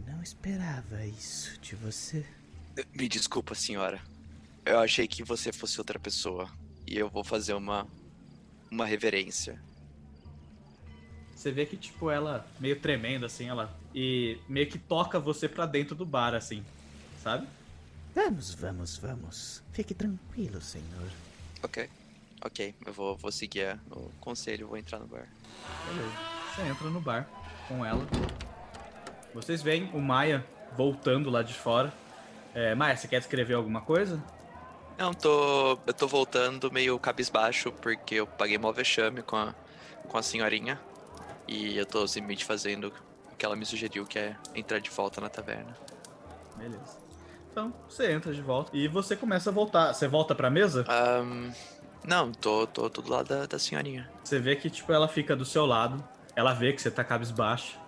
Não 0.08 0.22
esperava 0.22 1.06
isso 1.06 1.60
de 1.60 1.76
você. 1.76 2.26
Me 2.94 3.08
desculpa, 3.08 3.56
senhora. 3.56 4.02
Eu 4.66 4.80
achei 4.80 5.08
que 5.08 5.24
você 5.24 5.52
fosse 5.52 5.80
outra 5.80 6.00
pessoa. 6.00 6.50
E 6.88 6.98
eu 6.98 7.10
vou 7.10 7.24
fazer 7.24 7.54
uma. 7.54 7.88
Uma 8.70 8.86
reverência. 8.86 9.62
Você 11.36 11.52
vê 11.52 11.66
que, 11.66 11.78
tipo, 11.78 12.10
ela 12.10 12.46
meio 12.60 12.80
tremenda, 12.80 13.28
assim, 13.28 13.48
ela. 13.48 13.78
E 13.94 14.38
meio 14.50 14.68
que 14.68 14.80
toca 14.80 15.20
você 15.20 15.48
pra 15.48 15.66
dentro 15.66 15.96
do 15.96 16.06
bar, 16.06 16.34
assim. 16.34 16.66
Sabe? 17.22 17.48
Vamos, 18.14 18.54
vamos, 18.54 18.98
vamos. 18.98 19.64
Fique 19.72 19.94
tranquilo, 19.94 20.60
senhor. 20.62 21.12
Ok. 21.64 21.90
Ok, 22.44 22.76
eu 22.86 22.94
vou, 22.94 23.16
vou 23.18 23.32
seguir 23.32 23.80
o 23.92 24.10
conselho, 24.20 24.68
vou 24.68 24.78
entrar 24.78 25.00
no 25.00 25.08
bar. 25.08 25.28
Beleza. 25.88 26.45
Você 26.56 26.62
entra 26.62 26.90
no 26.90 27.02
bar 27.02 27.28
com 27.68 27.86
ela. 27.86 28.08
Vocês 29.34 29.62
veem 29.62 29.90
o 29.94 30.00
Maia 30.00 30.46
voltando 30.78 31.30
lá 31.30 31.44
de 31.44 31.54
fora. 31.54 31.94
É, 32.54 32.74
Maia, 32.74 32.96
você 32.96 33.10
quer 33.10 33.20
descrever 33.20 33.56
alguma 33.56 33.82
coisa? 33.82 34.24
Não, 34.98 35.14
tô. 35.14 35.78
Eu 35.86 35.94
tô 35.94 36.08
voltando 36.08 36.72
meio 36.72 36.98
cabisbaixo 36.98 37.74
porque 37.74 38.16
eu 38.16 38.26
paguei 38.26 38.58
mó 38.58 38.72
vexame 38.72 39.22
com 39.22 39.36
a, 39.36 39.54
com 40.08 40.18
a 40.18 40.24
senhorinha. 40.24 40.80
E 41.46 41.78
eu 41.78 41.86
tô 41.86 42.08
simplesmente 42.08 42.46
fazendo 42.46 42.94
o 43.30 43.36
que 43.36 43.46
ela 43.46 43.58
me 43.58 43.66
sugeriu, 43.66 44.06
que 44.06 44.18
é 44.18 44.38
entrar 44.56 44.80
de 44.80 44.90
volta 44.90 45.20
na 45.20 45.28
taverna. 45.28 45.76
Beleza. 46.56 46.98
Então, 47.52 47.74
você 47.90 48.14
entra 48.14 48.34
de 48.34 48.42
volta 48.42 48.72
e 48.74 48.88
você 48.88 49.18
começa 49.18 49.50
a 49.50 49.54
voltar. 49.54 49.94
Você 49.94 50.08
volta 50.08 50.34
pra 50.34 50.50
mesa? 50.50 50.86
Ahn, 50.88 51.52
não, 52.08 52.32
tô, 52.32 52.66
tô, 52.66 52.90
tô 52.90 53.02
do 53.02 53.12
lado 53.12 53.28
da, 53.28 53.46
da 53.46 53.60
senhorinha. 53.60 54.10
Você 54.24 54.40
vê 54.40 54.56
que, 54.56 54.70
tipo, 54.70 54.94
ela 54.94 55.10
fica 55.10 55.36
do 55.36 55.44
seu 55.44 55.66
lado. 55.66 56.15
Ela 56.36 56.54
vê 56.54 56.74
que 56.74 56.82
você 56.82 56.92
tá 56.92 57.04
cabisbaixo. 57.04 57.80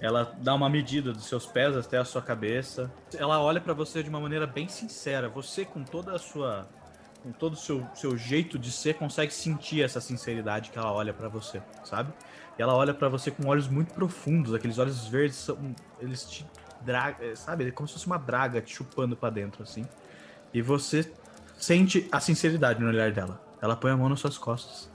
Ela 0.00 0.34
dá 0.38 0.54
uma 0.54 0.68
medida 0.68 1.12
dos 1.12 1.26
seus 1.26 1.46
pés 1.46 1.76
até 1.76 1.98
a 1.98 2.04
sua 2.04 2.20
cabeça. 2.20 2.92
Ela 3.16 3.40
olha 3.40 3.60
pra 3.60 3.72
você 3.72 4.02
de 4.02 4.10
uma 4.10 4.20
maneira 4.20 4.46
bem 4.46 4.68
sincera. 4.68 5.28
Você, 5.28 5.64
com 5.64 5.82
toda 5.82 6.14
a 6.14 6.18
sua. 6.18 6.68
Com 7.22 7.32
todo 7.32 7.54
o 7.54 7.56
seu, 7.56 7.84
seu 7.94 8.16
jeito 8.16 8.58
de 8.58 8.70
ser, 8.70 8.94
consegue 8.94 9.32
sentir 9.32 9.82
essa 9.82 10.00
sinceridade 10.00 10.70
que 10.70 10.78
ela 10.78 10.92
olha 10.92 11.12
pra 11.12 11.28
você, 11.28 11.60
sabe? 11.82 12.12
E 12.56 12.62
ela 12.62 12.74
olha 12.74 12.94
pra 12.94 13.08
você 13.08 13.30
com 13.30 13.48
olhos 13.48 13.68
muito 13.68 13.92
profundos. 13.94 14.54
Aqueles 14.54 14.78
olhos 14.78 15.06
verdes 15.08 15.36
são. 15.36 15.58
Eles 15.98 16.24
te. 16.24 16.46
Dra... 16.82 17.16
é, 17.20 17.34
Sabe? 17.34 17.66
É 17.66 17.70
como 17.70 17.88
se 17.88 17.94
fosse 17.94 18.06
uma 18.06 18.18
draga 18.18 18.60
te 18.60 18.74
chupando 18.74 19.16
pra 19.16 19.30
dentro, 19.30 19.62
assim. 19.62 19.84
E 20.54 20.62
você 20.62 21.10
sente 21.56 22.06
a 22.12 22.20
sinceridade 22.20 22.80
no 22.80 22.88
olhar 22.88 23.10
dela. 23.10 23.40
Ela 23.60 23.74
põe 23.74 23.90
a 23.90 23.96
mão 23.96 24.08
nas 24.08 24.20
suas 24.20 24.38
costas 24.38 24.88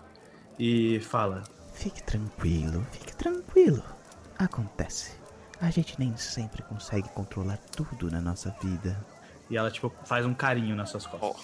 e 0.58 1.00
fala: 1.02 1.44
Fique 1.82 2.04
tranquilo, 2.04 2.86
fique 2.92 3.12
tranquilo. 3.16 3.84
Acontece. 4.38 5.20
A 5.60 5.72
gente 5.72 5.98
nem 5.98 6.16
sempre 6.16 6.62
consegue 6.62 7.10
controlar 7.10 7.58
tudo 7.58 8.12
na 8.12 8.22
nossa 8.22 8.56
vida. 8.62 9.04
E 9.50 9.58
ela, 9.58 9.72
tipo, 9.72 9.92
faz 10.06 10.24
um 10.24 10.34
carinho 10.36 10.76
nas 10.76 10.92
suas 10.92 11.08
costas. 11.08 11.44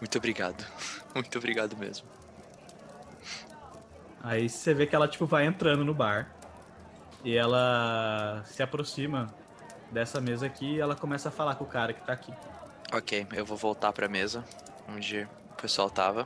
Muito 0.00 0.16
obrigado. 0.16 0.64
Muito 1.12 1.36
obrigado 1.36 1.76
mesmo. 1.76 2.06
Aí 4.22 4.48
você 4.48 4.72
vê 4.72 4.86
que 4.86 4.94
ela, 4.94 5.08
tipo, 5.08 5.26
vai 5.26 5.46
entrando 5.46 5.84
no 5.84 5.92
bar. 5.92 6.32
E 7.24 7.36
ela 7.36 8.44
se 8.46 8.62
aproxima 8.62 9.34
dessa 9.90 10.20
mesa 10.20 10.46
aqui 10.46 10.76
e 10.76 10.80
ela 10.80 10.94
começa 10.94 11.28
a 11.28 11.32
falar 11.32 11.56
com 11.56 11.64
o 11.64 11.66
cara 11.68 11.92
que 11.92 12.06
tá 12.06 12.12
aqui. 12.12 12.32
Ok, 12.92 13.26
eu 13.32 13.44
vou 13.44 13.56
voltar 13.56 13.92
pra 13.92 14.08
mesa 14.08 14.44
onde 14.88 15.22
o 15.50 15.54
pessoal 15.60 15.90
tava. 15.90 16.24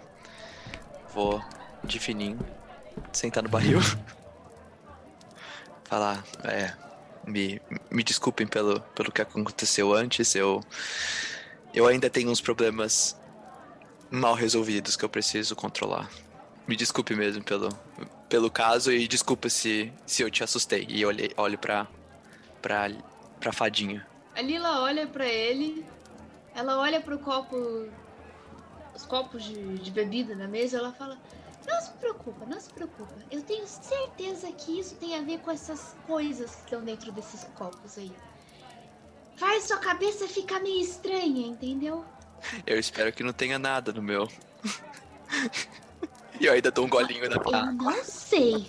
Vou 1.15 1.43
de 1.85 1.99
fininho, 1.99 2.39
sentar 3.13 3.43
no 3.43 3.49
barril. 3.49 3.79
Falar, 5.85 6.25
é. 6.45 6.73
Me, 7.27 7.61
me 7.91 8.03
desculpem 8.03 8.47
pelo, 8.47 8.81
pelo 8.95 9.11
que 9.11 9.23
aconteceu 9.23 9.95
antes. 9.95 10.35
Eu. 10.35 10.63
Eu 11.73 11.87
ainda 11.87 12.09
tenho 12.09 12.31
uns 12.31 12.41
problemas 12.41 13.17
mal 14.11 14.35
resolvidos 14.35 14.97
que 14.97 15.05
eu 15.05 15.09
preciso 15.09 15.57
controlar. 15.57 16.09
Me 16.67 16.77
desculpe 16.77 17.15
mesmo 17.15 17.43
pelo, 17.43 17.69
pelo 18.29 18.51
caso 18.51 18.93
e 18.93 19.09
desculpa 19.09 19.49
se, 19.49 19.93
se 20.07 20.23
eu 20.23 20.31
te 20.31 20.45
assustei. 20.45 20.87
E 20.89 21.05
olhei, 21.05 21.33
olho 21.37 21.59
pra, 21.59 21.87
pra, 22.63 22.91
pra 23.41 23.53
fadinha. 23.53 24.07
A 24.35 24.41
Lila 24.41 24.81
olha 24.81 25.07
pra 25.07 25.27
ele, 25.27 25.85
ela 26.55 26.79
olha 26.79 27.01
pro 27.01 27.19
copo, 27.19 27.89
os 28.95 29.05
copos 29.05 29.45
de, 29.45 29.79
de 29.79 29.91
bebida 29.91 30.35
na 30.35 30.49
mesa, 30.49 30.79
ela 30.79 30.93
fala: 30.93 31.19
Não 31.67 31.81
se 31.81 31.91
preocupa, 31.93 32.47
não 32.47 32.61
se 32.61 32.71
preocupa. 32.71 33.15
Eu 33.31 33.43
tenho 33.43 33.67
certeza 33.67 34.51
que 34.53 34.79
isso 34.79 34.95
tem 34.97 35.17
a 35.19 35.23
ver 35.23 35.39
com 35.41 35.51
essas 35.51 35.97
coisas 36.07 36.55
que 36.55 36.63
estão 36.63 36.85
dentro 36.85 37.11
desses 37.13 37.45
copos 37.55 37.97
aí. 37.99 38.13
Faz 39.37 39.65
sua 39.65 39.79
cabeça 39.79 40.29
ficar 40.29 40.61
meio 40.61 40.81
estranha, 40.81 41.47
entendeu? 41.47 42.05
Eu 42.67 42.79
espero 42.79 43.13
que 43.13 43.23
não 43.23 43.33
tenha 43.33 43.59
nada 43.59 43.93
no 43.93 44.03
meu. 44.03 44.29
E 46.41 46.47
eu 46.47 46.53
ainda 46.53 46.71
dou 46.71 46.85
um 46.85 46.89
golinho 46.89 47.29
na 47.29 47.37
Eu 47.37 47.73
não 47.73 48.05
sei. 48.05 48.67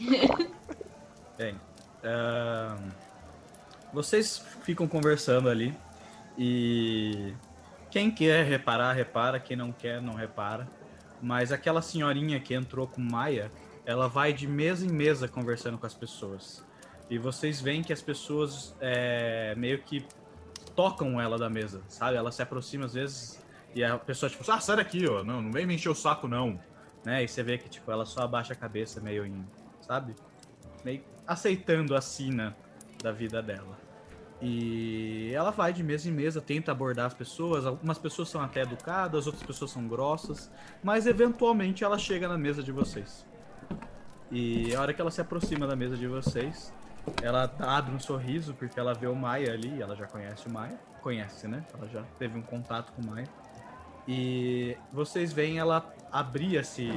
Bem, 1.36 1.60
ahn, 2.04 2.92
vocês 3.92 4.42
ficam 4.64 4.88
conversando 4.88 5.50
ali 5.50 5.76
e 6.38 7.34
quem 7.90 8.12
quer 8.12 8.46
reparar, 8.46 8.94
repara, 8.94 9.40
quem 9.40 9.58
não 9.58 9.72
quer, 9.72 10.02
não 10.02 10.14
repara. 10.14 10.68
Mas 11.22 11.52
aquela 11.52 11.82
senhorinha 11.82 12.40
que 12.40 12.54
entrou 12.54 12.88
com 12.88 13.02
Maia, 13.02 13.52
ela 13.86 14.08
vai 14.08 14.34
de 14.34 14.48
mesa 14.48 14.86
em 14.86 14.90
mesa 14.90 15.28
conversando 15.28 15.78
com 15.78 15.86
as 15.86 15.94
pessoas. 15.94 16.64
E 17.10 17.18
vocês 17.18 17.62
veem 17.62 17.84
que 17.84 17.94
as 17.94 18.02
pessoas 18.02 18.76
é, 18.80 19.54
meio 19.56 19.80
que 19.80 20.06
tocam 20.76 21.22
ela 21.22 21.38
da 21.38 21.50
mesa, 21.50 21.82
sabe? 21.88 22.18
Ela 22.18 22.32
se 22.32 22.42
aproxima 22.42 22.86
às 22.86 22.94
vezes 22.94 23.40
e 23.74 23.84
a 23.84 23.98
pessoa 23.98 24.30
tipo, 24.30 24.50
ah, 24.50 24.60
sai 24.60 24.78
daqui, 24.78 25.08
ó, 25.08 25.24
não, 25.24 25.42
não 25.42 25.52
vem 25.52 25.66
me 25.66 25.76
encher 25.76 25.90
o 25.90 25.96
saco 25.96 26.28
não, 26.28 26.60
né? 27.04 27.24
E 27.24 27.28
você 27.28 27.44
vê 27.44 27.58
que 27.58 27.70
tipo 27.70 27.92
ela 27.92 28.06
só 28.06 28.22
abaixa 28.22 28.54
a 28.54 28.56
cabeça 28.56 29.00
meio 29.02 29.26
em, 29.26 29.46
sabe? 29.82 30.16
Meio 30.84 31.04
aceitando 31.28 31.96
a 31.96 32.02
sina 32.02 32.56
da 33.04 33.12
vida 33.12 33.42
dela. 33.42 33.85
E 34.42 35.32
ela 35.34 35.52
vai 35.52 35.72
de 35.72 35.82
mesa 35.82 36.10
em 36.10 36.12
mesa, 36.12 36.42
tenta 36.42 36.72
abordar 36.72 37.06
as 37.06 37.14
pessoas. 37.14 37.66
Algumas 37.66 37.98
pessoas 37.98 38.30
são 38.30 38.42
até 38.42 38.62
educadas, 38.62 39.28
outras 39.28 39.44
pessoas 39.44 39.72
são 39.72 39.88
grossas, 39.88 40.52
mas 40.84 41.08
eventualmente 41.08 41.84
ela 41.84 41.98
chega 41.98 42.28
na 42.28 42.38
mesa 42.38 42.62
de 42.62 42.72
vocês. 42.72 43.26
E 44.32 44.76
a 44.76 44.82
hora 44.82 44.94
que 44.94 45.00
ela 45.00 45.12
se 45.12 45.22
aproxima 45.22 45.66
da 45.68 45.76
mesa 45.76 45.96
de 45.96 46.08
vocês, 46.08 46.74
ela 47.22 47.50
abre 47.60 47.94
um 47.94 48.00
sorriso 48.00 48.54
porque 48.54 48.80
ela 48.80 48.94
vê 48.94 49.08
o 49.08 49.16
Maia 49.16 49.54
ali, 49.54 49.82
ela 49.82 49.96
já 49.96 50.08
conhece 50.08 50.48
o 50.48 50.52
Maia, 50.52 50.78
conhece, 51.02 51.48
né? 51.48 51.64
Ela 51.74 51.88
já 51.88 52.04
teve 52.18 52.38
um 52.38 52.42
contato 52.42 52.92
com 52.92 53.02
o 53.02 53.06
Maia. 53.06 53.28
E 54.08 54.78
vocês 54.92 55.32
veem 55.32 55.58
ela 55.58 55.94
abrir 56.12 56.56
esse, 56.56 56.90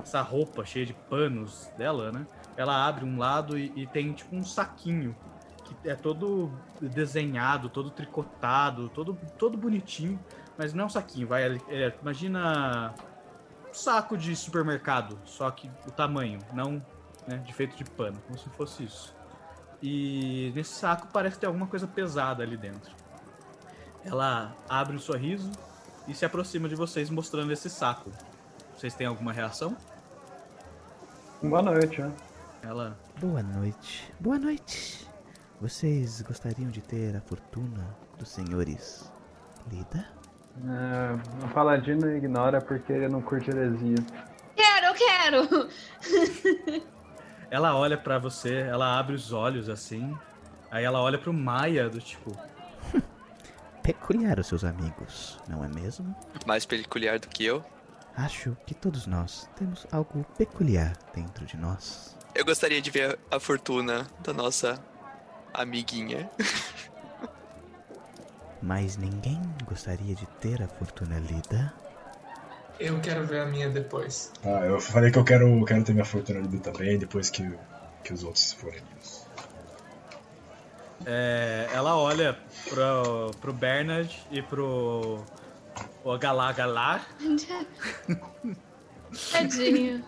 essa 0.00 0.20
roupa 0.20 0.64
cheia 0.64 0.86
de 0.86 0.92
panos 0.92 1.70
dela, 1.76 2.12
né? 2.12 2.26
Ela 2.56 2.86
abre 2.86 3.04
um 3.04 3.18
lado 3.18 3.58
e, 3.58 3.72
e 3.74 3.86
tem 3.86 4.12
tipo 4.12 4.36
um 4.36 4.44
saquinho 4.44 5.16
que 5.74 5.88
é 5.88 5.94
todo 5.94 6.50
desenhado, 6.80 7.68
todo 7.68 7.90
tricotado, 7.90 8.88
todo, 8.88 9.18
todo 9.38 9.56
bonitinho, 9.56 10.18
mas 10.56 10.72
não 10.72 10.84
é 10.84 10.86
um 10.86 10.90
saquinho, 10.90 11.26
vai. 11.26 11.44
é- 11.44 11.60
é- 11.68 11.94
imagina 12.00 12.94
um 13.68 13.74
saco 13.74 14.16
de 14.16 14.34
supermercado, 14.36 15.18
só 15.24 15.50
que 15.50 15.70
o 15.86 15.90
tamanho, 15.90 16.38
não 16.52 16.84
né, 17.26 17.38
de 17.38 17.52
feito 17.52 17.76
de 17.76 17.84
pano, 17.84 18.18
como 18.26 18.38
se 18.38 18.48
fosse 18.50 18.84
isso. 18.84 19.14
E 19.82 20.52
nesse 20.54 20.74
saco 20.74 21.08
parece 21.12 21.38
ter 21.38 21.46
alguma 21.46 21.66
coisa 21.66 21.86
pesada 21.86 22.42
ali 22.42 22.56
dentro. 22.56 22.94
Ela 24.04 24.54
abre 24.68 24.96
um 24.96 25.00
sorriso 25.00 25.50
e 26.06 26.14
se 26.14 26.24
aproxima 26.24 26.68
de 26.68 26.74
vocês 26.74 27.10
mostrando 27.10 27.52
esse 27.52 27.70
saco. 27.70 28.10
Vocês 28.76 28.94
têm 28.94 29.06
alguma 29.06 29.32
reação? 29.32 29.76
Boa 31.42 31.62
noite, 31.62 32.00
né? 32.00 32.12
Ela 32.62 32.96
Boa 33.20 33.42
noite. 33.42 34.12
Boa 34.18 34.38
noite. 34.38 35.06
Vocês 35.62 36.20
gostariam 36.22 36.68
de 36.70 36.80
ter 36.80 37.16
a 37.16 37.20
fortuna 37.20 37.96
dos 38.18 38.30
senhores 38.30 39.08
Lida? 39.70 40.04
É, 40.66 41.44
o 41.44 41.48
Paladino 41.54 42.10
ignora 42.16 42.60
porque 42.60 42.92
ele 42.92 43.06
não 43.06 43.22
curte 43.22 43.48
heresia. 43.48 43.94
Quero, 44.56 44.86
eu 44.86 44.94
quero! 44.94 46.82
Ela 47.48 47.76
olha 47.76 47.96
pra 47.96 48.18
você, 48.18 48.62
ela 48.62 48.98
abre 48.98 49.14
os 49.14 49.30
olhos 49.32 49.68
assim. 49.68 50.18
Aí 50.68 50.84
ela 50.84 51.00
olha 51.00 51.18
pro 51.18 51.32
Maia 51.32 51.88
do 51.88 52.00
tipo, 52.00 52.36
Peculiar 53.84 54.40
os 54.40 54.48
seus 54.48 54.64
amigos, 54.64 55.38
não 55.48 55.62
é 55.62 55.68
mesmo? 55.68 56.16
Mais 56.44 56.66
peculiar 56.66 57.20
do 57.20 57.28
que 57.28 57.44
eu. 57.44 57.62
Acho 58.16 58.56
que 58.66 58.74
todos 58.74 59.06
nós 59.06 59.48
temos 59.54 59.86
algo 59.92 60.24
peculiar 60.36 60.96
dentro 61.14 61.46
de 61.46 61.56
nós. 61.56 62.16
Eu 62.34 62.44
gostaria 62.44 62.80
de 62.80 62.90
ver 62.90 63.18
a 63.30 63.38
fortuna 63.38 64.06
da 64.24 64.32
nossa 64.32 64.82
amiguinha. 65.54 66.30
Mas 68.62 68.96
ninguém 68.96 69.40
gostaria 69.66 70.14
de 70.14 70.26
ter 70.40 70.62
a 70.62 70.68
fortuna 70.68 71.18
Lida? 71.18 71.72
Eu 72.78 73.00
quero 73.00 73.26
ver 73.26 73.40
a 73.40 73.46
minha 73.46 73.68
depois. 73.68 74.32
Ah, 74.44 74.64
eu 74.64 74.80
falei 74.80 75.10
que 75.10 75.18
eu 75.18 75.24
quero, 75.24 75.64
quero 75.64 75.84
ter 75.84 75.92
minha 75.92 76.04
fortuna 76.04 76.38
ali 76.40 76.58
também, 76.58 76.98
depois 76.98 77.30
que, 77.30 77.56
que 78.04 78.12
os 78.12 78.22
outros 78.22 78.52
forem. 78.52 78.80
É, 81.04 81.68
ela 81.72 81.96
olha 81.96 82.38
pro, 82.68 83.32
pro 83.40 83.52
Bernard 83.52 84.24
e 84.30 84.40
pro 84.40 85.24
o 86.04 86.18
Galar 86.18 86.54
Galar, 86.54 87.06
Tadinho. 89.32 90.04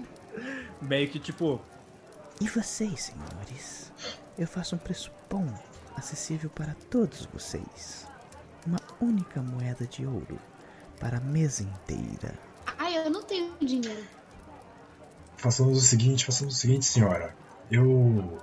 meio 0.81 1.09
que 1.09 1.19
tipo, 1.19 1.61
E 2.41 2.49
vocês, 2.49 3.13
senhores? 3.13 3.93
Eu 4.37 4.47
faço 4.47 4.74
um 4.74 4.78
preço 4.78 5.11
bom, 5.30 5.47
acessível 5.97 6.51
para 6.51 6.74
todos 6.91 7.26
vocês. 7.26 8.07
Uma 8.66 8.80
única 9.01 9.41
moeda 9.41 9.87
de 9.87 10.05
ouro 10.05 10.39
para 10.99 11.18
a 11.18 11.20
mesa 11.20 11.62
inteira. 11.62 12.35
Ai, 12.78 12.97
eu 12.99 13.11
não 13.11 13.22
tenho 13.22 13.53
dinheiro. 13.61 14.05
Façamos 15.37 15.76
o 15.78 15.80
seguinte, 15.80 16.24
façamos 16.24 16.55
o 16.55 16.59
seguinte, 16.59 16.85
senhora. 16.85 17.35
Eu. 17.70 18.41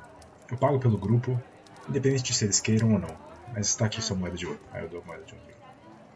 Eu 0.50 0.58
pago 0.58 0.80
pelo 0.80 0.98
grupo, 0.98 1.42
independente 1.90 2.24
de 2.24 2.34
se 2.34 2.46
eles 2.46 2.60
queiram 2.60 2.94
ou 2.94 3.00
não. 3.00 3.18
Mas 3.54 3.68
está 3.68 3.86
aqui 3.86 4.02
sua 4.02 4.16
moeda 4.16 4.36
de 4.38 4.46
ouro. 4.46 4.60
Aí 4.72 4.84
eu 4.84 4.90
dou 4.90 5.02
a 5.02 5.06
moeda 5.06 5.24
de 5.24 5.34
ouro. 5.34 5.46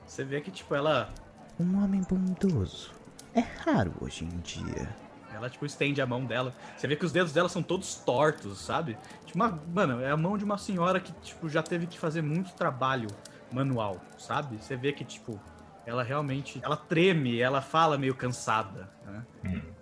você 0.05 0.23
vê 0.23 0.39
que 0.41 0.51
tipo 0.51 0.73
ela 0.76 1.13
Um 1.59 1.84
homem 1.84 2.01
bondoso. 2.01 2.93
É 3.34 3.41
raro 3.41 3.93
hoje 3.99 4.23
em 4.23 4.38
dia. 4.39 4.95
Ela 5.36 5.50
tipo 5.50 5.66
estende 5.66 6.02
a 6.02 6.06
mão 6.06 6.26
dela. 6.26 6.54
Você 6.76 6.88
vê 6.88 6.96
que 6.96 7.06
os 7.06 7.12
dedos 7.12 7.34
dela 7.34 7.50
são 7.50 7.62
todos 7.62 7.96
tortos, 7.96 8.60
sabe? 8.60 8.98
Tipo 9.26 9.38
uma, 9.38 9.60
mano, 9.74 10.02
é 10.02 10.10
a 10.10 10.18
mão 10.18 10.38
de 10.38 10.44
uma 10.44 10.58
senhora 10.58 11.00
que 11.00 11.12
tipo 11.22 11.50
já 11.50 11.62
teve 11.62 11.88
que 11.88 12.00
fazer 12.00 12.22
muito 12.22 12.54
trabalho 12.54 13.08
manual, 13.52 14.00
sabe? 14.18 14.58
Você 14.58 14.76
vê 14.76 14.92
que 14.92 15.04
tipo 15.04 15.40
ela 15.86 16.04
realmente, 16.04 16.60
ela 16.64 16.76
treme, 16.76 17.40
ela 17.40 17.62
fala 17.62 17.98
meio 17.98 18.16
cansada, 18.16 18.90
né? 19.06 19.26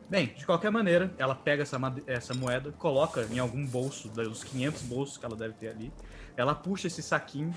Bem, 0.09 0.27
de 0.27 0.45
qualquer 0.45 0.69
maneira, 0.69 1.11
ela 1.17 1.33
pega 1.33 1.63
essa, 1.63 1.79
essa 2.05 2.33
moeda, 2.33 2.71
coloca 2.73 3.25
em 3.31 3.39
algum 3.39 3.65
bolso, 3.65 4.09
dos 4.09 4.43
500 4.43 4.81
bolsos 4.83 5.17
que 5.17 5.25
ela 5.25 5.35
deve 5.35 5.53
ter 5.53 5.69
ali. 5.69 5.91
Ela 6.35 6.53
puxa 6.53 6.87
esse 6.87 7.01
saquinho 7.01 7.53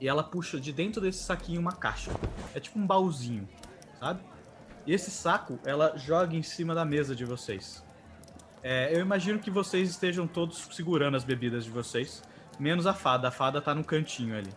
e 0.00 0.06
ela 0.06 0.22
puxa 0.22 0.60
de 0.60 0.72
dentro 0.72 1.00
desse 1.00 1.24
saquinho 1.24 1.60
uma 1.60 1.72
caixa. 1.72 2.12
É 2.54 2.60
tipo 2.60 2.78
um 2.78 2.86
baúzinho, 2.86 3.48
sabe? 3.98 4.20
E 4.86 4.92
esse 4.92 5.10
saco 5.10 5.58
ela 5.64 5.96
joga 5.96 6.34
em 6.34 6.42
cima 6.42 6.74
da 6.74 6.84
mesa 6.84 7.14
de 7.14 7.24
vocês. 7.24 7.82
É, 8.62 8.94
eu 8.94 9.00
imagino 9.00 9.38
que 9.38 9.50
vocês 9.50 9.88
estejam 9.88 10.26
todos 10.26 10.68
segurando 10.72 11.16
as 11.16 11.24
bebidas 11.24 11.64
de 11.64 11.70
vocês, 11.70 12.22
menos 12.58 12.86
a 12.86 12.92
fada. 12.92 13.28
A 13.28 13.30
fada 13.30 13.60
tá 13.60 13.74
no 13.74 13.84
cantinho 13.84 14.36
ali. 14.36 14.52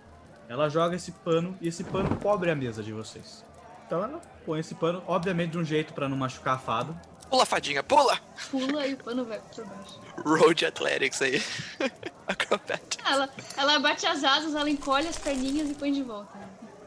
Ela 0.50 0.70
joga 0.70 0.96
esse 0.96 1.12
pano 1.12 1.58
e 1.62 1.68
esse 1.68 1.84
pano 1.84 2.16
cobre 2.18 2.52
a 2.52 2.56
mesa 2.56 2.84
de 2.84 2.92
vocês. 2.92 3.46
Então 3.86 4.04
ela 4.04 4.22
põe 4.46 4.60
esse 4.60 4.76
pano, 4.76 5.04
obviamente 5.08 5.52
de 5.52 5.58
um 5.58 5.64
jeito 5.64 5.94
pra 5.94 6.10
não 6.10 6.18
machucar 6.18 6.56
a 6.56 6.60
fada. 6.60 6.94
Pula, 7.30 7.46
fadinha, 7.46 7.82
pula! 7.82 8.20
Pula 8.52 8.86
e 8.86 8.94
o 8.94 8.98
pano 8.98 9.26
vai 9.26 9.40
por 9.40 9.66
baixo. 9.66 10.00
Road 10.24 10.66
Athletics 10.66 11.22
aí. 11.22 11.42
Acrobat. 12.28 12.98
Ela, 13.06 13.30
ela 13.58 13.80
bate 13.80 14.06
as 14.06 14.24
asas, 14.24 14.54
ela 14.54 14.70
encolhe 14.70 15.08
as 15.08 15.18
perninhas 15.18 15.70
e 15.70 15.74
põe 15.74 15.92
de 15.92 16.04
volta. 16.04 16.38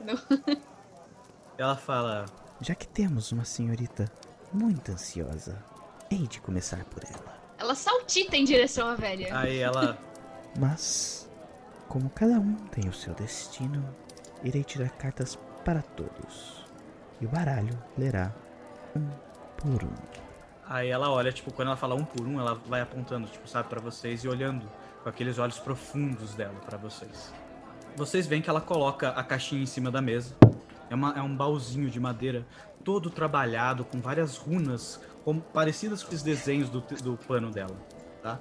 Entendeu? 0.01 0.19
Ela 1.59 1.77
fala: 1.77 2.27
Já 2.61 2.75
que 2.75 2.89
temos 2.89 3.33
uma 3.33 3.45
senhorita 3.45 4.11
muito 4.53 4.93
ansiosa, 4.93 5.63
hei 6.11 6.27
de 6.27 6.41
começar 6.41 6.85
por 6.87 7.03
ela. 7.05 7.37
Ela 7.59 7.75
saltita 7.75 8.37
em 8.37 8.45
direção 8.45 8.89
à 8.89 8.95
velha. 8.95 9.37
Aí 9.39 9.59
ela. 9.59 9.99
Mas, 10.59 11.29
como 11.89 12.09
cada 12.11 12.41
um 12.41 12.55
tem 12.55 12.89
o 12.89 12.93
seu 12.93 13.13
destino, 13.15 13.85
irei 14.43 14.65
tirar 14.65 14.91
cartas 14.91 15.39
para 15.65 15.83
todos. 15.83 16.65
E 17.21 17.27
o 17.27 17.29
baralho 17.29 17.79
lerá 17.97 18.35
um 18.95 19.07
por 19.59 19.85
um. 19.85 19.93
Aí 20.69 20.89
ela 20.89 21.11
olha, 21.11 21.31
tipo, 21.33 21.53
quando 21.53 21.69
ela 21.69 21.77
fala 21.77 21.95
um 21.95 22.05
por 22.05 22.27
um, 22.27 22.41
ela 22.41 22.55
vai 22.67 22.81
apontando, 22.81 23.29
tipo, 23.29 23.47
sabe, 23.49 23.69
pra 23.69 23.81
vocês 23.81 24.25
e 24.25 24.29
olhando 24.29 24.67
com 25.03 25.09
aqueles 25.09 25.39
olhos 25.39 25.59
profundos 25.59 26.35
dela 26.35 26.59
pra 26.65 26.79
vocês. 26.79 27.33
Vocês 27.97 28.27
veem 28.27 28.43
que 28.43 28.51
ela 28.51 28.61
coloca 28.61 29.11
a 29.11 29.23
caixinha 29.23 29.63
em 29.63 29.67
cima 29.67 29.91
da 29.91 30.01
mesa. 30.01 30.35
É, 30.91 30.95
uma- 30.95 31.13
é 31.17 31.23
um 31.23 31.35
baúzinho 31.37 31.91
de 31.91 31.99
madeira 32.01 32.47
todo 32.85 33.11
trabalhado 33.11 33.85
com 33.85 34.01
várias 34.01 34.37
runas 34.37 35.01
como- 35.25 35.41
parecidas 35.41 36.03
com 36.05 36.15
os 36.15 36.23
desenhos 36.23 36.69
do, 36.71 36.81
do 36.81 37.17
pano 37.17 37.51
dela, 37.51 37.77
tá? 38.23 38.39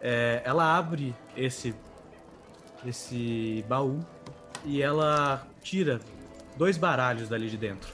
É, 0.00 0.40
ela 0.44 0.76
abre 0.76 1.14
esse 1.36 1.74
esse 2.84 3.64
baú 3.68 4.00
e 4.64 4.82
ela 4.82 5.46
tira 5.62 6.00
dois 6.56 6.76
baralhos 6.76 7.28
dali 7.28 7.48
de 7.48 7.56
dentro. 7.56 7.92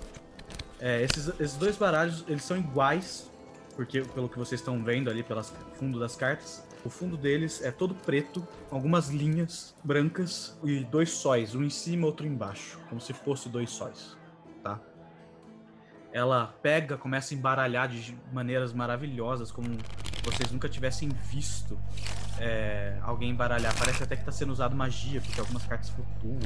É, 0.80 1.02
esses, 1.02 1.28
esses 1.40 1.56
dois 1.56 1.76
baralhos, 1.76 2.24
eles 2.28 2.42
são 2.44 2.56
iguais, 2.56 3.30
porque 3.76 4.00
pelo 4.02 4.28
que 4.28 4.38
vocês 4.38 4.60
estão 4.60 4.82
vendo 4.82 5.10
ali 5.10 5.22
pelo 5.22 5.42
fundo 5.42 5.98
das 5.98 6.16
cartas, 6.16 6.64
o 6.84 6.90
fundo 6.90 7.16
deles 7.16 7.62
é 7.62 7.70
todo 7.70 7.94
preto, 7.94 8.46
com 8.68 8.76
algumas 8.76 9.08
linhas 9.08 9.74
brancas 9.84 10.58
e 10.64 10.84
dois 10.84 11.10
sóis, 11.10 11.54
um 11.54 11.62
em 11.62 11.70
cima 11.70 12.06
outro 12.06 12.26
embaixo, 12.26 12.78
como 12.88 13.00
se 13.00 13.12
fosse 13.12 13.48
dois 13.48 13.70
sóis, 13.70 14.16
tá? 14.62 14.80
ela 16.12 16.54
pega, 16.62 16.96
começa 16.96 17.34
a 17.34 17.36
embaralhar 17.36 17.88
de 17.88 18.16
maneiras 18.32 18.72
maravilhosas, 18.72 19.50
como 19.50 19.68
vocês 20.24 20.50
nunca 20.50 20.68
tivessem 20.68 21.08
visto 21.08 21.78
é, 22.38 22.98
alguém 23.02 23.30
embaralhar. 23.30 23.74
Parece 23.78 24.02
até 24.02 24.16
que 24.16 24.22
está 24.22 24.32
sendo 24.32 24.52
usado 24.52 24.74
magia, 24.74 25.20
porque 25.20 25.38
algumas 25.38 25.64
cartas 25.66 25.90
flutuam. 25.90 26.38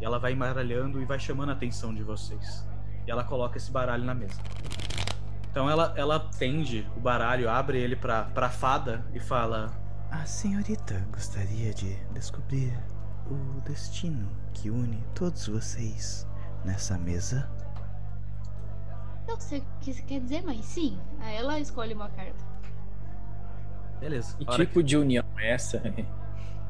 E 0.00 0.04
ela 0.04 0.18
vai 0.18 0.32
embaralhando 0.32 1.00
e 1.00 1.04
vai 1.04 1.18
chamando 1.18 1.50
a 1.50 1.52
atenção 1.52 1.94
de 1.94 2.02
vocês. 2.02 2.66
E 3.06 3.10
ela 3.10 3.24
coloca 3.24 3.56
esse 3.56 3.70
baralho 3.70 4.04
na 4.04 4.14
mesa. 4.14 4.40
Então 5.56 5.70
ela, 5.70 5.94
ela 5.96 6.20
tende 6.20 6.86
o 6.94 7.00
baralho, 7.00 7.48
abre 7.48 7.78
ele 7.78 7.96
pra, 7.96 8.24
pra 8.24 8.50
fada 8.50 9.02
e 9.14 9.18
fala: 9.18 9.72
A 10.10 10.26
senhorita 10.26 11.02
gostaria 11.10 11.72
de 11.72 11.96
descobrir 12.12 12.78
o 13.30 13.62
destino 13.62 14.28
que 14.52 14.68
une 14.68 15.02
todos 15.14 15.48
vocês 15.48 16.28
nessa 16.62 16.98
mesa? 16.98 17.50
Não 19.26 19.40
sei 19.40 19.60
o 19.60 19.66
que 19.80 19.92
isso 19.92 20.04
quer 20.04 20.20
dizer, 20.20 20.42
mas 20.44 20.62
sim. 20.62 21.00
Aí 21.20 21.36
ela 21.36 21.58
escolhe 21.58 21.94
uma 21.94 22.10
carta. 22.10 22.44
Beleza. 23.98 24.36
Que 24.36 24.44
tipo 24.44 24.82
de 24.82 24.98
união 24.98 25.24
é 25.38 25.52
essa? 25.52 25.82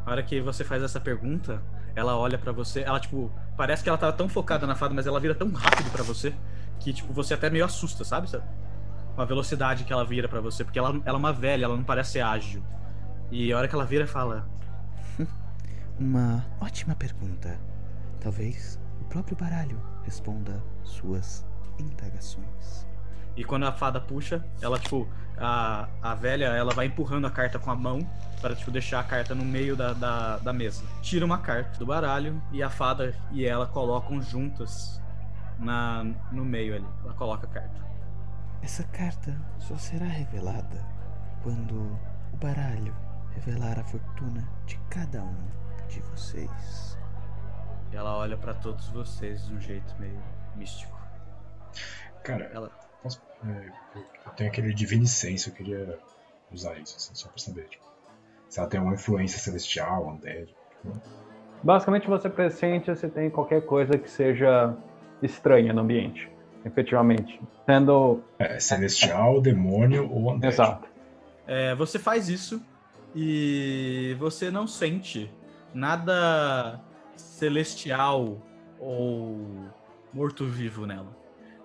A 0.06 0.12
hora 0.12 0.22
que 0.22 0.40
você 0.40 0.62
faz 0.62 0.80
essa 0.84 1.00
pergunta, 1.00 1.60
ela 1.96 2.16
olha 2.16 2.38
pra 2.38 2.52
você, 2.52 2.82
ela 2.82 3.00
tipo, 3.00 3.32
parece 3.56 3.82
que 3.82 3.88
ela 3.88 3.98
tá 3.98 4.12
tão 4.12 4.28
focada 4.28 4.64
na 4.64 4.76
fada, 4.76 4.94
mas 4.94 5.08
ela 5.08 5.18
vira 5.18 5.34
tão 5.34 5.50
rápido 5.50 5.90
pra 5.90 6.04
você 6.04 6.32
que 6.78 6.92
tipo, 6.92 7.12
você 7.12 7.34
até 7.34 7.50
meio 7.50 7.64
assusta, 7.64 8.04
sabe? 8.04 8.28
Com 9.16 9.22
a 9.22 9.24
velocidade 9.24 9.84
que 9.84 9.92
ela 9.92 10.04
vira 10.04 10.28
pra 10.28 10.40
você, 10.40 10.62
porque 10.62 10.78
ela, 10.78 10.90
ela 11.04 11.16
é 11.16 11.18
uma 11.18 11.32
velha, 11.32 11.64
ela 11.64 11.76
não 11.76 11.82
parece 11.82 12.12
ser 12.12 12.20
ágil. 12.20 12.62
E 13.30 13.52
a 13.52 13.56
hora 13.56 13.66
que 13.66 13.74
ela 13.74 13.84
vira, 13.84 14.06
fala: 14.06 14.48
Uma 15.98 16.44
ótima 16.60 16.94
pergunta. 16.94 17.58
Talvez 18.20 18.78
o 19.00 19.04
próprio 19.04 19.36
baralho 19.36 19.80
responda 20.04 20.62
suas 20.84 21.46
indagações. 21.78 22.86
E 23.36 23.44
quando 23.44 23.64
a 23.64 23.72
fada 23.72 24.00
puxa, 24.00 24.44
ela, 24.60 24.78
tipo, 24.78 25.08
a, 25.38 25.88
a 26.02 26.14
velha, 26.14 26.46
ela 26.46 26.72
vai 26.72 26.86
empurrando 26.86 27.26
a 27.26 27.30
carta 27.30 27.58
com 27.58 27.70
a 27.70 27.74
mão 27.74 27.98
para, 28.40 28.54
tipo, 28.54 28.70
deixar 28.70 29.00
a 29.00 29.04
carta 29.04 29.34
no 29.34 29.44
meio 29.44 29.76
da, 29.76 29.92
da, 29.92 30.38
da 30.38 30.52
mesa. 30.52 30.84
Tira 31.02 31.24
uma 31.24 31.38
carta 31.38 31.78
do 31.78 31.86
baralho 31.86 32.42
e 32.52 32.62
a 32.62 32.70
fada 32.70 33.14
e 33.32 33.44
ela 33.44 33.66
colocam 33.66 34.20
juntas 34.22 35.00
na, 35.58 36.04
no 36.32 36.44
meio 36.44 36.74
ali. 36.74 36.86
Ela 37.04 37.14
coloca 37.14 37.46
a 37.46 37.50
carta. 37.50 37.85
Essa 38.62 38.84
carta 38.84 39.36
só 39.58 39.76
será 39.76 40.06
revelada 40.06 40.84
quando 41.42 41.98
o 42.32 42.36
baralho 42.36 42.94
revelar 43.34 43.78
a 43.78 43.84
fortuna 43.84 44.46
de 44.66 44.78
cada 44.90 45.22
um 45.22 45.36
de 45.88 46.00
vocês. 46.00 46.98
E 47.92 47.96
ela 47.96 48.16
olha 48.16 48.36
para 48.36 48.54
todos 48.54 48.88
vocês 48.88 49.46
de 49.46 49.54
um 49.54 49.60
jeito 49.60 49.94
meio 50.00 50.20
místico. 50.56 50.96
Cara, 52.24 52.44
Ela, 52.52 52.70
posso- 53.02 53.22
é, 53.44 53.72
eu 54.26 54.32
tenho 54.32 54.50
aquele 54.50 54.74
Divinicência, 54.74 55.50
eu 55.50 55.54
queria 55.54 55.98
usar 56.50 56.76
isso, 56.78 56.96
assim, 56.96 57.14
só 57.14 57.28
pra 57.28 57.38
saber. 57.38 57.68
Tipo, 57.68 57.84
se 58.48 58.58
ela 58.58 58.68
tem 58.68 58.80
uma 58.80 58.94
influência 58.94 59.38
celestial, 59.38 60.08
undead. 60.08 60.46
Tipo, 60.70 61.00
Basicamente, 61.62 62.06
você 62.08 62.28
pressente 62.28 62.94
se 62.96 63.08
tem 63.08 63.30
qualquer 63.30 63.64
coisa 63.64 63.96
que 63.96 64.10
seja 64.10 64.76
estranha 65.22 65.72
no 65.72 65.80
ambiente. 65.82 66.30
Efetivamente. 66.66 67.40
Sendo. 67.64 68.22
é, 68.38 68.58
celestial, 68.58 69.40
demônio 69.40 70.10
ou 70.10 70.32
undead. 70.32 70.52
Exato. 70.52 70.88
É, 71.46 71.74
você 71.76 71.98
faz 71.98 72.28
isso 72.28 72.60
e 73.14 74.16
você 74.18 74.50
não 74.50 74.66
sente 74.66 75.30
nada 75.72 76.80
celestial 77.16 78.42
ou 78.80 79.70
morto-vivo 80.12 80.86
nela. 80.86 81.16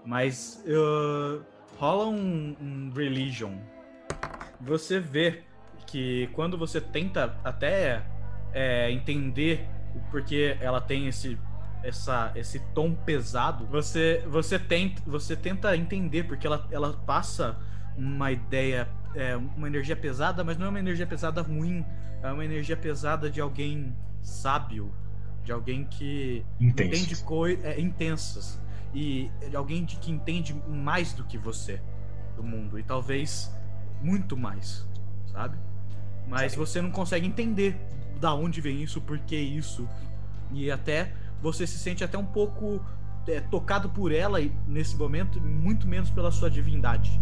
Mas 0.06 0.64
uh, 0.68 1.44
rola 1.78 2.08
um, 2.08 2.56
um 2.62 2.92
religion. 2.96 3.58
Você 4.60 5.00
vê 5.00 5.44
que 5.88 6.30
quando 6.34 6.58
você 6.58 6.80
tenta 6.80 7.36
até 7.44 8.04
é, 8.54 8.92
entender 8.92 9.68
o 9.96 10.00
porquê 10.12 10.58
ela 10.62 10.80
tem 10.80 11.08
esse 11.08 11.38
essa, 11.84 12.32
esse 12.36 12.60
tom 12.74 12.94
pesado, 12.94 13.66
você 13.66 14.24
você 14.28 14.60
tenta 14.60 15.02
você 15.06 15.36
tenta 15.36 15.76
entender 15.76 16.24
porque 16.24 16.46
ela, 16.46 16.68
ela 16.72 16.94
passa 16.94 17.58
uma 17.98 18.32
ideia 18.32 18.88
é, 19.16 19.36
uma 19.36 19.68
energia 19.68 19.96
pesada, 19.96 20.44
mas 20.44 20.58
não 20.58 20.68
é 20.68 20.70
uma 20.70 20.80
energia 20.80 21.06
pesada 21.06 21.42
ruim, 21.42 21.86
é 22.22 22.32
uma 22.32 22.46
energia 22.46 22.78
pesada 22.78 23.30
de 23.30 23.42
alguém 23.42 23.96
sábio, 24.22 24.94
de 25.44 25.52
alguém 25.52 25.86
que 25.86 26.46
Intensos. 26.60 27.02
entende 27.02 27.24
coisas 27.24 27.66
é, 27.66 27.80
intensas 27.80 28.60
e 28.94 29.30
de 29.50 29.56
alguém 29.56 29.84
de, 29.84 29.98
que 29.98 30.12
entende 30.12 30.54
mais 30.68 31.14
do 31.14 31.24
que 31.24 31.38
você 31.38 31.82
do 32.36 32.44
mundo 32.44 32.80
e 32.80 32.84
talvez 32.84 33.54
muito 34.02 34.38
mais, 34.38 34.88
sabe? 35.32 35.58
Mas 36.28 36.56
você 36.56 36.82
não 36.82 36.92
consegue 36.92 37.28
entender 37.28 37.76
da 38.20 38.34
onde 38.34 38.62
vem 38.62 38.82
isso, 38.82 39.02
por 39.02 39.18
que 39.20 39.36
isso 39.36 39.88
e 40.52 40.70
até 40.70 41.12
você 41.42 41.66
se 41.66 41.78
sente 41.78 42.04
até 42.04 42.18
um 42.18 42.26
pouco 42.26 42.82
é, 43.28 43.40
tocado 43.40 43.90
por 43.90 44.12
ela 44.12 44.40
e, 44.40 44.52
nesse 44.68 44.96
momento, 44.96 45.42
muito 45.42 45.88
menos 45.88 46.10
pela 46.10 46.32
sua 46.32 46.50
divindade, 46.50 47.20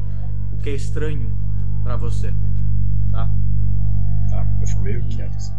o 0.53 0.57
que 0.57 0.69
é 0.69 0.73
estranho 0.73 1.35
pra 1.83 1.95
você, 1.95 2.33
tá? 3.11 3.29
Tá, 4.29 4.57
eu 4.61 4.67
fico 4.67 4.81
meio 4.81 5.07
quieto. 5.07 5.35
Assim. 5.35 5.53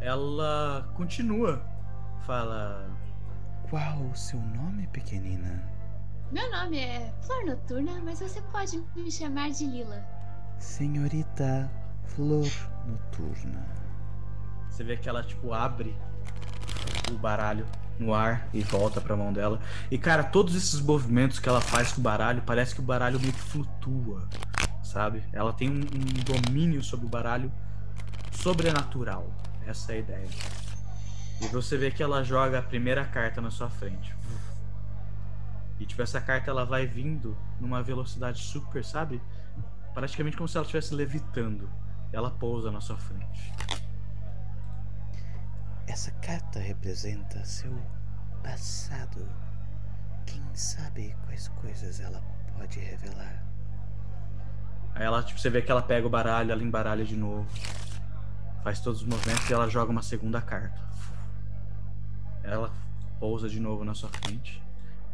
Ela 0.00 0.90
continua, 0.94 1.64
fala, 2.26 2.90
Qual 3.68 4.02
o 4.02 4.14
seu 4.16 4.40
nome, 4.40 4.86
pequenina? 4.88 5.62
Meu 6.30 6.50
nome 6.50 6.78
é 6.78 7.12
Flor 7.22 7.44
Noturna, 7.46 8.00
mas 8.04 8.20
você 8.20 8.40
pode 8.52 8.82
me 8.96 9.10
chamar 9.10 9.50
de 9.50 9.66
Lila. 9.66 10.04
Senhorita 10.58 11.70
Flor 12.04 12.50
Noturna. 12.86 13.66
Você 14.68 14.84
vê 14.84 14.96
que 14.96 15.08
ela, 15.08 15.22
tipo, 15.22 15.52
abre 15.52 15.96
o 17.10 17.18
baralho 17.18 17.66
no 18.02 18.12
ar 18.12 18.48
e 18.52 18.60
volta 18.62 19.00
pra 19.00 19.16
mão 19.16 19.32
dela. 19.32 19.60
E, 19.90 19.96
cara, 19.96 20.24
todos 20.24 20.54
esses 20.54 20.80
movimentos 20.80 21.38
que 21.38 21.48
ela 21.48 21.60
faz 21.60 21.92
com 21.92 22.00
o 22.00 22.04
baralho, 22.04 22.42
parece 22.42 22.74
que 22.74 22.80
o 22.80 22.84
baralho 22.84 23.20
meio 23.20 23.32
que 23.32 23.40
flutua, 23.40 24.28
sabe? 24.82 25.22
Ela 25.32 25.52
tem 25.52 25.70
um, 25.70 25.80
um 25.80 26.50
domínio 26.50 26.82
sobre 26.82 27.06
o 27.06 27.08
baralho 27.08 27.52
sobrenatural. 28.32 29.30
Essa 29.66 29.92
é 29.92 29.96
a 29.96 29.98
ideia. 29.98 30.28
E 31.40 31.46
você 31.46 31.76
vê 31.76 31.90
que 31.90 32.02
ela 32.02 32.22
joga 32.22 32.58
a 32.58 32.62
primeira 32.62 33.04
carta 33.04 33.40
na 33.40 33.50
sua 33.50 33.70
frente. 33.70 34.14
E, 35.78 35.86
tipo, 35.86 36.02
essa 36.02 36.20
carta 36.20 36.50
ela 36.50 36.64
vai 36.64 36.86
vindo 36.86 37.36
numa 37.60 37.82
velocidade 37.82 38.40
super, 38.40 38.84
sabe? 38.84 39.20
Praticamente 39.94 40.36
como 40.36 40.48
se 40.48 40.56
ela 40.56 40.64
estivesse 40.64 40.94
levitando. 40.94 41.68
Ela 42.12 42.30
pousa 42.30 42.70
na 42.70 42.80
sua 42.80 42.96
frente. 42.96 43.52
Essa 45.86 46.10
carta 46.12 46.58
representa 46.58 47.44
seu 47.44 47.76
passado. 48.42 49.28
Quem 50.26 50.42
sabe 50.54 51.14
quais 51.24 51.48
coisas 51.48 52.00
ela 52.00 52.22
pode 52.56 52.78
revelar? 52.78 53.44
Aí 54.94 55.04
ela, 55.04 55.22
tipo, 55.22 55.40
você 55.40 55.50
vê 55.50 55.62
que 55.62 55.70
ela 55.70 55.82
pega 55.82 56.06
o 56.06 56.10
baralho, 56.10 56.52
ela 56.52 56.62
embaralha 56.62 57.04
de 57.04 57.16
novo. 57.16 57.46
Faz 58.62 58.80
todos 58.80 59.02
os 59.02 59.06
movimentos 59.06 59.48
e 59.48 59.52
ela 59.52 59.68
joga 59.68 59.90
uma 59.90 60.02
segunda 60.02 60.40
carta. 60.40 60.80
Ela 62.42 62.72
pousa 63.18 63.48
de 63.48 63.58
novo 63.58 63.84
na 63.84 63.94
sua 63.94 64.08
frente. 64.10 64.62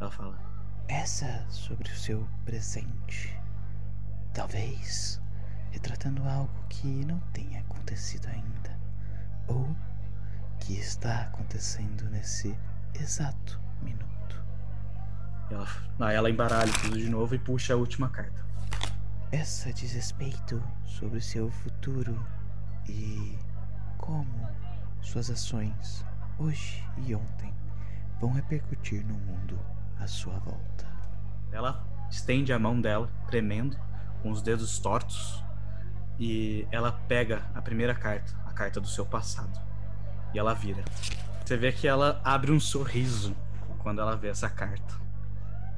Ela 0.00 0.10
fala: 0.10 0.38
Essa 0.86 1.46
sobre 1.48 1.90
o 1.90 1.96
seu 1.96 2.28
presente. 2.44 3.38
Talvez 4.34 5.20
retratando 5.70 6.26
algo 6.28 6.64
que 6.68 7.04
não 7.04 7.18
tenha 7.32 7.60
acontecido 7.60 8.26
ainda. 8.26 8.78
Ou 9.46 9.74
que 10.60 10.74
está 10.74 11.22
acontecendo 11.22 12.04
nesse 12.10 12.56
exato 12.94 13.60
minuto. 13.82 14.42
Ela, 15.50 15.66
aí 16.00 16.16
ela 16.16 16.30
embaralha 16.30 16.72
tudo 16.82 16.98
de 16.98 17.08
novo 17.08 17.34
e 17.34 17.38
puxa 17.38 17.74
a 17.74 17.76
última 17.76 18.08
carta. 18.08 18.44
Essa 19.30 19.72
diz 19.72 19.92
respeito 19.92 20.62
sobre 20.84 21.20
seu 21.20 21.50
futuro 21.50 22.26
e 22.88 23.38
como 23.96 24.48
suas 25.02 25.30
ações 25.30 26.04
hoje 26.38 26.86
e 26.98 27.14
ontem 27.14 27.52
vão 28.20 28.32
repercutir 28.32 29.04
no 29.06 29.14
mundo 29.14 29.58
à 29.98 30.06
sua 30.06 30.38
volta. 30.38 30.86
Ela 31.52 31.84
estende 32.10 32.52
a 32.52 32.58
mão 32.58 32.80
dela, 32.80 33.10
tremendo, 33.26 33.76
com 34.22 34.30
os 34.30 34.42
dedos 34.42 34.78
tortos, 34.78 35.42
e 36.18 36.66
ela 36.70 36.92
pega 37.06 37.42
a 37.54 37.62
primeira 37.62 37.94
carta, 37.94 38.34
a 38.46 38.52
carta 38.52 38.80
do 38.80 38.88
seu 38.88 39.06
passado, 39.06 39.60
e 40.32 40.38
ela 40.38 40.54
vira. 40.54 40.84
Você 41.44 41.56
vê 41.56 41.72
que 41.72 41.86
ela 41.88 42.20
abre 42.24 42.52
um 42.52 42.60
sorriso 42.60 43.34
quando 43.78 44.00
ela 44.00 44.16
vê 44.16 44.28
essa 44.28 44.50
carta. 44.50 44.94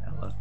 Ela 0.03 0.37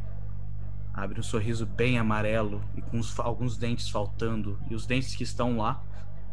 abre 0.93 1.19
um 1.19 1.23
sorriso 1.23 1.65
bem 1.65 1.99
amarelo 1.99 2.61
e 2.75 2.81
com 2.81 2.99
os- 2.99 3.19
alguns 3.19 3.57
dentes 3.57 3.89
faltando, 3.89 4.59
e 4.69 4.75
os 4.75 4.85
dentes 4.85 5.15
que 5.15 5.23
estão 5.23 5.57
lá 5.57 5.81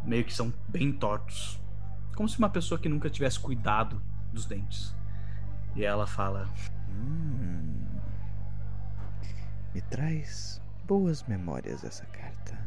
meio 0.02 0.24
que 0.24 0.32
são 0.32 0.52
bem 0.68 0.92
tortos. 0.92 1.60
Como 2.14 2.28
se 2.28 2.38
uma 2.38 2.48
pessoa 2.48 2.78
que 2.80 2.88
nunca 2.88 3.10
tivesse 3.10 3.38
cuidado 3.38 4.00
dos 4.32 4.46
dentes. 4.46 4.94
E 5.74 5.84
ela 5.84 6.06
fala: 6.06 6.48
Hum. 6.88 7.74
Me 9.74 9.82
traz 9.82 10.62
boas 10.86 11.22
memórias 11.24 11.84
essa 11.84 12.06
carta. 12.06 12.58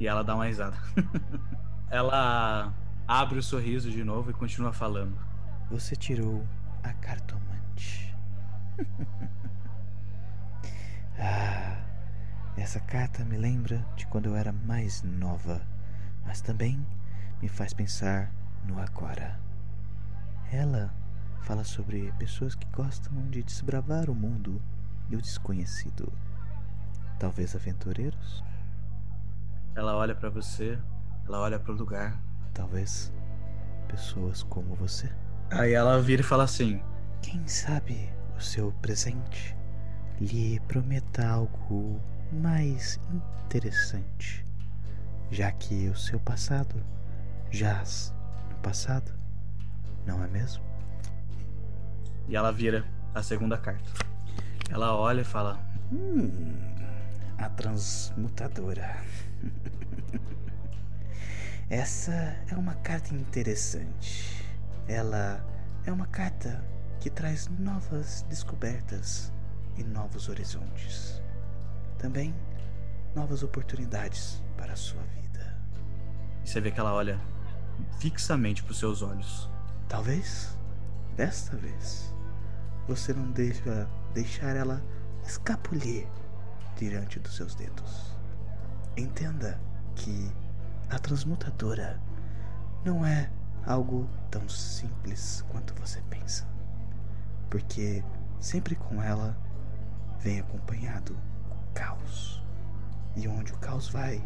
E 0.00 0.06
ela 0.06 0.22
dá 0.24 0.34
uma 0.34 0.46
risada. 0.46 0.76
ela 1.90 2.72
abre 3.06 3.38
o 3.38 3.42
sorriso 3.42 3.90
de 3.90 4.02
novo 4.02 4.30
e 4.30 4.34
continua 4.34 4.72
falando. 4.72 5.16
Você 5.70 5.94
tirou 5.94 6.46
a 6.82 6.92
cartomante. 6.92 8.14
ah, 11.18 11.82
essa 12.56 12.80
carta 12.80 13.24
me 13.24 13.36
lembra 13.36 13.86
de 13.96 14.06
quando 14.06 14.26
eu 14.26 14.36
era 14.36 14.52
mais 14.52 15.02
nova, 15.02 15.62
mas 16.24 16.40
também 16.40 16.84
me 17.40 17.48
faz 17.48 17.72
pensar 17.72 18.32
no 18.64 18.80
agora. 18.80 19.38
Ela 20.50 20.92
fala 21.42 21.62
sobre 21.62 22.12
pessoas 22.18 22.54
que 22.54 22.66
gostam 22.72 23.28
de 23.30 23.42
desbravar 23.42 24.10
o 24.10 24.14
mundo 24.14 24.60
e 25.08 25.16
o 25.16 25.22
desconhecido. 25.22 26.12
Talvez 27.18 27.54
aventureiros? 27.54 28.42
Ela 29.74 29.96
olha 29.96 30.14
para 30.14 30.28
você, 30.28 30.78
ela 31.26 31.40
olha 31.40 31.58
para 31.58 31.72
o 31.72 31.76
lugar. 31.76 32.25
Talvez 32.56 33.12
pessoas 33.86 34.42
como 34.42 34.74
você. 34.74 35.10
Aí 35.50 35.74
ela 35.74 36.00
vira 36.00 36.22
e 36.22 36.24
fala 36.24 36.44
assim: 36.44 36.82
Quem 37.20 37.46
sabe 37.46 38.10
o 38.34 38.40
seu 38.40 38.72
presente 38.80 39.54
lhe 40.18 40.58
prometa 40.60 41.28
algo 41.28 42.00
mais 42.32 42.98
interessante, 43.44 44.42
já 45.30 45.52
que 45.52 45.90
o 45.90 45.94
seu 45.94 46.18
passado 46.18 46.82
jaz 47.50 48.14
no 48.50 48.56
passado, 48.56 49.12
não 50.06 50.24
é 50.24 50.26
mesmo? 50.26 50.64
E 52.26 52.36
ela 52.36 52.50
vira 52.50 52.86
a 53.14 53.22
segunda 53.22 53.58
carta. 53.58 53.90
Ela 54.70 54.96
olha 54.96 55.20
e 55.20 55.24
fala: 55.24 55.60
Hum, 55.92 56.56
a 57.36 57.50
transmutadora. 57.50 58.96
Essa 61.68 62.12
é 62.48 62.54
uma 62.54 62.74
carta 62.76 63.12
interessante. 63.12 64.46
Ela 64.86 65.44
é 65.84 65.90
uma 65.90 66.06
carta 66.06 66.64
que 67.00 67.10
traz 67.10 67.48
novas 67.48 68.22
descobertas 68.28 69.32
e 69.76 69.82
novos 69.82 70.28
horizontes. 70.28 71.20
Também 71.98 72.32
novas 73.16 73.42
oportunidades 73.42 74.40
para 74.56 74.74
a 74.74 74.76
sua 74.76 75.02
vida. 75.02 75.60
E 76.44 76.48
você 76.48 76.60
vê 76.60 76.70
que 76.70 76.78
ela 76.78 76.94
olha 76.94 77.20
fixamente 77.98 78.62
para 78.62 78.70
os 78.70 78.78
seus 78.78 79.02
olhos. 79.02 79.50
Talvez, 79.88 80.56
desta 81.16 81.56
vez, 81.56 82.14
você 82.86 83.12
não 83.12 83.32
deva 83.32 83.90
deixar 84.14 84.54
ela 84.54 84.80
escapulir 85.24 86.06
diante 86.76 87.18
dos 87.18 87.34
seus 87.34 87.56
dedos. 87.56 88.16
Entenda 88.96 89.60
que 89.96 90.32
a 90.90 90.98
transmutadora 90.98 92.00
não 92.84 93.04
é 93.04 93.30
algo 93.64 94.08
tão 94.30 94.48
simples 94.48 95.44
quanto 95.48 95.74
você 95.74 96.00
pensa. 96.08 96.46
Porque 97.50 98.04
sempre 98.38 98.74
com 98.74 99.02
ela 99.02 99.36
vem 100.20 100.40
acompanhado 100.40 101.18
o 101.50 101.72
caos. 101.74 102.42
E 103.16 103.26
onde 103.26 103.52
o 103.52 103.58
caos 103.58 103.88
vai, 103.88 104.22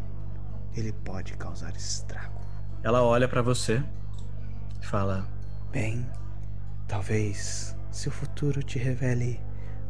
ele 0.75 0.91
pode 0.91 1.33
causar 1.37 1.75
estrago. 1.75 2.41
Ela 2.83 3.03
olha 3.03 3.27
para 3.27 3.41
você 3.41 3.83
e 4.81 4.85
fala: 4.85 5.27
Bem, 5.71 6.09
talvez 6.87 7.75
seu 7.91 8.11
futuro 8.11 8.63
te 8.63 8.77
revele 8.77 9.41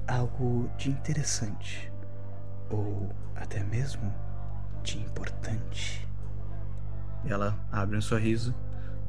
algo 0.07 0.69
de 0.77 0.89
interessante 0.89 1.91
ou 2.69 3.09
até 3.35 3.63
mesmo 3.63 4.13
de 4.83 4.97
importante. 4.99 6.07
Ela 7.25 7.57
abre 7.71 7.97
um 7.97 8.01
sorriso, 8.01 8.53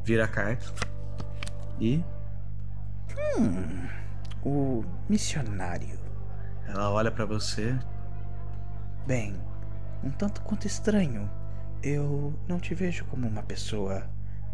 vira 0.04 0.24
a 0.24 0.28
carta 0.28 0.72
e. 1.80 2.04
Hum, 3.38 3.88
o 4.44 4.84
missionário. 5.08 5.98
Ela 6.66 6.90
olha 6.90 7.10
para 7.10 7.24
você. 7.24 7.78
Bem, 9.06 9.34
um 10.02 10.10
tanto 10.10 10.42
quanto 10.42 10.66
estranho. 10.66 11.30
Eu 11.82 12.32
não 12.46 12.60
te 12.60 12.74
vejo 12.74 13.04
como 13.06 13.26
uma 13.26 13.42
pessoa 13.42 14.08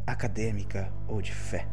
acadêmica 0.06 0.90
ou 1.06 1.20
de 1.20 1.34
fé. 1.34 1.68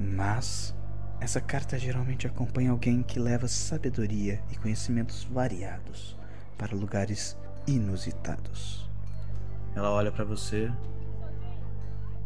Mas 0.00 0.74
essa 1.20 1.40
carta 1.40 1.78
geralmente 1.78 2.26
acompanha 2.26 2.70
alguém 2.70 3.02
que 3.02 3.18
leva 3.18 3.48
sabedoria 3.48 4.40
e 4.50 4.56
conhecimentos 4.56 5.24
variados 5.24 6.16
para 6.56 6.74
lugares 6.74 7.36
inusitados. 7.66 8.87
Ela 9.74 9.90
olha 9.90 10.10
para 10.10 10.24
você. 10.24 10.72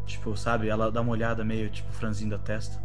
Tipo, 0.06 0.36
sabe? 0.36 0.68
Ela 0.68 0.90
dá 0.90 1.00
uma 1.00 1.12
olhada 1.12 1.44
meio 1.44 1.70
tipo 1.70 1.92
franzindo 1.92 2.34
a 2.34 2.38
testa. 2.38 2.82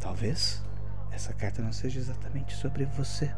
Talvez 0.00 0.64
essa 1.10 1.32
carta 1.32 1.62
não 1.62 1.72
seja 1.72 1.98
exatamente 2.00 2.54
sobre 2.54 2.84
você, 2.84 3.32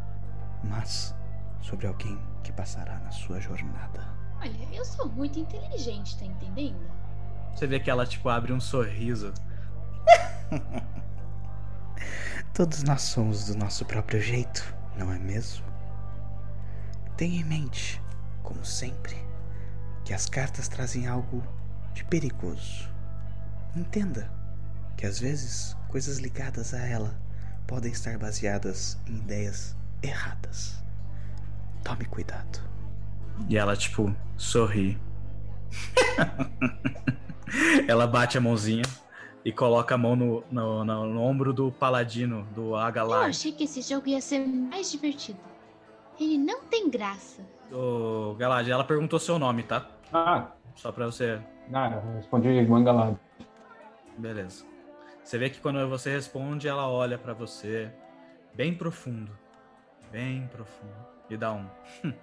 mas 0.64 1.14
sobre 1.60 1.86
alguém 1.86 2.18
que 2.42 2.52
passará 2.52 2.98
na 3.00 3.10
sua 3.10 3.40
jornada. 3.40 4.02
Olha, 4.40 4.68
eu 4.72 4.84
sou 4.84 5.08
muito 5.08 5.38
inteligente, 5.38 6.18
tá 6.18 6.24
entendendo? 6.24 6.80
Você 7.54 7.66
vê 7.66 7.80
que 7.80 7.90
ela 7.90 8.06
tipo 8.06 8.28
abre 8.28 8.52
um 8.52 8.60
sorriso. 8.60 9.32
Todos 12.54 12.82
nós 12.82 13.02
somos 13.02 13.46
do 13.46 13.56
nosso 13.56 13.84
próprio 13.84 14.20
jeito, 14.20 14.74
não 14.96 15.12
é 15.12 15.18
mesmo? 15.18 15.64
Tenha 17.16 17.40
em 17.40 17.44
mente, 17.44 18.00
como 18.42 18.64
sempre, 18.64 19.16
que 20.06 20.14
as 20.14 20.26
cartas 20.26 20.68
trazem 20.68 21.08
algo 21.08 21.42
de 21.92 22.04
perigoso. 22.04 22.88
Entenda 23.76 24.32
que 24.96 25.04
às 25.04 25.18
vezes 25.18 25.76
coisas 25.88 26.18
ligadas 26.18 26.72
a 26.72 26.78
ela 26.78 27.20
podem 27.66 27.90
estar 27.90 28.16
baseadas 28.16 28.96
em 29.08 29.16
ideias 29.16 29.76
erradas. 30.00 30.80
Tome 31.82 32.04
cuidado. 32.04 32.60
E 33.48 33.58
ela, 33.58 33.76
tipo, 33.76 34.14
sorri. 34.36 34.96
ela 37.88 38.06
bate 38.06 38.38
a 38.38 38.40
mãozinha 38.40 38.84
e 39.44 39.50
coloca 39.50 39.96
a 39.96 39.98
mão 39.98 40.14
no, 40.14 40.44
no, 40.48 40.84
no, 40.84 41.06
no 41.06 41.20
ombro 41.20 41.52
do 41.52 41.72
paladino, 41.72 42.44
do 42.54 42.68
Eu 42.68 42.76
Agalar. 42.76 43.28
achei 43.28 43.50
que 43.50 43.64
esse 43.64 43.82
jogo 43.82 44.06
ia 44.06 44.20
ser 44.20 44.38
mais 44.46 44.92
divertido. 44.92 45.40
Ele 46.18 46.38
não 46.38 46.62
tem 46.62 46.88
graça. 46.88 47.42
Ô, 47.72 48.34
Galad, 48.34 48.68
ela 48.68 48.84
perguntou 48.84 49.18
seu 49.18 49.36
nome, 49.36 49.64
tá? 49.64 49.95
Ah, 50.18 50.50
Só 50.74 50.90
pra 50.90 51.04
você. 51.06 51.38
ah 51.74 51.90
eu 51.90 52.14
respondi 52.14 52.48
Mangalado. 52.66 53.18
Beleza. 54.16 54.64
Você 55.22 55.36
vê 55.36 55.50
que 55.50 55.60
quando 55.60 55.86
você 55.88 56.10
responde, 56.10 56.66
ela 56.68 56.88
olha 56.88 57.18
pra 57.18 57.34
você 57.34 57.92
bem 58.54 58.74
profundo. 58.74 59.30
Bem 60.10 60.46
profundo. 60.48 60.94
E 61.28 61.36
dá 61.36 61.52
um. 61.52 61.68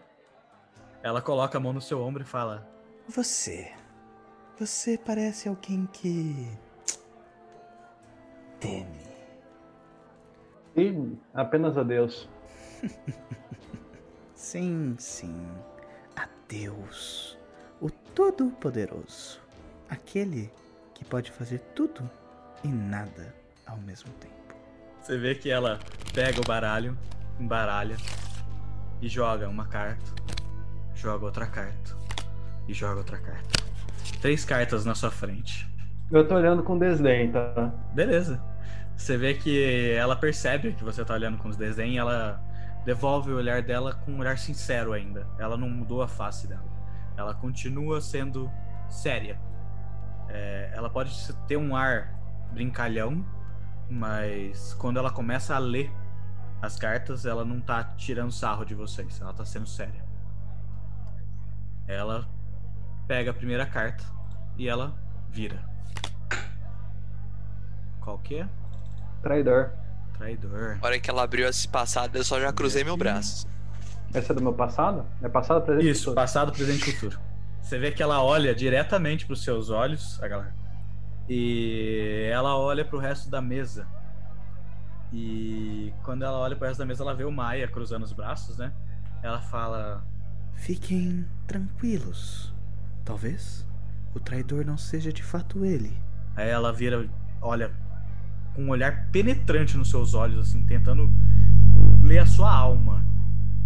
ela 1.04 1.22
coloca 1.22 1.58
a 1.58 1.62
mão 1.62 1.72
no 1.74 1.82
seu 1.82 2.02
ombro 2.02 2.24
e 2.24 2.26
fala: 2.26 2.68
Você. 3.08 3.72
Você 4.58 4.98
parece 4.98 5.48
alguém 5.48 5.86
que. 5.94 6.48
teme. 8.60 9.04
E 10.76 11.16
apenas 11.34 11.78
a 11.78 11.84
Deus. 11.84 12.28
Sim, 14.34 14.96
sim. 14.98 15.48
A 16.18 16.28
Deus, 16.48 17.33
o 17.84 17.90
Todo-Poderoso. 17.90 19.42
Aquele 19.90 20.50
que 20.96 21.04
pode 21.04 21.30
fazer 21.32 21.60
tudo 21.76 22.10
e 22.64 22.70
nada 22.70 23.36
ao 23.68 23.78
mesmo 23.78 24.10
tempo. 24.14 24.56
Você 25.02 25.18
vê 25.18 25.36
que 25.36 25.50
ela 25.50 25.80
pega 26.14 26.40
o 26.40 26.46
baralho, 26.46 26.98
embaralha 27.38 27.98
e 29.02 29.10
joga 29.10 29.50
uma 29.50 29.68
carta, 29.68 30.12
joga 30.96 31.26
outra 31.26 31.46
carta 31.46 31.94
e 32.70 32.74
joga 32.74 33.00
outra 33.00 33.18
carta. 33.18 33.62
Três 34.22 34.46
cartas 34.46 34.86
na 34.86 34.96
sua 34.96 35.12
frente. 35.12 35.70
Eu 36.10 36.26
tô 36.26 36.36
olhando 36.36 36.64
com 36.64 36.78
desdém, 36.78 37.34
tá? 37.34 37.74
Beleza. 37.94 38.42
Você 38.96 39.18
vê 39.18 39.34
que 39.34 39.92
ela 39.92 40.16
percebe 40.16 40.72
que 40.72 40.86
você 40.86 41.04
tá 41.04 41.16
olhando 41.16 41.38
com 41.38 41.50
os 41.50 41.58
desdém 41.58 41.96
e 41.96 41.98
ela 41.98 42.42
devolve 42.86 43.32
o 43.32 43.36
olhar 43.36 43.62
dela 43.62 43.94
com 43.94 44.14
um 44.14 44.20
olhar 44.20 44.38
sincero 44.38 44.94
ainda. 44.94 45.28
Ela 45.38 45.58
não 45.58 45.70
mudou 45.70 46.02
a 46.02 46.08
face 46.08 46.48
dela. 46.48 46.73
Ela 47.18 47.34
continua 47.34 48.02
sendo 48.02 48.50
séria. 48.90 49.40
É, 50.30 50.72
ela 50.74 50.90
pode 50.90 51.12
ter 51.48 51.58
um 51.58 51.76
ar 51.76 52.14
brincalhão, 52.52 53.26
mas 53.90 54.74
quando 54.76 54.98
ela 54.98 55.12
começa 55.12 55.56
a 55.56 55.60
ler 55.60 55.92
as 56.62 56.78
cartas, 56.78 57.26
ela 57.26 57.44
não 57.44 57.60
tá 57.60 57.84
tirando 57.84 58.32
sarro 58.32 58.66
de 58.66 58.74
vocês. 58.74 59.20
Ela 59.22 59.34
tá 59.34 59.46
sendo 59.46 59.68
séria. 59.68 60.04
Ela 61.88 62.28
pega 63.08 63.32
a 63.32 63.34
primeira 63.34 63.66
carta 63.66 64.04
e 64.58 64.68
ela 64.70 64.96
vira. 65.30 65.64
Qual 68.00 68.18
que 68.20 68.38
é? 68.38 68.48
Traidor. 69.22 69.72
Traidor. 70.18 70.78
A 70.82 70.86
hora 70.86 71.00
que 71.00 71.10
ela 71.10 71.24
abriu 71.24 71.48
essa 71.48 71.68
passada, 71.68 72.18
eu 72.18 72.24
só 72.24 72.40
já 72.40 72.52
cruzei 72.54 72.84
meu 72.84 72.96
braço. 72.96 73.48
Esse 74.14 74.32
é 74.32 74.36
do 74.36 74.42
meu 74.42 74.54
passado? 74.54 75.06
É 75.22 75.30
passado, 75.30 75.64
presente 75.66 75.90
Isso, 75.90 76.00
futuro? 76.02 76.16
passado, 76.16 76.52
presente 76.52 76.90
e 76.90 76.94
futuro. 76.94 77.20
Você 77.62 77.80
vê 77.80 77.92
que 77.92 78.04
ela 78.04 78.22
olha 78.24 78.54
diretamente 78.54 79.26
pros 79.26 79.44
seus 79.44 79.70
olhos, 79.70 80.22
a 80.22 80.28
galera. 80.28 80.54
E 81.28 82.30
ela 82.32 82.58
olha 82.58 82.84
pro 82.84 83.00
resto 83.00 83.30
da 83.30 83.42
mesa. 83.42 83.88
E 85.12 85.94
quando 86.04 86.24
ela 86.24 86.38
olha 86.38 86.56
pro 86.56 86.68
resto 86.68 86.80
da 86.80 86.86
mesa, 86.86 87.04
ela 87.04 87.14
vê 87.16 87.24
o 87.24 87.32
Maia 87.32 87.68
cruzando 87.68 88.04
os 88.04 88.12
braços, 88.12 88.58
né? 88.58 88.74
Ela 89.22 89.40
fala: 89.42 90.04
Fiquem 90.56 91.26
tranquilos. 91.48 92.54
Talvez 93.06 93.66
o 94.14 94.20
traidor 94.20 94.66
não 94.66 94.78
seja 94.78 95.12
de 95.12 95.24
fato 95.24 95.66
ele. 95.66 95.98
Aí 96.36 96.50
ela 96.50 96.72
vira, 96.74 97.08
olha 97.42 97.72
com 98.56 98.64
um 98.64 98.70
olhar 98.70 99.08
penetrante 99.12 99.78
nos 99.78 99.90
seus 99.90 100.14
olhos, 100.14 100.48
assim, 100.50 100.66
tentando 100.66 101.12
ler 102.02 102.20
a 102.20 102.26
sua 102.26 102.52
alma. 102.54 103.06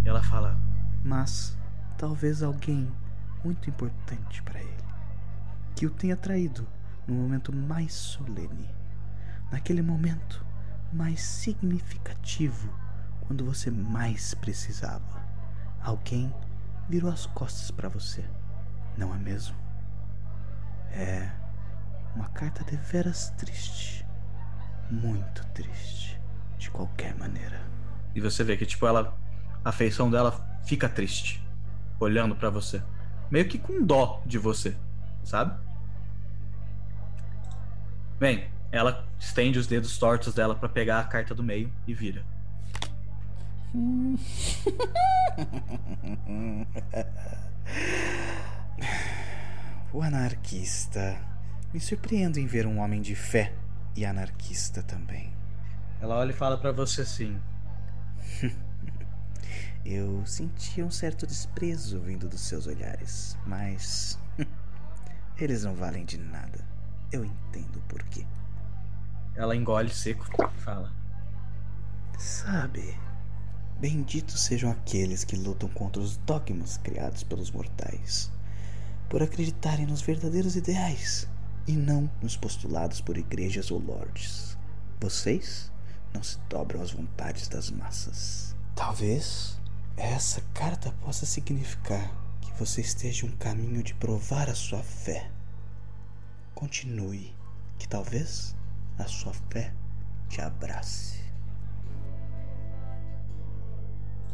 E 0.08 0.10
ela 0.10 0.22
fala: 0.22 0.58
Mas 1.04 1.54
talvez 1.98 2.42
alguém 2.42 2.90
muito 3.44 3.68
importante 3.68 4.42
para 4.42 4.58
ele, 4.58 4.84
que 5.76 5.84
o 5.84 5.90
tenha 5.90 6.16
traído 6.16 6.66
no 7.06 7.14
momento 7.14 7.54
mais 7.54 7.92
solene, 7.92 8.74
naquele 9.52 9.82
momento 9.82 10.42
mais 10.90 11.20
significativo, 11.20 12.72
quando 13.20 13.44
você 13.44 13.70
mais 13.70 14.32
precisava. 14.32 15.22
Alguém 15.82 16.34
virou 16.88 17.10
as 17.10 17.26
costas 17.26 17.70
para 17.70 17.90
você, 17.90 18.24
não 18.96 19.14
é 19.14 19.18
mesmo? 19.18 19.56
É 20.90 21.30
uma 22.14 22.30
carta 22.30 22.64
deveras 22.64 23.28
triste, 23.36 24.06
muito 24.90 25.46
triste, 25.48 26.18
de 26.56 26.70
qualquer 26.70 27.14
maneira. 27.14 27.60
E 28.14 28.22
você 28.22 28.42
vê 28.42 28.56
que, 28.56 28.64
tipo, 28.64 28.86
ela. 28.86 29.14
A 29.64 29.72
feição 29.72 30.10
dela 30.10 30.60
fica 30.64 30.88
triste. 30.88 31.42
Olhando 32.00 32.34
pra 32.36 32.50
você. 32.50 32.82
Meio 33.30 33.48
que 33.48 33.58
com 33.58 33.84
dó 33.84 34.22
de 34.24 34.38
você. 34.38 34.76
Sabe? 35.24 35.58
Bem, 38.18 38.48
ela 38.72 39.06
estende 39.18 39.58
os 39.58 39.66
dedos 39.66 39.98
tortos 39.98 40.32
dela 40.34 40.54
pra 40.54 40.68
pegar 40.68 41.00
a 41.00 41.04
carta 41.04 41.34
do 41.34 41.42
meio 41.42 41.72
e 41.86 41.94
vira. 41.94 42.24
o 49.92 50.02
anarquista. 50.02 51.18
Me 51.72 51.80
surpreendo 51.80 52.38
em 52.38 52.46
ver 52.46 52.66
um 52.66 52.78
homem 52.78 53.02
de 53.02 53.14
fé 53.14 53.52
e 53.94 54.06
anarquista 54.06 54.82
também. 54.82 55.30
Ela 56.00 56.16
olha 56.16 56.30
e 56.30 56.34
fala 56.34 56.56
pra 56.56 56.72
você 56.72 57.02
assim. 57.02 57.38
Eu 59.84 60.24
sentia 60.26 60.84
um 60.84 60.90
certo 60.90 61.26
desprezo 61.26 62.00
vindo 62.00 62.28
dos 62.28 62.40
seus 62.40 62.66
olhares, 62.66 63.36
mas 63.46 64.18
eles 65.38 65.64
não 65.64 65.74
valem 65.74 66.04
de 66.04 66.18
nada. 66.18 66.64
Eu 67.10 67.24
entendo 67.24 67.76
o 67.76 67.82
porquê. 67.82 68.26
Ela 69.34 69.56
engole 69.56 69.90
seco 69.90 70.26
e 70.26 70.60
fala. 70.60 70.92
Sabe, 72.18 72.98
benditos 73.78 74.40
sejam 74.40 74.70
aqueles 74.70 75.24
que 75.24 75.36
lutam 75.36 75.68
contra 75.68 76.02
os 76.02 76.16
dogmas 76.18 76.76
criados 76.78 77.22
pelos 77.22 77.50
mortais, 77.50 78.30
por 79.08 79.22
acreditarem 79.22 79.86
nos 79.86 80.02
verdadeiros 80.02 80.56
ideais 80.56 81.28
e 81.66 81.72
não 81.72 82.10
nos 82.20 82.36
postulados 82.36 83.00
por 83.00 83.16
igrejas 83.16 83.70
ou 83.70 83.78
lords. 83.78 84.58
Vocês 85.00 85.70
não 86.12 86.22
se 86.22 86.38
dobram 86.48 86.82
às 86.82 86.90
vontades 86.90 87.46
das 87.46 87.70
massas. 87.70 88.56
Talvez 88.74 89.57
essa 89.98 90.40
carta 90.54 90.92
possa 91.02 91.26
significar 91.26 92.10
que 92.40 92.52
você 92.58 92.80
esteja 92.80 93.26
um 93.26 93.32
caminho 93.36 93.82
de 93.82 93.94
provar 93.94 94.48
a 94.48 94.54
sua 94.54 94.82
fé. 94.82 95.30
Continue, 96.54 97.34
que 97.78 97.88
talvez 97.88 98.56
a 98.98 99.04
sua 99.04 99.32
fé 99.50 99.72
te 100.28 100.40
abrace. 100.40 101.18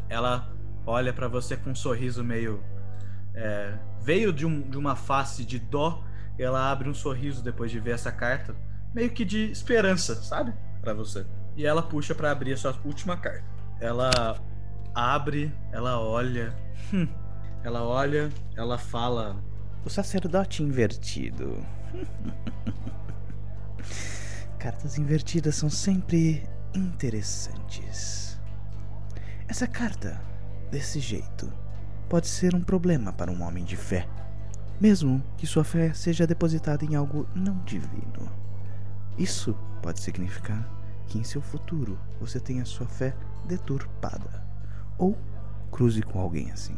Ela 0.08 0.52
olha 0.86 1.12
pra 1.12 1.28
você 1.28 1.56
com 1.56 1.70
um 1.70 1.74
sorriso 1.74 2.22
meio. 2.22 2.62
é, 3.34 3.76
veio 4.00 4.32
de, 4.32 4.46
um- 4.46 4.60
de 4.62 4.76
uma 4.78 4.94
face 4.94 5.44
de 5.44 5.58
dó. 5.58 6.02
Ela 6.38 6.70
abre 6.70 6.88
um 6.88 6.94
sorriso 6.94 7.42
depois 7.42 7.70
de 7.70 7.80
ver 7.80 7.92
essa 7.94 8.12
carta. 8.12 8.54
Meio 8.94 9.10
que 9.10 9.24
de 9.24 9.50
esperança, 9.50 10.14
sabe? 10.22 10.52
Pra 10.80 10.94
você. 10.94 11.26
E 11.56 11.66
ela 11.66 11.82
puxa 11.82 12.14
pra 12.14 12.30
abrir 12.30 12.52
a 12.52 12.56
sua 12.56 12.78
última 12.84 13.16
carta. 13.16 13.44
Ela 13.80 14.10
abre, 14.94 15.52
ela 15.72 16.00
olha. 16.00 16.54
hum, 16.92 17.08
ela 17.62 17.82
olha, 17.82 18.30
ela 18.56 18.78
fala. 18.78 19.36
O 19.84 19.90
sacerdote 19.90 20.62
invertido. 20.62 21.58
Cartas 24.58 24.96
invertidas 24.96 25.56
são 25.56 25.68
sempre 25.68 26.42
interessantes. 26.74 28.40
Essa 29.46 29.66
carta, 29.66 30.18
desse 30.70 31.00
jeito, 31.00 31.52
pode 32.08 32.28
ser 32.28 32.54
um 32.54 32.62
problema 32.62 33.12
para 33.12 33.30
um 33.30 33.42
homem 33.42 33.62
de 33.62 33.76
fé, 33.76 34.08
mesmo 34.80 35.22
que 35.36 35.46
sua 35.46 35.64
fé 35.64 35.92
seja 35.92 36.26
depositada 36.26 36.82
em 36.84 36.94
algo 36.94 37.28
não 37.34 37.58
divino. 37.64 38.32
Isso 39.18 39.54
pode 39.82 40.00
significar 40.00 40.66
que 41.06 41.18
em 41.18 41.24
seu 41.24 41.42
futuro 41.42 41.98
você 42.18 42.40
tenha 42.40 42.64
sua 42.64 42.86
fé 42.86 43.14
deturpada 43.46 44.43
ou 44.98 45.16
cruze 45.70 46.02
com 46.02 46.20
alguém 46.20 46.50
assim. 46.50 46.76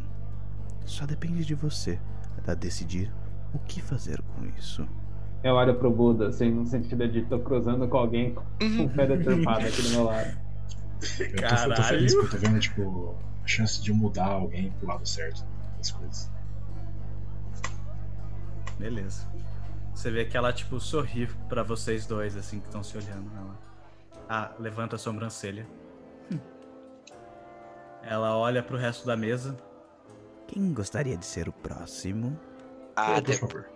Só 0.85 1.05
depende 1.05 1.45
de 1.45 1.53
você 1.53 1.99
a 2.47 2.53
decidir 2.53 3.11
o 3.53 3.59
que 3.59 3.81
fazer 3.81 4.21
com 4.21 4.45
isso. 4.57 4.87
Eu 5.43 5.55
olho 5.55 5.75
pro 5.75 5.91
Buda, 5.91 6.29
assim, 6.29 6.49
no 6.49 6.65
sentido 6.65 7.07
de 7.07 7.23
tô 7.23 7.39
cruzando 7.39 7.87
com 7.87 7.97
alguém 7.97 8.33
com 8.33 8.89
fé 8.89 9.05
deturpada 9.05 9.67
aqui 9.67 9.81
do 9.81 9.89
meu 9.89 10.03
lado. 10.05 10.37
Eu 11.19 11.35
tô, 11.35 11.41
Caralho. 11.41 11.75
tô 11.75 11.83
feliz 11.83 12.15
porque 12.15 12.35
eu 12.35 12.39
tô 12.39 12.47
vendo, 12.47 12.59
tipo, 12.59 13.15
a 13.43 13.47
chance 13.47 13.81
de 13.81 13.93
mudar 13.93 14.27
alguém 14.27 14.71
pro 14.71 14.87
lado 14.87 15.07
certo 15.07 15.45
das 15.77 15.91
coisas. 15.91 16.31
Beleza. 18.79 19.27
Você 19.93 20.11
vê 20.11 20.25
que 20.25 20.37
ela, 20.37 20.53
tipo, 20.53 20.79
sorri 20.79 21.27
pra 21.49 21.63
vocês 21.63 22.05
dois, 22.05 22.35
assim, 22.35 22.59
que 22.59 22.67
estão 22.67 22.83
se 22.83 22.97
olhando. 22.97 23.29
Ela 23.35 23.59
ah, 24.29 24.51
levanta 24.59 24.95
a 24.95 24.99
sobrancelha. 24.99 25.65
Ela 28.07 28.37
olha 28.37 28.63
pro 28.63 28.77
resto 28.77 29.05
da 29.05 29.17
mesa. 29.17 29.57
Quem 30.47 30.73
gostaria 30.73 31.17
de 31.17 31.25
ser 31.25 31.49
o 31.49 31.51
próximo? 31.51 32.39
Ah, 32.95 33.21
por 33.21 33.33
favor. 33.33 33.69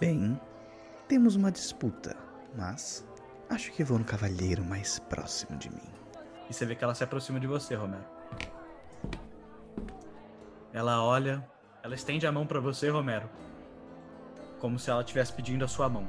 Bem, 0.00 0.38
temos 1.06 1.36
uma 1.36 1.52
disputa, 1.52 2.16
mas 2.56 3.06
acho 3.48 3.70
que 3.70 3.84
vou 3.84 4.00
no 4.00 4.04
cavalheiro 4.04 4.64
mais 4.64 4.98
próximo 4.98 5.56
de 5.56 5.70
mim. 5.70 5.92
E 6.50 6.52
você 6.52 6.66
vê 6.66 6.74
que 6.74 6.82
ela 6.82 6.94
se 6.94 7.04
aproxima 7.04 7.38
de 7.38 7.46
você, 7.46 7.76
Romero. 7.76 8.04
Ela 10.72 11.04
olha, 11.04 11.48
ela 11.84 11.94
estende 11.94 12.26
a 12.26 12.32
mão 12.32 12.48
pra 12.48 12.58
você, 12.58 12.88
Romero. 12.88 13.30
Como 14.58 14.76
se 14.76 14.90
ela 14.90 15.02
estivesse 15.02 15.32
pedindo 15.32 15.64
a 15.64 15.68
sua 15.68 15.88
mão. 15.88 16.08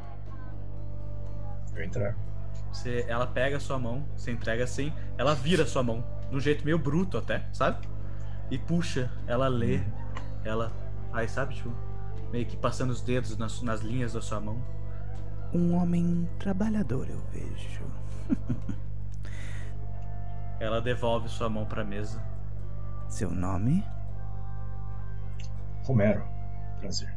Eu 1.75 1.83
entrar. 1.83 2.32
Você, 2.73 3.05
ela 3.07 3.27
pega 3.27 3.57
a 3.57 3.59
sua 3.59 3.77
mão, 3.77 4.03
você 4.17 4.31
entrega 4.31 4.63
assim, 4.63 4.91
ela 5.15 5.35
vira 5.35 5.61
a 5.61 5.65
sua 5.67 5.83
mão, 5.83 6.03
de 6.31 6.35
um 6.35 6.39
jeito 6.39 6.65
meio 6.65 6.79
bruto 6.79 7.19
até, 7.19 7.47
sabe? 7.53 7.87
E 8.49 8.57
puxa, 8.57 9.11
ela 9.27 9.47
lê, 9.47 9.79
ela. 10.43 10.71
Aí, 11.13 11.29
sabe, 11.29 11.53
tipo, 11.53 11.71
meio 12.31 12.47
que 12.47 12.57
passando 12.57 12.89
os 12.89 12.99
dedos 12.99 13.37
nas, 13.37 13.61
nas 13.61 13.81
linhas 13.81 14.13
da 14.13 14.21
sua 14.21 14.39
mão. 14.39 14.59
Um 15.53 15.75
homem 15.75 16.27
trabalhador, 16.39 17.07
eu 17.07 17.21
vejo. 17.31 17.83
Ela 20.59 20.81
devolve 20.81 21.29
sua 21.29 21.49
mão 21.49 21.65
pra 21.65 21.83
mesa. 21.83 22.19
Seu 23.07 23.29
nome? 23.29 23.85
Romero. 25.83 26.23
Prazer. 26.79 27.13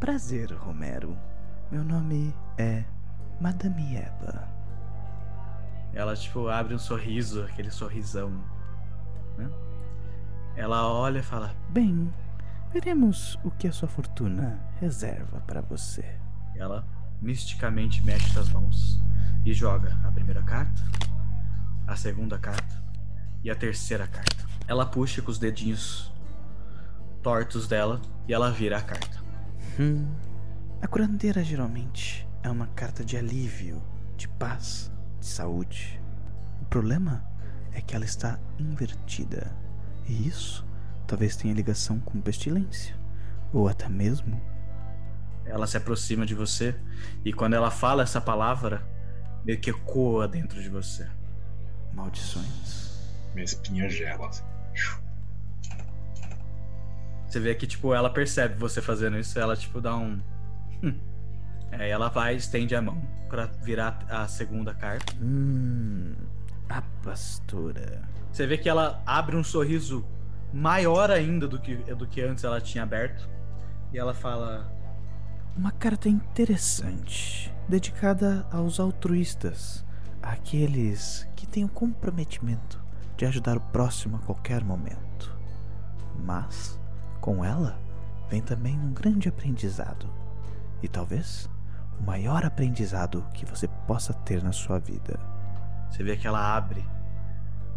Prazer, 0.00 0.50
Romero. 0.52 1.16
Meu 1.70 1.84
nome 1.84 2.34
é 2.58 2.84
Madame 3.42 3.96
Eva. 3.96 4.48
Ela, 5.92 6.14
tipo, 6.14 6.46
abre 6.46 6.76
um 6.76 6.78
sorriso, 6.78 7.42
aquele 7.42 7.72
sorrisão. 7.72 8.30
Né? 9.36 9.50
Ela 10.54 10.86
olha 10.86 11.18
e 11.18 11.22
fala: 11.24 11.52
Bem, 11.68 12.08
veremos 12.72 13.36
o 13.42 13.50
que 13.50 13.66
a 13.66 13.72
sua 13.72 13.88
fortuna 13.88 14.60
reserva 14.80 15.40
para 15.40 15.60
você. 15.60 16.04
Ela 16.54 16.86
misticamente 17.20 18.04
mexe 18.04 18.38
as 18.38 18.48
mãos 18.48 19.00
e 19.44 19.52
joga 19.52 19.98
a 20.04 20.12
primeira 20.12 20.44
carta, 20.44 20.80
a 21.84 21.96
segunda 21.96 22.38
carta 22.38 22.80
e 23.42 23.50
a 23.50 23.56
terceira 23.56 24.06
carta. 24.06 24.46
Ela 24.68 24.86
puxa 24.86 25.20
com 25.20 25.32
os 25.32 25.38
dedinhos 25.40 26.12
tortos 27.24 27.66
dela 27.66 28.00
e 28.28 28.32
ela 28.32 28.52
vira 28.52 28.78
a 28.78 28.82
carta. 28.82 29.20
Hum. 29.80 30.08
A 30.80 30.86
curandeira 30.86 31.42
geralmente 31.42 32.24
é 32.42 32.50
uma 32.50 32.66
carta 32.68 33.04
de 33.04 33.16
alívio, 33.16 33.82
de 34.16 34.28
paz, 34.28 34.92
de 35.20 35.26
saúde. 35.26 36.00
O 36.60 36.64
problema 36.66 37.24
é 37.72 37.80
que 37.80 37.94
ela 37.94 38.04
está 38.04 38.38
invertida. 38.58 39.50
E 40.06 40.26
isso 40.26 40.66
talvez 41.06 41.36
tenha 41.36 41.54
ligação 41.54 42.00
com 42.00 42.20
pestilência. 42.20 42.96
Ou 43.52 43.68
até 43.68 43.88
mesmo. 43.88 44.40
Ela 45.44 45.66
se 45.66 45.76
aproxima 45.76 46.24
de 46.24 46.34
você 46.34 46.74
e 47.24 47.32
quando 47.32 47.54
ela 47.54 47.70
fala 47.70 48.02
essa 48.02 48.20
palavra, 48.20 48.86
meio 49.44 49.60
que 49.60 49.70
ecoa 49.70 50.26
dentro 50.28 50.62
de 50.62 50.68
você. 50.68 51.08
Maldições. 51.92 52.92
Minha 53.34 53.44
espinha 53.44 53.88
gela. 53.88 54.28
assim. 54.28 54.44
Você 57.32 57.40
vê 57.40 57.54
que, 57.54 57.66
tipo, 57.66 57.94
ela 57.94 58.10
percebe 58.10 58.56
você 58.56 58.82
fazendo 58.82 59.18
isso, 59.18 59.38
ela, 59.38 59.56
tipo, 59.56 59.80
dá 59.80 59.96
um. 59.96 60.20
Aí 61.72 61.90
ela 61.90 62.08
vai 62.08 62.34
e 62.34 62.36
estende 62.36 62.74
a 62.74 62.82
mão 62.82 63.00
pra 63.28 63.46
virar 63.46 63.98
a 64.08 64.28
segunda 64.28 64.74
carta. 64.74 65.14
Hum. 65.20 66.14
A 66.68 66.82
pastora. 67.02 68.02
Você 68.30 68.46
vê 68.46 68.56
que 68.56 68.68
ela 68.68 69.02
abre 69.06 69.36
um 69.36 69.44
sorriso 69.44 70.04
maior 70.52 71.10
ainda 71.10 71.48
do 71.48 71.58
que, 71.58 71.76
do 71.94 72.06
que 72.06 72.20
antes 72.20 72.44
ela 72.44 72.60
tinha 72.60 72.84
aberto. 72.84 73.28
E 73.92 73.98
ela 73.98 74.14
fala: 74.14 74.70
Uma 75.56 75.70
carta 75.72 76.08
interessante, 76.08 77.52
dedicada 77.68 78.46
aos 78.50 78.78
altruístas, 78.78 79.84
aqueles 80.22 81.28
que 81.34 81.46
têm 81.46 81.64
o 81.64 81.68
comprometimento 81.68 82.82
de 83.16 83.26
ajudar 83.26 83.56
o 83.56 83.60
próximo 83.60 84.16
a 84.16 84.20
qualquer 84.20 84.64
momento. 84.64 85.36
Mas, 86.18 86.78
com 87.20 87.44
ela, 87.44 87.78
vem 88.28 88.40
também 88.40 88.78
um 88.78 88.92
grande 88.92 89.28
aprendizado. 89.28 90.08
E 90.82 90.88
talvez 90.88 91.48
o 91.98 92.02
maior 92.02 92.44
aprendizado 92.44 93.26
que 93.32 93.44
você 93.44 93.68
possa 93.86 94.12
ter 94.12 94.42
na 94.42 94.52
sua 94.52 94.78
vida. 94.78 95.18
Você 95.90 96.02
vê 96.02 96.16
que 96.16 96.26
ela 96.26 96.56
abre. 96.56 96.84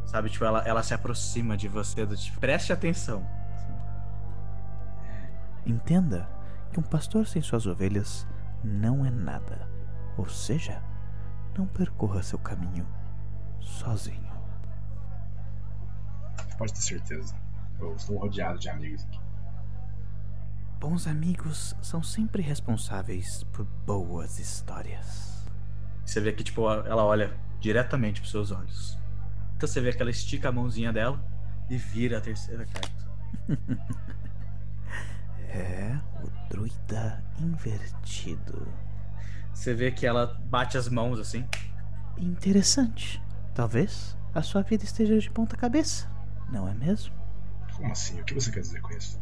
Sabe, 0.05 0.29
tipo, 0.29 0.45
ela, 0.45 0.59
ela 0.61 0.83
se 0.83 0.93
aproxima 0.93 1.57
de 1.57 1.67
você, 1.67 2.05
do 2.05 2.15
tipo, 2.15 2.39
preste 2.39 2.71
atenção. 2.71 3.25
Entenda 5.65 6.29
que 6.71 6.79
um 6.79 6.83
pastor 6.83 7.25
sem 7.25 7.41
suas 7.41 7.65
ovelhas 7.65 8.27
não 8.63 9.05
é 9.05 9.09
nada. 9.09 9.67
Ou 10.17 10.27
seja, 10.29 10.81
não 11.57 11.65
percorra 11.65 12.21
seu 12.21 12.37
caminho 12.39 12.87
sozinho. 13.59 14.31
Pode 16.57 16.73
ter 16.73 16.81
certeza. 16.81 17.35
Eu 17.79 17.95
estou 17.95 18.17
rodeado 18.17 18.59
de 18.59 18.69
amigos 18.69 19.03
aqui. 19.03 19.24
Bons 20.80 21.07
amigos 21.07 21.76
são 21.81 22.03
sempre 22.03 22.41
responsáveis 22.41 23.43
por 23.52 23.65
boas 23.85 24.39
histórias. 24.39 25.45
Você 26.06 26.22
vê 26.22 26.31
que, 26.31 26.43
tipo, 26.43 26.69
ela 26.69 27.03
olha 27.03 27.35
diretamente 27.60 28.22
pros 28.22 28.31
seus 28.31 28.52
olhos. 28.52 28.97
Então 29.56 29.68
você 29.68 29.81
vê 29.81 29.91
que 29.91 30.02
ela 30.02 30.11
estica 30.11 30.49
a 30.49 30.52
mãozinha 30.52 30.93
dela 30.93 31.23
e 31.69 31.77
vira 31.77 32.18
a 32.18 32.22
terceira 32.22 32.65
carta. 32.65 33.06
É 35.47 35.97
o 36.22 36.49
druida 36.49 37.23
invertido. 37.39 38.68
Você 39.53 39.73
vê 39.73 39.89
que 39.89 40.06
ela 40.06 40.38
bate 40.47 40.77
as 40.77 40.89
mãos 40.89 41.18
assim. 41.18 41.47
Interessante. 42.18 43.23
Talvez 43.53 44.18
a 44.34 44.41
sua 44.41 44.64
vida 44.64 44.84
esteja 44.84 45.18
de 45.18 45.31
ponta 45.31 45.56
cabeça, 45.56 46.11
não 46.52 46.68
é 46.68 46.73
mesmo? 46.73 47.15
Como 47.73 47.89
assim? 47.89 48.19
O 48.19 48.26
que 48.26 48.34
você 48.34 48.52
quer 48.52 48.60
dizer 48.60 48.81
com 48.81 48.91
isso? 48.97 49.18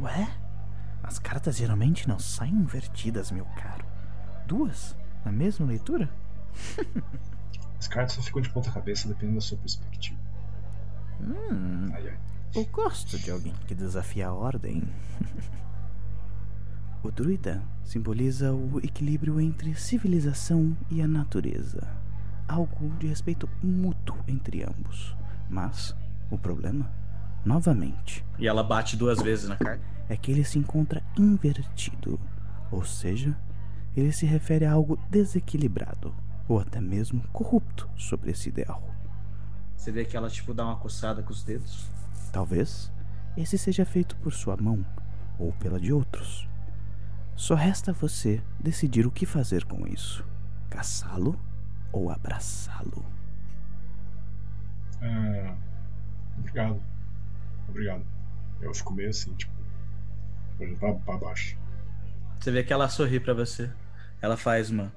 Ué? 0.00 0.28
As 1.02 1.18
cartas 1.18 1.56
geralmente 1.56 2.08
não 2.08 2.18
saem 2.18 2.54
invertidas, 2.54 3.30
meu 3.30 3.44
caro. 3.56 3.84
Duas 4.46 4.96
na 5.24 5.32
mesma 5.32 5.66
leitura? 5.66 6.08
As 7.78 7.88
cartas 7.88 8.12
só 8.14 8.22
ficam 8.22 8.40
de 8.40 8.48
ponta 8.50 8.70
cabeça 8.70 9.08
dependendo 9.08 9.36
da 9.36 9.40
sua 9.40 9.58
perspectiva. 9.58 10.18
Hum, 11.20 11.90
Ai, 11.92 12.08
ai. 12.08 12.18
eu 12.54 12.64
gosto 12.66 13.18
de 13.18 13.30
alguém 13.30 13.54
que 13.66 13.74
desafia 13.74 14.28
a 14.28 14.32
ordem. 14.32 14.82
o 17.02 17.10
druida 17.10 17.62
simboliza 17.84 18.52
o 18.52 18.78
equilíbrio 18.78 19.40
entre 19.40 19.74
civilização 19.74 20.76
e 20.90 21.02
a 21.02 21.08
natureza. 21.08 21.88
Algo 22.46 22.90
de 22.98 23.06
respeito 23.08 23.48
mútuo 23.62 24.16
entre 24.28 24.62
ambos. 24.62 25.16
Mas 25.50 25.94
o 26.30 26.38
problema, 26.38 26.90
novamente, 27.44 28.24
E 28.38 28.46
ela 28.46 28.62
bate 28.62 28.96
duas 28.96 29.20
vezes 29.20 29.48
na 29.48 29.56
carta. 29.56 29.84
É 30.12 30.16
que 30.16 30.30
ele 30.30 30.44
se 30.44 30.58
encontra 30.58 31.02
invertido, 31.18 32.20
ou 32.70 32.84
seja, 32.84 33.34
ele 33.96 34.12
se 34.12 34.26
refere 34.26 34.66
a 34.66 34.72
algo 34.72 34.98
desequilibrado 35.08 36.14
ou 36.46 36.60
até 36.60 36.80
mesmo 36.80 37.22
corrupto 37.32 37.88
sobre 37.96 38.30
esse 38.30 38.50
ideal. 38.50 38.82
Você 39.74 39.90
vê 39.90 40.04
que 40.04 40.16
ela, 40.16 40.28
tipo, 40.28 40.52
dá 40.52 40.64
uma 40.66 40.76
coçada 40.76 41.22
com 41.22 41.32
os 41.32 41.42
dedos. 41.42 41.90
Talvez 42.30 42.92
esse 43.36 43.56
seja 43.56 43.86
feito 43.86 44.14
por 44.16 44.32
sua 44.32 44.56
mão 44.56 44.84
ou 45.38 45.52
pela 45.54 45.80
de 45.80 45.92
outros. 45.92 46.46
Só 47.34 47.54
resta 47.54 47.92
você 47.92 48.42
decidir 48.60 49.06
o 49.06 49.10
que 49.10 49.24
fazer 49.24 49.64
com 49.64 49.86
isso: 49.86 50.24
caçá-lo 50.68 51.40
ou 51.90 52.10
abraçá-lo. 52.10 53.04
Ah, 55.00 55.56
obrigado. 56.38 56.82
Obrigado. 57.68 58.04
Eu 58.60 58.74
fico 58.74 58.92
meio 58.92 59.08
assim, 59.08 59.34
tipo, 59.34 59.61
pra, 60.78 60.94
pra 60.94 61.16
baixo. 61.16 61.56
Você 62.38 62.50
vê 62.50 62.64
que 62.64 62.72
ela 62.72 62.88
sorri 62.88 63.20
pra 63.20 63.34
você. 63.34 63.70
Ela 64.20 64.36
faz 64.36 64.70
uma 64.70 64.92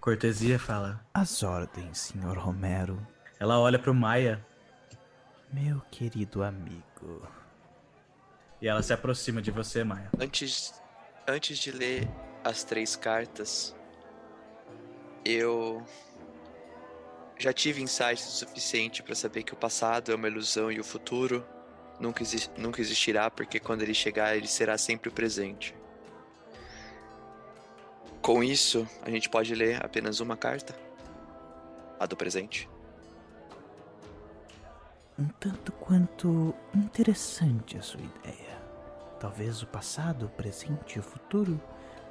cortesia 0.00 0.56
e 0.56 0.58
fala. 0.58 1.00
As 1.12 1.42
ordens, 1.42 1.98
Sr. 1.98 2.38
Romero, 2.38 3.04
Ela 3.38 3.58
olha 3.58 3.78
pro 3.78 3.94
Maia 3.94 4.44
meu 5.52 5.80
querido 5.90 6.42
amigo. 6.42 7.28
E 8.60 8.66
ela 8.66 8.82
se 8.82 8.92
aproxima 8.92 9.40
de 9.40 9.50
você, 9.50 9.84
Maia. 9.84 10.10
Antes, 10.18 10.74
antes 11.28 11.58
de 11.58 11.70
ler 11.70 12.08
as 12.42 12.64
três 12.64 12.96
cartas, 12.96 13.74
eu 15.24 15.84
já 17.38 17.52
tive 17.52 17.82
insights 17.82 18.26
o 18.26 18.30
suficiente 18.30 19.02
para 19.02 19.14
saber 19.14 19.42
que 19.42 19.52
o 19.52 19.56
passado 19.56 20.10
é 20.10 20.14
uma 20.14 20.28
ilusão 20.28 20.72
e 20.72 20.80
o 20.80 20.84
futuro 20.84 21.44
nunca, 21.98 22.22
exi- 22.22 22.50
nunca 22.56 22.80
existirá, 22.80 23.30
porque 23.30 23.58
quando 23.60 23.82
ele 23.82 23.94
chegar, 23.94 24.36
ele 24.36 24.46
será 24.46 24.76
sempre 24.78 25.08
o 25.08 25.12
presente. 25.12 25.74
Com 28.20 28.42
isso, 28.42 28.88
a 29.02 29.10
gente 29.10 29.28
pode 29.28 29.54
ler 29.54 29.84
apenas 29.84 30.20
uma 30.20 30.36
carta, 30.36 30.74
a 32.00 32.06
do 32.06 32.16
presente. 32.16 32.68
Um 35.18 35.28
tanto 35.38 35.70
quanto 35.72 36.54
interessante 36.74 37.76
a 37.76 37.82
sua 37.82 38.00
ideia. 38.00 38.58
Talvez 39.20 39.62
o 39.62 39.66
passado, 39.66 40.26
o 40.26 40.30
presente 40.30 40.96
e 40.96 40.98
o 40.98 41.02
futuro 41.02 41.60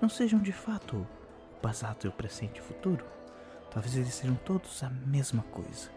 não 0.01 0.07
sejam 0.07 0.39
de 0.39 0.51
fato 0.53 0.97
o 0.97 1.61
passado 1.61 2.05
e 2.05 2.07
o 2.07 2.11
presente 2.11 2.57
e 2.57 2.61
o 2.61 2.63
futuro. 2.63 3.05
Talvez 3.71 3.95
eles 3.95 4.13
sejam 4.13 4.35
todos 4.35 4.83
a 4.83 4.89
mesma 4.89 5.43
coisa. 5.51 5.89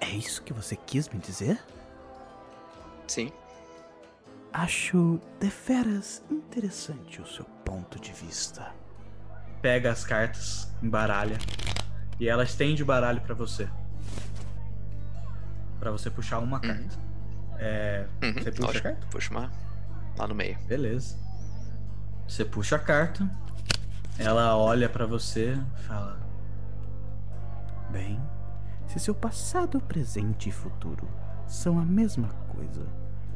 É 0.00 0.08
isso 0.08 0.42
que 0.42 0.52
você 0.52 0.76
quis 0.76 1.08
me 1.08 1.18
dizer? 1.18 1.60
Sim, 3.08 3.32
Acho 4.52 5.20
deveras 5.38 6.22
interessante 6.30 7.20
o 7.20 7.26
seu 7.26 7.44
ponto 7.64 8.00
de 8.00 8.12
vista. 8.12 8.72
Pega 9.60 9.92
as 9.92 10.04
cartas, 10.04 10.72
embaralha. 10.82 11.36
E 12.18 12.28
ela 12.28 12.44
estende 12.44 12.82
o 12.82 12.86
baralho 12.86 13.20
pra 13.20 13.34
você. 13.34 13.68
Pra 15.78 15.90
você 15.90 16.10
puxar 16.10 16.38
uma 16.38 16.58
carta. 16.60 16.96
É. 17.58 18.06
Uhum, 18.22 18.32
Você 18.34 18.50
puxa 18.50 18.62
a 18.62 18.66
lógico. 18.66 18.82
carta? 18.88 19.06
Puxa 19.10 19.30
uma 19.30 19.52
lá 20.16 20.26
no 20.26 20.34
meio. 20.34 20.58
Beleza. 20.66 21.16
Você 22.26 22.44
puxa 22.44 22.76
a 22.76 22.78
carta. 22.80 23.28
Ela 24.18 24.56
olha 24.56 24.88
pra 24.88 25.06
você 25.06 25.52
e 25.78 25.82
fala: 25.82 26.18
Bem, 27.90 28.20
se 28.86 28.98
seu 28.98 29.14
passado, 29.14 29.80
presente 29.80 30.48
e 30.48 30.52
futuro 30.52 31.06
são 31.46 31.78
a 31.78 31.84
mesma 31.84 32.28
coisa, 32.58 32.84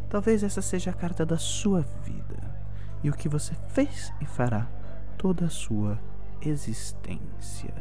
talvez 0.09 0.43
essa 0.43 0.61
seja 0.61 0.91
a 0.91 0.95
carta 0.95 1.25
da 1.25 1.39
sua 1.39 1.83
vida 2.05 2.41
e 3.05 3.09
o 3.09 3.13
que 3.13 3.29
você 3.29 3.55
fez 3.69 4.13
e 4.21 4.27
fará 4.27 4.67
toda 5.17 5.47
a 5.47 5.51
sua 5.51 5.99
existência. 6.41 7.73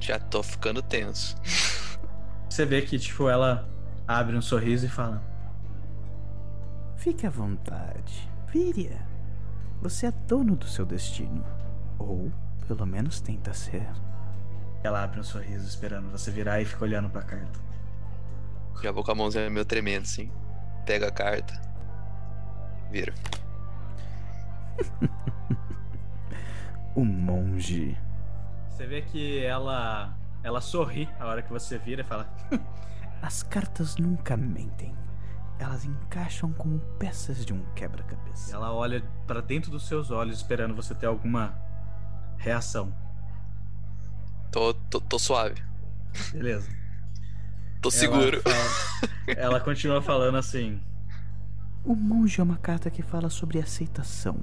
Já 0.00 0.18
tô 0.18 0.42
ficando 0.42 0.82
tenso. 0.82 1.36
Você 2.48 2.66
vê 2.66 2.82
que, 2.82 2.98
tipo, 2.98 3.30
ela 3.30 3.66
abre 4.06 4.36
um 4.36 4.42
sorriso 4.42 4.84
e 4.84 4.88
fala: 4.88 5.22
Fique 6.96 7.26
à 7.26 7.30
vontade, 7.30 8.28
Viria. 8.48 9.00
Você 9.80 10.06
é 10.06 10.12
dono 10.12 10.54
do 10.54 10.66
seu 10.66 10.84
destino. 10.84 11.42
Ou, 11.98 12.30
pelo 12.66 12.84
menos, 12.84 13.20
tenta 13.20 13.54
ser. 13.54 13.88
Ela 14.82 15.02
abre 15.02 15.20
um 15.20 15.24
sorriso 15.24 15.66
esperando 15.66 16.10
você 16.10 16.30
virar 16.30 16.60
e 16.60 16.66
fica 16.66 16.84
olhando 16.84 17.08
pra 17.08 17.22
carta. 17.22 17.71
Já 18.82 18.92
vou 18.92 19.02
com 19.04 19.12
a 19.12 19.14
mãozinha 19.14 19.50
meio 19.50 19.64
tremendo, 19.64 20.02
assim. 20.02 20.30
Pega 20.86 21.08
a 21.08 21.12
carta. 21.12 21.60
Vira. 22.90 23.12
O 26.94 27.06
monge. 27.06 27.96
Você 28.68 28.86
vê 28.86 29.00
que 29.00 29.42
ela 29.42 30.14
ela 30.42 30.60
sorri 30.60 31.08
a 31.18 31.26
hora 31.26 31.42
que 31.42 31.50
você 31.50 31.78
vira 31.78 32.02
e 32.02 32.04
fala: 32.04 32.28
As 33.22 33.42
cartas 33.42 33.96
nunca 33.96 34.36
mentem. 34.36 34.94
Elas 35.58 35.84
encaixam 35.84 36.52
como 36.52 36.80
peças 36.98 37.46
de 37.46 37.52
um 37.54 37.64
quebra-cabeça. 37.74 38.54
Ela 38.54 38.74
olha 38.74 39.02
para 39.26 39.40
dentro 39.40 39.70
dos 39.70 39.86
seus 39.86 40.10
olhos, 40.10 40.38
esperando 40.38 40.74
você 40.74 40.94
ter 40.94 41.06
alguma 41.06 41.56
reação. 42.36 42.92
Tô, 44.50 44.74
tô, 44.74 45.00
tô 45.00 45.18
suave. 45.18 45.62
Beleza. 46.32 46.68
Tô 47.82 47.90
seguro. 47.90 48.40
Ela, 48.44 48.54
fala- 48.54 49.38
ela 49.38 49.60
continua 49.60 50.00
falando 50.00 50.38
assim. 50.38 50.80
O 51.84 51.94
monge 51.96 52.40
é 52.40 52.44
uma 52.44 52.56
carta 52.56 52.88
que 52.90 53.02
fala 53.02 53.28
sobre 53.28 53.58
aceitação, 53.58 54.36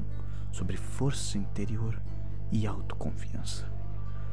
sobre 0.52 0.76
força 0.76 1.38
interior 1.38 1.99
e 2.52 2.68
autoconfiança. 2.68 3.66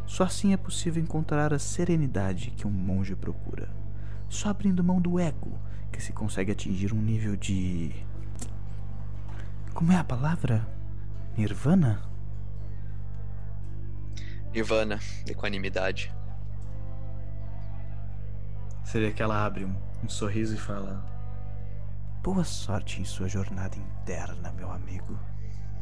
Só 0.07 0.24
assim 0.24 0.53
é 0.53 0.57
possível 0.57 1.03
encontrar 1.03 1.55
a 1.55 1.59
serenidade 1.59 2.51
que 2.51 2.66
um 2.66 2.70
monge 2.70 3.15
procura. 3.15 3.69
Só 4.28 4.49
abrindo 4.51 4.83
mão 4.83 5.01
do 5.01 5.19
ego 5.20 5.57
que 5.93 6.03
se 6.03 6.12
consegue 6.12 6.51
atingir 6.51 6.93
um 6.93 7.01
nível 7.01 7.37
de. 7.37 7.93
Como 9.73 9.93
é 9.93 9.97
a 9.97 10.05
palavra? 10.05 10.66
Nirvana? 11.37 12.03
Nirvana, 14.53 14.99
equanimidade. 15.28 16.12
Você 18.86 19.00
vê 19.00 19.12
que 19.12 19.20
ela 19.20 19.44
abre 19.44 19.64
um, 19.64 19.74
um 20.04 20.08
sorriso 20.08 20.54
e 20.54 20.56
fala. 20.56 21.04
Boa 22.22 22.44
sorte 22.44 23.00
em 23.00 23.04
sua 23.04 23.26
jornada 23.26 23.76
interna, 23.76 24.52
meu 24.52 24.70
amigo. 24.70 25.18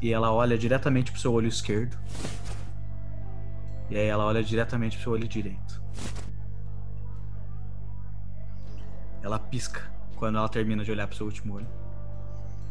E 0.00 0.10
ela 0.10 0.32
olha 0.32 0.56
diretamente 0.56 1.12
pro 1.12 1.20
seu 1.20 1.30
olho 1.30 1.46
esquerdo. 1.46 1.98
E 3.90 3.98
aí 3.98 4.06
ela 4.06 4.24
olha 4.24 4.42
diretamente 4.42 4.96
pro 4.96 5.04
seu 5.04 5.12
olho 5.12 5.28
direito. 5.28 5.82
Ela 9.22 9.38
pisca 9.38 9.82
quando 10.16 10.38
ela 10.38 10.48
termina 10.48 10.82
de 10.82 10.90
olhar 10.90 11.06
pro 11.06 11.14
seu 11.14 11.26
último 11.26 11.56
olho. 11.56 11.68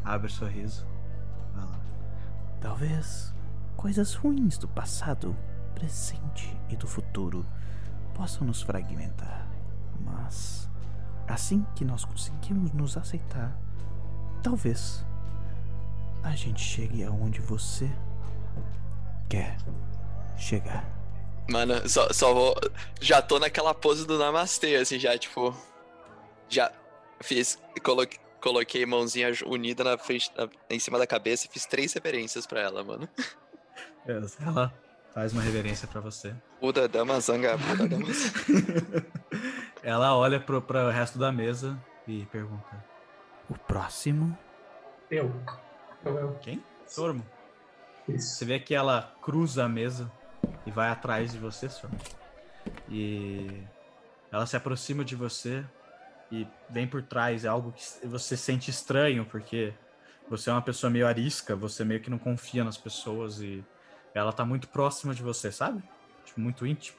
Abre 0.03 0.25
o 0.25 0.33
sorriso. 0.33 0.87
Fala. 1.53 1.79
Talvez 2.59 3.35
coisas 3.77 4.15
ruins 4.15 4.57
do 4.57 4.67
passado, 4.67 5.37
presente 5.75 6.57
e 6.69 6.75
do 6.75 6.87
futuro 6.87 7.45
possam 8.15 8.47
nos 8.47 8.63
fragmentar. 8.63 9.42
Mas 10.03 10.69
assim 11.27 11.65
que 11.75 11.83
nós 11.85 12.03
conseguimos 12.05 12.71
nos 12.73 12.97
aceitar, 12.97 13.57
talvez 14.41 15.05
a 16.23 16.31
gente 16.35 16.61
chegue 16.61 17.03
aonde 17.03 17.39
você 17.41 17.89
quer 19.29 19.57
chegar. 20.37 20.85
Mano, 21.49 21.87
só, 21.89 22.11
só 22.13 22.33
vou. 22.33 22.55
Já 23.01 23.21
tô 23.21 23.37
naquela 23.39 23.73
pose 23.73 24.05
do 24.07 24.17
Namastê, 24.17 24.75
assim, 24.75 24.97
já, 24.97 25.17
tipo. 25.17 25.55
Já 26.47 26.71
fiz. 27.21 27.59
Coloquei, 27.83 28.19
coloquei 28.41 28.85
mãozinha 28.85 29.29
unida 29.45 29.83
na 29.83 29.97
frente, 29.97 30.31
na- 30.37 30.47
em 30.69 30.79
cima 30.79 30.97
da 30.97 31.05
cabeça 31.07 31.45
e 31.45 31.49
fiz 31.49 31.65
três 31.65 31.91
referências 31.93 32.45
pra 32.45 32.61
ela, 32.61 32.83
mano. 32.83 33.09
Beleza. 34.05 34.37
Ela 34.45 34.73
faz 35.13 35.33
uma 35.33 35.41
reverência 35.41 35.85
pra 35.87 35.99
você. 35.99 36.33
Buda 36.61 36.87
Dama 36.87 37.19
Zanga, 37.19 37.57
Buda 37.57 37.87
Dama 37.89 38.07
Zanga. 38.13 39.05
Ela 39.83 40.15
olha 40.15 40.39
pro, 40.39 40.61
pro 40.61 40.89
resto 40.89 41.19
da 41.19 41.31
mesa 41.31 41.77
e 42.07 42.25
pergunta: 42.27 42.83
O 43.49 43.57
próximo 43.57 44.37
Eu. 45.11 45.31
Eu, 46.05 46.17
eu. 46.17 46.35
Quem? 46.35 46.63
Sormo. 46.87 47.25
Isso. 48.07 48.35
Você 48.35 48.45
vê 48.45 48.59
que 48.59 48.73
ela 48.73 49.13
cruza 49.21 49.65
a 49.65 49.69
mesa 49.69 50.09
e 50.65 50.71
vai 50.71 50.89
atrás 50.89 51.33
de 51.33 51.37
você, 51.37 51.69
Sormo. 51.69 51.97
E 52.89 53.61
ela 54.31 54.45
se 54.45 54.55
aproxima 54.55 55.03
de 55.03 55.15
você 55.15 55.65
e 56.31 56.47
vem 56.69 56.87
por 56.87 57.03
trás. 57.03 57.43
É 57.43 57.49
algo 57.49 57.73
que 57.73 58.07
você 58.07 58.37
sente 58.37 58.71
estranho, 58.71 59.25
porque 59.25 59.73
você 60.29 60.49
é 60.49 60.53
uma 60.53 60.61
pessoa 60.61 60.89
meio 60.89 61.05
arisca, 61.05 61.55
você 61.55 61.83
meio 61.83 61.99
que 61.99 62.09
não 62.09 62.17
confia 62.17 62.63
nas 62.63 62.77
pessoas 62.77 63.41
e 63.41 63.63
ela 64.13 64.31
tá 64.31 64.45
muito 64.45 64.69
próxima 64.69 65.13
de 65.13 65.21
você, 65.21 65.51
sabe? 65.51 65.83
Tipo, 66.23 66.39
muito 66.39 66.65
íntimo. 66.65 66.97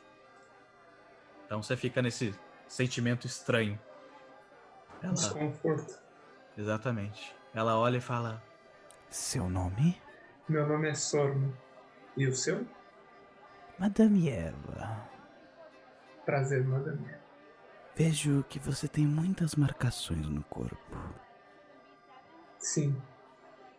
Então 1.47 1.62
você 1.62 1.77
fica 1.77 2.02
nesse 2.02 2.35
sentimento 2.69 3.27
estranho. 3.27 3.78
Ela, 5.03 5.12
Desconforto. 5.12 5.99
exatamente. 6.57 7.35
Ela 7.55 7.78
olha 7.78 7.99
e 7.99 8.01
fala: 8.01 8.43
seu 9.11 9.49
nome? 9.49 10.01
Meu 10.49 10.66
nome 10.66 10.89
é 10.89 10.95
Sormo. 10.95 11.57
E 12.16 12.27
o 12.27 12.35
seu? 12.35 12.66
Madame 13.78 14.28
Eva. 14.31 15.09
Prazer, 16.24 16.65
madame. 16.65 17.07
Vejo 17.97 18.45
que 18.49 18.59
você 18.59 18.89
tem 18.89 19.07
muitas 19.07 19.55
marcações 19.55 20.27
no 20.27 20.43
corpo. 20.45 20.97
Sim. 22.59 23.01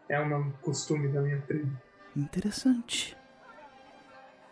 É 0.07 0.19
um 0.19 0.51
costume 0.61 1.07
da 1.11 1.21
minha 1.21 1.41
tribo. 1.41 1.75
Interessante. 2.15 3.17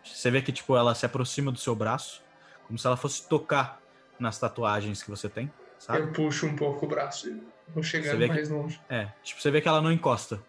Você 0.03 0.31
vê 0.31 0.41
que, 0.41 0.51
tipo, 0.51 0.76
ela 0.76 0.95
se 0.95 1.05
aproxima 1.05 1.51
do 1.51 1.60
seu 1.60 1.76
braço, 1.76 2.23
como 2.68 2.77
se 2.80 2.85
ela 2.88 2.97
fosse 2.97 3.27
tocar 3.27 3.80
nas 4.19 4.38
tatuagens 4.40 5.02
que 5.03 5.10
você 5.10 5.27
tem, 5.30 5.52
sabe? 5.80 5.99
Eu 5.99 6.11
puxo 6.11 6.45
um 6.48 6.56
pouco 6.56 6.85
o 6.85 6.90
braço 6.90 7.30
e 7.30 7.44
vou 7.73 7.84
chegando 7.84 8.18
vê 8.19 8.27
que- 8.27 8.34
mais 8.34 8.49
longe. 8.49 8.80
É, 8.90 9.06
tipo, 9.23 9.41
você 9.41 9.52
vê 9.52 9.60
que 9.61 9.68
ela 9.68 9.81
não 9.81 9.91
encosta, 9.91 10.41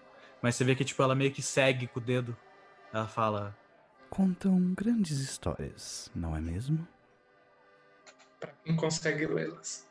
mas 0.42 0.54
você 0.56 0.64
vê 0.64 0.74
que, 0.74 0.84
tipo, 0.84 1.02
ela 1.02 1.14
meio 1.14 1.30
que 1.32 1.42
segue 1.42 1.86
com 1.86 1.98
o 1.98 2.02
dedo. 2.02 2.36
Ela 2.92 3.06
fala, 3.08 3.56
Contam 4.10 4.72
grandes 4.74 5.18
histórias, 5.18 6.08
não 6.14 6.36
é 6.36 6.40
mesmo? 6.40 6.86
Pra 8.38 8.52
quem 8.64 8.76
consegue 8.76 9.26
lê-las. 9.26 9.88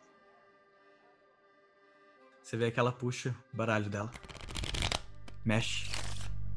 você 2.42 2.56
vê 2.58 2.72
que 2.72 2.80
ela 2.80 2.92
puxa 2.92 3.36
o 3.54 3.58
baralho 3.58 3.90
dela, 3.90 4.12
mexe 5.44 5.90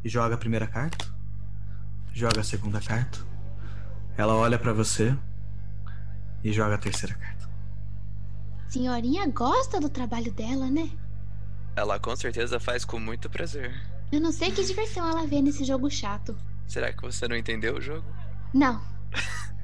e 0.04 0.08
joga 0.08 0.34
a 0.34 0.38
primeira 0.38 0.66
carta, 0.66 1.06
joga 2.12 2.40
a 2.40 2.44
segunda 2.44 2.80
carta, 2.80 3.18
ela 4.16 4.34
olha 4.34 4.58
pra 4.58 4.72
você 4.72 5.16
e 6.48 6.52
joga 6.52 6.76
a 6.76 6.78
terceira 6.78 7.14
carta. 7.16 7.48
Senhorinha 8.68 9.26
gosta 9.28 9.80
do 9.80 9.88
trabalho 9.88 10.30
dela, 10.32 10.70
né? 10.70 10.88
Ela 11.74 11.98
com 11.98 12.14
certeza 12.14 12.60
faz 12.60 12.84
com 12.84 13.00
muito 13.00 13.28
prazer. 13.28 13.74
Eu 14.12 14.20
não 14.20 14.30
sei 14.30 14.52
que 14.52 14.64
diversão 14.64 15.08
ela 15.08 15.26
vê 15.26 15.42
nesse 15.42 15.64
jogo 15.64 15.90
chato. 15.90 16.36
Será 16.68 16.92
que 16.92 17.02
você 17.02 17.26
não 17.26 17.36
entendeu 17.36 17.76
o 17.76 17.80
jogo? 17.80 18.06
Não. 18.54 18.80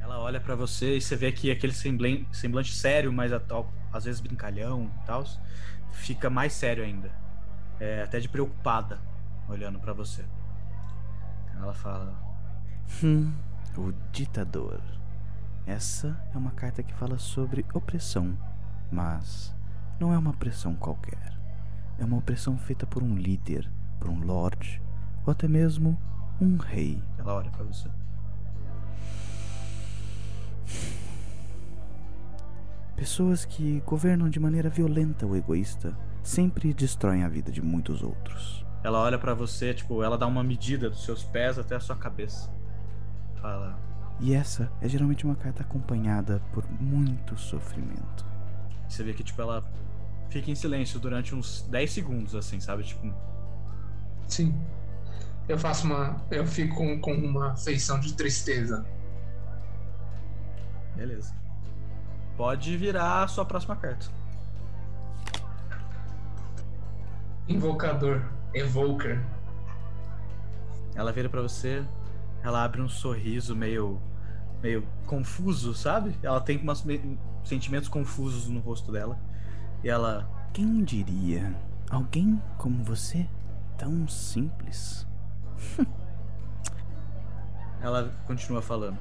Ela 0.00 0.18
olha 0.20 0.40
pra 0.40 0.54
você 0.54 0.96
e 0.96 1.00
você 1.00 1.16
vê 1.16 1.32
que 1.32 1.50
aquele 1.50 1.72
semblan- 1.72 2.24
semblante 2.32 2.72
sério, 2.72 3.12
mas 3.12 3.32
às 3.92 4.04
vezes 4.04 4.20
brincalhão 4.20 4.90
e 5.02 5.06
tal, 5.06 5.24
fica 5.92 6.30
mais 6.30 6.52
sério 6.52 6.84
ainda. 6.84 7.10
É, 7.80 8.02
até 8.02 8.20
de 8.20 8.28
preocupada, 8.28 9.00
olhando 9.48 9.78
pra 9.80 9.92
você. 9.92 10.24
Ela 11.56 11.74
fala: 11.74 12.14
Hum, 13.02 13.32
o 13.80 13.94
ditador. 14.12 14.80
Essa 15.66 16.16
é 16.34 16.38
uma 16.38 16.52
carta 16.52 16.82
que 16.82 16.94
fala 16.94 17.18
sobre 17.18 17.64
opressão, 17.74 18.36
mas 18.90 19.54
não 19.98 20.12
é 20.12 20.18
uma 20.18 20.30
opressão 20.30 20.74
qualquer. 20.74 21.36
É 21.98 22.04
uma 22.04 22.18
opressão 22.18 22.56
feita 22.56 22.86
por 22.86 23.02
um 23.02 23.16
líder, 23.16 23.70
por 23.98 24.08
um 24.10 24.20
lord, 24.20 24.82
ou 25.24 25.30
até 25.32 25.48
mesmo 25.48 25.98
um 26.40 26.56
rei. 26.56 27.02
Ela 27.18 27.34
olha 27.34 27.50
pra 27.50 27.64
você. 27.64 27.88
Pessoas 32.94 33.44
que 33.44 33.80
governam 33.84 34.28
de 34.28 34.40
maneira 34.40 34.70
violenta 34.70 35.26
ou 35.26 35.36
egoísta 35.36 35.96
sempre 36.22 36.72
destroem 36.72 37.24
a 37.24 37.28
vida 37.28 37.52
de 37.52 37.60
muitos 37.60 38.02
outros. 38.02 38.64
Ela 38.82 39.00
olha 39.00 39.18
pra 39.18 39.34
você, 39.34 39.74
tipo, 39.74 40.02
ela 40.02 40.16
dá 40.16 40.26
uma 40.26 40.42
medida 40.42 40.88
dos 40.88 41.04
seus 41.04 41.22
pés 41.22 41.58
até 41.58 41.76
a 41.76 41.80
sua 41.80 41.96
cabeça. 41.96 42.55
Fala: 43.40 43.78
E 44.20 44.34
essa 44.34 44.70
é 44.80 44.88
geralmente 44.88 45.24
uma 45.24 45.36
carta 45.36 45.62
acompanhada 45.62 46.40
por 46.52 46.64
muito 46.80 47.36
sofrimento. 47.36 48.24
Você 48.88 49.02
vê 49.02 49.12
que, 49.12 49.24
tipo, 49.24 49.40
ela 49.42 49.64
fica 50.30 50.50
em 50.50 50.54
silêncio 50.54 50.98
durante 51.00 51.34
uns 51.34 51.62
10 51.68 51.90
segundos, 51.90 52.34
assim, 52.34 52.60
sabe? 52.60 52.84
Tipo, 52.84 53.12
Sim. 54.28 54.54
Eu 55.48 55.58
faço 55.58 55.86
uma. 55.86 56.16
Eu 56.30 56.46
fico 56.46 56.76
com, 56.76 57.00
com 57.00 57.14
uma 57.14 57.56
feição 57.56 58.00
de 58.00 58.14
tristeza. 58.14 58.84
beleza. 60.94 61.34
Pode 62.36 62.76
virar 62.76 63.22
a 63.22 63.28
sua 63.28 63.44
próxima 63.44 63.76
carta. 63.76 64.06
Invocador. 67.48 68.22
Evoker. 68.52 69.22
Ela 70.94 71.12
vira 71.12 71.28
pra 71.28 71.40
você, 71.42 71.84
ela 72.46 72.62
abre 72.64 72.80
um 72.80 72.88
sorriso 72.88 73.56
meio 73.56 74.00
meio 74.62 74.86
confuso, 75.04 75.74
sabe? 75.74 76.16
Ela 76.22 76.40
tem 76.40 76.56
umas 76.58 76.82
me- 76.82 77.18
sentimentos 77.44 77.88
confusos 77.88 78.48
no 78.48 78.60
rosto 78.60 78.90
dela. 78.90 79.18
E 79.84 79.88
ela, 79.88 80.28
Quem 80.52 80.82
diria? 80.82 81.54
Alguém 81.90 82.40
como 82.56 82.82
você? 82.82 83.28
Tão 83.76 84.08
simples. 84.08 85.06
ela 87.80 88.10
continua 88.26 88.62
falando. 88.62 88.98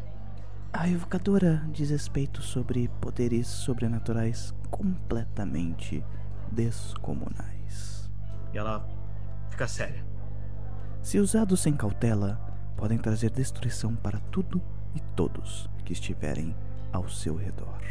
A 0.74 0.90
evocadora 0.90 1.64
diz 1.72 1.90
respeito 1.90 2.42
sobre 2.42 2.90
poderes 3.00 3.48
sobrenaturais 3.48 4.54
completamente 4.70 6.04
descomunais. 6.52 8.12
E 8.54 8.58
ela 8.58 8.86
fica 9.50 9.68
séria. 9.68 10.04
Se 11.02 11.18
usados 11.18 11.62
sem 11.62 11.74
cautela, 11.74 12.40
podem 12.76 12.98
trazer 12.98 13.30
destruição 13.30 13.96
para 13.96 14.20
tudo 14.32 14.62
e 14.94 15.00
todos 15.16 15.70
que 15.84 15.94
estiverem 15.94 16.56
ao 16.92 17.08
seu 17.10 17.36
redor. 17.36 17.82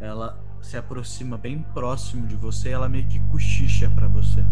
Ela 0.00 0.38
se 0.60 0.76
aproxima 0.76 1.36
bem 1.36 1.62
próximo 1.74 2.26
de 2.26 2.36
você 2.36 2.70
e 2.70 2.72
ela 2.72 2.88
meio 2.88 3.06
que 3.06 3.18
cochicha 3.28 3.88
pra 3.90 4.08
você. 4.08 4.44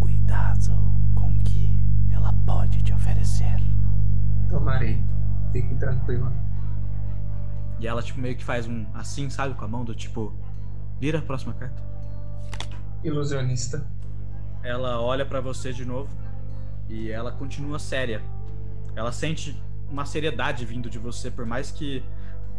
Cuidado 0.00 0.72
com 1.14 1.30
o 1.30 1.38
que 1.40 1.70
ela 2.12 2.32
pode 2.46 2.82
te 2.82 2.92
oferecer. 2.92 3.56
Tomarei. 4.48 5.02
Fique 5.52 5.74
tranquila. 5.76 6.32
E 7.78 7.86
ela, 7.86 8.02
tipo, 8.02 8.20
meio 8.20 8.36
que 8.36 8.44
faz 8.44 8.66
um 8.66 8.86
assim, 8.94 9.28
sabe, 9.28 9.54
com 9.54 9.64
a 9.64 9.68
mão, 9.68 9.84
do 9.84 9.94
tipo, 9.94 10.32
vira 10.98 11.18
a 11.18 11.22
próxima 11.22 11.52
carta. 11.54 11.82
Ilusionista. 13.04 13.86
Ela 14.62 15.00
olha 15.00 15.24
pra 15.24 15.40
você 15.40 15.72
de 15.72 15.84
novo 15.84 16.25
e 16.88 17.10
ela 17.10 17.32
continua 17.32 17.78
séria. 17.78 18.22
Ela 18.94 19.12
sente 19.12 19.60
uma 19.90 20.04
seriedade 20.04 20.64
vindo 20.64 20.88
de 20.90 20.98
você, 20.98 21.30
por 21.30 21.46
mais 21.46 21.70
que 21.70 22.02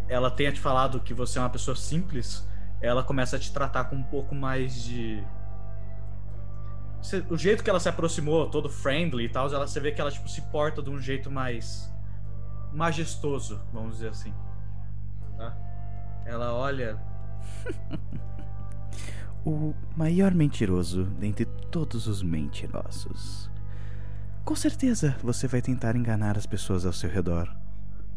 ela 0.07 0.31
tenha 0.31 0.51
te 0.51 0.59
falado 0.59 0.99
que 0.99 1.13
você 1.13 1.37
é 1.37 1.41
uma 1.41 1.49
pessoa 1.49 1.75
simples, 1.75 2.47
ela 2.81 3.03
começa 3.03 3.35
a 3.35 3.39
te 3.39 3.51
tratar 3.51 3.85
com 3.85 3.95
um 3.95 4.03
pouco 4.03 4.33
mais 4.33 4.83
de. 4.83 5.23
O 7.29 7.37
jeito 7.37 7.63
que 7.63 7.69
ela 7.69 7.79
se 7.79 7.87
aproximou, 7.87 8.49
todo 8.49 8.69
friendly 8.69 9.25
e 9.25 9.29
tal, 9.29 9.49
você 9.49 9.79
vê 9.79 9.91
que 9.91 10.01
ela 10.01 10.11
tipo, 10.11 10.27
se 10.27 10.41
porta 10.43 10.81
de 10.81 10.89
um 10.89 10.99
jeito 10.99 11.29
mais 11.31 11.91
majestoso, 12.73 13.61
vamos 13.71 13.95
dizer 13.95 14.09
assim. 14.09 14.33
Tá? 15.37 15.55
Ela 16.25 16.53
olha. 16.53 16.99
O 19.45 19.73
maior 19.95 20.33
mentiroso 20.33 21.05
dentre 21.05 21.45
todos 21.45 22.05
os 22.05 22.21
mentirosos. 22.21 23.49
Com 24.47 24.55
certeza 24.55 25.13
você 25.21 25.45
vai 25.45 25.61
tentar 25.61 25.93
enganar 25.97 26.37
as 26.37 26.45
pessoas 26.45 26.85
ao 26.85 26.93
seu 26.93 27.09
redor. 27.09 27.53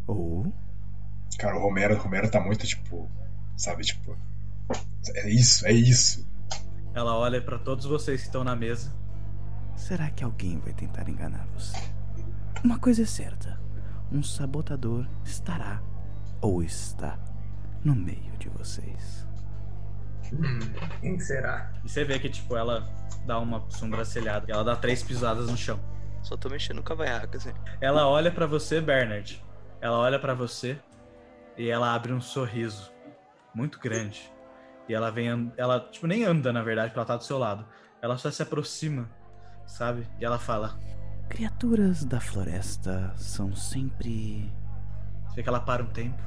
Ou 0.07 0.55
Cara, 1.37 1.57
o 1.57 1.61
Romero, 1.61 1.97
o 1.97 1.99
Romero 1.99 2.31
tá 2.31 2.41
muito 2.41 2.65
tipo. 2.69 3.11
Sabe, 3.57 3.83
tipo. 3.83 4.17
É 5.17 5.29
isso, 5.29 5.67
é 5.67 5.73
isso. 5.73 6.25
Ela 6.95 7.17
olha 7.17 7.43
pra 7.43 7.59
todos 7.59 7.85
vocês 7.85 8.21
que 8.21 8.29
estão 8.29 8.45
na 8.45 8.55
mesa. 8.55 8.93
será 9.75 10.09
que 10.09 10.23
alguém 10.23 10.61
vai 10.61 10.73
tentar 10.73 11.09
enganar 11.09 11.49
você? 11.53 11.77
Uma 12.63 12.79
coisa 12.79 13.03
é 13.03 13.07
certa: 13.07 13.61
um 14.13 14.23
sabotador 14.23 15.09
estará 15.25 15.83
ou 16.41 16.63
está 16.63 17.19
no 17.83 17.97
meio 17.97 18.39
de 18.39 18.49
vocês. 18.51 19.27
Hum, 20.33 20.61
quem 21.01 21.19
será? 21.19 21.73
E 21.85 21.89
você 21.89 22.05
vê 22.05 22.21
que, 22.21 22.29
tipo, 22.29 22.57
ela 22.57 22.89
dá 23.27 23.37
uma 23.41 23.69
sobrancelhada. 23.69 24.47
E 24.49 24.53
ela 24.53 24.63
dá 24.63 24.77
três 24.77 25.03
pisadas 25.03 25.51
no 25.51 25.57
chão. 25.57 25.81
Só 26.23 26.37
tô 26.37 26.49
mexendo 26.49 26.79
o 26.79 26.83
cavanhaque, 26.83 27.37
assim. 27.37 27.53
Ela 27.81 28.07
olha 28.07 28.31
pra 28.31 28.47
você, 28.47 28.81
Bernard. 28.81 29.43
Ela 29.81 29.99
olha 29.99 30.19
pra 30.19 30.35
você 30.35 30.79
e 31.57 31.69
ela 31.69 31.95
abre 31.95 32.13
um 32.13 32.21
sorriso 32.21 32.93
muito 33.55 33.79
grande. 33.81 34.31
E 34.89 34.95
ela 34.95 35.11
vem, 35.11 35.53
ela 35.57 35.81
tipo 35.81 36.07
nem 36.07 36.25
anda 36.25 36.53
na 36.53 36.63
verdade, 36.63 36.89
porque 36.89 36.99
ela 36.99 37.07
tá 37.07 37.17
do 37.17 37.25
seu 37.25 37.39
lado. 37.39 37.65
Ela 38.03 38.17
só 38.19 38.31
se 38.31 38.43
aproxima, 38.43 39.09
sabe? 39.67 40.07
E 40.21 40.25
ela 40.25 40.39
fala. 40.39 40.79
Criaturas 41.29 42.05
da 42.05 42.19
floresta 42.21 43.13
são 43.17 43.55
sempre 43.55 44.53
Você 45.29 45.37
vê 45.37 45.43
que 45.45 45.49
ela 45.49 45.61
para 45.61 45.83
um 45.83 45.87
tempo. 45.87 46.21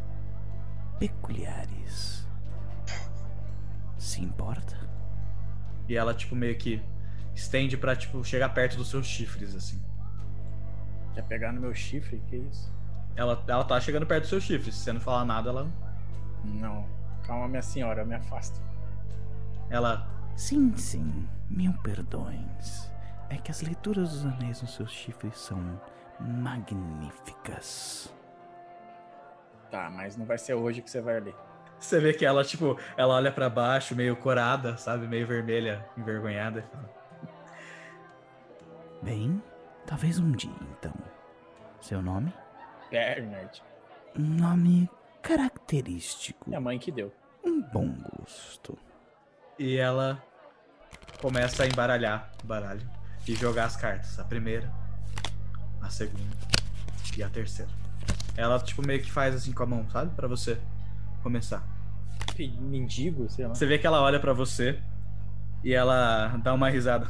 peculiares. 0.98 2.28
Se 3.98 4.22
importa? 4.22 4.78
E 5.88 5.96
ela 5.96 6.14
tipo 6.14 6.36
meio 6.36 6.58
que 6.58 6.82
estende 7.34 7.78
pra 7.78 7.96
tipo 7.96 8.24
chegar 8.24 8.50
perto 8.50 8.78
dos 8.78 8.90
seus 8.90 9.06
chifres 9.06 9.56
assim. 9.56 9.82
Quer 11.14 11.24
pegar 11.24 11.52
no 11.52 11.62
meu 11.62 11.74
chifre? 11.74 12.22
Que 12.28 12.38
isso? 12.38 12.72
Ela, 13.16 13.44
ela 13.48 13.64
tá 13.64 13.80
chegando 13.80 14.06
perto 14.06 14.22
dos 14.22 14.30
seus 14.30 14.44
chifres. 14.44 14.76
Se 14.76 14.82
você 14.82 14.94
não 14.94 15.02
falar 15.02 15.26
nada, 15.26 15.50
ela 15.50 15.72
Não. 16.44 16.88
Calma, 17.24 17.48
minha 17.48 17.62
senhora, 17.62 18.02
eu 18.02 18.06
me 18.06 18.16
afasto. 18.16 18.62
ela 19.70 20.08
Sim, 20.36 20.76
sim, 20.76 21.28
mil 21.50 21.74
perdões. 21.84 22.92
É 23.30 23.38
que 23.38 23.52
as 23.52 23.62
leituras 23.62 24.12
dos 24.12 24.26
anéis 24.26 24.62
nos 24.62 24.74
seus 24.74 24.92
chifres 24.92 25.38
são 25.38 25.80
magníficas. 26.20 28.14
Tá, 29.70 29.90
mas 29.90 30.18
não 30.18 30.26
vai 30.26 30.38
ser 30.38 30.54
hoje 30.56 30.82
que 30.82 30.90
você 30.90 31.02
vai 31.02 31.20
ler. 31.20 31.36
Você 31.80 32.00
vê 32.00 32.14
que 32.14 32.26
ela, 32.26 32.44
tipo, 32.44 32.78
ela 32.96 33.16
olha 33.16 33.32
pra 33.32 33.50
baixo, 33.50 33.96
meio 33.96 34.16
corada, 34.16 34.78
sabe? 34.78 35.08
Meio 35.08 35.28
vermelha, 35.28 35.86
envergonhada. 35.98 36.66
Bem, 39.04 39.44
talvez 39.86 40.18
um 40.18 40.32
dia 40.32 40.50
então. 40.78 40.94
Seu 41.82 42.02
nome? 42.02 42.34
Bernard. 42.90 43.62
Um 44.18 44.24
nome 44.24 44.90
característico. 45.22 46.48
Minha 46.48 46.62
mãe 46.62 46.80
que 46.80 46.90
deu. 46.90 47.14
Um 47.44 47.62
bom 47.62 47.90
gosto. 47.90 48.78
E 49.60 49.76
ela 49.76 50.24
começa 51.20 51.64
a 51.64 51.68
embaralhar 51.68 52.32
o 52.42 52.48
baralho 52.48 52.90
e 53.28 53.36
jogar 53.36 53.66
as 53.66 53.76
cartas. 53.76 54.18
A 54.20 54.24
primeira, 54.24 54.72
a 55.82 55.90
segunda 55.90 56.38
e 57.18 57.22
a 57.22 57.30
terceira. 57.30 57.72
Ela, 58.38 58.58
tipo, 58.60 58.82
meio 58.88 59.02
que 59.02 59.12
faz 59.12 59.36
assim 59.36 59.52
com 59.52 59.64
a 59.64 59.66
mão, 59.66 59.90
sabe? 59.90 60.16
Pra 60.16 60.30
você 60.30 60.58
começar. 61.22 61.62
Mendigo, 62.38 63.30
sei 63.30 63.48
lá. 63.48 63.54
Você 63.54 63.66
vê 63.66 63.78
que 63.78 63.86
ela 63.86 64.02
olha 64.02 64.20
pra 64.20 64.32
você 64.32 64.82
e 65.62 65.74
ela 65.74 66.38
dá 66.38 66.54
uma 66.54 66.70
risada. 66.70 67.06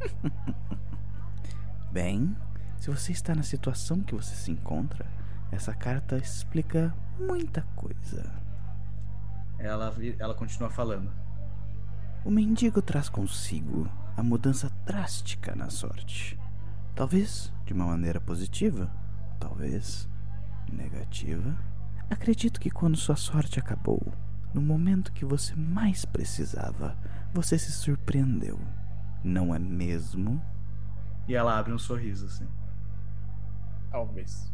Bem, 1.90 2.36
se 2.78 2.90
você 2.90 3.12
está 3.12 3.34
na 3.34 3.42
situação 3.42 4.00
que 4.00 4.14
você 4.14 4.34
se 4.34 4.50
encontra, 4.50 5.06
essa 5.50 5.74
carta 5.74 6.16
explica 6.16 6.94
muita 7.18 7.62
coisa. 7.74 8.30
Ela, 9.58 9.94
ela 10.18 10.34
continua 10.34 10.70
falando. 10.70 11.10
O 12.24 12.30
mendigo 12.30 12.82
traz 12.82 13.08
consigo 13.08 13.90
a 14.16 14.22
mudança 14.22 14.70
drástica 14.84 15.54
na 15.54 15.70
sorte. 15.70 16.38
Talvez 16.94 17.52
de 17.64 17.72
uma 17.72 17.86
maneira 17.86 18.20
positiva, 18.20 18.90
talvez 19.40 20.08
negativa. 20.70 21.56
Acredito 22.10 22.60
que 22.60 22.70
quando 22.70 22.96
sua 22.96 23.16
sorte 23.16 23.58
acabou, 23.58 24.12
no 24.52 24.60
momento 24.60 25.12
que 25.12 25.24
você 25.24 25.54
mais 25.54 26.04
precisava, 26.04 26.96
você 27.32 27.58
se 27.58 27.72
surpreendeu. 27.72 28.58
Não 29.22 29.54
é 29.54 29.58
mesmo? 29.58 30.42
E 31.28 31.34
ela 31.34 31.58
abre 31.58 31.72
um 31.72 31.78
sorriso, 31.78 32.26
assim. 32.26 32.48
Talvez. 33.90 34.50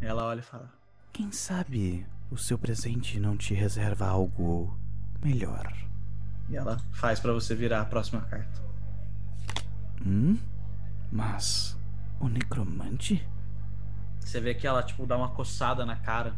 Ela 0.00 0.24
olha 0.24 0.38
e 0.38 0.42
fala: 0.42 0.72
Quem 1.12 1.32
sabe 1.32 2.06
o 2.30 2.38
seu 2.38 2.56
presente 2.56 3.18
não 3.18 3.36
te 3.36 3.52
reserva 3.52 4.06
algo 4.06 4.78
melhor? 5.20 5.72
E 6.48 6.56
ela 6.56 6.78
faz 6.92 7.18
pra 7.18 7.32
você 7.32 7.54
virar 7.54 7.80
a 7.80 7.84
próxima 7.84 8.20
carta. 8.22 8.62
Hum? 10.06 10.38
Mas 11.10 11.76
o 12.20 12.28
necromante? 12.28 13.26
Você 14.20 14.40
vê 14.40 14.54
que 14.54 14.66
ela, 14.66 14.82
tipo, 14.82 15.06
dá 15.06 15.16
uma 15.16 15.30
coçada 15.30 15.84
na 15.84 15.96
cara, 15.96 16.34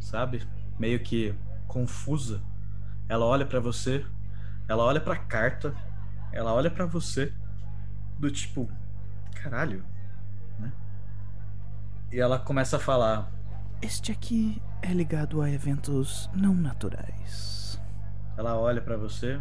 sabe? 0.00 0.46
Meio 0.78 1.00
que 1.00 1.34
confusa. 1.68 2.42
Ela 3.08 3.24
olha 3.24 3.46
pra 3.46 3.60
você, 3.60 4.04
ela 4.68 4.84
olha 4.84 5.00
pra 5.00 5.16
carta, 5.16 5.74
ela 6.32 6.52
olha 6.52 6.70
pra 6.70 6.86
você, 6.86 7.32
do 8.20 8.30
tipo, 8.30 8.70
caralho, 9.34 9.82
né? 10.58 10.70
E 12.12 12.20
ela 12.20 12.38
começa 12.38 12.76
a 12.76 12.80
falar: 12.80 13.32
Este 13.80 14.12
aqui 14.12 14.62
é 14.82 14.92
ligado 14.92 15.40
a 15.40 15.50
eventos 15.50 16.28
não 16.34 16.54
naturais. 16.54 17.80
Ela 18.36 18.58
olha 18.58 18.82
pra 18.82 18.96
você, 18.96 19.40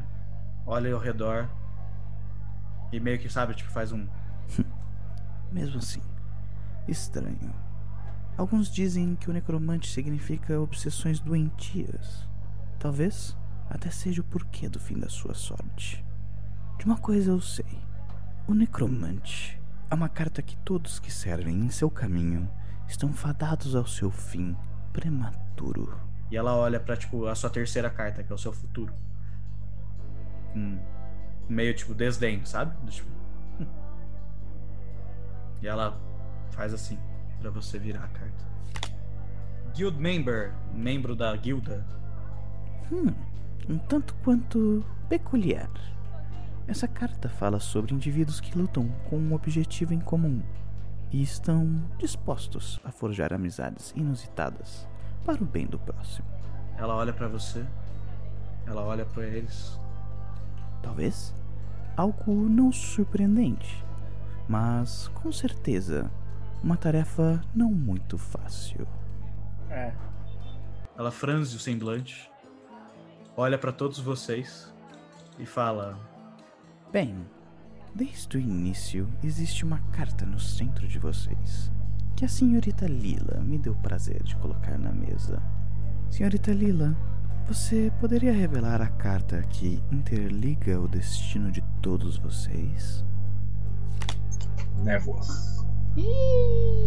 olha 0.65 0.93
ao 0.93 0.99
redor 0.99 1.49
e 2.91 2.99
meio 2.99 3.19
que, 3.19 3.30
sabe, 3.30 3.53
tipo, 3.53 3.69
faz 3.69 3.91
um. 3.91 4.07
Mesmo 5.51 5.80
assim, 5.80 6.01
estranho. 6.88 7.53
Alguns 8.38 8.72
dizem 8.72 9.15
que 9.15 9.30
o 9.30 9.34
necromante 9.34 9.91
significa 9.91 10.57
obsessões 10.57 11.19
doentias. 11.19 12.26
Talvez 12.80 13.35
até 13.69 13.89
seja 13.89 14.22
o 14.22 14.23
porquê 14.23 14.69
do 14.69 14.80
fim 14.80 14.97
da 14.97 15.10
sua 15.10 15.34
sorte. 15.34 16.06
De 16.77 16.85
uma 16.85 16.97
coisa 16.97 17.31
eu 17.31 17.41
sei: 17.41 17.88
o 18.49 18.55
necromante 18.55 19.61
é 19.91 19.93
uma 19.93 20.09
carta 20.09 20.41
que 20.41 20.57
todos 20.57 20.97
que 20.97 21.11
servem 21.11 21.55
em 21.55 21.69
seu 21.69 21.88
caminho 21.88 22.49
estão 22.88 23.13
fadados 23.13 23.76
ao 23.76 23.85
seu 23.85 24.09
fim 24.09 24.57
prematuro. 24.91 25.95
E 26.31 26.35
ela 26.35 26.55
olha 26.55 26.80
pra, 26.80 26.97
tipo, 26.97 27.27
a 27.27 27.35
sua 27.35 27.51
terceira 27.51 27.91
carta, 27.91 28.23
que 28.23 28.31
é 28.31 28.35
o 28.35 28.39
seu 28.39 28.51
futuro. 28.51 28.91
Com 30.51 30.80
meio, 31.47 31.76
tipo, 31.76 31.93
desdém, 31.93 32.43
sabe? 32.43 32.76
Tipo, 32.89 33.07
"Hum." 33.59 33.67
E 35.61 35.67
ela 35.67 35.95
faz 36.49 36.73
assim. 36.73 36.97
para 37.39 37.51
você 37.51 37.77
virar 37.77 38.03
a 38.03 38.07
carta. 38.07 38.45
Guild 39.76 39.97
Member, 39.97 40.53
membro 40.73 41.15
da 41.15 41.34
guilda. 41.38 41.85
Hum, 42.91 43.13
um 43.69 43.77
tanto 43.77 44.13
quanto 44.23 44.84
peculiar. 45.07 45.69
Essa 46.69 46.87
carta 46.87 47.27
fala 47.27 47.59
sobre 47.59 47.95
indivíduos 47.95 48.39
que 48.39 48.55
lutam 48.55 48.87
com 49.09 49.17
um 49.17 49.33
objetivo 49.33 49.91
em 49.91 49.99
comum 49.99 50.39
e 51.11 51.19
estão 51.19 51.67
dispostos 51.97 52.79
a 52.83 52.91
forjar 52.91 53.33
amizades 53.33 53.91
inusitadas 53.95 54.87
para 55.25 55.41
o 55.41 55.47
bem 55.47 55.65
do 55.65 55.79
próximo. 55.79 56.27
Ela 56.77 56.95
olha 56.95 57.11
para 57.11 57.27
você. 57.27 57.65
Ela 58.67 58.83
olha 58.83 59.03
para 59.03 59.25
eles. 59.25 59.79
Talvez 60.83 61.33
algo 61.97 62.47
não 62.47 62.71
surpreendente, 62.71 63.83
mas 64.47 65.07
com 65.07 65.31
certeza 65.31 66.11
uma 66.61 66.77
tarefa 66.77 67.41
não 67.55 67.71
muito 67.71 68.15
fácil. 68.15 68.87
É. 69.71 69.91
Ela 70.95 71.09
franze 71.09 71.55
o 71.55 71.59
semblante, 71.59 72.31
olha 73.35 73.57
para 73.57 73.71
todos 73.71 73.99
vocês 73.99 74.71
e 75.39 75.47
fala: 75.47 75.97
Bem, 76.91 77.15
desde 77.93 78.37
o 78.37 78.39
início 78.39 79.07
existe 79.23 79.63
uma 79.63 79.77
carta 79.91 80.25
no 80.25 80.39
centro 80.39 80.87
de 80.87 80.97
vocês 80.97 81.71
que 82.15 82.25
a 82.25 82.27
senhorita 82.27 82.87
Lila 82.87 83.41
me 83.41 83.57
deu 83.57 83.73
o 83.73 83.77
prazer 83.77 84.23
de 84.23 84.35
colocar 84.35 84.77
na 84.77 84.91
mesa. 84.91 85.41
Senhorita 86.09 86.51
Lila, 86.51 86.97
você 87.47 87.93
poderia 87.99 88.33
revelar 88.33 88.81
a 88.81 88.87
carta 88.87 89.41
que 89.43 89.81
interliga 89.91 90.81
o 90.81 90.87
destino 90.87 91.51
de 91.51 91.61
todos 91.81 92.17
vocês? 92.17 93.05
Névoas. 94.83 95.65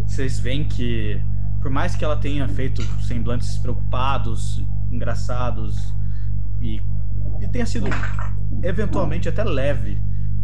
Vocês 0.05 0.37
veem 0.37 0.67
que, 0.67 1.19
por 1.61 1.71
mais 1.71 1.95
que 1.95 2.05
ela 2.05 2.17
tenha 2.17 2.47
feito 2.47 2.83
semblantes 3.01 3.57
preocupados, 3.57 4.61
engraçados 4.91 5.95
e, 6.61 6.79
e 7.39 7.47
tenha 7.47 7.65
sido 7.65 7.87
eventualmente 8.61 9.27
até 9.27 9.43
leve 9.43 10.01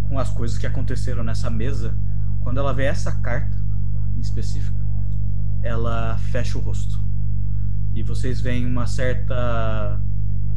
com 0.07 0.17
as 0.17 0.29
coisas 0.29 0.57
que 0.57 0.65
aconteceram 0.65 1.23
nessa 1.23 1.49
mesa, 1.49 1.95
quando 2.41 2.59
ela 2.59 2.73
vê 2.73 2.85
essa 2.85 3.11
carta 3.11 3.55
em 4.15 4.19
específico, 4.19 4.77
ela 5.61 6.17
fecha 6.17 6.57
o 6.57 6.61
rosto. 6.61 6.99
E 7.93 8.01
vocês 8.01 8.41
veem 8.41 8.65
uma 8.65 8.87
certa 8.87 10.01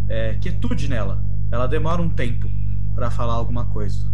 é, 0.08 0.34
quietude 0.34 0.88
nela. 0.88 1.24
Ela 1.50 1.66
demora 1.66 2.00
um 2.00 2.08
tempo 2.08 2.48
para 2.94 3.10
falar 3.10 3.34
alguma 3.34 3.66
coisa. 3.66 4.10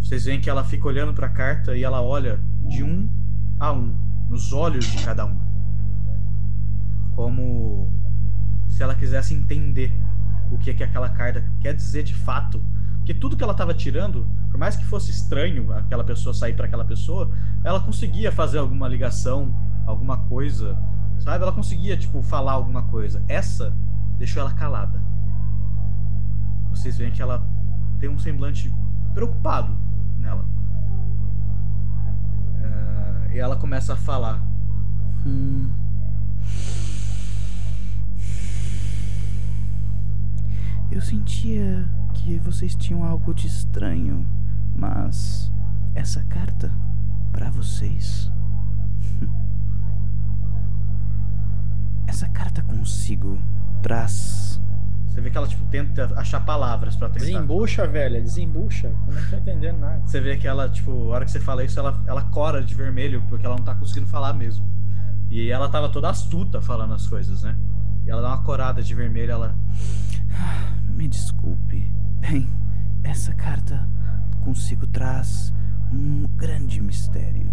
Vocês 0.00 0.24
veem 0.24 0.40
que 0.40 0.50
ela 0.50 0.64
fica 0.64 0.86
olhando 0.86 1.12
para 1.12 1.26
a 1.26 1.30
carta 1.30 1.76
e 1.76 1.84
ela 1.84 2.02
olha 2.02 2.40
de 2.68 2.82
um 2.82 3.08
a 3.58 3.72
um, 3.72 3.96
nos 4.28 4.52
olhos 4.52 4.84
de 4.84 5.02
cada 5.04 5.26
um. 5.26 5.38
Como 7.14 7.92
se 8.68 8.82
ela 8.82 8.94
quisesse 8.94 9.34
entender 9.34 9.92
o 10.50 10.58
que, 10.58 10.70
é 10.70 10.74
que 10.74 10.84
aquela 10.84 11.08
carta 11.08 11.44
quer 11.60 11.74
dizer 11.74 12.02
de 12.02 12.14
fato. 12.14 12.62
Porque 12.98 13.12
tudo 13.12 13.36
que 13.36 13.42
ela 13.42 13.52
estava 13.52 13.74
tirando, 13.74 14.28
por 14.50 14.58
mais 14.58 14.76
que 14.76 14.84
fosse 14.84 15.10
estranho 15.10 15.72
aquela 15.72 16.02
pessoa 16.02 16.32
sair 16.32 16.54
para 16.54 16.66
aquela 16.66 16.84
pessoa, 16.84 17.30
ela 17.62 17.80
conseguia 17.80 18.32
fazer 18.32 18.58
alguma 18.58 18.88
ligação, 18.88 19.54
alguma 19.86 20.16
coisa, 20.26 20.78
sabe? 21.18 21.42
Ela 21.42 21.52
conseguia, 21.52 21.96
tipo, 21.96 22.22
falar 22.22 22.52
alguma 22.52 22.84
coisa. 22.84 23.22
Essa 23.28 23.74
deixou 24.18 24.40
ela 24.40 24.54
calada. 24.54 25.02
Vocês 26.70 26.96
veem 26.96 27.10
que 27.10 27.20
ela 27.20 27.46
tem 28.00 28.08
um 28.08 28.18
semblante 28.18 28.72
preocupado 29.12 29.76
nela. 30.18 30.44
É, 32.62 33.36
e 33.36 33.38
ela 33.38 33.56
começa 33.56 33.92
a 33.92 33.96
falar. 33.96 34.42
Hum. 35.26 35.70
Eu 40.90 41.00
sentia 41.00 41.88
que 42.14 42.38
vocês 42.38 42.74
tinham 42.74 43.04
algo 43.04 43.34
de 43.34 43.46
estranho, 43.46 44.26
mas 44.74 45.50
essa 45.94 46.22
carta 46.24 46.72
para 47.32 47.50
vocês. 47.50 48.30
Essa 52.06 52.28
carta 52.28 52.62
consigo 52.62 53.40
traz 53.82 54.60
Você 55.08 55.20
vê 55.20 55.30
que 55.30 55.36
ela 55.36 55.48
tipo 55.48 55.64
tenta 55.66 56.12
achar 56.16 56.44
palavras 56.44 56.94
para 56.94 57.08
tentar. 57.08 57.24
Desembucha, 57.24 57.86
velha, 57.88 58.20
desembucha. 58.20 58.94
Eu 59.08 59.14
não 59.14 59.30
tô 59.30 59.36
entendendo 59.36 59.78
nada. 59.78 60.06
Você 60.06 60.20
vê 60.20 60.36
que 60.36 60.46
ela, 60.46 60.68
tipo, 60.68 60.90
a 60.90 61.16
hora 61.16 61.24
que 61.24 61.30
você 61.32 61.40
fala 61.40 61.64
isso, 61.64 61.78
ela, 61.78 62.00
ela 62.06 62.22
cora 62.22 62.62
de 62.62 62.74
vermelho, 62.74 63.22
porque 63.28 63.44
ela 63.44 63.56
não 63.56 63.64
tá 63.64 63.74
conseguindo 63.74 64.06
falar 64.06 64.32
mesmo. 64.32 64.64
E 65.28 65.50
ela 65.50 65.68
tava 65.68 65.88
toda 65.88 66.08
astuta 66.08 66.60
falando 66.60 66.94
as 66.94 67.06
coisas, 67.08 67.42
né? 67.42 67.56
E 68.06 68.10
ela 68.10 68.22
dá 68.22 68.28
uma 68.28 68.42
corada 68.42 68.82
de 68.82 68.94
vermelho, 68.94 69.32
ela. 69.32 69.56
Me 70.88 71.08
desculpe. 71.08 71.90
Bem, 72.20 72.48
essa 73.02 73.34
carta 73.34 73.88
consigo 74.42 74.86
traz 74.86 75.52
um 75.92 76.24
grande 76.36 76.80
mistério. 76.80 77.52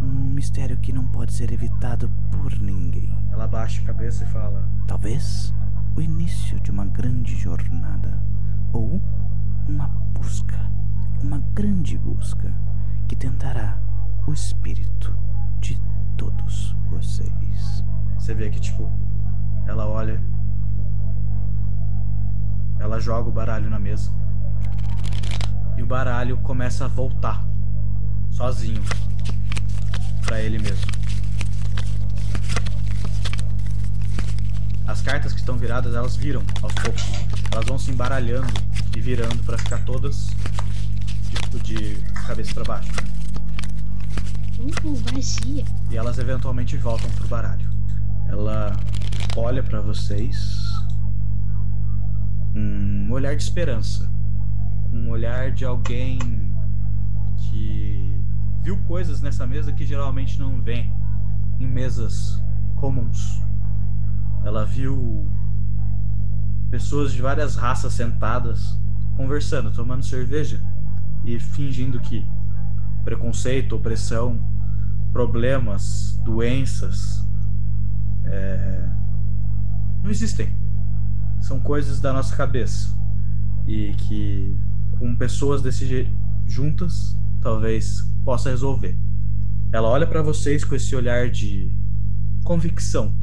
Um 0.00 0.30
mistério 0.30 0.76
que 0.78 0.92
não 0.92 1.06
pode 1.06 1.32
ser 1.32 1.52
evitado 1.52 2.10
por 2.30 2.52
ninguém. 2.60 3.16
Ela 3.30 3.46
baixa 3.46 3.82
a 3.82 3.84
cabeça 3.84 4.24
e 4.24 4.26
fala. 4.28 4.68
Talvez 4.86 5.54
o 5.94 6.00
início 6.00 6.58
de 6.60 6.70
uma 6.70 6.86
grande 6.86 7.36
jornada 7.36 8.22
ou 8.72 9.00
uma 9.68 9.88
busca, 10.14 10.58
uma 11.22 11.38
grande 11.54 11.98
busca 11.98 12.52
que 13.06 13.14
tentará 13.14 13.78
o 14.26 14.32
espírito 14.32 15.16
de 15.60 15.80
todos 16.16 16.74
vocês. 16.90 17.84
Você 18.18 18.34
vê 18.34 18.50
que, 18.50 18.60
tipo, 18.60 18.90
ela 19.66 19.86
olha. 19.86 20.31
Ela 22.82 22.98
joga 22.98 23.28
o 23.28 23.32
baralho 23.32 23.70
na 23.70 23.78
mesa. 23.78 24.12
E 25.76 25.82
o 25.82 25.86
baralho 25.86 26.36
começa 26.38 26.86
a 26.86 26.88
voltar. 26.88 27.46
Sozinho. 28.32 28.82
Pra 30.26 30.40
ele 30.42 30.58
mesmo. 30.58 30.90
As 34.84 35.00
cartas 35.00 35.32
que 35.32 35.38
estão 35.38 35.56
viradas, 35.56 35.94
elas 35.94 36.16
viram 36.16 36.42
aos 36.60 36.74
poucos. 36.74 37.04
Elas 37.52 37.66
vão 37.66 37.78
se 37.78 37.92
embaralhando 37.92 38.52
e 38.96 39.00
virando 39.00 39.42
pra 39.44 39.56
ficar 39.56 39.84
todas 39.84 40.30
tipo 41.30 41.60
de 41.60 41.94
cabeça 42.26 42.52
pra 42.54 42.64
baixo. 42.64 42.90
né? 42.96 44.72
Uh, 44.84 45.14
magia. 45.14 45.64
E 45.88 45.96
elas 45.96 46.18
eventualmente 46.18 46.76
voltam 46.76 47.08
pro 47.10 47.28
baralho. 47.28 47.70
Ela 48.28 48.76
olha 49.36 49.62
pra 49.62 49.80
vocês. 49.80 50.61
Um 52.54 53.10
olhar 53.10 53.36
de 53.36 53.42
esperança. 53.42 54.10
Um 54.92 55.08
olhar 55.08 55.50
de 55.52 55.64
alguém 55.64 56.18
que 57.38 58.22
viu 58.62 58.78
coisas 58.84 59.20
nessa 59.20 59.46
mesa 59.46 59.72
que 59.72 59.84
geralmente 59.84 60.38
não 60.38 60.60
vê 60.60 60.86
em 61.58 61.66
mesas 61.66 62.42
comuns. 62.76 63.40
Ela 64.44 64.64
viu 64.64 65.28
pessoas 66.70 67.12
de 67.12 67.20
várias 67.20 67.56
raças 67.56 67.92
sentadas 67.92 68.78
conversando, 69.16 69.72
tomando 69.72 70.04
cerveja 70.04 70.60
e 71.24 71.38
fingindo 71.38 72.00
que 72.00 72.26
preconceito, 73.04 73.76
opressão, 73.76 74.40
problemas, 75.12 76.18
doenças 76.24 77.22
é, 78.24 78.88
não 80.02 80.10
existem. 80.10 80.61
São 81.42 81.60
coisas 81.60 82.00
da 82.00 82.12
nossa 82.12 82.34
cabeça 82.34 82.96
e 83.66 83.92
que 83.94 84.56
com 84.98 85.14
pessoas 85.14 85.60
desse 85.60 85.86
jeito 85.86 86.10
juntas 86.46 87.14
talvez 87.40 88.00
possa 88.24 88.48
resolver. 88.48 88.96
Ela 89.72 89.88
olha 89.88 90.06
para 90.06 90.22
vocês 90.22 90.64
com 90.64 90.74
esse 90.74 90.96
olhar 90.96 91.30
de 91.30 91.70
convicção 92.44 93.14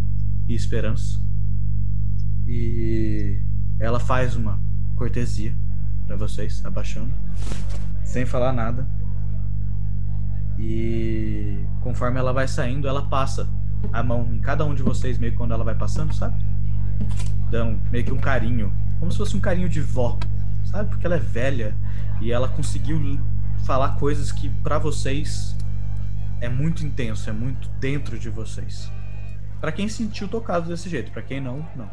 e 0.48 0.54
esperança 0.54 1.20
e 2.50 3.40
ela 3.80 4.00
faz 4.00 4.36
uma 4.36 4.60
cortesia 4.96 5.56
para 6.08 6.16
vocês, 6.18 6.66
abaixando, 6.66 7.14
sem 8.04 8.26
falar 8.26 8.52
nada. 8.52 8.88
E 10.58 11.64
conforme 11.82 12.20
ela 12.20 12.34
vai 12.34 12.48
saindo, 12.48 12.88
ela 12.88 13.04
passa 13.08 13.48
a 13.94 14.02
mão 14.02 14.34
em 14.34 14.40
cada 14.40 14.66
um 14.66 14.74
de 14.74 14.82
vocês, 14.82 15.20
meio 15.20 15.36
quando 15.36 15.54
ela 15.54 15.64
vai 15.64 15.76
passando, 15.76 16.14
sabe? 16.14 16.44
Dão 17.50 17.80
meio 17.92 18.06
que 18.06 18.14
um 18.14 18.20
carinho, 18.20 18.74
como 19.00 19.12
se 19.12 19.18
fosse 19.18 19.36
um 19.36 19.40
carinho 19.40 19.68
de 19.70 19.82
vó, 19.82 20.18
sabe? 20.66 20.90
Porque 20.90 21.06
ela 21.06 21.16
é 21.16 21.20
velha 21.20 21.76
e 22.22 22.32
ela 22.32 22.48
conseguiu 22.48 23.00
falar 23.66 23.96
coisas 23.98 24.32
que 24.32 24.50
pra 24.62 24.78
vocês 24.78 25.56
é 26.42 26.48
muito 26.48 26.86
intenso, 26.86 27.30
é 27.30 27.34
muito 27.34 27.68
dentro 27.80 28.18
de 28.18 28.30
vocês. 28.30 28.92
Pra 29.60 29.72
quem 29.72 29.90
sentiu 29.90 30.28
tocado 30.28 30.70
desse 30.70 30.90
jeito, 30.90 31.12
pra 31.12 31.22
quem 31.22 31.42
não, 31.42 31.66
não, 31.76 31.90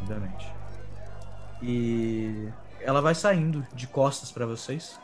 obviamente. 0.00 0.46
E 1.62 2.48
ela 2.80 3.00
vai 3.00 3.14
saindo 3.14 3.66
de 3.74 3.86
costas 3.86 4.30
pra 4.30 4.44
vocês 4.44 4.98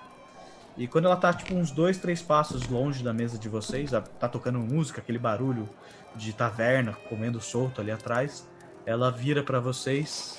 E 0.77 0.86
quando 0.86 1.06
ela 1.06 1.16
tá, 1.16 1.32
tipo, 1.32 1.55
uns 1.55 1.70
dois, 1.70 1.98
três 1.98 2.22
passos 2.22 2.68
longe 2.68 3.02
da 3.02 3.12
mesa 3.12 3.39
de 3.39 3.48
vocês, 3.48 3.90
tá 3.90 4.28
tocando 4.28 4.59
música, 4.59 5.01
aquele 5.01 5.18
barulho 5.18 5.68
de 6.16 6.32
taverna, 6.32 6.93
comendo 7.09 7.40
solto 7.40 7.81
ali 7.81 7.90
atrás, 7.90 8.48
ela 8.86 9.11
vira 9.11 9.43
para 9.43 9.61
vocês, 9.61 10.39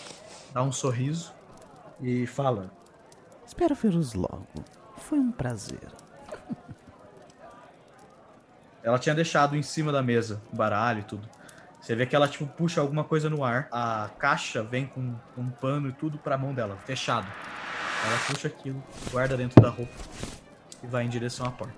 dá 0.53 0.61
um 0.63 0.71
sorriso 0.71 1.33
e 2.01 2.25
fala: 2.27 2.71
Espero 3.45 3.75
vê-los 3.75 4.13
logo. 4.13 4.47
Foi 4.97 5.19
um 5.19 5.31
prazer. 5.31 5.87
Ela 8.83 8.97
tinha 8.97 9.13
deixado 9.13 9.55
em 9.55 9.61
cima 9.61 9.91
da 9.91 10.01
mesa 10.01 10.41
o 10.51 10.55
baralho 10.55 11.01
e 11.01 11.03
tudo. 11.03 11.29
Você 11.79 11.95
vê 11.95 12.05
que 12.05 12.15
ela 12.15 12.27
tipo 12.27 12.45
puxa 12.45 12.79
alguma 12.79 13.03
coisa 13.03 13.29
no 13.29 13.43
ar. 13.43 13.67
A 13.71 14.09
caixa 14.17 14.63
vem 14.63 14.85
com, 14.87 15.15
um 15.37 15.49
pano 15.49 15.89
e 15.89 15.93
tudo 15.93 16.17
pra 16.17 16.37
mão 16.37 16.53
dela, 16.53 16.77
fechado. 16.77 17.27
Ela 18.05 18.17
puxa 18.27 18.47
aquilo, 18.47 18.83
guarda 19.11 19.37
dentro 19.37 19.61
da 19.61 19.69
roupa 19.69 19.93
e 20.83 20.87
vai 20.87 21.05
em 21.05 21.09
direção 21.09 21.45
à 21.45 21.51
porta. 21.51 21.75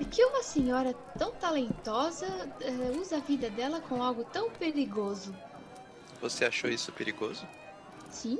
E 0.00 0.04
que 0.04 0.24
uma 0.24 0.42
senhora 0.42 0.94
tão 1.18 1.32
talentosa 1.32 2.26
uh, 2.26 3.00
usa 3.00 3.16
a 3.16 3.20
vida 3.20 3.50
dela 3.50 3.80
com 3.80 4.02
algo 4.02 4.24
tão 4.24 4.50
perigoso? 4.50 5.34
Você 6.20 6.44
achou 6.44 6.68
isso 6.68 6.92
perigoso? 6.92 7.46
Sim. 8.10 8.38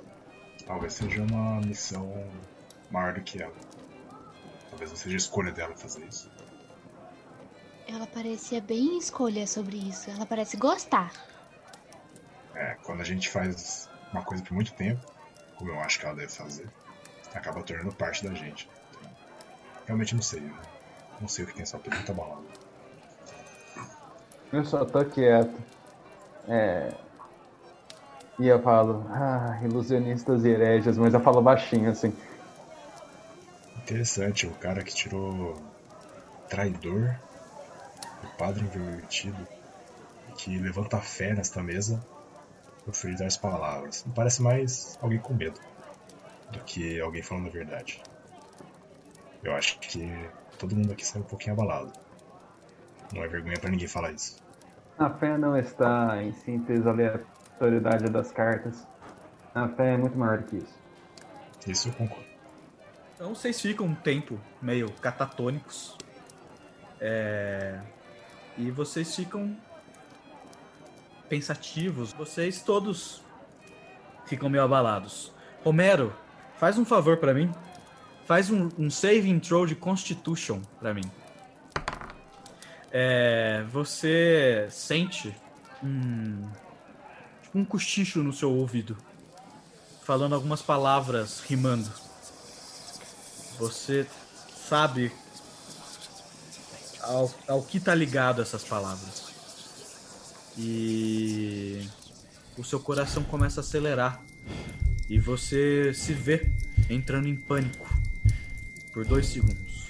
Talvez 0.66 0.94
seja 0.94 1.22
uma 1.22 1.60
missão 1.60 2.12
maior 2.90 3.14
do 3.14 3.20
que 3.22 3.42
ela. 3.42 3.54
Talvez 4.70 4.90
não 4.90 4.96
seja 4.96 5.16
a 5.16 5.18
escolha 5.18 5.52
dela 5.52 5.74
fazer 5.76 6.04
isso. 6.06 6.30
Ela 7.86 8.06
parecia 8.06 8.60
bem 8.60 8.98
escolha 8.98 9.46
sobre 9.46 9.76
isso. 9.76 10.10
Ela 10.10 10.26
parece 10.26 10.56
gostar. 10.56 11.12
É, 12.54 12.76
quando 12.82 13.00
a 13.00 13.04
gente 13.04 13.30
faz 13.30 13.88
uma 14.12 14.22
coisa 14.22 14.42
por 14.42 14.52
muito 14.52 14.72
tempo, 14.74 15.00
como 15.56 15.70
eu 15.70 15.80
acho 15.80 15.98
que 15.98 16.06
ela 16.06 16.14
deve 16.14 16.32
fazer, 16.32 16.68
acaba 17.34 17.62
tornando 17.62 17.94
parte 17.94 18.26
da 18.26 18.34
gente. 18.34 18.68
Então, 18.92 19.12
realmente 19.86 20.14
não 20.14 20.22
sei. 20.22 20.40
Né? 20.40 20.54
Não 21.20 21.28
sei 21.28 21.44
o 21.44 21.48
que 21.48 21.54
tem 21.54 21.62
essa 21.62 21.78
pergunta 21.78 22.12
balada. 22.12 22.42
Eu 24.52 24.64
só 24.64 24.84
tô 24.84 25.04
quieto. 25.04 25.58
É. 26.48 26.92
E 28.38 28.46
eu 28.46 28.62
falo, 28.62 29.04
ah, 29.10 29.58
ilusionistas 29.62 30.44
e 30.44 30.48
hereges, 30.48 30.96
mas 30.96 31.12
eu 31.12 31.20
falo 31.20 31.42
baixinho 31.42 31.90
assim. 31.90 32.12
Interessante, 33.78 34.46
o 34.46 34.52
cara 34.52 34.82
que 34.82 34.94
tirou 34.94 35.56
traidor, 36.48 37.16
o 38.22 38.38
padre 38.38 38.64
invertido, 38.64 39.46
que 40.36 40.56
levanta 40.56 40.98
fé 40.98 41.34
nesta 41.34 41.62
mesa, 41.62 42.00
proferir 42.84 43.20
as 43.24 43.36
palavras. 43.36 44.04
Me 44.06 44.12
parece 44.12 44.40
mais 44.40 44.96
alguém 45.02 45.18
com 45.18 45.34
medo 45.34 45.58
do 46.52 46.60
que 46.60 47.00
alguém 47.00 47.22
falando 47.22 47.48
a 47.48 47.50
verdade. 47.50 48.00
Eu 49.42 49.54
acho 49.54 49.78
que 49.80 50.08
todo 50.58 50.76
mundo 50.76 50.92
aqui 50.92 51.04
sai 51.04 51.20
um 51.20 51.24
pouquinho 51.24 51.54
abalado. 51.54 51.92
Não 53.12 53.24
é 53.24 53.28
vergonha 53.28 53.58
para 53.58 53.70
ninguém 53.70 53.88
falar 53.88 54.12
isso. 54.12 54.36
A 54.98 55.10
fé 55.10 55.36
não 55.38 55.56
está 55.56 56.22
em 56.22 56.32
síntese 56.32 56.86
aleatoriedade 57.60 58.10
das 58.10 58.30
cartas. 58.30 58.86
A 59.54 59.68
fé 59.68 59.94
é 59.94 59.96
muito 59.96 60.16
maior 60.16 60.38
do 60.38 60.44
que 60.44 60.56
isso. 60.56 60.78
Isso 61.66 61.88
eu 61.88 61.92
concordo. 61.92 62.28
Então 63.14 63.34
vocês 63.34 63.60
ficam 63.60 63.86
um 63.86 63.94
tempo 63.94 64.38
meio 64.62 64.90
catatônicos. 65.00 65.96
É... 67.00 67.80
E 68.56 68.70
vocês 68.70 69.14
ficam 69.14 69.56
pensativos. 71.28 72.12
Vocês 72.12 72.62
todos 72.62 73.22
ficam 74.26 74.48
meio 74.48 74.64
abalados. 74.64 75.32
Romero, 75.64 76.12
Faz 76.58 76.76
um 76.76 76.84
favor 76.84 77.18
para 77.18 77.32
mim. 77.32 77.52
Faz 78.26 78.50
um, 78.50 78.68
um 78.76 78.90
save 78.90 79.38
throw 79.38 79.64
de 79.64 79.76
Constitution 79.76 80.60
para 80.80 80.92
mim. 80.92 81.04
É, 82.90 83.64
você 83.70 84.66
sente 84.70 85.32
um, 85.82 86.42
um 87.54 87.64
cochicho 87.64 88.22
no 88.22 88.32
seu 88.32 88.52
ouvido, 88.52 88.96
falando 90.04 90.34
algumas 90.34 90.62
palavras 90.62 91.40
rimando. 91.40 91.90
Você 93.58 94.06
sabe 94.68 95.10
ao, 97.02 97.34
ao 97.48 97.62
que 97.62 97.80
tá 97.80 97.94
ligado 97.94 98.42
essas 98.42 98.64
palavras. 98.64 99.28
E 100.56 101.86
o 102.56 102.64
seu 102.64 102.80
coração 102.80 103.22
começa 103.22 103.60
a 103.60 103.62
acelerar 103.62 104.22
e 105.08 105.18
você 105.18 105.92
se 105.94 106.12
vê 106.12 106.50
entrando 106.90 107.28
em 107.28 107.36
pânico 107.36 107.88
por 108.92 109.04
dois 109.04 109.26
segundos. 109.26 109.88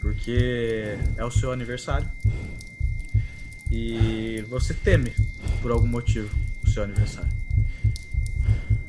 Porque 0.00 0.96
é 1.16 1.24
o 1.24 1.30
seu 1.30 1.52
aniversário. 1.52 2.08
E 3.70 4.44
você 4.48 4.74
teme, 4.74 5.12
por 5.62 5.70
algum 5.70 5.86
motivo, 5.86 6.28
o 6.62 6.68
seu 6.68 6.82
aniversário. 6.82 7.30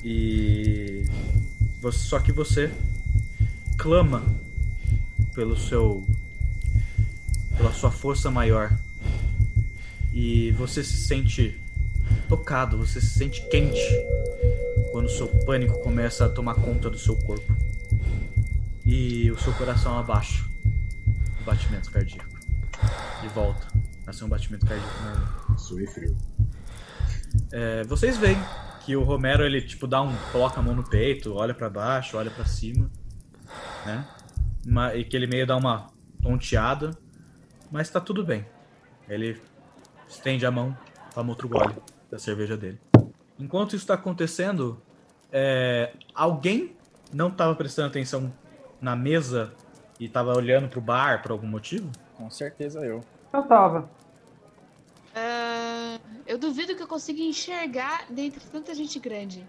E. 0.04 1.06
Você, 1.80 2.00
só 2.00 2.20
que 2.20 2.32
você 2.32 2.72
clama 3.78 4.24
pelo 5.36 5.56
seu. 5.56 6.04
pela 7.56 7.72
sua 7.74 7.92
força 7.92 8.32
maior. 8.32 8.76
E 10.12 10.52
você 10.52 10.84
se 10.84 10.98
sente 10.98 11.60
tocado, 12.28 12.78
você 12.78 13.00
se 13.00 13.12
sente 13.12 13.48
quente 13.50 13.80
quando 14.92 15.06
o 15.06 15.10
seu 15.10 15.28
pânico 15.28 15.80
começa 15.80 16.26
a 16.26 16.30
tomar 16.30 16.56
conta 16.56 16.90
do 16.90 16.98
seu 16.98 17.16
corpo. 17.18 17.56
E 18.84 19.30
o 19.32 19.40
seu 19.40 19.54
coração 19.54 19.98
abaixa. 19.98 20.44
O 21.40 21.44
batimento 21.44 21.92
cardíaco. 21.92 22.40
De 23.22 23.28
volta 23.30 23.68
a 24.12 24.14
ser 24.14 24.26
um 24.26 24.30
batimento 24.30 24.66
cardíaco 24.66 25.04
normal. 25.04 25.58
Suei 25.58 25.88
frio. 25.88 26.16
É, 27.52 27.84
vocês 27.86 28.18
veem 28.18 28.38
que 28.86 28.96
o 28.96 29.04
Romero 29.04 29.44
ele 29.44 29.62
tipo 29.62 29.88
dá 29.88 30.02
um 30.02 30.14
coloca 30.32 30.60
a 30.60 30.64
mão 30.64 30.76
no 30.76 30.84
peito, 30.84 31.34
olha 31.34 31.54
para 31.54 31.70
baixo, 31.70 32.18
olha 32.18 32.30
para 32.30 32.46
cima, 32.46 32.90
né? 33.86 34.08
e 34.96 35.04
que 35.04 35.16
ele 35.16 35.28
meio 35.28 35.48
dá 35.48 35.56
uma 35.56 35.88
tonteada, 36.22 36.92
mas 37.72 37.90
tá 37.90 38.00
tudo 38.00 38.24
bem. 38.24 38.46
Ele 39.08 39.42
estende 40.08 40.46
a 40.46 40.52
mão, 40.52 40.78
toma 41.14 41.30
outro 41.30 41.48
gole 41.48 41.76
da 42.10 42.20
cerveja 42.20 42.58
dele. 42.58 42.80
Enquanto 43.40 43.70
isso 43.70 43.84
está 43.84 43.96
acontecendo, 43.96 44.82
é, 45.32 45.94
alguém 46.14 46.76
não 47.14 47.30
estava 47.30 47.56
prestando 47.56 47.88
atenção 47.88 48.32
na 48.80 48.96
mesa 48.96 49.54
e 50.00 50.06
estava 50.06 50.36
olhando 50.36 50.68
pro 50.68 50.82
bar 50.82 51.22
por 51.22 51.32
algum 51.32 51.48
motivo? 51.48 51.90
Com 52.16 52.30
certeza 52.30 52.80
eu. 52.82 53.04
Eu 53.34 53.44
tava. 53.44 53.90
Uh, 55.12 56.00
eu 56.26 56.38
duvido 56.38 56.76
que 56.76 56.84
eu 56.84 56.88
consiga 56.88 57.22
enxergar 57.22 58.06
dentro 58.10 58.40
de 58.40 58.46
tanta 58.48 58.74
gente 58.74 58.98
grande. 59.00 59.46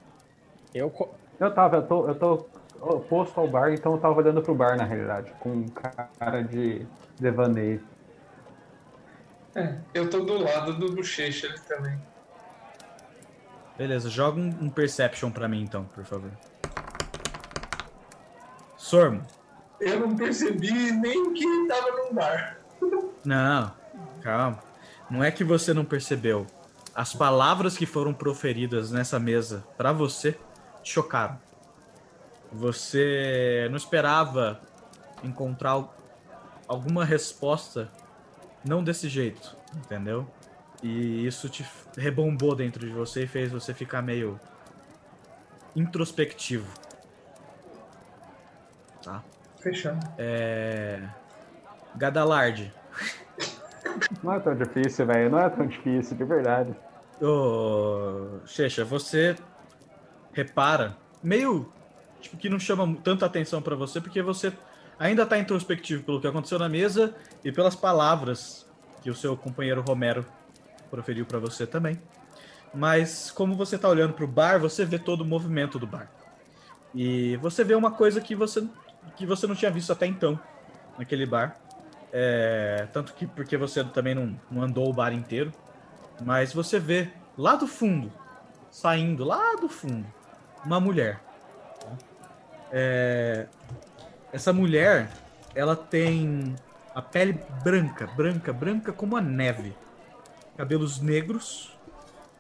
Eu, 0.75 0.93
eu 1.39 1.55
tava, 1.55 1.77
eu 1.77 1.87
tô, 1.87 2.09
eu 2.09 2.15
tô 2.15 2.47
oposto 2.81 3.39
ao 3.39 3.47
bar, 3.47 3.73
então 3.73 3.93
eu 3.93 4.01
tava 4.01 4.19
olhando 4.19 4.43
pro 4.43 4.55
bar 4.55 4.77
na 4.77 4.85
realidade, 4.85 5.33
com 5.39 5.67
cara 5.69 6.43
de 6.43 6.85
devaneio. 7.19 7.83
É, 9.55 9.77
eu 9.95 10.11
tô 10.11 10.21
do 10.21 10.39
lado 10.39 10.75
do 10.75 10.93
bochecha 10.93 11.55
também. 11.69 12.01
Beleza, 13.77 14.11
joga 14.11 14.41
um, 14.41 14.49
um 14.63 14.71
Perception 14.71 15.31
pra 15.31 15.47
mim 15.47 15.63
então, 15.63 15.85
por 15.85 16.05
favor. 16.05 16.31
Sormo. 18.77 19.23
Eu 19.81 20.01
não 20.01 20.17
percebi 20.17 20.93
nem 20.93 21.33
que 21.33 21.67
tava 21.69 21.91
num 21.91 22.15
bar. 22.15 22.59
Não, 23.25 23.73
calma. 24.23 24.72
Não 25.13 25.23
é 25.23 25.31
que 25.31 25.45
você 25.45 25.75
não 25.75 25.85
percebeu. 25.85 26.47
As 26.95 27.13
palavras 27.13 27.77
que 27.77 27.85
foram 27.85 28.15
proferidas 28.15 28.91
nessa 28.91 29.21
mesa 29.21 29.63
para 29.77 29.93
você 29.93 30.39
te 30.83 30.91
chocaram. 30.91 31.39
Você 32.51 33.69
não 33.69 33.77
esperava 33.77 34.59
encontrar 35.23 35.87
alguma 36.67 37.05
resposta 37.05 37.91
não 38.65 38.83
desse 38.83 39.07
jeito, 39.07 39.55
entendeu? 39.77 40.27
E 40.83 41.27
isso 41.27 41.47
te 41.51 41.63
rebombou 41.95 42.55
dentro 42.55 42.87
de 42.87 42.93
você 42.93 43.25
e 43.25 43.27
fez 43.27 43.53
você 43.53 43.75
ficar 43.75 44.01
meio 44.01 44.41
introspectivo. 45.77 46.67
Tá? 49.03 49.23
Fechando. 49.61 50.01
É. 50.17 51.07
Gadalard. 51.97 52.73
Não 54.23 54.35
é 54.35 54.41
tão 54.41 54.55
difícil, 54.55 55.07
velho. 55.07 55.31
Não 55.31 55.39
é 55.39 55.49
tão 55.49 55.67
difícil, 55.67 56.17
de 56.17 56.25
verdade. 56.25 56.75
Ô. 57.21 58.41
Checha, 58.47 58.85
você 58.85 59.37
repara, 60.33 60.97
meio. 61.23 61.71
Tipo, 62.21 62.37
que 62.37 62.49
não 62.49 62.59
chama 62.59 62.97
tanta 63.03 63.27
atenção 63.27 63.61
para 63.61 63.75
você, 63.75 64.01
porque 64.01 64.23
você 64.23 64.53
ainda 64.99 65.27
tá 65.27 65.37
introspectivo 65.39 66.05
pelo 66.05 66.21
que 66.21 66.27
aconteceu 66.27 66.59
na 66.59 66.69
mesa 66.69 67.15
e 67.45 67.51
pelas 67.51 67.75
palavras 67.75 68.67
que 69.03 69.11
o 69.11 69.15
seu 69.15 69.37
companheiro 69.37 69.83
Romero 69.83 70.25
proferiu 70.89 71.27
para 71.27 71.41
você 71.41 71.67
também. 71.67 72.01
Mas 72.73 73.31
como 73.31 73.57
você 73.57 73.77
tá 73.77 73.89
olhando 73.89 74.15
pro 74.15 74.27
bar, 74.27 74.61
você 74.61 74.85
vê 74.85 74.99
todo 74.99 75.23
o 75.23 75.25
movimento 75.25 75.79
do 75.79 75.87
bar. 75.87 76.09
E 76.95 77.37
você 77.39 77.65
vê 77.65 77.75
uma 77.75 77.91
coisa 77.91 78.21
que 78.21 78.35
você 78.35 78.67
que 79.17 79.27
você 79.27 79.47
não 79.47 79.55
tinha 79.55 79.71
visto 79.71 79.93
até 79.93 80.07
então 80.07 80.39
naquele 80.97 81.27
bar. 81.27 81.57
É, 82.13 82.87
tanto 82.93 83.15
que 83.15 83.27
porque 83.27 83.57
você 83.57 83.83
também 83.83 84.15
não, 84.15 84.39
não 84.51 84.63
andou 84.63 84.89
o 84.89 84.93
bar 84.93 85.13
inteiro. 85.13 85.53
Mas 86.21 86.53
você 86.53 86.79
vê 86.79 87.11
lá 87.37 87.57
do 87.57 87.67
fundo, 87.67 88.13
saindo 88.71 89.25
lá 89.25 89.57
do 89.57 89.69
fundo, 89.69 90.07
uma 90.65 90.79
mulher. 90.79 91.21
É, 92.71 93.47
essa 94.33 94.53
mulher, 94.53 95.11
ela 95.55 95.75
tem 95.75 96.55
a 96.95 97.01
pele 97.01 97.39
branca, 97.65 98.07
branca, 98.07 98.53
branca 98.53 98.93
como 98.93 99.17
a 99.17 99.21
neve. 99.21 99.75
Cabelos 100.57 101.01
negros. 101.01 101.77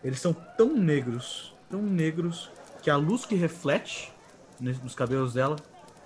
Eles 0.05 0.21
são 0.21 0.33
tão 0.33 0.75
negros, 0.77 1.55
tão 1.71 1.81
negros, 1.81 2.51
que 2.83 2.91
a 2.91 2.97
luz 2.97 3.25
que 3.25 3.37
reflete 3.37 4.13
nos 4.59 4.95
cabelos 4.95 5.35
dela 5.35 5.57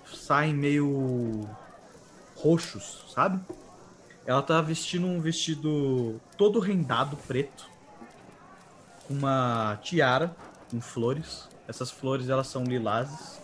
saem 0.05 0.53
meio 0.53 1.49
roxos, 2.37 3.05
sabe? 3.13 3.39
Ela 4.25 4.41
tá 4.41 4.61
vestindo 4.61 5.07
um 5.07 5.19
vestido 5.19 6.19
todo 6.37 6.59
rendado 6.59 7.17
preto, 7.27 7.69
com 9.07 9.13
uma 9.13 9.77
tiara 9.81 10.35
com 10.69 10.81
flores. 10.81 11.47
Essas 11.67 11.89
flores 11.91 12.29
elas 12.29 12.47
são 12.47 12.63
lilazes. 12.63 13.39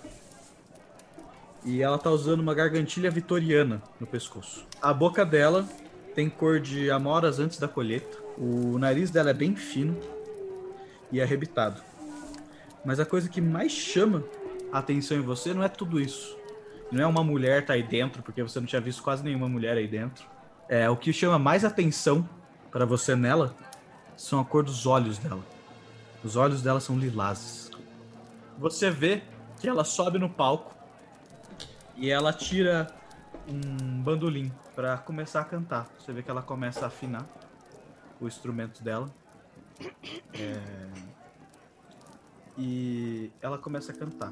E 1.66 1.82
ela 1.82 1.98
tá 1.98 2.10
usando 2.10 2.42
uma 2.42 2.54
gargantilha 2.54 3.10
vitoriana 3.10 3.82
no 4.00 4.06
pescoço. 4.06 4.66
A 4.82 4.94
boca 4.94 5.26
dela 5.26 5.66
tem 6.14 6.30
cor 6.30 6.60
de 6.60 6.92
amoras 6.92 7.40
antes 7.40 7.58
da 7.58 7.68
colheita. 7.68 8.18
O 8.38 8.78
nariz 8.78 9.10
dela 9.10 9.30
é 9.30 9.34
bem 9.34 9.56
fino 9.56 9.98
e 11.12 11.22
arrebitado. 11.22 11.82
Mas 12.84 13.00
a 13.00 13.06
coisa 13.06 13.30
que 13.30 13.40
mais 13.40 13.72
chama 13.72 14.24
a 14.72 14.80
atenção 14.80 15.18
em 15.18 15.22
você 15.22 15.54
não 15.54 15.64
é 15.64 15.70
tudo 15.70 16.02
isso. 16.02 16.38
Não 16.94 17.04
é 17.04 17.08
uma 17.08 17.24
mulher 17.24 17.66
tá 17.66 17.74
aí 17.74 17.82
dentro, 17.82 18.22
porque 18.22 18.44
você 18.44 18.60
não 18.60 18.68
tinha 18.68 18.80
visto 18.80 19.02
quase 19.02 19.24
nenhuma 19.24 19.50
mulher 19.50 19.76
aí 19.78 19.88
dentro. 19.88 20.28
É, 20.70 20.88
o 20.88 20.96
que 20.96 21.12
chama 21.12 21.40
mais 21.40 21.66
atenção 21.66 22.30
para 22.70 22.86
você 22.86 23.16
nela 23.16 23.56
são 24.16 24.40
a 24.40 24.46
cor 24.46 24.64
dos 24.64 24.86
olhos 24.86 25.18
dela. 25.18 25.42
Os 26.24 26.36
olhos 26.36 26.62
dela 26.62 26.80
são 26.80 26.96
lilazes. 26.96 27.72
Você 28.60 28.92
vê 28.92 29.24
que 29.60 29.68
ela 29.68 29.84
sobe 29.84 30.20
no 30.20 30.30
palco 30.30 30.76
e 31.96 32.12
ela 32.12 32.32
tira 32.32 32.88
um 33.48 34.02
bandolim 34.04 34.52
para 34.76 34.96
começar 34.98 35.42
a 35.42 35.46
cantar. 35.46 35.90
Você 35.98 36.14
vê 36.14 36.22
que 36.22 36.30
ela 36.30 36.44
começa 36.44 36.86
a 36.86 36.88
afinar 36.90 37.26
o 38.22 38.28
instrumento 38.28 38.84
dela. 38.84 39.10
É... 40.32 40.62
E 42.56 43.32
ela 43.42 43.58
começa 43.58 43.92
a 43.92 43.96
cantar. 43.96 44.32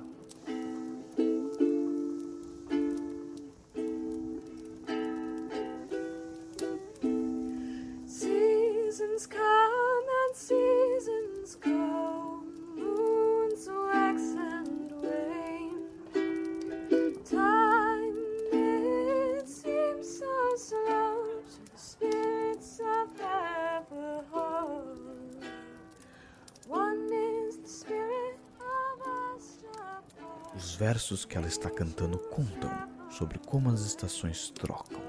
Versos 31.02 31.26
que 31.26 31.36
ela 31.36 31.48
está 31.48 31.68
cantando 31.68 32.20
contam 32.20 32.72
sobre 33.10 33.40
como 33.40 33.72
as 33.72 33.82
estações 33.82 34.52
trocam, 34.52 35.02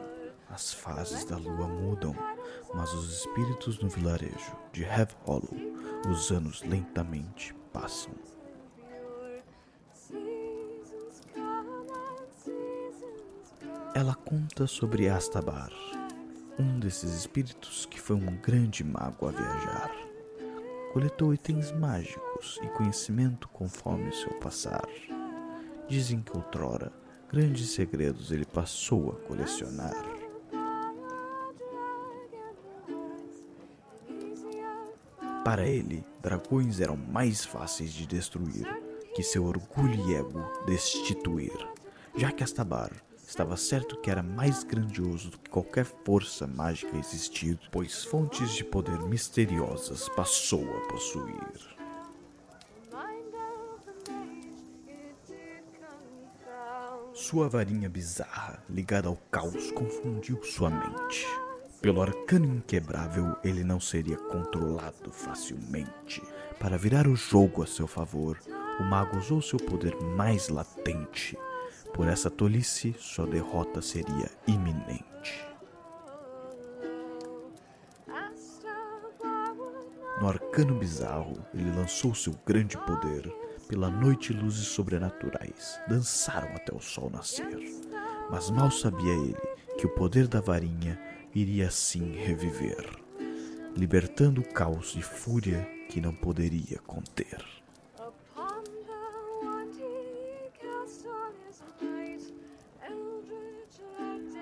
as 0.48 0.72
fases 0.72 1.22
da 1.26 1.36
lua 1.36 1.68
mudam, 1.68 2.16
mas 2.72 2.94
os 2.94 3.12
espíritos 3.12 3.78
no 3.78 3.90
vilarejo 3.90 4.56
de 4.72 4.86
Have 4.86 5.12
Hollow, 5.26 5.54
os 6.08 6.30
anos 6.30 6.62
lentamente 6.62 7.54
passam. 7.74 8.14
Ela 13.94 14.14
conta 14.14 14.66
sobre 14.66 15.10
Astabar, 15.10 15.70
um 16.58 16.80
desses 16.80 17.12
espíritos 17.12 17.84
que 17.84 18.00
foi 18.00 18.16
um 18.16 18.34
grande 18.38 18.82
mago 18.82 19.28
a 19.28 19.30
viajar. 19.30 19.90
Coletou 20.94 21.34
itens 21.34 21.70
mágicos 21.70 22.58
e 22.62 22.68
conhecimento 22.68 23.46
conforme 23.48 24.08
o 24.08 24.14
seu 24.14 24.32
passar. 24.40 24.88
Dizem 25.88 26.20
que 26.20 26.36
outrora 26.36 26.92
grandes 27.30 27.70
segredos 27.70 28.30
ele 28.30 28.44
passou 28.44 29.10
a 29.10 29.26
colecionar. 29.26 29.94
Para 35.44 35.66
ele, 35.66 36.04
dragões 36.22 36.80
eram 36.80 36.96
mais 36.96 37.44
fáceis 37.44 37.92
de 37.92 38.06
destruir 38.06 38.66
que 39.14 39.22
seu 39.22 39.44
orgulho 39.44 40.08
e 40.08 40.14
ego 40.14 40.40
destituir, 40.64 41.52
já 42.16 42.30
que 42.30 42.44
Astabar 42.44 42.92
estava 43.26 43.56
certo 43.56 44.00
que 44.00 44.10
era 44.10 44.22
mais 44.22 44.62
grandioso 44.62 45.30
do 45.30 45.38
que 45.38 45.50
qualquer 45.50 45.84
força 46.04 46.46
mágica 46.46 46.96
existir, 46.96 47.58
pois 47.70 48.04
fontes 48.04 48.52
de 48.52 48.62
poder 48.62 49.00
misteriosas 49.00 50.08
passou 50.10 50.64
a 50.76 50.80
possuir. 50.88 51.81
Sua 57.22 57.48
varinha 57.48 57.88
bizarra, 57.88 58.60
ligada 58.68 59.06
ao 59.06 59.14
caos, 59.30 59.70
confundiu 59.70 60.42
sua 60.42 60.68
mente. 60.68 61.24
Pelo 61.80 62.02
arcano 62.02 62.46
inquebrável, 62.56 63.36
ele 63.44 63.62
não 63.62 63.78
seria 63.78 64.16
controlado 64.16 65.12
facilmente. 65.12 66.20
Para 66.58 66.76
virar 66.76 67.06
o 67.06 67.14
jogo 67.14 67.62
a 67.62 67.66
seu 67.66 67.86
favor, 67.86 68.40
o 68.80 68.82
mago 68.82 69.18
usou 69.18 69.40
seu 69.40 69.56
poder 69.56 69.94
mais 70.02 70.48
latente. 70.48 71.38
Por 71.94 72.08
essa 72.08 72.28
tolice, 72.28 72.92
sua 72.98 73.24
derrota 73.24 73.80
seria 73.80 74.28
iminente. 74.48 75.46
No 80.20 80.28
arcano 80.28 80.74
bizarro, 80.74 81.38
ele 81.54 81.70
lançou 81.70 82.16
seu 82.16 82.34
grande 82.44 82.76
poder. 82.78 83.41
Pela 83.72 83.88
noite, 83.88 84.34
luzes 84.34 84.66
sobrenaturais 84.66 85.80
dançaram 85.88 86.54
até 86.54 86.74
o 86.74 86.78
sol 86.78 87.08
nascer. 87.08 87.58
Mas 88.30 88.50
mal 88.50 88.70
sabia 88.70 89.14
ele 89.14 89.34
que 89.78 89.86
o 89.86 89.94
poder 89.94 90.28
da 90.28 90.42
varinha 90.42 91.00
iria 91.34 91.68
assim 91.68 92.12
reviver, 92.12 92.86
libertando 93.74 94.42
o 94.42 94.52
caos 94.52 94.94
e 94.94 95.00
fúria 95.00 95.66
que 95.88 96.02
não 96.02 96.14
poderia 96.14 96.78
conter. 96.86 97.42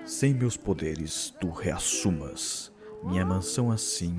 Sem 0.05 0.33
meus 0.33 0.57
poderes, 0.57 1.33
tu 1.39 1.51
reassumas 1.51 2.69
minha 3.01 3.25
mansão 3.25 3.71
assim 3.71 4.13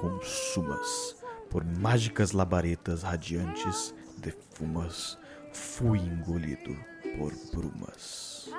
consumas. 0.00 1.16
Por 1.48 1.64
mágicas 1.64 2.32
labaredas 2.32 3.04
radiantes, 3.04 3.94
defumas, 4.18 5.18
fui 5.52 5.98
engolido 5.98 6.76
por 7.16 7.32
brumas. 7.52 8.50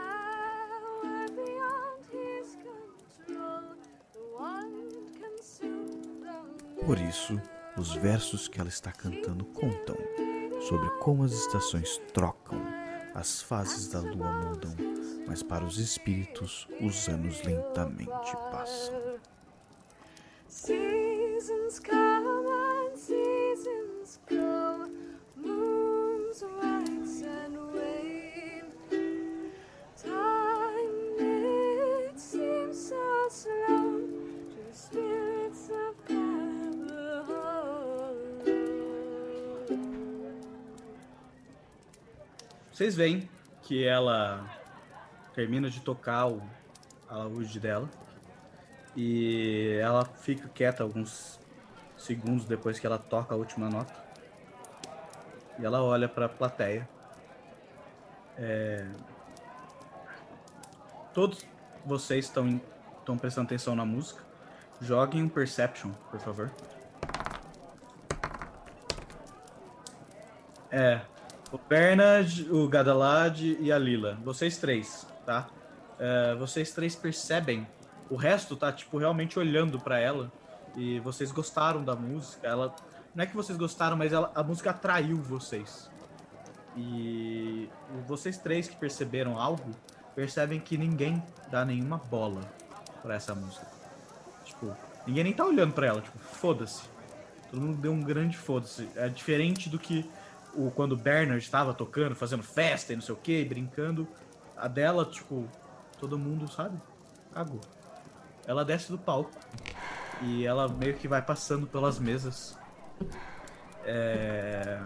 Por 6.85 6.97
isso, 6.97 7.39
os 7.77 7.93
versos 7.95 8.47
que 8.47 8.59
ela 8.59 8.69
está 8.69 8.91
cantando 8.91 9.45
contam 9.45 9.95
sobre 10.67 10.89
como 10.99 11.23
as 11.23 11.31
estações 11.33 12.01
trocam, 12.13 12.59
as 13.13 13.41
fases 13.41 13.87
da 13.89 13.99
lua 13.99 14.31
mudam, 14.31 14.75
mas 15.27 15.43
para 15.43 15.63
os 15.63 15.77
espíritos 15.77 16.67
os 16.81 17.07
anos 17.07 17.43
lentamente 17.43 18.31
passam. 18.51 19.19
Vocês 42.89 42.97
veem 42.97 43.29
que 43.61 43.85
ela 43.85 44.49
termina 45.35 45.69
de 45.69 45.79
tocar 45.79 46.27
o 46.27 46.41
alaúde 47.07 47.59
dela 47.59 47.87
e 48.95 49.77
ela 49.79 50.03
fica 50.05 50.49
quieta 50.49 50.81
alguns 50.81 51.39
segundos 51.95 52.45
depois 52.45 52.79
que 52.79 52.87
ela 52.87 52.97
toca 52.97 53.35
a 53.35 53.37
última 53.37 53.69
nota. 53.69 53.93
E 55.59 55.65
ela 55.65 55.83
olha 55.83 56.09
para 56.09 56.25
a 56.25 56.29
plateia. 56.29 56.89
É, 58.35 58.87
todos 61.13 61.45
vocês 61.85 62.25
estão 62.25 62.59
estão 62.97 63.19
prestando 63.19 63.45
atenção 63.45 63.75
na 63.75 63.85
música. 63.85 64.23
Joguem 64.81 65.21
um 65.21 65.29
Perception, 65.29 65.91
por 66.09 66.19
favor. 66.19 66.51
É. 70.71 71.01
O 71.51 71.57
Bernard, 71.57 72.47
o 72.51 72.67
Gadalad 72.67 73.41
e 73.41 73.71
a 73.71 73.77
Lila. 73.77 74.19
Vocês 74.23 74.57
três, 74.57 75.07
tá? 75.25 75.47
É, 75.97 76.35
vocês 76.35 76.71
três 76.71 76.95
percebem. 76.95 77.67
O 78.07 78.15
resto 78.15 78.55
tá, 78.55 78.71
tipo, 78.71 78.99
realmente 78.99 79.39
olhando 79.39 79.79
pra 79.79 79.99
ela. 79.99 80.31
E 80.75 80.99
vocês 80.99 81.31
gostaram 81.31 81.83
da 81.83 81.95
música. 81.95 82.47
Ela. 82.47 82.75
Não 83.15 83.23
é 83.23 83.27
que 83.27 83.35
vocês 83.35 83.57
gostaram, 83.57 83.97
mas 83.97 84.13
ela, 84.13 84.31
a 84.35 84.43
música 84.43 84.69
atraiu 84.69 85.17
vocês. 85.17 85.89
E 86.77 87.67
vocês 88.07 88.37
três 88.37 88.67
que 88.67 88.75
perceberam 88.75 89.39
algo, 89.39 89.71
percebem 90.15 90.59
que 90.59 90.77
ninguém 90.77 91.21
dá 91.49 91.65
nenhuma 91.65 91.97
bola 91.97 92.41
pra 93.01 93.15
essa 93.15 93.33
música. 93.33 93.65
Tipo, 94.45 94.77
ninguém 95.07 95.23
nem 95.23 95.33
tá 95.33 95.43
olhando 95.43 95.73
pra 95.73 95.87
ela, 95.87 96.01
tipo, 96.01 96.17
foda-se. 96.19 96.83
Todo 97.49 97.59
mundo 97.59 97.81
deu 97.81 97.91
um 97.91 98.01
grande 98.01 98.37
foda-se. 98.37 98.87
É 98.95 99.09
diferente 99.09 99.67
do 99.67 99.79
que 99.79 100.07
o 100.59 100.71
quando 100.71 100.91
o 100.93 100.97
Bernard 100.97 101.43
estava 101.43 101.73
tocando, 101.73 102.15
fazendo 102.15 102.43
festa 102.43 102.91
e 102.91 102.95
não 102.95 103.01
sei 103.01 103.15
o 103.15 103.17
que, 103.17 103.43
brincando. 103.45 104.07
A 104.57 104.67
dela, 104.67 105.05
tipo, 105.05 105.47
todo 105.99 106.17
mundo, 106.17 106.47
sabe? 106.51 106.77
Cagou. 107.33 107.61
Ela 108.45 108.65
desce 108.65 108.91
do 108.91 108.97
palco 108.97 109.31
e 110.21 110.45
ela 110.45 110.67
meio 110.67 110.95
que 110.95 111.07
vai 111.07 111.21
passando 111.21 111.65
pelas 111.65 111.99
mesas. 111.99 112.57
É... 113.85 114.81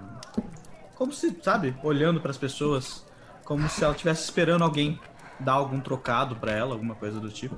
Como 0.96 1.12
se, 1.12 1.36
sabe, 1.42 1.76
olhando 1.84 2.22
pras 2.22 2.38
pessoas, 2.38 3.06
como 3.44 3.68
se 3.68 3.84
ela 3.84 3.94
estivesse 3.94 4.24
esperando 4.24 4.64
alguém 4.64 5.00
dar 5.40 5.54
algum 5.54 5.80
trocado 5.80 6.36
pra 6.36 6.52
ela, 6.52 6.74
alguma 6.74 6.96
coisa 6.96 7.20
do 7.20 7.32
tipo. 7.32 7.58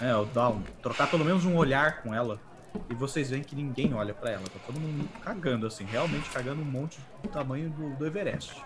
É, 0.00 0.16
ou 0.16 0.26
dar 0.26 0.48
um, 0.48 0.62
trocar 0.82 1.08
pelo 1.08 1.24
menos 1.24 1.44
um 1.44 1.56
olhar 1.56 2.02
com 2.02 2.14
ela. 2.14 2.40
E 2.88 2.94
vocês 2.94 3.30
veem 3.30 3.42
que 3.42 3.54
ninguém 3.54 3.94
olha 3.94 4.14
pra 4.14 4.30
ela. 4.30 4.44
Tá 4.44 4.58
todo 4.66 4.78
mundo 4.78 5.08
cagando, 5.22 5.66
assim, 5.66 5.84
realmente 5.84 6.28
cagando 6.30 6.62
um 6.62 6.64
monte 6.64 7.00
do 7.22 7.28
tamanho 7.28 7.70
do, 7.70 7.90
do 7.96 8.06
Everest. 8.06 8.62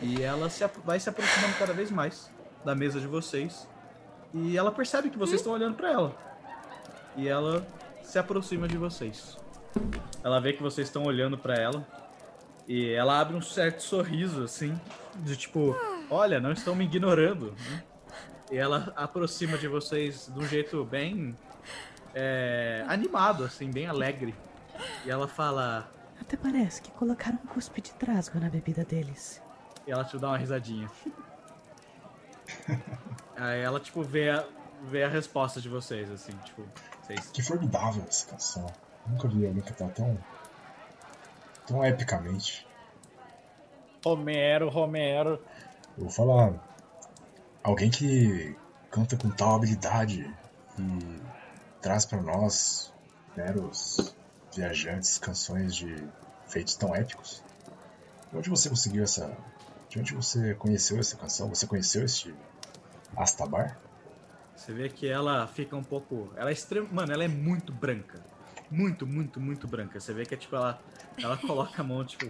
E 0.00 0.22
ela 0.22 0.48
se, 0.50 0.64
vai 0.84 1.00
se 1.00 1.08
aproximando 1.08 1.54
cada 1.58 1.72
vez 1.72 1.90
mais 1.90 2.30
da 2.64 2.74
mesa 2.74 3.00
de 3.00 3.06
vocês. 3.06 3.68
E 4.34 4.56
ela 4.56 4.70
percebe 4.70 5.10
que 5.10 5.18
vocês 5.18 5.40
estão 5.40 5.52
olhando 5.52 5.76
pra 5.76 5.90
ela. 5.90 6.14
E 7.16 7.28
ela 7.28 7.66
se 8.02 8.18
aproxima 8.18 8.68
de 8.68 8.76
vocês. 8.76 9.38
Ela 10.22 10.40
vê 10.40 10.52
que 10.52 10.62
vocês 10.62 10.88
estão 10.88 11.04
olhando 11.04 11.38
pra 11.38 11.54
ela. 11.54 11.86
E 12.68 12.90
ela 12.90 13.20
abre 13.20 13.36
um 13.36 13.40
certo 13.42 13.80
sorriso, 13.80 14.42
assim, 14.42 14.78
de 15.16 15.36
tipo, 15.36 15.76
olha, 16.10 16.40
não 16.40 16.52
estão 16.52 16.74
me 16.74 16.84
ignorando. 16.84 17.52
né? 17.70 17.82
E 18.50 18.56
ela 18.56 18.92
aproxima 18.96 19.56
de 19.56 19.68
vocês 19.68 20.30
de 20.32 20.38
um 20.38 20.46
jeito 20.46 20.84
bem 20.84 21.34
é, 22.18 22.82
animado, 22.88 23.44
assim, 23.44 23.70
bem 23.70 23.86
alegre. 23.86 24.34
E 25.04 25.10
ela 25.10 25.28
fala. 25.28 25.86
Até 26.18 26.34
parece 26.34 26.80
que 26.80 26.90
colocaram 26.92 27.38
um 27.44 27.46
cuspe 27.46 27.82
de 27.82 27.92
trasgo 27.92 28.40
na 28.40 28.48
bebida 28.48 28.82
deles. 28.84 29.42
E 29.86 29.90
ela 29.90 30.02
te 30.02 30.18
dá 30.18 30.28
uma 30.28 30.38
risadinha. 30.38 30.90
Aí 33.36 33.60
ela, 33.60 33.78
tipo, 33.78 34.02
vê 34.02 34.30
a, 34.30 34.46
vê 34.84 35.04
a 35.04 35.08
resposta 35.08 35.60
de 35.60 35.68
vocês, 35.68 36.10
assim, 36.10 36.32
tipo, 36.38 36.64
vocês. 37.02 37.30
Que 37.30 37.42
formidável 37.42 38.02
essa 38.08 38.26
canção. 38.26 38.66
Nunca 39.06 39.28
vi 39.28 39.46
alguém 39.46 39.62
cantar 39.62 39.90
tão. 39.90 40.18
tão 41.66 41.84
epicamente. 41.84 42.66
Romero, 44.02 44.70
Romero. 44.70 45.38
Eu 45.98 46.04
vou 46.04 46.10
falar. 46.10 46.54
Alguém 47.62 47.90
que 47.90 48.56
canta 48.90 49.18
com 49.18 49.28
tal 49.28 49.56
habilidade 49.56 50.34
e 50.78 51.25
traz 51.86 52.04
pra 52.04 52.20
nós, 52.20 52.92
meros 53.36 54.12
viajantes, 54.52 55.18
canções 55.18 55.72
de 55.72 55.96
feitos 56.48 56.74
tão 56.74 56.92
épicos. 56.92 57.44
De 58.32 58.38
onde 58.38 58.50
você 58.50 58.68
conseguiu 58.68 59.04
essa. 59.04 59.38
De 59.88 60.00
onde 60.00 60.12
você 60.12 60.52
conheceu 60.54 60.98
essa 60.98 61.16
canção? 61.16 61.48
Você 61.48 61.64
conheceu 61.64 62.04
este 62.04 62.34
Astabar? 63.16 63.78
Você 64.56 64.72
vê 64.72 64.88
que 64.88 65.06
ela 65.06 65.46
fica 65.46 65.76
um 65.76 65.84
pouco. 65.84 66.32
Ela 66.34 66.50
é 66.50 66.52
extrema. 66.54 66.88
Mano, 66.90 67.12
ela 67.12 67.22
é 67.22 67.28
muito 67.28 67.72
branca. 67.72 68.20
Muito, 68.68 69.06
muito, 69.06 69.38
muito 69.40 69.68
branca. 69.68 70.00
Você 70.00 70.12
vê 70.12 70.26
que 70.26 70.34
é 70.34 70.36
tipo, 70.36 70.56
ela, 70.56 70.82
ela 71.22 71.36
coloca 71.46 71.82
a 71.82 71.84
mão, 71.84 72.04
tipo. 72.04 72.28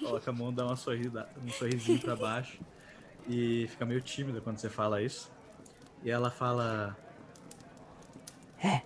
coloca 0.00 0.28
a 0.28 0.34
mão, 0.34 0.52
dá 0.52 0.66
uma 0.66 0.74
sorrida, 0.74 1.28
um 1.40 1.50
sorrisinho 1.50 2.00
pra 2.00 2.16
baixo. 2.16 2.58
E 3.28 3.68
fica 3.68 3.86
meio 3.86 4.00
tímida 4.00 4.40
quando 4.40 4.58
você 4.58 4.68
fala 4.68 5.00
isso. 5.00 5.30
E 6.02 6.10
ela 6.10 6.32
fala. 6.32 6.96
É, 8.62 8.82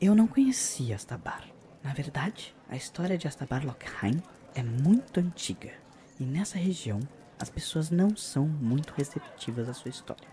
eu 0.00 0.14
não 0.14 0.28
conhecia 0.28 0.94
Astabar. 0.94 1.44
Na 1.82 1.92
verdade, 1.92 2.54
a 2.68 2.76
história 2.76 3.18
de 3.18 3.26
Astabar 3.26 3.66
Lockheim 3.66 4.22
é 4.54 4.62
muito 4.62 5.18
antiga. 5.18 5.72
E 6.20 6.24
nessa 6.24 6.58
região, 6.58 7.00
as 7.36 7.50
pessoas 7.50 7.90
não 7.90 8.16
são 8.16 8.46
muito 8.46 8.94
receptivas 8.94 9.68
à 9.68 9.74
sua 9.74 9.88
história. 9.88 10.28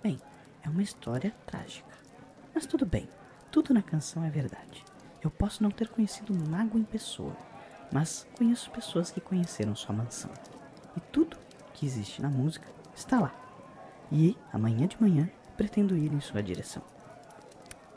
Bem, 0.00 0.20
é 0.62 0.68
uma 0.68 0.82
história 0.82 1.34
trágica. 1.46 1.92
Mas 2.54 2.64
tudo 2.64 2.86
bem, 2.86 3.08
tudo 3.50 3.74
na 3.74 3.82
canção 3.82 4.24
é 4.24 4.30
verdade. 4.30 4.84
Eu 5.20 5.32
posso 5.32 5.60
não 5.60 5.70
ter 5.70 5.88
conhecido 5.88 6.32
um 6.32 6.48
mago 6.48 6.78
em 6.78 6.84
pessoa, 6.84 7.36
mas 7.92 8.24
conheço 8.36 8.70
pessoas 8.70 9.10
que 9.10 9.20
conheceram 9.20 9.74
sua 9.74 9.94
mansão. 9.94 10.30
E 10.96 11.00
tudo 11.00 11.36
que 11.74 11.84
existe 11.84 12.22
na 12.22 12.28
música 12.28 12.68
está 12.94 13.18
lá. 13.18 13.34
E 14.12 14.36
amanhã 14.52 14.86
de 14.86 15.00
manhã 15.02 15.28
pretendo 15.56 15.96
ir 15.96 16.12
em 16.12 16.20
sua 16.20 16.40
direção. 16.40 16.82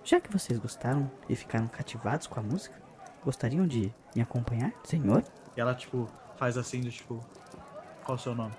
Já 0.04 0.20
que 0.20 0.32
vocês 0.32 0.58
gostaram 0.60 1.10
e 1.30 1.36
ficaram 1.36 1.68
cativados 1.68 2.28
com 2.28 2.40
a 2.40 2.44
música, 2.44 2.76
gostariam 3.24 3.68
de 3.68 3.94
me 4.16 4.22
acompanhar, 4.22 4.74
senhor? 4.84 5.24
E 5.56 5.62
ela, 5.62 5.76
tipo, 5.76 6.10
faz 6.38 6.58
assim, 6.58 6.82
do 6.82 6.90
tipo. 6.90 7.24
Qual 8.04 8.16
o 8.16 8.20
seu 8.20 8.34
nome? 8.34 8.54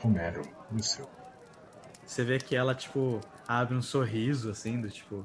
Romero, 0.00 0.42
o 0.72 0.82
seu? 0.82 1.08
Você 2.06 2.24
vê 2.24 2.38
que 2.38 2.56
ela, 2.56 2.74
tipo, 2.74 3.20
abre 3.46 3.76
um 3.76 3.82
sorriso, 3.82 4.50
assim, 4.50 4.80
do 4.80 4.88
tipo. 4.90 5.22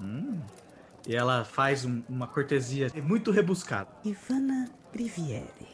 Hum. 0.00 0.40
E 1.08 1.16
ela 1.16 1.44
faz 1.44 1.84
um- 1.84 2.02
uma 2.08 2.26
cortesia 2.26 2.88
muito 3.02 3.30
rebuscada. 3.30 3.88
Ivana 4.04 4.70
Grivieri. 4.92 5.68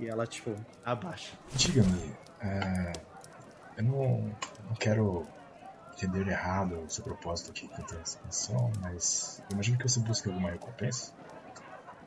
E 0.00 0.06
ela, 0.08 0.26
tipo, 0.26 0.54
abaixa. 0.84 1.34
Diga-me, 1.54 2.12
é, 2.40 2.92
eu 3.76 3.84
não, 3.84 4.36
não 4.68 4.74
quero 4.78 5.24
entender 5.92 6.26
errado 6.28 6.80
o 6.80 6.90
seu 6.90 7.04
propósito 7.04 7.50
aqui 7.50 7.68
cantando 7.68 8.00
essa 8.00 8.18
canção, 8.18 8.72
mas 8.80 9.42
eu 9.48 9.54
imagino 9.54 9.78
que 9.78 9.88
você 9.88 10.00
busca 10.00 10.30
alguma 10.30 10.50
recompensa. 10.50 11.12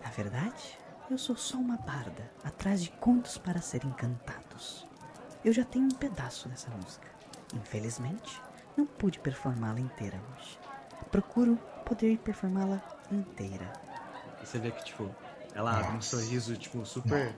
Na 0.04 0.10
verdade, 0.10 0.78
eu 1.10 1.18
sou 1.18 1.36
só 1.36 1.58
uma 1.58 1.78
barda, 1.78 2.32
atrás 2.44 2.84
de 2.84 2.90
contos 2.92 3.38
para 3.38 3.62
serem 3.62 3.92
cantados. 3.92 4.86
Eu 5.44 5.54
já 5.54 5.64
tenho 5.64 5.86
um 5.86 5.92
pedaço 5.92 6.50
dessa 6.50 6.70
música. 6.72 7.08
Infelizmente, 7.54 8.42
não 8.76 8.86
pude 8.86 9.20
performá-la 9.20 9.80
inteira 9.80 10.20
hoje. 10.34 10.60
Procuro 11.12 11.58
poder 11.86 12.18
performá-la 12.18 12.82
inteira. 13.12 13.72
E 14.42 14.46
você 14.46 14.60
vê 14.60 14.72
que, 14.72 14.84
tipo, 14.84 15.10
ela 15.54 15.78
abre 15.78 15.92
um 15.92 15.94
Nossa. 15.96 16.18
sorriso, 16.18 16.58
tipo, 16.58 16.86
super 16.86 17.34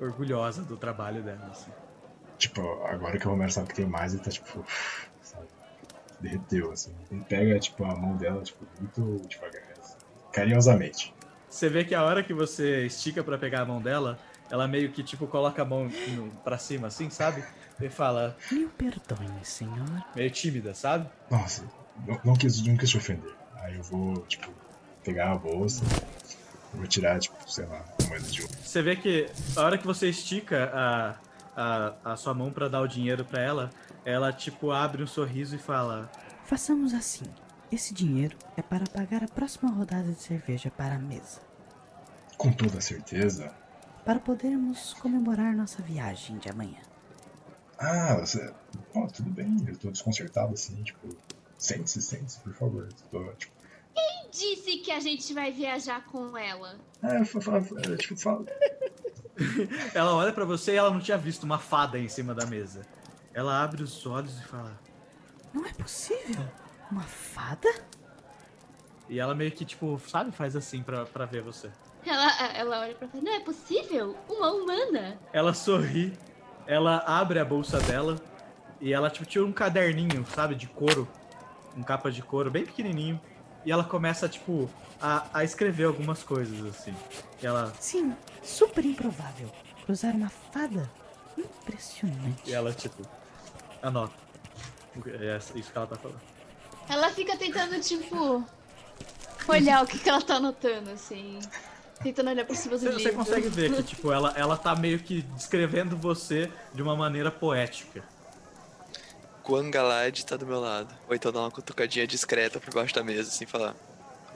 orgulhosa 0.00 0.62
do 0.62 0.76
trabalho 0.76 1.22
dela, 1.22 1.48
assim. 1.50 1.70
Tipo, 2.38 2.62
agora 2.86 3.18
que 3.18 3.26
o 3.26 3.30
Romero 3.30 3.52
sabe 3.52 3.68
que 3.68 3.74
tem 3.74 3.86
mais, 3.86 4.14
ele 4.14 4.22
tá 4.22 4.30
tipo, 4.30 4.64
derreteu, 6.20 6.70
assim. 6.72 6.92
Ele 7.10 7.24
pega, 7.28 7.58
tipo, 7.58 7.84
a 7.84 7.94
mão 7.96 8.16
dela, 8.16 8.42
tipo, 8.42 8.64
muito 8.80 9.26
devagar, 9.28 9.62
assim, 9.80 9.96
carinhosamente. 10.32 11.14
Você 11.48 11.68
vê 11.68 11.84
que 11.84 11.94
a 11.94 12.02
hora 12.04 12.22
que 12.22 12.32
você 12.32 12.86
estica 12.86 13.24
pra 13.24 13.36
pegar 13.38 13.62
a 13.62 13.64
mão 13.64 13.80
dela, 13.80 14.18
ela 14.50 14.68
meio 14.68 14.90
que, 14.92 15.02
tipo, 15.02 15.26
coloca 15.26 15.62
a 15.62 15.64
mão 15.64 15.90
pra 16.44 16.58
cima, 16.58 16.86
assim, 16.88 17.10
sabe? 17.10 17.44
E 17.80 17.88
fala, 17.88 18.36
Me 18.52 18.66
perdoe, 18.66 19.26
senhor. 19.42 20.04
meio 20.14 20.30
tímida, 20.30 20.74
sabe? 20.74 21.08
Nossa, 21.30 21.64
não, 22.06 22.20
não, 22.24 22.34
quis, 22.34 22.60
não 22.62 22.76
quis 22.76 22.90
te 22.90 22.98
ofender. 22.98 23.32
Aí 23.56 23.76
eu 23.76 23.82
vou, 23.82 24.14
tipo, 24.26 24.50
pegar 25.04 25.32
a 25.32 25.36
bolsa, 25.36 25.82
vou 26.74 26.86
tirar, 26.86 27.18
tipo, 27.18 27.36
sei 27.50 27.64
lá, 27.66 27.84
uma 28.00 28.08
moeda 28.10 28.26
de 28.28 28.42
ouro. 28.42 28.54
Você 28.62 28.82
vê 28.82 28.96
que 28.96 29.28
a 29.56 29.60
hora 29.62 29.78
que 29.78 29.86
você 29.86 30.08
estica 30.08 30.70
a, 30.74 31.14
a, 31.60 32.12
a 32.12 32.16
sua 32.16 32.32
mão 32.34 32.50
pra 32.50 32.68
dar 32.68 32.80
o 32.80 32.86
dinheiro 32.88 33.24
pra 33.24 33.40
ela, 33.42 33.70
ela, 34.04 34.32
tipo, 34.32 34.70
abre 34.70 35.02
um 35.02 35.06
sorriso 35.06 35.54
e 35.56 35.58
fala, 35.58 36.10
Façamos 36.44 36.94
assim. 36.94 37.26
Esse 37.70 37.94
dinheiro 37.94 38.36
é 38.56 38.62
para 38.62 38.84
pagar 38.86 39.22
a 39.22 39.28
próxima 39.28 39.70
rodada 39.70 40.10
de 40.10 40.20
cerveja 40.20 40.70
para 40.70 40.96
a 40.96 40.98
mesa. 40.98 41.40
Com 42.36 42.50
toda 42.50 42.80
certeza. 42.80 43.52
Para 44.04 44.18
podermos 44.18 44.94
comemorar 44.94 45.54
nossa 45.54 45.80
viagem 45.82 46.38
de 46.38 46.48
amanhã. 46.48 46.80
Ah, 47.78 48.16
você. 48.18 48.52
Ó, 48.94 49.06
tudo 49.06 49.30
bem, 49.30 49.56
eu 49.68 49.76
tô 49.76 49.90
desconcertado 49.90 50.52
assim, 50.54 50.82
tipo. 50.82 51.08
Sente-se, 51.56 52.02
sente-se, 52.02 52.40
por 52.40 52.52
favor. 52.54 52.88
Tô, 53.10 53.22
tipo. 53.34 53.52
Quem 53.94 54.30
disse 54.30 54.78
que 54.78 54.90
a 54.90 54.98
gente 55.00 55.32
vai 55.34 55.52
viajar 55.52 56.04
com 56.06 56.36
ela? 56.36 56.76
É, 57.02 57.24
fa- 57.24 57.40
tipo, 57.98 58.16
fala. 58.16 58.44
Ela 59.94 60.14
olha 60.14 60.32
pra 60.32 60.44
você 60.44 60.72
e 60.72 60.76
ela 60.76 60.90
não 60.90 61.00
tinha 61.00 61.18
visto 61.18 61.44
uma 61.44 61.58
fada 61.58 61.98
em 61.98 62.08
cima 62.08 62.34
da 62.34 62.46
mesa. 62.46 62.82
Ela 63.32 63.62
abre 63.62 63.82
os 63.82 64.06
olhos 64.06 64.38
e 64.38 64.44
fala: 64.44 64.78
Não 65.52 65.64
é 65.66 65.72
possível. 65.72 66.44
Uma 66.90 67.02
fada? 67.02 67.72
E 69.08 69.18
ela 69.18 69.34
meio 69.34 69.50
que, 69.50 69.64
tipo, 69.64 70.00
sabe, 70.06 70.30
faz 70.30 70.54
assim 70.54 70.82
pra, 70.82 71.04
pra 71.04 71.24
ver 71.24 71.42
você. 71.42 71.70
Ela, 72.04 72.46
ela 72.54 72.80
olha 72.80 72.94
pra 72.94 73.08
frente. 73.08 73.24
Não 73.24 73.32
é 73.34 73.40
possível? 73.40 74.16
Uma 74.28 74.52
humana? 74.52 75.18
Ela 75.32 75.52
sorri, 75.52 76.12
ela 76.66 76.98
abre 76.98 77.38
a 77.38 77.44
bolsa 77.44 77.78
dela 77.80 78.16
e 78.80 78.92
ela, 78.92 79.10
tipo, 79.10 79.26
tira 79.26 79.44
um 79.44 79.52
caderninho, 79.52 80.24
sabe, 80.26 80.54
de 80.54 80.66
couro. 80.66 81.08
Um 81.76 81.82
capa 81.82 82.10
de 82.10 82.22
couro 82.22 82.50
bem 82.50 82.64
pequenininho. 82.64 83.20
E 83.64 83.70
ela 83.72 83.84
começa, 83.84 84.28
tipo, 84.28 84.70
a, 85.00 85.26
a 85.32 85.44
escrever 85.44 85.84
algumas 85.84 86.22
coisas, 86.22 86.64
assim. 86.66 86.94
E 87.42 87.46
ela, 87.46 87.72
Sim, 87.78 88.14
super 88.42 88.84
improvável. 88.84 89.50
Cruzar 89.84 90.14
uma 90.14 90.30
fada? 90.30 90.90
Impressionante. 91.36 92.42
e 92.50 92.52
ela 92.52 92.72
tipo, 92.72 93.02
anota. 93.82 94.14
É 95.20 95.36
isso 95.54 95.70
que 95.70 95.76
ela 95.78 95.86
tá 95.86 95.96
falando. 95.96 96.20
Ela 96.88 97.10
fica 97.10 97.36
tentando, 97.36 97.80
tipo, 97.80 98.44
olhar 99.48 99.84
o 99.84 99.86
que, 99.86 99.98
que 99.98 100.08
ela 100.08 100.20
tá 100.20 100.36
anotando, 100.36 100.90
assim. 100.90 101.38
Tentando 102.02 102.30
olhar 102.30 102.44
por 102.46 102.56
cima 102.56 102.76
do 102.76 102.80
Você, 102.80 102.88
livro. 102.88 103.02
você 103.02 103.12
consegue 103.12 103.48
ver 103.48 103.74
que, 103.74 103.82
tipo, 103.82 104.10
ela, 104.10 104.32
ela 104.36 104.56
tá 104.56 104.74
meio 104.74 104.98
que 104.98 105.22
descrevendo 105.22 105.96
você 105.96 106.50
de 106.74 106.82
uma 106.82 106.96
maneira 106.96 107.30
poética. 107.30 108.02
Guangalad 109.46 110.22
tá 110.24 110.36
do 110.36 110.46
meu 110.46 110.60
lado. 110.60 110.94
Ou 111.08 111.14
então 111.14 111.32
dá 111.32 111.40
uma 111.40 111.50
cutucadinha 111.50 112.06
discreta 112.06 112.60
por 112.60 112.72
baixo 112.72 112.94
da 112.94 113.02
mesa, 113.02 113.28
assim, 113.28 113.46
falar. 113.46 113.74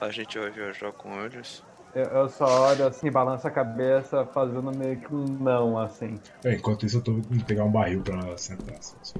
A 0.00 0.10
gente 0.10 0.38
vai 0.38 0.50
viajar 0.50 0.92
com 0.92 1.24
eles. 1.24 1.62
Eu, 1.94 2.04
eu 2.06 2.28
só 2.28 2.70
olho 2.70 2.86
assim, 2.86 3.10
balanço 3.10 3.46
a 3.46 3.50
cabeça, 3.50 4.26
fazendo 4.26 4.72
meio 4.72 4.98
que 4.98 5.14
um 5.14 5.24
não, 5.24 5.78
assim. 5.78 6.20
É, 6.42 6.54
enquanto 6.54 6.84
isso, 6.84 6.98
eu 6.98 7.02
tô 7.02 7.12
indo 7.12 7.44
pegar 7.44 7.64
um 7.64 7.70
barril 7.70 8.02
pra 8.02 8.36
sentar. 8.36 8.76
assim. 8.76 9.14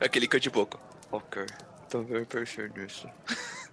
Aquele 0.00 0.26
canto 0.26 0.42
de 0.42 0.50
boca. 0.50 0.78
Ok, 1.12 1.46
também 1.88 2.24
pensei 2.24 2.68
nisso. 2.76 3.08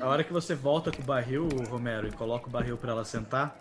A 0.00 0.06
hora 0.06 0.22
que 0.22 0.32
você 0.32 0.54
volta 0.54 0.92
com 0.92 1.02
o 1.02 1.04
barril, 1.04 1.48
Romero, 1.68 2.06
e 2.06 2.12
coloca 2.12 2.46
o 2.46 2.50
barril 2.50 2.76
pra 2.76 2.92
ela 2.92 3.04
sentar, 3.04 3.58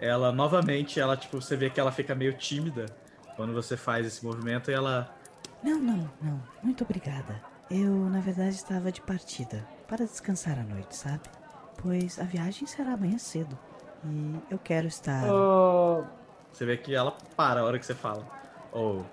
ela 0.00 0.32
novamente, 0.32 0.98
ela, 0.98 1.14
tipo, 1.16 1.40
você 1.40 1.56
vê 1.56 1.68
que 1.68 1.78
ela 1.78 1.92
fica 1.92 2.14
meio 2.14 2.32
tímida 2.32 2.86
quando 3.36 3.52
você 3.52 3.76
faz 3.76 4.06
esse 4.06 4.24
movimento 4.24 4.70
e 4.70 4.74
ela. 4.74 5.14
Não, 5.62 5.78
não, 5.78 6.10
não. 6.20 6.40
Muito 6.62 6.84
obrigada. 6.84 7.40
Eu, 7.70 7.90
na 8.10 8.20
verdade, 8.20 8.50
estava 8.56 8.90
de 8.92 9.00
partida 9.00 9.64
para 9.86 10.04
descansar 10.04 10.58
à 10.58 10.62
noite, 10.62 10.94
sabe? 10.96 11.20
Pois 11.80 12.18
a 12.18 12.24
viagem 12.24 12.66
será 12.66 12.92
amanhã 12.94 13.18
cedo. 13.18 13.56
E 14.04 14.36
eu 14.50 14.58
quero 14.58 14.86
estar. 14.86 15.24
Ô, 15.32 16.04
Você 16.52 16.66
vê 16.66 16.76
que 16.76 16.94
ela 16.94 17.14
para 17.36 17.60
a 17.60 17.64
hora 17.64 17.78
que 17.78 17.86
você 17.86 17.94
fala. 17.94 18.24
Ou. 18.72 19.06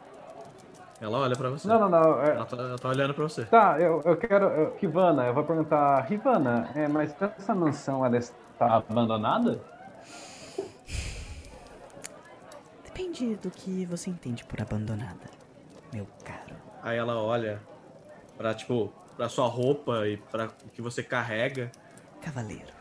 Ela 0.99 1.17
olha 1.19 1.35
pra 1.35 1.49
você. 1.49 1.67
Não, 1.67 1.79
não, 1.79 1.89
não. 1.89 2.21
é- 2.21 2.31
Ela 2.35 2.45
tá, 2.45 2.57
ela 2.57 2.77
tá 2.77 2.89
olhando 2.89 3.13
pra 3.13 3.23
você. 3.23 3.45
Tá, 3.45 3.79
eu, 3.79 4.01
eu 4.03 4.17
quero. 4.17 4.45
eu- 4.47 4.75
Rivana, 4.77 5.25
eu 5.27 5.33
vou 5.33 5.43
perguntar. 5.43 6.01
Rivana, 6.01 6.69
é, 6.75 6.87
mas 6.87 7.15
essa 7.21 7.55
mansão 7.55 8.05
ela 8.05 8.17
está 8.17 8.75
abandonada? 8.75 9.61
Depende 12.83 13.35
do 13.37 13.49
que 13.49 13.85
você 13.85 14.09
entende 14.09 14.43
por 14.43 14.61
abandonada, 14.61 15.29
meu 15.93 16.07
caro. 16.23 16.55
Aí 16.81 16.97
ela 16.97 17.21
olha 17.21 17.61
pra, 18.37 18.53
tipo, 18.53 18.91
pra 19.15 19.29
sua 19.29 19.47
roupa 19.47 20.07
e 20.07 20.17
pra 20.17 20.45
o 20.65 20.69
que 20.69 20.81
você 20.81 21.03
carrega. 21.03 21.71
Cavaleiro. 22.21 22.73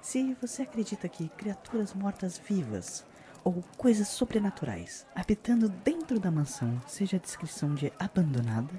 Se 0.00 0.34
você 0.40 0.62
acredita 0.62 1.08
que 1.08 1.28
criaturas 1.28 1.92
mortas-vivas 1.94 3.04
ou 3.44 3.62
coisas 3.76 4.08
sobrenaturais 4.08 5.06
habitando 5.14 5.68
dentro 5.68 6.18
da 6.18 6.30
mansão 6.30 6.80
seja 6.86 7.16
a 7.16 7.20
descrição 7.20 7.74
de 7.74 7.92
abandonada, 7.98 8.72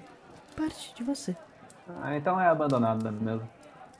parte 0.56 0.94
de 0.96 1.04
você. 1.04 1.36
Ah, 2.02 2.16
então 2.16 2.40
é 2.40 2.48
abandonada 2.48 3.12
mesmo. 3.12 3.48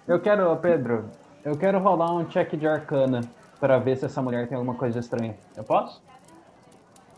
Eu 0.08 0.20
quero, 0.20 0.56
Pedro, 0.58 1.10
eu 1.44 1.58
quero 1.58 1.80
rolar 1.80 2.14
um 2.14 2.26
check 2.26 2.56
de 2.56 2.68
arcana 2.68 3.22
pra 3.60 3.78
ver 3.78 3.98
se 3.98 4.06
essa 4.06 4.22
mulher 4.22 4.48
tem 4.48 4.58
alguma 4.58 4.76
coisa 4.76 5.00
estranha. 5.00 5.38
Eu 5.56 5.64
posso? 5.64 6.02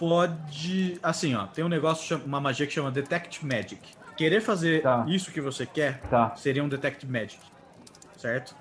Pode. 0.08 1.00
Assim, 1.02 1.34
ó, 1.34 1.48
tem 1.48 1.64
um 1.64 1.70
negócio, 1.70 2.22
uma 2.26 2.42
magia 2.42 2.68
que 2.68 2.74
chama 2.74 2.92
Detect 2.92 3.46
Magic. 3.46 3.80
Querer 4.18 4.42
fazer 4.42 4.82
Tá. 4.82 5.06
isso 5.08 5.32
que 5.32 5.40
você 5.40 5.66
quer 5.66 6.02
Tá. 6.02 6.36
seria 6.36 6.62
um 6.62 6.68
Detect 6.68 7.06
Magic. 7.08 7.40
Certo? 8.18 8.54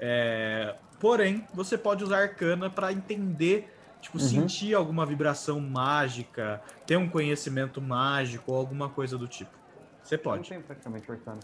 É, 0.00 0.74
Porém, 0.98 1.46
você 1.52 1.76
pode 1.76 2.02
usar 2.02 2.20
arcana 2.22 2.70
pra 2.70 2.90
entender, 2.90 3.70
tipo, 4.00 4.16
Uhum. 4.16 4.24
sentir 4.24 4.74
alguma 4.74 5.04
vibração 5.04 5.60
mágica, 5.60 6.62
ter 6.86 6.96
um 6.96 7.06
conhecimento 7.06 7.82
mágico 7.82 8.50
ou 8.50 8.56
alguma 8.58 8.88
coisa 8.88 9.18
do 9.18 9.28
tipo. 9.28 9.50
Você 10.02 10.14
Eu 10.14 10.16
não 10.16 10.24
pode. 10.24 10.48
tenho 10.48 10.62
praticamente 10.62 11.12
arcana. 11.12 11.40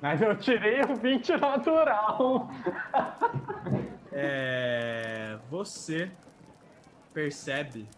Mas 0.00 0.22
eu 0.22 0.34
tirei 0.38 0.80
o 0.80 0.96
20 0.96 1.36
natural. 1.36 2.48
É, 4.18 5.36
você 5.50 6.10
percebe 7.16 7.88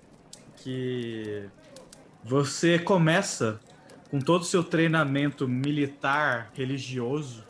que 0.58 1.50
você 2.22 2.78
começa 2.78 3.58
com 4.12 4.20
todo 4.20 4.42
o 4.42 4.44
seu 4.44 4.62
treinamento 4.62 5.48
militar 5.48 6.52
religioso, 6.54 7.42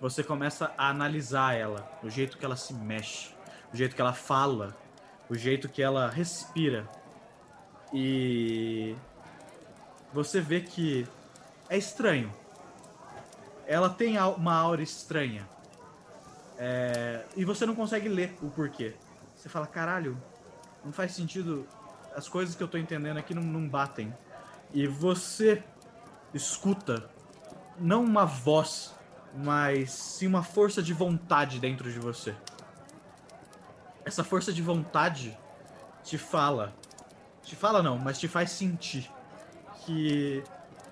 você 0.00 0.24
começa 0.24 0.72
a 0.78 0.88
analisar 0.88 1.54
ela, 1.54 1.86
o 2.02 2.08
jeito 2.08 2.38
que 2.38 2.44
ela 2.46 2.56
se 2.56 2.72
mexe, 2.72 3.34
o 3.70 3.76
jeito 3.76 3.94
que 3.94 4.00
ela 4.00 4.14
fala, 4.14 4.74
o 5.28 5.34
jeito 5.34 5.68
que 5.68 5.82
ela 5.82 6.08
respira. 6.08 6.88
E 7.92 8.96
você 10.10 10.40
vê 10.40 10.62
que 10.62 11.06
é 11.68 11.76
estranho. 11.76 12.32
Ela 13.66 13.90
tem 13.90 14.18
uma 14.18 14.54
aura 14.54 14.82
estranha. 14.82 15.46
É, 16.56 17.26
e 17.36 17.44
você 17.44 17.66
não 17.66 17.74
consegue 17.74 18.08
ler 18.08 18.34
o 18.40 18.48
porquê. 18.48 18.94
Você 19.36 19.50
fala, 19.50 19.66
caralho, 19.66 20.16
não 20.84 20.92
faz 20.92 21.12
sentido. 21.12 21.66
As 22.14 22.28
coisas 22.28 22.54
que 22.54 22.62
eu 22.62 22.68
tô 22.68 22.76
entendendo 22.76 23.16
aqui 23.16 23.34
não, 23.34 23.42
não 23.42 23.68
batem. 23.68 24.14
E 24.72 24.86
você 24.86 25.62
escuta, 26.34 27.08
não 27.78 28.04
uma 28.04 28.24
voz, 28.24 28.94
mas 29.34 29.92
sim 29.92 30.26
uma 30.26 30.42
força 30.42 30.82
de 30.82 30.92
vontade 30.92 31.58
dentro 31.58 31.90
de 31.90 31.98
você. 31.98 32.34
Essa 34.04 34.24
força 34.24 34.52
de 34.52 34.60
vontade 34.60 35.36
te 36.02 36.18
fala. 36.18 36.74
Te 37.42 37.56
fala 37.56 37.82
não, 37.82 37.98
mas 37.98 38.18
te 38.18 38.28
faz 38.28 38.50
sentir 38.50 39.10
que 39.84 40.42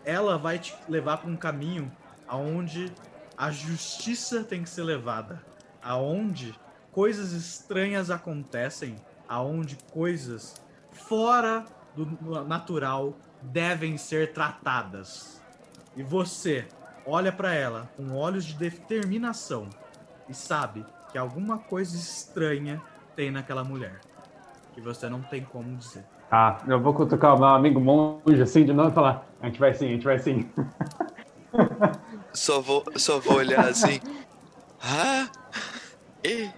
ela 0.04 0.38
vai 0.38 0.58
te 0.58 0.74
levar 0.88 1.18
para 1.18 1.30
um 1.30 1.36
caminho 1.36 1.90
aonde 2.26 2.92
a 3.36 3.50
justiça 3.50 4.44
tem 4.44 4.62
que 4.62 4.68
ser 4.68 4.82
levada, 4.82 5.42
aonde 5.82 6.54
coisas 6.92 7.32
estranhas 7.32 8.10
acontecem, 8.10 8.96
aonde 9.30 9.78
coisas 9.92 10.60
fora 10.90 11.64
do 11.94 12.44
natural 12.44 13.14
devem 13.40 13.96
ser 13.96 14.32
tratadas. 14.32 15.40
E 15.96 16.02
você 16.02 16.66
olha 17.06 17.30
para 17.30 17.54
ela 17.54 17.88
com 17.96 18.12
olhos 18.12 18.44
de 18.44 18.54
determinação 18.54 19.70
e 20.28 20.34
sabe 20.34 20.84
que 21.12 21.16
alguma 21.16 21.58
coisa 21.58 21.96
estranha 21.96 22.82
tem 23.14 23.30
naquela 23.30 23.62
mulher 23.62 24.00
que 24.72 24.80
você 24.80 25.08
não 25.08 25.22
tem 25.22 25.44
como 25.44 25.76
dizer. 25.76 26.04
Tá, 26.28 26.60
eu 26.66 26.80
vou 26.80 26.92
cutucar 26.92 27.34
o 27.36 27.38
meu 27.38 27.48
amigo 27.48 27.80
monge 27.80 28.42
assim 28.42 28.64
de 28.64 28.72
novo 28.72 28.90
e 28.90 28.92
falar: 28.92 29.26
a 29.40 29.46
gente 29.46 29.58
vai 29.58 29.74
sim, 29.74 29.86
a 29.86 29.90
gente 29.90 30.04
vai 30.04 30.18
sim. 30.18 30.50
Só 32.32 32.60
vou, 32.60 32.84
só 32.96 33.18
vou 33.18 33.36
olhar 33.36 33.68
assim. 33.68 34.00
Ah! 34.82 35.28
E 36.24 36.48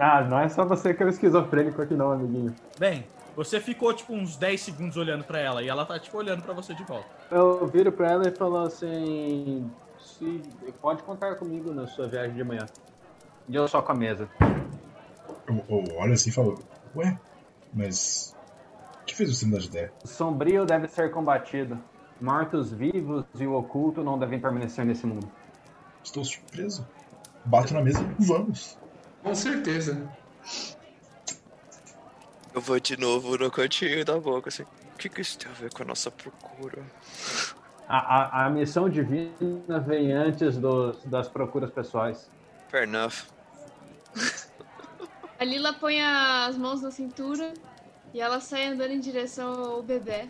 Ah, 0.00 0.22
não 0.22 0.40
é 0.40 0.48
só 0.48 0.64
você 0.64 0.94
que 0.94 1.02
é 1.02 1.06
o 1.06 1.10
esquizofrênico 1.10 1.82
aqui, 1.82 1.92
não, 1.94 2.10
amiguinho. 2.10 2.54
Bem, 2.78 3.04
você 3.36 3.60
ficou 3.60 3.92
tipo 3.92 4.14
uns 4.14 4.34
10 4.34 4.58
segundos 4.58 4.96
olhando 4.96 5.24
pra 5.24 5.38
ela 5.38 5.62
e 5.62 5.68
ela 5.68 5.84
tá 5.84 5.98
tipo 5.98 6.16
olhando 6.16 6.42
pra 6.42 6.54
você 6.54 6.72
de 6.72 6.82
volta. 6.84 7.06
Eu 7.30 7.66
viro 7.66 7.92
pra 7.92 8.12
ela 8.12 8.26
e 8.26 8.30
falo 8.30 8.56
assim: 8.60 9.70
se, 9.98 10.42
pode 10.80 11.02
contar 11.02 11.36
comigo 11.36 11.74
na 11.74 11.86
sua 11.86 12.08
viagem 12.08 12.34
de 12.34 12.42
manhã. 12.42 12.64
E 13.46 13.54
eu 13.54 13.68
só 13.68 13.82
com 13.82 13.92
a 13.92 13.94
mesa. 13.94 14.26
Eu, 15.46 15.64
eu 15.68 15.96
olho 15.98 16.14
assim 16.14 16.30
e 16.30 16.32
falo, 16.32 16.58
ué, 16.96 17.18
mas. 17.74 18.34
O 19.02 19.04
que 19.04 19.14
fez 19.14 19.36
você 19.36 19.44
mudar 19.44 19.58
de 19.58 19.66
ideia? 19.66 19.92
O 20.02 20.08
sombrio 20.08 20.64
deve 20.64 20.88
ser 20.88 21.10
combatido. 21.10 21.78
Mortos-vivos 22.20 23.26
e 23.38 23.46
o 23.46 23.54
oculto 23.54 24.02
não 24.02 24.18
devem 24.18 24.40
permanecer 24.40 24.84
nesse 24.84 25.06
mundo. 25.06 25.30
Estou 26.02 26.24
surpreso. 26.24 26.86
Bato 27.44 27.74
na 27.74 27.82
mesa 27.82 28.02
e 28.18 28.24
vamos. 28.24 28.78
Com 29.22 29.34
certeza. 29.34 30.10
eu 32.54 32.60
vou 32.60 32.80
de 32.80 32.96
novo 32.98 33.36
no 33.36 33.50
cantinho 33.50 34.04
da 34.04 34.18
boca, 34.18 34.48
assim. 34.48 34.62
O 34.62 34.98
que, 34.98 35.08
que 35.08 35.20
isso 35.20 35.38
tem 35.38 35.50
a 35.50 35.54
ver 35.54 35.72
com 35.72 35.82
a 35.82 35.86
nossa 35.86 36.10
procura? 36.10 36.82
A, 37.88 37.98
a, 37.98 38.46
a 38.46 38.50
missão 38.50 38.88
divina 38.88 39.80
vem 39.80 40.12
antes 40.12 40.56
dos, 40.56 41.02
das 41.04 41.28
procuras 41.28 41.70
pessoais. 41.70 42.30
Fair 42.68 42.84
enough. 42.84 43.26
A 45.38 45.44
Lila 45.44 45.72
põe 45.72 46.02
as 46.02 46.56
mãos 46.56 46.82
na 46.82 46.90
cintura 46.90 47.54
e 48.12 48.20
ela 48.20 48.40
sai 48.40 48.66
andando 48.66 48.92
em 48.92 49.00
direção 49.00 49.52
ao 49.52 49.82
bebê. 49.82 50.28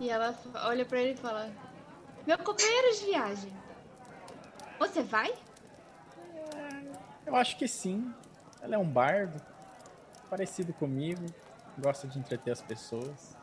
E 0.00 0.10
ela 0.10 0.34
olha 0.64 0.84
pra 0.84 1.00
ele 1.00 1.12
e 1.12 1.16
fala: 1.16 1.50
Meu 2.26 2.36
companheiro 2.38 2.98
de 2.98 3.06
viagem, 3.06 3.52
você 4.78 5.02
vai? 5.02 5.32
Eu 7.26 7.34
acho 7.34 7.58
que 7.58 7.66
sim. 7.66 8.10
Ela 8.62 8.76
é 8.76 8.78
um 8.78 8.88
bardo, 8.88 9.40
parecido 10.30 10.72
comigo, 10.72 11.26
gosta 11.78 12.06
de 12.06 12.18
entreter 12.18 12.52
as 12.52 12.62
pessoas. 12.62 13.36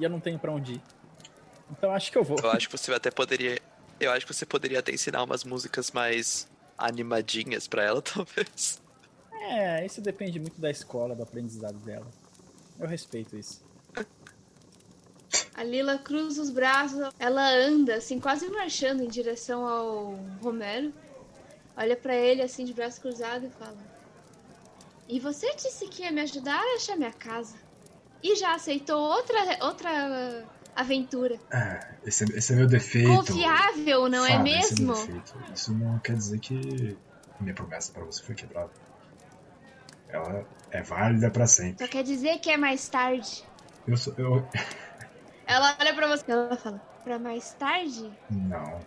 E 0.00 0.02
eu 0.02 0.10
não 0.10 0.18
tenho 0.18 0.38
pra 0.38 0.50
onde 0.50 0.74
ir. 0.74 0.82
Então 1.70 1.92
acho 1.92 2.10
que 2.10 2.18
eu 2.18 2.24
vou. 2.24 2.38
Eu 2.42 2.50
acho 2.50 2.66
que 2.68 2.76
você 2.76 2.92
até 2.92 3.10
poderia. 3.10 3.60
Eu 4.00 4.10
acho 4.10 4.26
que 4.26 4.34
você 4.34 4.44
poderia 4.44 4.80
até 4.80 4.92
ensinar 4.92 5.22
umas 5.22 5.44
músicas 5.44 5.92
mais 5.92 6.48
animadinhas 6.76 7.68
pra 7.68 7.84
ela, 7.84 8.00
talvez. 8.02 8.82
É, 9.32 9.84
isso 9.84 10.00
depende 10.00 10.40
muito 10.40 10.60
da 10.60 10.70
escola, 10.70 11.14
do 11.14 11.22
aprendizado 11.22 11.76
dela. 11.78 12.06
Eu 12.80 12.88
respeito 12.88 13.36
isso. 13.36 13.62
A 15.54 15.62
Lila 15.62 15.98
cruza 15.98 16.42
os 16.42 16.50
braços, 16.50 16.98
ela 17.18 17.48
anda 17.48 17.96
assim, 17.96 18.18
quase 18.18 18.48
marchando 18.48 19.02
em 19.02 19.08
direção 19.08 19.66
ao 19.66 20.14
Romero. 20.42 20.92
Olha 21.76 21.96
pra 21.96 22.14
ele 22.14 22.42
assim 22.42 22.64
de 22.64 22.72
braço 22.72 23.00
cruzado 23.00 23.46
e 23.46 23.50
fala: 23.50 23.76
E 25.08 25.18
você 25.18 25.54
disse 25.56 25.86
que 25.88 26.02
ia 26.02 26.12
me 26.12 26.20
ajudar 26.20 26.58
a 26.58 26.76
achar 26.76 26.96
minha 26.96 27.12
casa? 27.12 27.56
E 28.22 28.36
já 28.36 28.54
aceitou 28.54 28.98
outra 28.98 29.36
outra 29.60 30.44
aventura? 30.74 31.38
É, 31.50 31.94
esse, 32.06 32.24
esse 32.36 32.52
é 32.52 32.56
meu 32.56 32.66
defeito. 32.66 33.08
Confiável, 33.08 34.08
não 34.08 34.24
é 34.24 34.30
Fada, 34.30 34.48
esse 34.48 34.82
mesmo? 34.82 34.86
meu 34.86 35.06
defeito. 35.06 35.52
Isso 35.52 35.74
não 35.74 35.98
quer 35.98 36.16
dizer 36.16 36.38
que 36.38 36.96
minha 37.40 37.54
promessa 37.54 37.92
pra 37.92 38.04
você 38.04 38.22
foi 38.22 38.34
quebrada. 38.34 38.70
Ela 40.08 40.46
é 40.70 40.80
válida 40.82 41.30
pra 41.30 41.46
sempre. 41.46 41.84
Só 41.84 41.90
quer 41.90 42.04
dizer 42.04 42.38
que 42.38 42.50
é 42.50 42.56
mais 42.56 42.88
tarde. 42.88 43.44
Eu 43.86 43.96
sou. 43.96 44.14
Eu... 44.16 44.48
Ela 45.46 45.76
olha 45.78 45.94
pra 45.94 46.06
você, 46.06 46.30
ela 46.30 46.56
fala: 46.56 46.78
Pra 47.02 47.18
mais 47.18 47.52
tarde? 47.54 48.10
Não. 48.30 48.80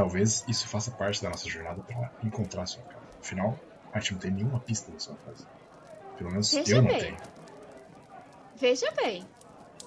Talvez 0.00 0.42
isso 0.48 0.66
faça 0.66 0.90
parte 0.92 1.22
da 1.22 1.28
nossa 1.28 1.46
jornada 1.46 1.82
pra 1.82 2.10
encontrar 2.24 2.62
a 2.62 2.66
sua 2.66 2.82
casa. 2.84 3.04
Afinal, 3.20 3.58
a 3.92 4.00
gente 4.00 4.12
não 4.14 4.20
tem 4.20 4.30
nenhuma 4.30 4.58
pista 4.58 4.90
da 4.90 4.98
sua 4.98 5.14
casa. 5.26 5.46
Pelo 6.16 6.30
menos 6.30 6.50
Veja 6.50 6.76
eu 6.76 6.82
não 6.82 6.88
bem. 6.88 7.00
tenho. 7.00 7.16
Veja 8.56 8.90
bem, 8.92 9.26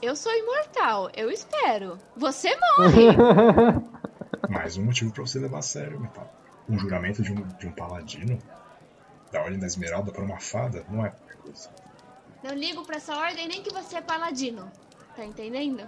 eu 0.04 0.16
sou 0.16 0.32
imortal, 0.32 1.10
eu 1.16 1.32
espero. 1.32 1.98
Você 2.16 2.56
morre. 2.78 3.08
Mais 4.50 4.78
um 4.78 4.86
motivo 4.86 5.12
pra 5.12 5.26
você 5.26 5.40
levar 5.40 5.58
a 5.58 5.64
sério, 5.64 6.00
metal. 6.00 6.32
Um 6.70 6.78
juramento 6.78 7.24
de 7.24 7.32
um, 7.32 7.48
de 7.58 7.66
um 7.66 7.72
paladino 7.72 8.38
da 9.32 9.42
Ordem 9.42 9.58
da 9.58 9.66
Esmeralda 9.66 10.12
pra 10.12 10.24
uma 10.24 10.40
fada 10.40 10.86
não 10.90 11.04
é 11.04 11.10
qualquer 11.10 11.38
coisa. 11.38 11.72
Não 12.44 12.54
ligo 12.54 12.86
pra 12.86 12.98
essa 12.98 13.18
ordem 13.18 13.48
nem 13.48 13.64
que 13.64 13.74
você 13.74 13.98
é 13.98 14.02
paladino. 14.02 14.72
Tá 15.16 15.26
entendendo? 15.26 15.88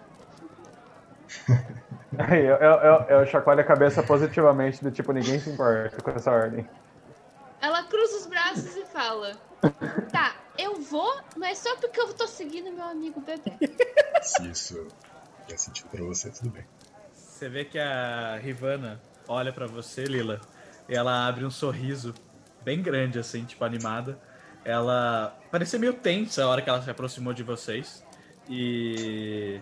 Eu, 2.29 2.55
eu, 2.55 2.71
eu, 2.81 3.19
eu 3.19 3.25
chacoalho 3.25 3.61
a 3.61 3.63
cabeça 3.63 4.03
positivamente, 4.03 4.83
do 4.83 4.91
tipo, 4.91 5.11
ninguém 5.11 5.39
se 5.39 5.49
importa 5.49 6.01
com 6.01 6.11
essa 6.11 6.31
ordem. 6.31 6.67
Ela 7.61 7.83
cruza 7.83 8.17
os 8.17 8.25
braços 8.25 8.75
e 8.75 8.85
fala: 8.85 9.31
Tá, 10.11 10.35
eu 10.57 10.75
vou, 10.81 11.19
mas 11.35 11.57
só 11.57 11.75
porque 11.77 11.99
eu 11.99 12.13
tô 12.13 12.27
seguindo 12.27 12.71
meu 12.71 12.85
amigo 12.85 13.19
bebê. 13.21 13.53
Se 14.21 14.49
isso 14.49 14.87
faz 15.47 15.61
sentido 15.61 15.89
pra 15.89 16.03
você, 16.03 16.29
tudo 16.29 16.49
bem. 16.49 16.65
Você 17.13 17.49
vê 17.49 17.65
que 17.65 17.79
a 17.79 18.37
Rivana 18.37 19.01
olha 19.27 19.51
pra 19.51 19.67
você, 19.67 20.03
Lila, 20.03 20.39
e 20.87 20.95
ela 20.95 21.27
abre 21.27 21.45
um 21.45 21.51
sorriso 21.51 22.13
bem 22.63 22.81
grande, 22.81 23.19
assim, 23.19 23.43
tipo, 23.45 23.63
animada. 23.63 24.17
Ela 24.63 25.37
parecia 25.51 25.77
meio 25.77 25.93
tensa 25.93 26.43
a 26.43 26.47
hora 26.47 26.61
que 26.61 26.69
ela 26.69 26.81
se 26.81 26.89
aproximou 26.89 27.33
de 27.33 27.43
vocês. 27.43 28.03
E. 28.49 29.59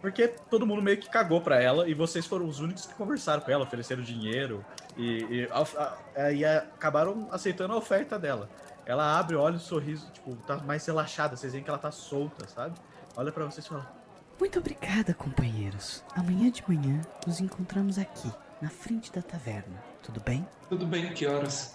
Porque 0.00 0.28
todo 0.28 0.66
mundo 0.66 0.82
meio 0.82 0.98
que 0.98 1.08
cagou 1.08 1.40
pra 1.40 1.60
ela 1.62 1.88
e 1.88 1.94
vocês 1.94 2.26
foram 2.26 2.46
os 2.46 2.60
únicos 2.60 2.86
que 2.86 2.94
conversaram 2.94 3.40
com 3.42 3.50
ela, 3.50 3.64
ofereceram 3.64 4.02
dinheiro 4.02 4.64
e, 4.96 5.22
e, 5.24 5.48
a- 5.50 5.96
a- 6.22 6.32
e 6.32 6.44
acabaram 6.44 7.28
aceitando 7.30 7.72
a 7.72 7.76
oferta 7.76 8.18
dela. 8.18 8.48
Ela 8.86 9.18
abre, 9.18 9.34
olha 9.36 9.56
o 9.56 9.60
sorriso, 9.60 10.10
tipo, 10.12 10.36
tá 10.46 10.58
mais 10.58 10.84
relaxada, 10.86 11.36
vocês 11.36 11.52
veem 11.52 11.64
que 11.64 11.70
ela 11.70 11.78
tá 11.78 11.90
solta, 11.90 12.46
sabe? 12.48 12.74
Olha 13.16 13.32
pra 13.32 13.44
vocês 13.46 13.64
e 13.64 13.68
fala: 13.68 13.90
Muito 14.38 14.58
obrigada, 14.58 15.14
companheiros. 15.14 16.04
Amanhã 16.14 16.50
de 16.50 16.62
manhã 16.68 17.00
nos 17.26 17.40
encontramos 17.40 17.98
aqui, 17.98 18.30
na 18.60 18.68
frente 18.68 19.10
da 19.10 19.22
taverna. 19.22 19.82
Tudo 20.02 20.20
bem? 20.20 20.46
Tudo 20.68 20.84
bem, 20.86 21.14
que 21.14 21.26
horas? 21.26 21.74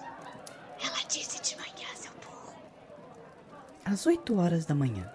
Ela 0.80 1.00
disse 1.08 1.42
de 1.42 1.56
manhã, 1.58 1.88
seu 1.96 2.12
burro. 2.24 2.54
Às 3.84 4.06
8 4.06 4.38
horas 4.40 4.66
da 4.66 4.76
manhã. 4.76 5.10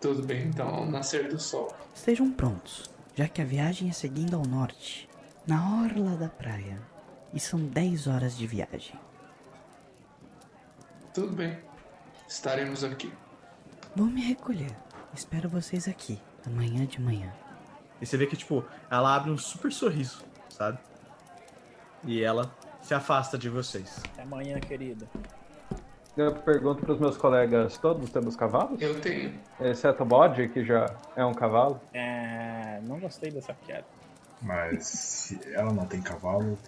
Tudo 0.00 0.22
bem, 0.22 0.46
então, 0.46 0.66
ao 0.66 0.86
nascer 0.86 1.28
do 1.28 1.38
sol. 1.38 1.74
Estejam 1.94 2.32
prontos, 2.32 2.90
já 3.14 3.28
que 3.28 3.42
a 3.42 3.44
viagem 3.44 3.90
é 3.90 3.92
seguindo 3.92 4.34
ao 4.34 4.46
norte, 4.46 5.08
na 5.46 5.82
orla 5.82 6.16
da 6.16 6.28
praia. 6.28 6.80
E 7.34 7.38
são 7.38 7.60
10 7.60 8.06
horas 8.06 8.36
de 8.36 8.46
viagem. 8.46 8.98
Tudo 11.12 11.32
bem. 11.32 11.58
Estaremos 12.26 12.82
aqui. 12.82 13.12
Vou 13.94 14.06
me 14.06 14.22
recolher. 14.22 14.74
Espero 15.12 15.48
vocês 15.48 15.86
aqui, 15.86 16.18
amanhã 16.46 16.86
de 16.86 17.00
manhã. 17.00 17.32
E 18.00 18.06
você 18.06 18.16
vê 18.16 18.26
que, 18.26 18.36
tipo, 18.36 18.64
ela 18.90 19.14
abre 19.14 19.30
um 19.30 19.36
super 19.36 19.70
sorriso, 19.70 20.24
sabe? 20.48 20.78
E 22.04 22.22
ela 22.22 22.50
se 22.80 22.94
afasta 22.94 23.36
de 23.36 23.48
vocês. 23.48 24.00
Até 24.12 24.22
amanhã, 24.22 24.58
querida. 24.58 25.06
Eu 26.20 26.34
pergunto 26.34 26.84
pros 26.84 26.98
meus 26.98 27.16
colegas, 27.16 27.78
todos 27.78 28.10
temos 28.10 28.36
cavalos? 28.36 28.78
Eu 28.78 29.00
tenho. 29.00 29.32
Exceto 29.58 30.02
o 30.02 30.06
bode, 30.06 30.48
que 30.48 30.62
já 30.62 30.94
é 31.16 31.24
um 31.24 31.32
cavalo. 31.32 31.80
É, 31.94 32.78
não 32.82 33.00
gostei 33.00 33.30
dessa 33.30 33.54
piada. 33.54 33.86
Mas 34.42 34.86
se 34.86 35.40
ela 35.54 35.72
não 35.72 35.86
tem 35.86 36.02
cavalo, 36.02 36.58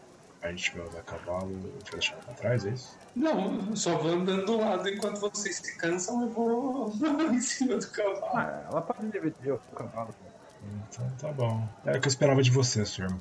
a 0.41 0.49
gente 0.49 0.75
vai 0.75 0.87
usar 0.87 1.03
cavalo, 1.03 1.53
gente 1.53 1.83
vai 1.83 1.93
deixar 1.93 2.15
ela 2.15 2.23
pra 2.23 2.35
trás, 2.35 2.65
é 2.65 2.71
isso? 2.71 2.99
Não, 3.15 3.69
eu 3.69 3.77
só 3.77 3.95
vou 3.99 4.13
andando 4.13 4.47
do 4.47 4.59
lado 4.59 4.89
enquanto 4.89 5.21
vocês 5.21 5.57
se 5.57 5.77
cansam, 5.77 6.23
eu 6.23 6.29
vou 6.31 6.91
em 7.31 7.41
cima 7.41 7.77
do 7.77 7.87
cavalo. 7.89 8.35
Ah, 8.35 8.65
ela 8.71 8.81
pode 8.81 9.07
dividir 9.11 9.53
o 9.53 9.59
cavalo. 9.77 10.15
Então 10.89 11.13
tá 11.21 11.31
bom. 11.31 11.69
Era 11.85 11.99
o 11.99 12.01
que 12.01 12.09
eu 12.09 12.11
esperava 12.11 12.43
de 12.43 12.51
você, 12.51 12.87
senhor. 12.87 13.15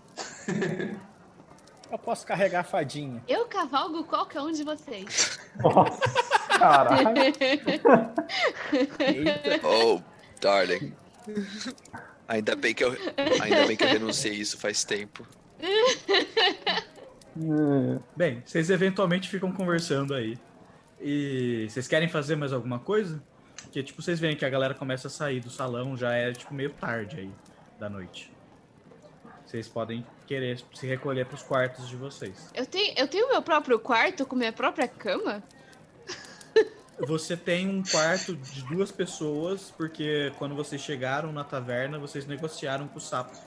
Eu 1.91 1.99
posso 1.99 2.25
carregar 2.25 2.61
a 2.61 2.63
fadinha. 2.63 3.21
Eu 3.27 3.45
cavalgo 3.47 4.05
qualquer 4.05 4.39
um 4.39 4.51
de 4.51 4.63
vocês. 4.63 5.37
Nossa, 5.61 6.20
caralho. 6.61 7.07
Oh, 9.63 10.01
darling. 10.39 10.93
Ainda 12.27 12.55
bem 12.55 12.73
que 12.73 12.83
eu, 12.83 12.95
ainda 13.41 13.67
bem 13.67 13.75
que 13.75 13.83
eu 13.83 13.89
renunciei 13.89 14.35
isso 14.35 14.57
faz 14.57 14.83
tempo. 14.83 15.27
Bem, 18.15 18.41
vocês 18.45 18.69
eventualmente 18.69 19.29
ficam 19.29 19.51
conversando 19.51 20.13
aí. 20.13 20.37
E 20.99 21.67
vocês 21.69 21.87
querem 21.87 22.07
fazer 22.07 22.35
mais 22.35 22.53
alguma 22.53 22.79
coisa? 22.79 23.21
Porque, 23.63 23.81
tipo, 23.81 24.01
vocês 24.01 24.19
veem 24.19 24.35
que 24.35 24.45
a 24.45 24.49
galera 24.49 24.73
começa 24.73 25.07
a 25.07 25.09
sair 25.11 25.39
do 25.39 25.49
salão, 25.49 25.95
já 25.97 26.13
é, 26.13 26.31
tipo, 26.31 26.53
meio 26.53 26.71
tarde 26.71 27.19
aí 27.19 27.31
da 27.79 27.89
noite. 27.89 28.31
Vocês 29.45 29.67
podem 29.67 30.05
querer 30.27 30.61
se 30.73 30.87
recolher 30.87 31.25
pros 31.25 31.41
quartos 31.43 31.89
de 31.89 31.95
vocês. 31.95 32.49
Eu 32.53 32.65
tenho, 32.65 32.93
eu 32.97 33.07
tenho 33.07 33.29
meu 33.29 33.41
próprio 33.41 33.79
quarto 33.79 34.25
com 34.25 34.35
minha 34.35 34.53
própria 34.53 34.87
cama? 34.87 35.43
Você 37.07 37.35
tem 37.35 37.67
um 37.67 37.83
quarto 37.83 38.35
de 38.35 38.63
duas 38.65 38.91
pessoas, 38.91 39.73
porque 39.75 40.31
quando 40.37 40.55
vocês 40.55 40.81
chegaram 40.81 41.31
na 41.31 41.43
taverna, 41.43 41.97
vocês 41.97 42.25
negociaram 42.25 42.87
com 42.87 42.97
o 42.97 43.01
sapo. 43.01 43.37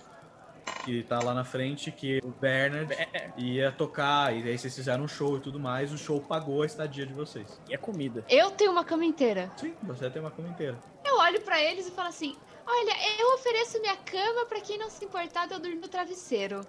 Que 0.84 1.02
tá 1.02 1.18
lá 1.20 1.32
na 1.32 1.44
frente, 1.44 1.90
que 1.90 2.20
o 2.22 2.28
Bernard 2.28 2.94
ia 3.36 3.72
tocar, 3.72 4.34
e 4.34 4.42
aí 4.48 4.58
vocês 4.58 4.74
fizeram 4.74 5.04
um 5.04 5.08
show 5.08 5.36
e 5.36 5.40
tudo 5.40 5.58
mais, 5.58 5.92
o 5.92 5.98
show 5.98 6.20
pagou 6.20 6.62
a 6.62 6.66
estadia 6.66 7.06
de 7.06 7.12
vocês. 7.12 7.60
E 7.68 7.74
a 7.74 7.78
comida. 7.78 8.24
Eu 8.28 8.50
tenho 8.50 8.70
uma 8.70 8.84
cama 8.84 9.04
inteira. 9.04 9.50
Sim, 9.56 9.74
você 9.82 10.10
tem 10.10 10.20
uma 10.20 10.30
cama 10.30 10.48
inteira. 10.48 10.78
Eu 11.04 11.16
olho 11.18 11.40
pra 11.42 11.62
eles 11.62 11.86
e 11.86 11.90
falo 11.90 12.08
assim: 12.08 12.36
Olha, 12.66 13.20
eu 13.20 13.34
ofereço 13.34 13.80
minha 13.80 13.96
cama 13.96 14.46
pra 14.46 14.60
quem 14.60 14.78
não 14.78 14.90
se 14.90 15.04
importar 15.04 15.46
de 15.46 15.54
eu 15.54 15.60
dormir 15.60 15.76
no 15.76 15.88
travesseiro. 15.88 16.66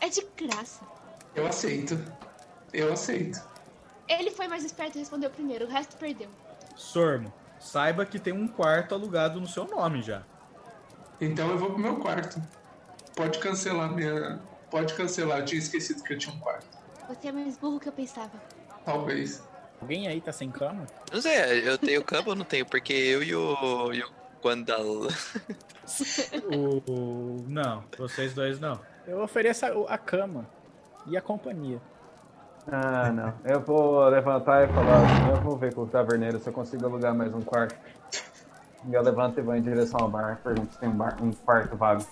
É 0.00 0.08
de 0.08 0.26
graça. 0.36 0.86
Eu 1.34 1.46
aceito. 1.46 1.98
Eu 2.72 2.92
aceito. 2.92 3.40
Ele 4.08 4.30
foi 4.30 4.48
mais 4.48 4.64
esperto 4.64 4.96
e 4.96 4.98
respondeu 5.00 5.30
primeiro, 5.30 5.64
o 5.66 5.68
resto 5.68 5.96
perdeu. 5.96 6.28
Sormo, 6.76 7.32
saiba 7.58 8.04
que 8.04 8.18
tem 8.18 8.32
um 8.32 8.46
quarto 8.48 8.94
alugado 8.94 9.40
no 9.40 9.46
seu 9.46 9.64
nome 9.66 10.02
já. 10.02 10.22
Então 11.20 11.50
eu 11.50 11.58
vou 11.58 11.70
pro 11.70 11.78
meu 11.78 11.96
quarto. 11.96 12.40
Pode 13.16 13.38
cancelar 13.38 13.92
minha. 13.92 14.40
Pode 14.70 14.92
cancelar, 14.94 15.38
eu 15.38 15.44
tinha 15.44 15.58
esquecido 15.60 16.02
que 16.02 16.12
eu 16.14 16.18
tinha 16.18 16.34
um 16.34 16.38
quarto. 16.40 16.66
Você 17.08 17.28
é 17.28 17.32
mais 17.32 17.56
burro 17.56 17.78
que 17.78 17.88
eu 17.88 17.92
pensava. 17.92 18.32
Talvez. 18.84 19.42
Alguém 19.80 20.08
aí 20.08 20.20
tá 20.20 20.32
sem 20.32 20.50
cama? 20.50 20.86
Não 21.12 21.20
sei, 21.22 21.68
eu 21.68 21.78
tenho 21.78 22.02
cama 22.02 22.30
ou 22.30 22.34
não 22.34 22.44
tenho? 22.44 22.66
Porque 22.66 22.92
eu 22.92 23.22
e 23.22 23.34
o, 23.34 23.92
e 23.92 24.02
o 24.02 24.10
Guandal. 24.42 24.84
O, 26.52 26.90
o- 26.90 27.44
Não, 27.48 27.84
vocês 27.98 28.34
dois 28.34 28.58
não. 28.58 28.80
Eu 29.06 29.20
ofereço 29.22 29.66
a, 29.66 29.94
a 29.94 29.98
cama 29.98 30.48
e 31.06 31.16
a 31.16 31.20
companhia. 31.20 31.80
Ah, 32.70 33.12
não. 33.12 33.34
Eu 33.44 33.60
vou 33.60 34.08
levantar 34.08 34.64
e 34.64 34.72
falar, 34.72 35.30
eu 35.30 35.40
vou 35.42 35.56
ver 35.56 35.74
com 35.74 35.82
o 35.82 35.86
taverneiro 35.86 36.38
se 36.38 36.48
eu 36.48 36.52
consigo 36.52 36.86
alugar 36.86 37.14
mais 37.14 37.32
um 37.34 37.42
quarto. 37.42 37.76
E 38.86 38.94
eu 38.94 39.02
levanto 39.02 39.38
e 39.38 39.42
vou 39.42 39.54
em 39.54 39.62
direção 39.62 40.00
ao 40.00 40.10
bar. 40.10 40.40
Pergunto 40.42 40.72
se 40.72 40.78
tem 40.78 40.88
um, 40.88 40.96
bar, 40.96 41.22
um 41.22 41.32
quarto 41.32 41.76
vago. 41.76 42.06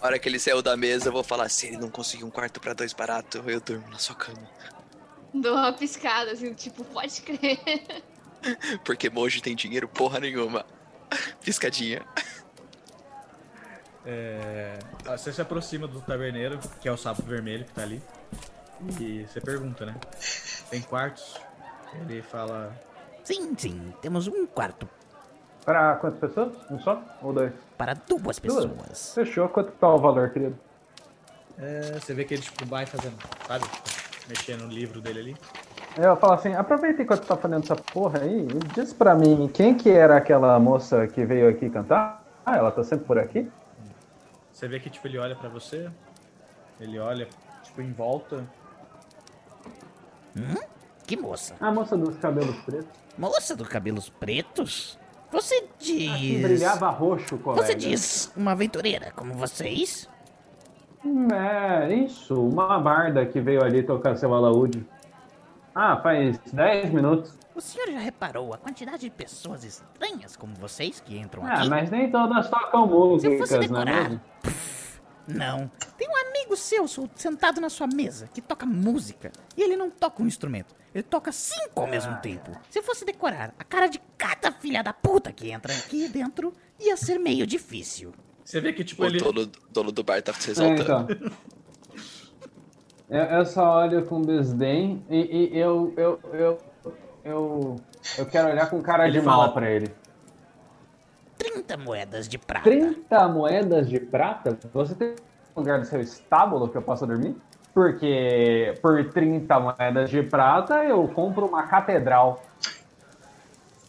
A 0.00 0.06
hora 0.06 0.18
que 0.18 0.28
ele 0.28 0.38
saiu 0.38 0.62
da 0.62 0.76
mesa, 0.76 1.08
eu 1.08 1.12
vou 1.12 1.22
falar: 1.22 1.48
se 1.48 1.66
ele 1.66 1.78
não 1.78 1.90
conseguir 1.90 2.24
um 2.24 2.30
quarto 2.30 2.60
pra 2.60 2.72
dois 2.72 2.92
barato, 2.92 3.42
eu 3.46 3.60
durmo 3.60 3.88
na 3.90 3.98
sua 3.98 4.14
cama. 4.14 4.48
Dou 5.32 5.54
uma 5.54 5.72
piscada, 5.72 6.32
assim, 6.32 6.52
tipo, 6.54 6.84
pode 6.84 7.20
crer. 7.22 8.02
Porque 8.84 9.10
Moji 9.10 9.42
tem 9.42 9.54
dinheiro 9.54 9.86
porra 9.86 10.18
nenhuma. 10.18 10.64
Piscadinha. 11.44 12.02
É, 14.04 14.78
ah, 15.06 15.16
Você 15.16 15.32
se 15.32 15.40
aproxima 15.42 15.86
do 15.86 16.00
taverneiro, 16.00 16.58
que 16.80 16.88
é 16.88 16.92
o 16.92 16.96
sapo 16.96 17.22
vermelho 17.22 17.64
que 17.64 17.72
tá 17.72 17.82
ali. 17.82 18.02
E 19.00 19.26
você 19.26 19.40
pergunta, 19.40 19.84
né? 19.86 19.94
Tem 20.70 20.80
quartos? 20.82 21.38
Ele 22.00 22.22
fala. 22.22 22.72
Sim, 23.24 23.54
sim, 23.56 23.94
temos 24.00 24.26
um 24.26 24.46
quarto 24.46 24.88
Para 25.64 25.96
quantas 25.96 26.18
pessoas? 26.18 26.54
Um 26.70 26.80
só? 26.80 27.02
Ou 27.22 27.32
dois? 27.32 27.52
para 27.76 27.94
duas 27.94 28.38
pessoas. 28.38 29.14
Fechou. 29.14 29.48
Quanto 29.48 29.72
tá 29.72 29.88
o 29.88 29.98
valor, 29.98 30.30
querido? 30.30 30.58
É, 31.58 31.98
você 32.00 32.14
vê 32.14 32.24
que 32.24 32.34
ele 32.34 32.42
tipo, 32.42 32.64
vai 32.66 32.86
fazendo, 32.86 33.16
sabe? 33.46 33.64
Mexendo 34.28 34.62
no 34.62 34.72
livro 34.72 35.00
dele 35.00 35.20
ali. 35.20 35.36
Eu 35.96 36.16
falo 36.16 36.34
assim, 36.34 36.54
aproveita 36.54 37.02
enquanto 37.02 37.26
tá 37.26 37.36
fazendo 37.36 37.64
essa 37.64 37.76
porra 37.76 38.20
aí 38.20 38.46
e 38.46 38.58
diz 38.74 38.92
pra 38.92 39.14
mim 39.14 39.50
quem 39.52 39.74
que 39.74 39.90
era 39.90 40.16
aquela 40.16 40.58
moça 40.58 41.06
que 41.08 41.24
veio 41.24 41.48
aqui 41.48 41.68
cantar? 41.68 42.22
Ah, 42.46 42.56
ela 42.56 42.70
tá 42.70 42.84
sempre 42.84 43.06
por 43.06 43.18
aqui? 43.18 43.50
Você 44.52 44.68
vê 44.68 44.78
que 44.78 44.88
tipo, 44.88 45.06
ele 45.06 45.18
olha 45.18 45.34
pra 45.34 45.48
você. 45.48 45.90
Ele 46.78 46.98
olha, 46.98 47.28
tipo, 47.62 47.82
em 47.82 47.92
volta. 47.92 48.44
Hum? 50.36 50.54
Que 51.06 51.16
moça? 51.16 51.56
A 51.60 51.72
moça 51.72 51.96
dos 51.96 52.16
cabelos 52.18 52.56
pretos. 52.64 52.96
Moça 53.18 53.56
dos 53.56 53.68
cabelos 53.68 54.08
pretos? 54.08 54.98
Você 55.32 55.64
diz. 55.78 56.40
brilhava 56.42 56.88
roxo, 56.90 57.38
colega. 57.38 57.64
Você 57.66 57.74
diz 57.74 58.32
uma 58.36 58.52
aventureira 58.52 59.12
como 59.14 59.34
vocês? 59.34 60.08
Hum, 61.04 61.28
É, 61.32 61.92
isso. 61.94 62.34
Uma 62.34 62.78
barda 62.78 63.24
que 63.26 63.40
veio 63.40 63.62
ali 63.62 63.82
tocar 63.82 64.16
seu 64.16 64.34
alaúde. 64.34 64.86
Ah, 65.74 65.96
faz 66.02 66.38
10 66.52 66.90
minutos. 66.92 67.38
O 67.54 67.60
senhor 67.60 67.90
já 67.90 67.98
reparou 67.98 68.52
a 68.54 68.58
quantidade 68.58 68.98
de 69.02 69.10
pessoas 69.10 69.64
estranhas 69.64 70.36
como 70.36 70.54
vocês 70.54 71.00
que 71.00 71.16
entram 71.18 71.44
Ah, 71.46 71.54
aqui? 71.54 71.68
mas 71.68 71.90
nem 71.90 72.10
todas 72.10 72.48
tocam 72.48 72.88
Se 73.18 73.26
eu 73.26 73.38
fosse 73.38 73.56
músicas, 73.56 73.70
não 73.70 73.80
é 73.82 73.84
decorar. 73.84 74.02
mesmo? 74.10 74.20
Não. 75.34 75.70
Tem 75.98 76.08
um 76.08 76.16
amigo 76.28 76.56
seu 76.56 76.86
sentado 77.14 77.60
na 77.60 77.68
sua 77.68 77.86
mesa 77.86 78.28
que 78.32 78.40
toca 78.40 78.64
música. 78.66 79.30
E 79.56 79.62
ele 79.62 79.76
não 79.76 79.90
toca 79.90 80.22
um 80.22 80.26
instrumento. 80.26 80.74
Ele 80.94 81.02
toca 81.04 81.30
cinco 81.32 81.80
ao 81.80 81.86
mesmo 81.86 82.16
tempo. 82.20 82.50
Se 82.70 82.78
eu 82.78 82.82
fosse 82.82 83.04
decorar 83.04 83.54
a 83.58 83.64
cara 83.64 83.86
de 83.86 84.00
cada 84.18 84.50
filha 84.52 84.82
da 84.82 84.92
puta 84.92 85.32
que 85.32 85.50
entra 85.50 85.72
aqui 85.72 86.08
dentro, 86.08 86.52
ia 86.78 86.96
ser 86.96 87.18
meio 87.18 87.46
difícil. 87.46 88.12
Você 88.44 88.60
vê 88.60 88.72
que, 88.72 88.82
tipo, 88.82 89.02
O 89.02 89.06
ele. 89.06 89.18
dono, 89.18 89.46
dono 89.70 89.92
do 89.92 90.02
bar 90.02 90.20
tá 90.22 90.32
se 90.32 90.48
É, 90.48 90.52
exaltando. 90.52 91.12
então. 91.12 91.30
Eu, 93.08 93.22
eu 93.24 93.44
só 93.44 93.78
olho 93.80 94.06
com 94.06 94.22
desdém 94.22 95.04
e, 95.10 95.50
e 95.52 95.58
eu, 95.58 95.92
eu, 95.96 96.20
eu, 96.32 96.58
eu, 97.24 97.76
eu 98.18 98.26
quero 98.26 98.50
olhar 98.50 98.70
com 98.70 98.80
cara 98.80 99.08
Ele 99.08 99.18
de 99.18 99.26
mal 99.26 99.40
fala- 99.40 99.52
pra 99.52 99.68
ele. 99.68 99.92
30 101.40 101.76
moedas 101.78 102.28
de 102.28 102.36
prata. 102.38 102.64
30 102.68 103.28
moedas 103.28 103.88
de 103.88 103.98
prata? 103.98 104.58
Você 104.74 104.94
tem 104.94 105.16
um 105.56 105.60
lugar 105.60 105.78
no 105.78 105.84
seu 105.86 105.98
estábulo 106.00 106.68
que 106.68 106.76
eu 106.76 106.82
possa 106.82 107.06
dormir? 107.06 107.34
Porque 107.72 108.74
por 108.82 109.10
30 109.10 109.58
moedas 109.58 110.10
de 110.10 110.22
prata 110.22 110.84
eu 110.84 111.08
compro 111.08 111.46
uma 111.46 111.62
catedral. 111.66 112.42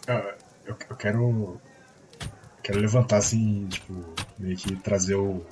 Ah, 0.08 0.34
eu, 0.66 0.76
eu 0.90 0.96
quero. 0.96 1.58
Quero 2.64 2.80
levantar 2.80 3.18
assim, 3.18 3.66
tipo, 3.68 3.94
meio 4.40 4.56
que 4.56 4.76
trazer 4.78 5.16
o. 5.16 5.44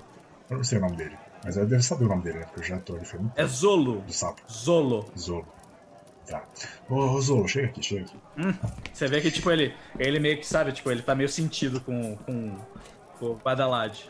Eu 0.49 0.57
não 0.57 0.63
sei 0.63 0.77
o 0.77 0.81
nome 0.81 0.95
dele. 0.95 1.17
Mas 1.43 1.57
eu 1.57 1.65
devo 1.65 1.81
saber 1.81 2.05
o 2.05 2.07
nome 2.07 2.23
dele, 2.23 2.39
né? 2.39 2.45
Porque 2.45 2.59
eu 2.59 2.63
já 2.63 2.79
tô 2.79 2.95
ali 2.95 3.05
É 3.35 3.45
Zolo. 3.45 4.01
do 4.01 4.13
sapo. 4.13 4.41
Zolo. 4.51 5.05
Zolo. 5.17 5.47
Tá. 6.29 6.43
Ô, 6.87 7.19
Zolo, 7.19 7.47
chega 7.47 7.67
aqui, 7.67 7.81
chega 7.81 8.05
aqui. 8.05 8.17
Você 8.93 9.07
vê 9.07 9.19
que, 9.19 9.31
tipo, 9.31 9.49
ele. 9.49 9.73
Ele 9.97 10.19
meio 10.19 10.37
que 10.37 10.45
sabe, 10.45 10.71
tipo, 10.71 10.91
ele 10.91 11.01
tá 11.01 11.15
meio 11.15 11.27
sentido 11.27 11.81
com, 11.81 12.15
com, 12.17 12.55
com 13.17 13.25
o 13.25 13.35
Badalade. 13.35 14.09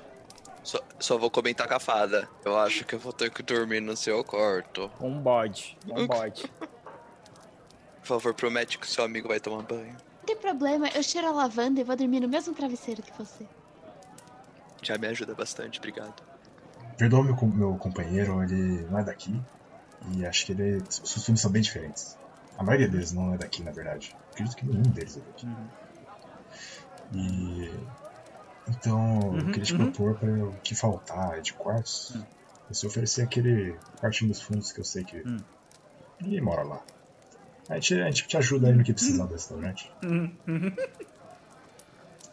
Só, 0.61 0.79
só 0.99 1.17
vou 1.17 1.31
comentar 1.31 1.67
com 1.67 1.75
a 1.75 1.79
fada. 1.79 2.27
Eu 2.43 2.57
acho 2.59 2.83
que 2.83 2.93
eu 2.93 2.99
vou 2.99 3.13
ter 3.13 3.31
que 3.31 3.41
dormir 3.41 3.79
no 3.79 3.95
seu 3.95 4.21
quarto. 4.23 4.91
Um 4.99 5.17
bode. 5.17 5.77
Um 5.87 6.05
bode. 6.07 6.51
Por 6.59 8.07
favor, 8.07 8.33
promete 8.33 8.77
que 8.77 8.85
seu 8.85 9.05
amigo 9.05 9.29
vai 9.29 9.39
tomar 9.39 9.63
banho. 9.63 9.93
Não 9.93 10.25
tem 10.25 10.35
problema, 10.35 10.89
eu 10.89 11.01
cheiro 11.01 11.27
a 11.27 11.31
lavanda 11.31 11.79
e 11.79 11.83
vou 11.83 11.95
dormir 11.95 12.19
no 12.19 12.27
mesmo 12.27 12.53
travesseiro 12.53 13.01
que 13.01 13.11
você. 13.17 13.47
Já 14.81 14.97
me 14.97 15.07
ajuda 15.07 15.33
bastante, 15.33 15.79
obrigado. 15.79 16.21
Perdoa 16.97 17.23
meu, 17.23 17.35
meu 17.47 17.75
companheiro, 17.75 18.43
ele 18.43 18.85
não 18.89 18.99
é 18.99 19.03
daqui. 19.03 19.39
E 20.13 20.25
acho 20.25 20.45
que 20.45 20.51
ele. 20.53 20.77
Os 20.89 20.99
costumes 20.99 21.41
são 21.41 21.51
bem 21.51 21.61
diferentes. 21.61 22.17
A 22.57 22.63
maioria 22.63 22.87
deles 22.87 23.11
não 23.11 23.33
é 23.33 23.37
daqui, 23.37 23.63
na 23.63 23.71
verdade. 23.71 24.15
Acredito 24.31 24.55
que 24.55 24.65
nenhum 24.65 24.83
deles 24.83 25.17
é 25.17 25.19
daqui. 25.21 25.47
E. 27.13 27.73
Então, 28.69 29.19
eu 29.23 29.31
Uhum, 29.31 29.45
queria 29.47 29.63
te 29.63 29.73
uhum. 29.73 29.91
propor 29.91 30.15
para 30.15 30.29
o 30.29 30.53
que 30.63 30.75
faltar 30.75 31.41
de 31.41 31.53
quartos. 31.53 32.15
Você 32.69 32.85
oferecer 32.85 33.23
aquele 33.23 33.75
quartinho 33.99 34.29
dos 34.31 34.41
fundos 34.41 34.71
que 34.71 34.79
eu 34.79 34.83
sei 34.85 35.03
que 35.03 35.17
Hum. 35.27 35.39
ninguém 36.21 36.39
mora 36.41 36.61
lá. 36.63 36.79
A 37.67 37.75
gente, 37.75 37.95
a 37.99 38.05
gente 38.05 38.27
te 38.27 38.37
ajuda 38.37 38.67
aí 38.67 38.73
no 38.75 38.83
que 38.83 38.93
precisar 38.93 39.25
do 39.25 39.33
restaurante. 39.33 39.91
Uhum, 40.03 40.31
uhum. 40.47 40.71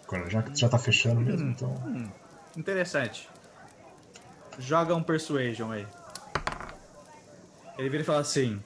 Agora, 0.06 0.28
já, 0.30 0.44
já 0.54 0.68
tá 0.68 0.78
fechando 0.78 1.20
Uhum. 1.20 1.26
mesmo, 1.26 1.50
então. 1.50 2.10
Interessante. 2.56 3.28
Joga 4.58 4.94
um 4.94 5.02
Persuasion 5.02 5.70
aí. 5.72 5.86
Ele 7.78 7.88
vira 7.88 8.02
e 8.02 8.06
fala 8.06 8.20
assim: 8.20 8.62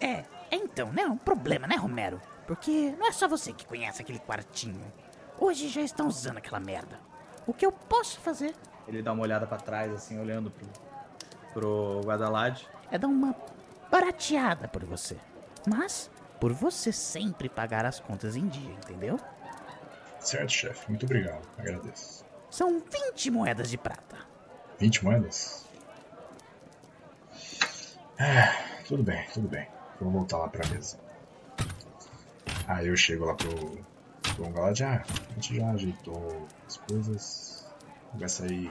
É, 0.00 0.24
então, 0.50 0.92
não 0.92 1.02
é 1.02 1.06
um 1.06 1.16
problema, 1.16 1.66
né, 1.66 1.76
Romero? 1.76 2.20
Porque 2.46 2.94
não 2.98 3.06
é 3.06 3.12
só 3.12 3.26
você 3.26 3.52
que 3.52 3.66
conhece 3.66 4.02
aquele 4.02 4.18
quartinho. 4.20 4.92
Hoje 5.38 5.68
já 5.68 5.80
estão 5.80 6.06
usando 6.06 6.38
aquela 6.38 6.60
merda. 6.60 6.98
O 7.46 7.52
que 7.52 7.64
eu 7.66 7.70
posso 7.70 8.18
fazer 8.20 8.54
Ele 8.88 9.02
dá 9.02 9.12
uma 9.12 9.22
olhada 9.22 9.46
pra 9.46 9.58
trás, 9.58 9.92
assim, 9.92 10.18
olhando 10.18 10.50
pro, 10.50 10.66
pro 11.52 12.00
Guadalade. 12.04 12.68
é 12.90 12.98
dar 12.98 13.08
uma 13.08 13.34
barateada 13.90 14.66
por 14.68 14.84
você. 14.84 15.16
Mas, 15.66 16.10
por 16.40 16.52
você 16.52 16.92
sempre 16.92 17.48
pagar 17.48 17.84
as 17.84 18.00
contas 18.00 18.36
em 18.36 18.46
dia, 18.48 18.72
entendeu? 18.72 19.18
Certo, 20.20 20.50
chefe. 20.50 20.88
Muito 20.88 21.04
obrigado. 21.04 21.46
Agradeço. 21.58 22.24
São 22.50 22.80
20 22.80 23.30
moedas 23.30 23.68
de 23.70 23.76
prata. 23.76 24.16
20 24.78 25.04
moedas? 25.04 25.65
Ah, 28.18 28.52
tudo 28.86 29.02
bem, 29.02 29.24
tudo 29.32 29.48
bem. 29.48 29.66
Vou 30.00 30.10
voltar 30.10 30.38
lá 30.38 30.48
pra 30.48 30.66
mesa. 30.68 30.98
Aí 32.68 32.88
eu 32.88 32.96
chego 32.96 33.24
lá 33.26 33.34
pro, 33.34 33.78
pro 34.34 34.50
Galad, 34.50 34.80
ah, 34.82 35.02
a 35.30 35.32
gente 35.34 35.56
já 35.56 35.70
ajeitou 35.70 36.46
as 36.66 36.76
coisas. 36.78 37.66
Vai 38.14 38.28
sair 38.28 38.70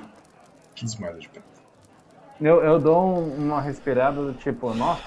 15 0.76 1.00
moedas 1.00 1.22
de 1.22 1.30
prata. 1.30 1.48
Eu, 2.42 2.62
eu 2.64 2.80
dou 2.80 3.02
um- 3.18 3.36
uma 3.46 3.62
respirada 3.62 4.22
do 4.22 4.34
tipo, 4.34 4.74
nossa, 4.74 5.02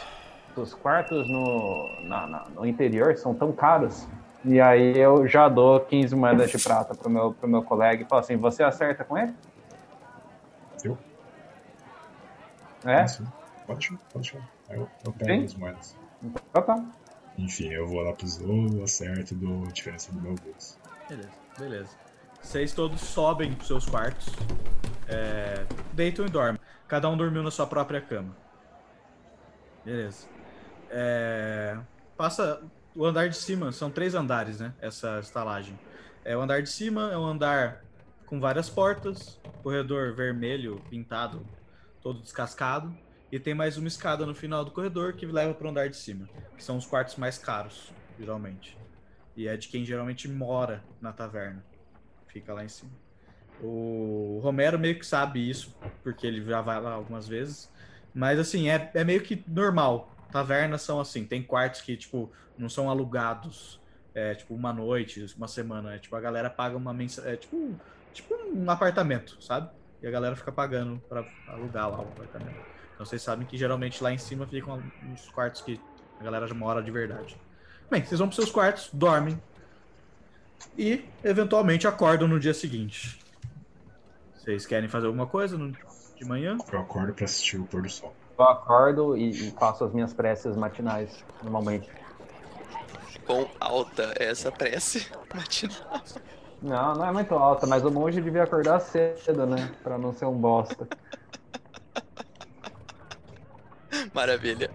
os 0.57 0.73
quartos 0.75 1.29
no, 1.29 2.01
na- 2.09 2.27
na- 2.27 2.47
no 2.55 2.67
interior 2.67 3.17
são 3.19 3.35
tão 3.35 3.53
caros. 3.53 4.07
E 4.45 4.61
aí 4.61 4.97
eu 4.97 5.27
já 5.27 5.49
dou 5.49 5.81
15 5.81 6.15
moedas 6.17 6.51
de 6.51 6.59
prata 6.59 6.95
pro 6.95 7.11
meu, 7.11 7.33
pro 7.35 7.49
meu 7.49 7.63
colega 7.63 8.03
e 8.03 8.07
falo 8.07 8.21
assim, 8.21 8.37
você 8.37 8.63
acerta 8.63 9.05
com 9.05 9.19
ele? 9.19 9.35
Eu? 10.83 10.97
É? 12.85 13.05
Pode 13.69 13.91
deixar, 13.91 13.99
pode 14.11 14.35
eu, 14.71 14.91
eu 15.05 15.13
pego 15.13 15.41
Sim. 15.41 15.45
as 15.45 15.55
moedas. 15.55 15.97
Então 16.23 16.63
tá. 16.63 16.85
Enfim, 17.37 17.69
eu 17.69 17.87
vou 17.87 18.01
lá 18.01 18.15
pro 18.15 18.27
Zolo, 18.27 18.83
acerto 18.83 19.35
e 19.35 19.37
dou 19.37 19.65
a 19.65 19.71
diferença 19.71 20.11
do 20.11 20.21
meu 20.21 20.35
bolso. 20.35 20.79
Beleza, 21.07 21.31
beleza. 21.59 21.91
Vocês 22.41 22.73
todos 22.73 23.01
sobem 23.03 23.53
pros 23.53 23.69
seus 23.69 23.85
quartos. 23.85 24.27
É, 25.07 25.67
deitam 25.93 26.25
e 26.25 26.31
dormem. 26.31 26.59
Cada 26.89 27.11
um 27.11 27.17
dormiu 27.17 27.43
na 27.43 27.51
sua 27.51 27.67
própria 27.67 28.01
cama. 28.01 28.35
Beleza. 29.85 30.27
É, 30.91 31.79
passa 32.17 32.63
o 32.97 33.05
andar 33.05 33.29
de 33.29 33.37
cima, 33.37 33.71
são 33.71 33.91
três 33.91 34.15
andares, 34.15 34.61
né? 34.61 34.73
Essa 34.81 35.21
estalagem. 35.21 35.79
É 36.25 36.35
o 36.35 36.41
andar 36.41 36.63
de 36.63 36.71
cima, 36.71 37.13
é 37.13 37.19
um 37.19 37.27
andar 37.27 37.85
com 38.25 38.41
várias 38.41 38.71
portas, 38.71 39.39
corredor 39.63 40.15
vermelho 40.15 40.83
pintado, 40.89 41.47
todo 42.01 42.21
descascado, 42.21 42.97
e 43.31 43.39
tem 43.39 43.55
mais 43.55 43.77
uma 43.77 43.89
escada 43.89 44.25
no 44.25 44.35
final 44.35 44.65
do 44.65 44.71
corredor 44.71 45.13
que 45.13 45.27
leva 45.27 45.53
para 45.53 45.67
o 45.67 45.71
andar 45.71 45.89
de 45.89 45.97
cima, 45.97 46.29
que 46.57 46.65
são 46.65 46.77
os 46.77 46.87
quartos 46.87 47.17
mais 47.17 47.37
caros, 47.37 47.93
geralmente. 48.19 48.77
E 49.37 49.47
é 49.47 49.57
de 49.57 49.69
quem 49.69 49.85
geralmente 49.85 50.29
mora 50.29 50.83
na 51.01 51.13
taverna. 51.13 51.65
Fica 52.27 52.53
lá 52.53 52.65
em 52.65 52.69
cima. 52.69 52.91
O 53.61 54.41
Romero 54.43 54.79
meio 54.79 54.99
que 54.99 55.07
sabe 55.07 55.49
isso, 55.49 55.77
porque 56.03 56.27
ele 56.27 56.43
já 56.45 56.61
vai 56.61 56.81
lá 56.81 56.93
algumas 56.93 57.29
vezes. 57.29 57.71
Mas 58.15 58.39
assim, 58.39 58.69
é, 58.69 58.91
é 58.95 59.05
meio 59.05 59.21
que 59.21 59.45
normal. 59.47 60.15
Tavernas 60.33 60.83
são 60.83 61.01
assim, 61.01 61.25
tem 61.25 61.43
quartos 61.43 61.81
que, 61.81 61.97
tipo, 61.97 62.33
não 62.57 62.69
são 62.69 62.89
alugados 62.89 63.81
é, 64.15 64.35
tipo, 64.35 64.55
uma 64.55 64.73
noite, 64.73 65.25
uma 65.37 65.49
semana. 65.49 65.95
É, 65.95 65.99
tipo, 65.99 66.17
a 66.17 66.21
galera 66.21 66.51
paga 66.51 66.77
uma 66.77 66.93
mensalidade. 66.93 67.37
É 67.37 67.41
tipo, 67.41 67.79
tipo 68.13 68.35
um 68.35 68.71
apartamento, 68.71 69.41
sabe? 69.41 69.71
E 70.03 70.07
a 70.07 70.11
galera 70.11 70.35
fica 70.35 70.51
pagando 70.51 71.01
pra 71.09 71.25
alugar 71.49 71.91
lá 71.91 71.99
o 71.99 72.03
apartamento. 72.03 72.78
Então 72.99 73.07
vocês 73.07 73.23
sabem 73.23 73.47
que 73.47 73.57
geralmente 73.57 74.03
lá 74.03 74.13
em 74.13 74.19
cima 74.19 74.45
ficam 74.45 74.83
uns 75.09 75.29
quartos 75.29 75.61
que 75.61 75.81
a 76.21 76.25
galera 76.25 76.49
já 76.49 76.55
mora 76.55 76.83
de 76.83 76.91
verdade. 76.91 77.37
Bem, 77.89 78.05
vocês 78.05 78.19
vão 78.19 78.27
pros 78.27 78.35
seus 78.35 78.51
quartos, 78.51 78.91
dormem. 78.93 79.41
E 80.77 81.05
eventualmente 81.23 81.87
acordam 81.87 82.27
no 82.27 82.41
dia 82.41 82.53
seguinte. 82.53 83.21
Vocês 84.35 84.67
querem 84.67 84.89
fazer 84.89 85.07
alguma 85.07 85.29
coisa 85.29 85.57
no- 85.57 85.71
de 86.17 86.25
manhã? 86.25 86.59
Eu 86.73 86.81
acordo 86.81 87.15
pra 87.15 87.25
assistir 87.25 87.59
o 87.61 87.65
pôr 87.67 87.83
do 87.83 87.89
sol. 87.89 88.13
Eu 88.37 88.45
acordo 88.45 89.17
e, 89.17 89.31
e 89.31 89.51
faço 89.53 89.85
as 89.85 89.93
minhas 89.93 90.13
preces 90.13 90.57
matinais, 90.57 91.25
normalmente. 91.41 91.89
Quão 93.25 93.49
alta 93.61 94.13
é 94.19 94.25
essa 94.25 94.51
prece 94.51 95.07
matinal? 95.33 96.03
Não, 96.61 96.95
não 96.97 97.07
é 97.07 97.13
muito 97.13 97.33
alta, 97.37 97.65
mas 97.65 97.85
o 97.85 97.93
monge 97.93 98.21
devia 98.21 98.43
acordar 98.43 98.81
cedo, 98.81 99.47
né? 99.47 99.73
Pra 99.85 99.97
não 99.97 100.13
ser 100.13 100.25
um 100.25 100.37
bosta. 100.37 100.89
Maravilha. 104.19 104.69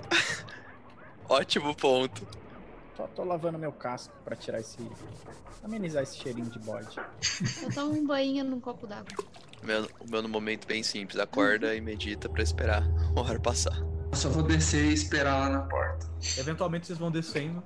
Ótimo 1.27 1.75
ponto. 1.75 2.25
Só 2.95 3.05
tô 3.07 3.25
lavando 3.25 3.59
meu 3.59 3.73
casco 3.73 4.13
pra 4.23 4.37
tirar 4.37 4.61
esse. 4.61 4.77
amenizar 5.61 6.01
esse 6.01 6.15
cheirinho 6.17 6.49
de 6.49 6.59
bode. 6.59 6.97
Eu 7.61 7.73
tomo 7.73 7.91
um 7.93 8.07
banho 8.07 8.45
num 8.45 8.61
copo 8.61 8.87
d'água. 8.87 9.11
O 9.61 9.65
meu, 9.65 9.83
o 9.99 10.09
meu 10.09 10.21
no 10.21 10.29
momento 10.29 10.65
bem 10.65 10.81
simples. 10.81 11.19
Acorda 11.19 11.75
e 11.75 11.81
medita 11.81 12.29
pra 12.29 12.41
esperar 12.41 12.83
a 13.13 13.19
hora 13.19 13.37
passar. 13.37 13.77
Eu 14.11 14.15
só 14.15 14.29
vou 14.29 14.43
descer 14.43 14.85
e 14.85 14.93
esperar 14.93 15.37
lá 15.37 15.49
na 15.49 15.63
porta. 15.63 16.09
Eventualmente 16.37 16.87
vocês 16.87 16.97
vão 16.97 17.11
descendo, 17.11 17.61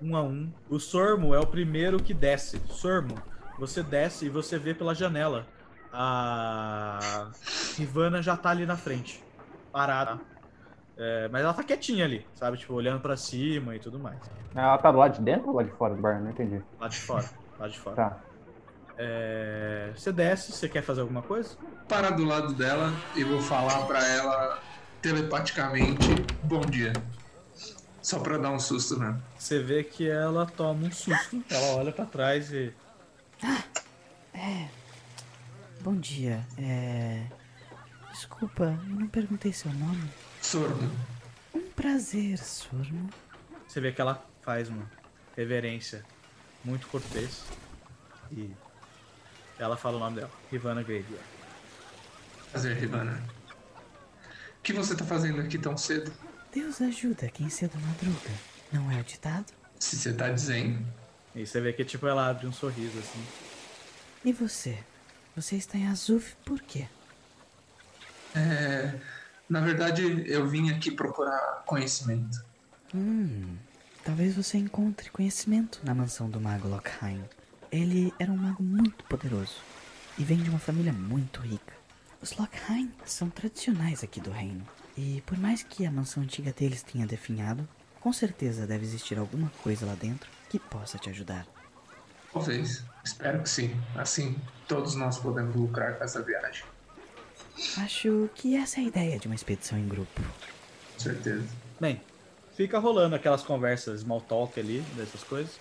um 0.00 0.16
a 0.16 0.22
um. 0.24 0.52
O 0.68 0.80
Sormo 0.80 1.36
é 1.36 1.38
o 1.38 1.46
primeiro 1.46 2.02
que 2.02 2.12
desce. 2.12 2.60
Sormo, 2.68 3.14
você 3.60 3.80
desce 3.80 4.26
e 4.26 4.28
você 4.28 4.58
vê 4.58 4.74
pela 4.74 4.92
janela. 4.92 5.46
A 5.92 7.30
Rivana 7.76 8.20
já 8.20 8.36
tá 8.36 8.50
ali 8.50 8.66
na 8.66 8.76
frente, 8.76 9.22
parada. 9.70 10.31
É, 10.96 11.28
mas 11.28 11.42
ela 11.42 11.54
tá 11.54 11.62
quietinha 11.62 12.04
ali, 12.04 12.26
sabe? 12.34 12.58
Tipo, 12.58 12.74
olhando 12.74 13.00
pra 13.00 13.16
cima 13.16 13.74
e 13.74 13.78
tudo 13.78 13.98
mais. 13.98 14.18
Ela 14.54 14.78
tá 14.78 14.92
do 14.92 14.98
lado 14.98 15.14
de 15.14 15.22
dentro 15.22 15.48
ou 15.48 15.56
lá 15.56 15.62
de 15.62 15.70
fora 15.70 15.94
do 15.94 16.00
bar? 16.00 16.20
Não 16.20 16.30
entendi. 16.30 16.62
Lá 16.78 16.88
de 16.88 16.98
fora, 16.98 17.28
lá 17.58 17.68
de 17.68 17.78
fora. 17.78 17.96
Tá. 17.96 18.18
É, 18.98 19.90
você 19.96 20.12
desce, 20.12 20.52
você 20.52 20.68
quer 20.68 20.82
fazer 20.82 21.00
alguma 21.00 21.22
coisa? 21.22 21.56
Parar 21.88 22.10
do 22.10 22.24
lado 22.24 22.52
dela 22.52 22.92
e 23.16 23.24
vou 23.24 23.40
falar 23.40 23.86
pra 23.86 24.06
ela 24.06 24.58
telepaticamente 25.00 26.08
bom 26.44 26.60
dia. 26.60 26.92
Só 28.02 28.18
pra 28.18 28.36
dar 28.36 28.50
um 28.50 28.58
susto, 28.58 28.98
né? 28.98 29.18
Você 29.38 29.60
vê 29.60 29.84
que 29.84 30.08
ela 30.08 30.44
toma 30.44 30.86
um 30.86 30.92
susto. 30.92 31.42
Ela 31.48 31.76
olha 31.76 31.92
pra 31.92 32.04
trás 32.04 32.52
e. 32.52 32.74
É. 34.34 34.68
Bom 35.80 35.94
dia. 35.94 36.46
É. 36.58 37.26
Desculpa, 38.10 38.64
eu 38.64 38.98
não 38.98 39.06
perguntei 39.06 39.52
seu 39.52 39.72
nome. 39.72 40.10
Sormo. 40.42 40.90
Um 41.54 41.70
prazer, 41.70 42.36
Sormo. 42.38 43.08
Você 43.66 43.80
vê 43.80 43.92
que 43.92 44.00
ela 44.00 44.22
faz 44.42 44.68
uma 44.68 44.90
reverência 45.36 46.04
muito 46.64 46.86
cortês. 46.88 47.44
E 48.30 48.50
ela 49.58 49.76
fala 49.76 49.96
o 49.96 50.00
nome 50.00 50.16
dela, 50.16 50.30
Rivana 50.50 50.82
Graveyard. 50.82 51.24
Prazer, 52.50 52.76
Rivana. 52.76 53.22
O 54.58 54.62
que 54.62 54.72
você 54.72 54.94
tá 54.94 55.04
fazendo 55.04 55.40
aqui 55.40 55.58
tão 55.58 55.76
cedo? 55.76 56.12
Deus 56.52 56.82
ajuda 56.82 57.28
quem 57.28 57.48
cedo 57.48 57.78
madruga. 57.78 58.30
Não 58.70 58.90
é 58.90 59.00
o 59.00 59.04
ditado? 59.04 59.52
Se 59.78 59.96
você 59.96 60.12
tá 60.12 60.28
dizendo. 60.28 60.84
E 61.34 61.46
você 61.46 61.60
vê 61.60 61.72
que 61.72 61.84
tipo 61.84 62.06
ela 62.06 62.28
abre 62.28 62.46
um 62.46 62.52
sorriso 62.52 62.98
assim. 62.98 63.24
E 64.24 64.32
você? 64.32 64.78
Você 65.34 65.56
está 65.56 65.78
em 65.78 65.86
Azuf 65.86 66.36
por 66.44 66.60
quê? 66.60 66.86
É. 68.34 69.00
Na 69.52 69.60
verdade, 69.60 70.24
eu 70.26 70.48
vim 70.48 70.70
aqui 70.70 70.90
procurar 70.90 71.62
conhecimento. 71.66 72.42
Hum. 72.94 73.54
Talvez 74.02 74.34
você 74.34 74.56
encontre 74.56 75.10
conhecimento 75.10 75.78
na 75.84 75.94
mansão 75.94 76.30
do 76.30 76.40
mago 76.40 76.66
Lockheim. 76.66 77.22
Ele 77.70 78.14
era 78.18 78.32
um 78.32 78.36
mago 78.38 78.62
muito 78.62 79.04
poderoso 79.04 79.56
e 80.16 80.24
vem 80.24 80.38
de 80.38 80.48
uma 80.48 80.58
família 80.58 80.90
muito 80.90 81.42
rica. 81.42 81.74
Os 82.22 82.34
Lockheim 82.34 82.90
são 83.04 83.28
tradicionais 83.28 84.02
aqui 84.02 84.22
do 84.22 84.30
reino. 84.30 84.66
E 84.96 85.22
por 85.26 85.36
mais 85.36 85.62
que 85.62 85.84
a 85.84 85.92
mansão 85.92 86.22
antiga 86.22 86.50
deles 86.50 86.82
tenha 86.82 87.06
definhado, 87.06 87.68
com 88.00 88.10
certeza 88.10 88.66
deve 88.66 88.86
existir 88.86 89.18
alguma 89.18 89.52
coisa 89.62 89.84
lá 89.84 89.94
dentro 89.94 90.30
que 90.48 90.58
possa 90.58 90.96
te 90.96 91.10
ajudar. 91.10 91.46
Talvez. 92.32 92.82
Espero 93.04 93.42
que 93.42 93.50
sim. 93.50 93.76
Assim, 93.96 94.34
todos 94.66 94.94
nós 94.94 95.18
podemos 95.18 95.54
lucrar 95.54 95.98
com 95.98 96.04
essa 96.04 96.22
viagem. 96.22 96.71
Acho 97.78 98.28
que 98.34 98.56
essa 98.56 98.80
é 98.80 98.84
a 98.84 98.86
ideia 98.86 99.18
de 99.18 99.26
uma 99.26 99.34
expedição 99.34 99.78
em 99.78 99.86
grupo. 99.86 100.20
Com 100.94 101.00
certeza. 101.00 101.46
Bem, 101.80 102.00
fica 102.54 102.78
rolando 102.78 103.14
aquelas 103.14 103.42
conversas 103.42 104.00
small 104.00 104.20
talk 104.20 104.58
ali, 104.58 104.80
dessas 104.96 105.22
coisas. 105.22 105.58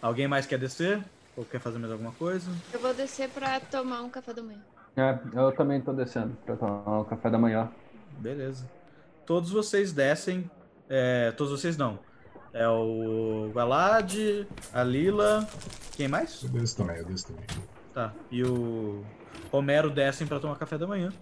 Alguém 0.00 0.26
mais 0.28 0.46
quer 0.46 0.58
descer? 0.58 1.02
Ou 1.36 1.44
quer 1.44 1.60
fazer 1.60 1.78
mais 1.78 1.92
alguma 1.92 2.12
coisa? 2.12 2.50
Eu 2.72 2.80
vou 2.80 2.92
descer 2.92 3.28
pra 3.30 3.60
tomar 3.60 4.02
um 4.02 4.10
café 4.10 4.32
da 4.32 4.42
manhã. 4.42 4.60
É, 4.96 5.18
eu 5.34 5.52
também 5.52 5.80
tô 5.80 5.92
descendo 5.92 6.36
pra 6.44 6.56
tomar 6.56 7.00
o 7.00 7.04
café 7.04 7.30
da 7.30 7.38
manhã. 7.38 7.70
Beleza. 8.18 8.68
Todos 9.24 9.50
vocês 9.50 9.92
descem. 9.92 10.50
É, 10.88 11.30
todos 11.32 11.58
vocês 11.58 11.76
não. 11.76 11.98
É 12.52 12.66
o 12.68 13.52
Galad, 13.54 14.12
a 14.72 14.82
Lila. 14.82 15.48
Quem 15.92 16.08
mais? 16.08 16.42
Eu 16.42 16.48
desço 16.48 16.76
também, 16.76 16.96
eu 16.96 17.04
desço 17.04 17.28
também. 17.28 17.44
Tá. 17.94 18.12
E 18.30 18.42
o 18.42 19.04
Homero 19.52 19.88
descem 19.90 20.26
pra 20.26 20.40
tomar 20.40 20.56
café 20.56 20.76
da 20.76 20.86
manhã. 20.86 21.12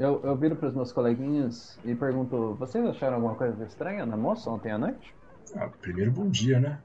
Eu, 0.00 0.18
eu 0.24 0.34
viro 0.34 0.56
pros 0.56 0.74
meus 0.74 0.92
coleguinhas 0.92 1.78
e 1.84 1.94
pergunto: 1.94 2.54
vocês 2.54 2.82
acharam 2.86 3.16
alguma 3.16 3.34
coisa 3.34 3.62
estranha 3.66 4.06
na 4.06 4.16
moça 4.16 4.48
ontem 4.48 4.72
à 4.72 4.78
noite? 4.78 5.14
Ah, 5.54 5.68
primeiro 5.82 6.10
bom 6.10 6.26
dia, 6.30 6.58
né? 6.58 6.78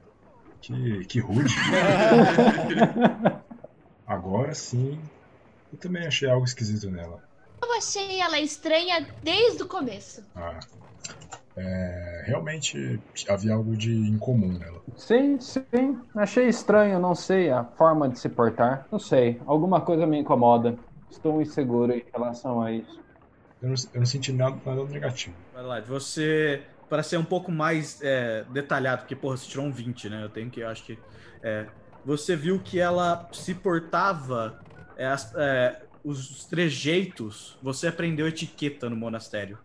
Que, 0.62 1.06
que 1.06 1.22
rude. 1.22 1.56
Agora 4.06 4.54
sim, 4.54 5.00
eu 5.72 5.80
também 5.80 6.06
achei 6.06 6.30
algo 6.30 6.44
esquisito 6.44 6.92
nela. 6.92 7.24
Eu 7.64 7.78
achei 7.78 8.20
ela 8.20 8.38
estranha 8.38 9.08
desde 9.24 9.64
o 9.64 9.68
começo. 9.68 10.22
Ah, 10.36 10.60
é, 11.56 12.24
realmente 12.26 13.00
havia 13.30 13.54
algo 13.54 13.78
de 13.78 13.96
incomum 14.10 14.60
nela. 14.60 14.82
Sim, 14.98 15.40
sim. 15.40 15.98
Achei 16.18 16.50
estranho, 16.50 17.00
não 17.00 17.16
sei, 17.16 17.50
a 17.50 17.64
forma 17.64 18.10
de 18.10 18.20
se 18.20 18.28
portar. 18.28 18.86
Não 18.92 19.00
sei, 19.00 19.40
alguma 19.46 19.80
coisa 19.80 20.06
me 20.06 20.20
incomoda. 20.20 20.78
Estou 21.10 21.42
inseguro 21.42 21.94
em 21.94 22.04
relação 22.14 22.62
a 22.62 22.74
isso. 22.74 23.05
Eu 23.66 23.70
não, 23.70 23.76
eu 23.94 24.00
não 24.00 24.06
senti 24.06 24.32
nada, 24.32 24.56
nada 24.64 24.86
negativo. 24.86 25.36
Vai 25.52 25.64
lá, 25.64 25.82
você. 25.82 26.62
Para 26.88 27.02
ser 27.02 27.18
um 27.18 27.26
pouco 27.26 27.52
mais 27.52 28.00
é, 28.04 28.44
detalhado, 28.52 29.00
porque, 29.02 29.16
porra, 29.16 29.38
você 29.38 29.50
tirou 29.50 29.66
um 29.66 29.72
20, 29.72 30.08
né? 30.08 30.24
Eu 30.24 30.30
tenho 30.30 30.52
que. 30.52 30.60
Eu 30.60 30.68
acho 30.70 30.84
que. 30.84 31.00
é, 31.42 31.66
você 32.06 32.36
viu 32.36 32.60
que 32.60 32.80
ela 32.80 33.28
se 33.34 33.56
portava. 33.56 34.60
é, 34.96 35.08
as- 35.08 35.34
é, 35.36 35.82
os 36.04 36.46
trejeitos. 36.46 37.58
Você 37.64 37.88
aprendeu 37.88 38.28
etiqueta 38.28 38.88
no 38.88 38.96
monastério. 38.96 39.58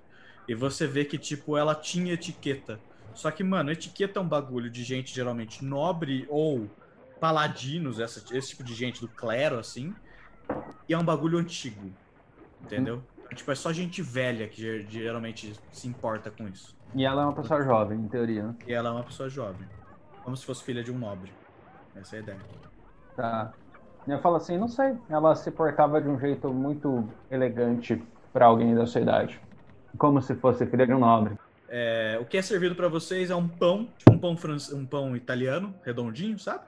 E 0.49 0.55
você 0.55 0.87
vê 0.87 1.05
que, 1.05 1.19
tipo, 1.19 1.57
ela 1.59 1.75
tinha 1.75 2.15
etiqueta. 2.15 2.81
Só 3.15 3.31
que, 3.31 3.45
mano, 3.45 3.71
etiqueta 3.71 4.19
é 4.19 4.23
um 4.23 4.27
bagulho 4.27 4.71
de 4.71 4.83
gente 4.83 5.15
geralmente 5.15 5.63
nobre 5.63 6.27
ou 6.31 6.67
paladinos, 7.21 8.01
essa- 8.01 8.25
esse 8.35 8.49
tipo 8.49 8.65
de 8.65 8.73
gente 8.75 9.03
do 9.03 9.09
clero, 9.09 9.59
assim. 9.59 9.95
E 10.89 10.95
é 10.95 10.99
um 10.99 11.05
bagulho 11.05 11.37
antigo. 11.39 11.93
Entendeu? 12.63 13.03
Tipo, 13.35 13.53
é 13.53 13.55
só 13.55 13.73
gente 13.73 14.03
velha 14.03 14.49
que 14.49 14.61
ger- 14.61 14.87
geralmente 14.89 15.53
se 15.71 15.87
importa 15.89 16.31
com 16.31 16.49
isso. 16.49 16.77
E 16.95 17.05
ela 17.05 17.23
é 17.23 17.25
uma 17.25 17.33
pessoa 17.35 17.63
jovem, 17.63 17.99
em 18.01 18.09
teoria, 18.09 18.43
né? 18.45 18.55
E 18.67 18.73
ela 18.73 18.89
é 18.89 18.93
uma 18.93 19.05
pessoa 19.05 19.29
jovem. 19.29 19.67
Como 20.25 20.37
se 20.37 20.45
fosse 20.45 20.65
filha 20.65 20.83
de 20.83 20.91
um 20.91 20.99
nobre. 20.99 21.33
Essa 21.95 22.17
é 22.17 22.19
a 22.19 22.23
ideia. 22.23 22.39
Tá. 23.17 23.53
E 24.07 24.11
eu 24.11 24.19
falo 24.21 24.37
assim, 24.37 24.57
não 24.59 24.69
sei, 24.69 24.95
ela 25.09 25.35
se 25.35 25.51
portava 25.51 26.01
de 26.01 26.09
um 26.09 26.19
jeito 26.19 26.53
muito 26.53 27.09
elegante 27.31 28.03
pra 28.33 28.47
alguém 28.47 28.75
da 28.75 28.87
sua 28.87 29.01
idade. 29.01 29.41
Como 29.99 30.21
se 30.23 30.35
fosse 30.35 30.67
filha 30.67 30.87
de 30.87 30.93
um 30.93 30.99
nobre. 30.99 31.35
É, 31.69 32.19
o 32.21 32.25
que 32.25 32.37
é 32.37 32.43
servido 32.43 32.75
pra 32.75 32.89
vocês 32.89 33.31
é 33.31 33.35
um 33.37 33.47
pão, 33.47 33.89
tipo 33.97 34.13
um 34.13 34.19
pão, 34.19 34.37
france- 34.37 34.75
um 34.75 34.85
pão 34.85 35.15
italiano, 35.17 35.73
redondinho, 35.85 36.39
sabe? 36.39 36.65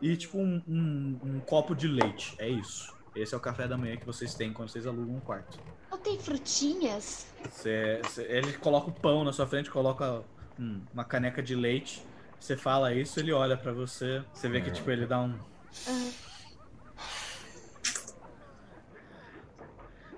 E 0.00 0.16
tipo 0.16 0.38
um, 0.38 0.60
um- 0.66 1.18
um 1.22 1.40
copo 1.40 1.74
de 1.76 1.86
leite. 1.86 2.34
É 2.38 2.48
isso. 2.48 2.92
Esse 3.14 3.34
é 3.34 3.36
o 3.36 3.40
café 3.40 3.68
da 3.68 3.76
manhã 3.76 3.96
que 3.96 4.06
vocês 4.06 4.34
têm 4.34 4.52
quando 4.52 4.70
vocês 4.70 4.86
alugam 4.86 5.16
um 5.16 5.20
quarto. 5.20 5.58
Não 5.90 5.98
tem 5.98 6.18
frutinhas? 6.18 7.26
Você- 7.50 8.00
você- 8.04 8.22
ele 8.22 8.52
coloca 8.54 8.88
o 8.88 8.92
pão 8.92 9.22
na 9.24 9.32
sua 9.32 9.46
frente, 9.46 9.70
coloca 9.70 10.22
hum, 10.58 10.80
uma 10.92 11.04
caneca 11.04 11.42
de 11.42 11.54
leite. 11.54 12.02
Você 12.40 12.56
fala 12.56 12.92
isso, 12.94 13.20
ele 13.20 13.32
olha 13.32 13.56
pra 13.56 13.72
você. 13.72 14.22
Você 14.32 14.48
vê 14.48 14.60
que 14.60 14.70
tipo 14.70 14.90
ele 14.90 15.06
dá 15.06 15.20
um. 15.20 15.38
Ah, 15.86 16.10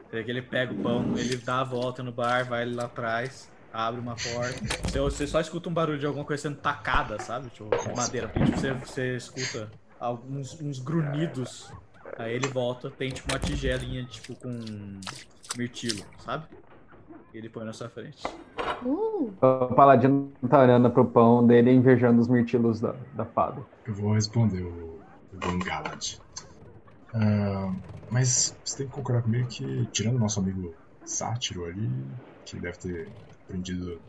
Você 0.08 0.16
vê 0.18 0.24
que 0.24 0.30
ele 0.30 0.42
pega 0.42 0.72
o 0.72 0.76
pão, 0.76 1.16
ele 1.16 1.36
dá 1.38 1.60
a 1.60 1.64
volta 1.64 2.02
no 2.02 2.12
bar, 2.12 2.44
vai 2.48 2.64
lá 2.64 2.84
atrás, 2.84 3.50
abre 3.72 4.00
uma 4.00 4.14
porta. 4.14 4.60
Você, 4.88 5.00
você 5.00 5.26
só 5.26 5.40
escuta 5.40 5.68
um 5.68 5.74
barulho 5.74 5.98
de 5.98 6.06
alguma 6.06 6.24
coisa 6.24 6.42
sendo 6.44 6.56
tacada, 6.58 7.20
sabe? 7.20 7.50
Tipo, 7.50 7.68
madeira. 7.96 8.28
Tipo, 8.28 8.46
você, 8.56 8.72
você 8.74 9.16
escuta 9.16 9.68
alguns 9.98 10.60
uns 10.60 10.78
grunhidos. 10.78 11.72
Aí 12.18 12.34
ele 12.34 12.48
volta, 12.48 12.90
tem 12.90 13.10
tipo 13.10 13.32
uma 13.32 13.38
tigelinha, 13.38 14.04
tipo, 14.04 14.34
com 14.36 15.00
mirtilo, 15.56 16.04
sabe? 16.18 16.46
E 17.32 17.38
ele 17.38 17.48
põe 17.48 17.64
na 17.64 17.72
sua 17.72 17.88
frente. 17.88 18.22
Uh, 18.84 19.34
O 19.40 19.74
paladino 19.74 20.32
tá 20.48 20.60
olhando 20.60 20.90
pro 20.90 21.04
pão 21.04 21.46
dele 21.46 21.70
e 21.70 21.74
invejando 21.74 22.20
os 22.20 22.28
mirtilos 22.28 22.80
da, 22.80 22.94
da 23.12 23.24
fada. 23.24 23.62
Eu 23.84 23.94
vou 23.94 24.12
responder 24.14 24.62
o, 24.62 25.00
o 25.32 25.38
Van 25.40 25.58
Galad. 25.58 26.18
Ah, 27.12 27.72
mas 28.10 28.56
você 28.64 28.78
tem 28.78 28.86
que 28.86 28.92
concordar 28.92 29.22
comigo 29.22 29.48
que, 29.48 29.86
tirando 29.86 30.16
o 30.16 30.18
nosso 30.18 30.40
amigo 30.40 30.74
Sátiro 31.04 31.64
ali, 31.64 31.90
que 32.44 32.58
deve 32.58 32.78
ter 32.78 33.08
aprendido 33.44 34.00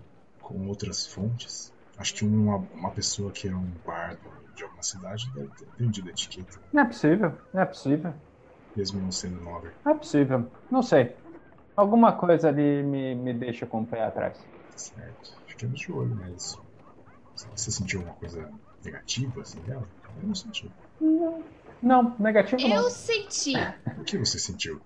com 0.41 0.68
outras 0.68 1.06
fontes, 1.06 1.73
acho 1.98 2.14
que 2.15 2.26
uma, 2.26 2.57
uma 2.73 2.91
pessoa 2.91 3.32
que 3.32 3.48
é 3.48 3.56
um 3.56 3.68
bardo 3.86 4.22
de 4.56 4.64
alguma 4.64 4.84
cidade 4.84 5.30
deve 5.34 5.49
ter 5.56 5.65
aprendido 5.65 6.07
a 6.07 6.11
etiqueta, 6.11 6.60
Não 6.73 6.84
é 6.84 6.86
possível, 6.86 7.38
não 7.53 7.61
é 7.61 7.65
possível, 7.65 8.14
mesmo 8.76 9.02
não 9.02 9.11
sendo 9.11 9.41
nobre. 9.41 9.72
não 9.84 9.91
é 9.94 9.98
possível. 9.98 10.52
Não 10.72 10.82
sei. 10.82 11.15
Alguma 11.76 12.14
coisa 12.18 12.48
ali 12.49 12.84
me, 12.84 13.15
me 13.15 13.34
deixa 13.34 13.65
com 13.65 13.82
o 13.82 13.86
pé 13.88 14.03
atrás. 14.03 14.38
Certo. 14.76 15.30
Ficamos 15.48 15.80
de 15.80 15.91
olho, 15.91 16.15
mas. 16.15 16.56
Você 17.53 17.69
sentiu 17.72 17.99
alguma 17.99 18.15
coisa 18.18 18.49
negativa 18.84 19.41
assim 19.41 19.61
dela? 19.64 19.88
Eu 20.22 20.27
não 20.27 20.36
senti. 20.36 20.72
Não, 21.02 21.44
não 21.82 22.15
negativo 22.18 22.61
eu 22.61 22.69
não. 22.69 22.90
senti. 22.90 23.53
O 23.99 24.03
que 24.03 24.18
você 24.18 24.40
sentiu? 24.40 24.82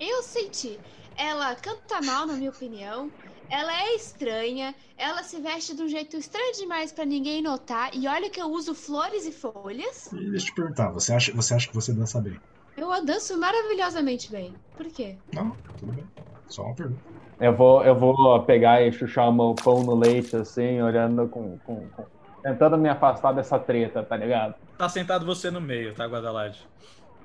Eu 0.00 0.22
senti. 0.22 0.78
Ela 1.16 1.54
canta 1.54 2.00
mal, 2.02 2.26
na 2.26 2.34
minha 2.34 2.50
opinião. 2.50 3.10
Ela 3.50 3.72
é 3.82 3.94
estranha. 3.94 4.74
Ela 4.96 5.22
se 5.22 5.40
veste 5.40 5.74
de 5.76 5.82
um 5.82 5.88
jeito 5.88 6.16
estranho 6.16 6.52
demais 6.54 6.92
pra 6.92 7.04
ninguém 7.04 7.42
notar. 7.42 7.90
E 7.94 8.06
olha 8.08 8.28
que 8.30 8.40
eu 8.40 8.46
uso 8.46 8.74
flores 8.74 9.26
e 9.26 9.32
folhas. 9.32 10.12
E 10.12 10.16
deixa 10.30 10.46
eu 10.46 10.50
te 10.50 10.54
perguntar, 10.54 10.90
você 10.90 11.12
acha, 11.12 11.32
você 11.32 11.54
acha 11.54 11.68
que 11.68 11.74
você 11.74 11.92
dança 11.92 12.20
bem? 12.20 12.38
Eu 12.76 13.04
danço 13.04 13.38
maravilhosamente 13.38 14.30
bem. 14.30 14.54
Por 14.76 14.86
quê? 14.86 15.16
Não, 15.32 15.50
tudo 15.78 15.92
bem. 15.92 16.04
Só 16.48 16.62
uma 16.64 16.74
pergunta. 16.74 17.00
Eu 17.40 17.54
vou, 17.54 17.84
eu 17.84 17.94
vou 17.98 18.42
pegar 18.44 18.82
e 18.82 18.92
chuchar 18.92 19.28
o 19.28 19.32
meu 19.32 19.54
pão 19.54 19.82
no 19.82 19.94
leite, 19.94 20.34
assim, 20.36 20.80
olhando 20.82 21.28
com, 21.28 21.58
com, 21.58 21.86
com- 21.88 22.04
Tentando 22.42 22.76
me 22.76 22.88
afastar 22.88 23.32
dessa 23.32 23.58
treta, 23.58 24.02
tá 24.02 24.16
ligado? 24.16 24.54
Tá 24.76 24.88
sentado 24.88 25.24
você 25.24 25.50
no 25.50 25.60
meio, 25.60 25.94
tá, 25.94 26.06
Guadalad? 26.06 26.54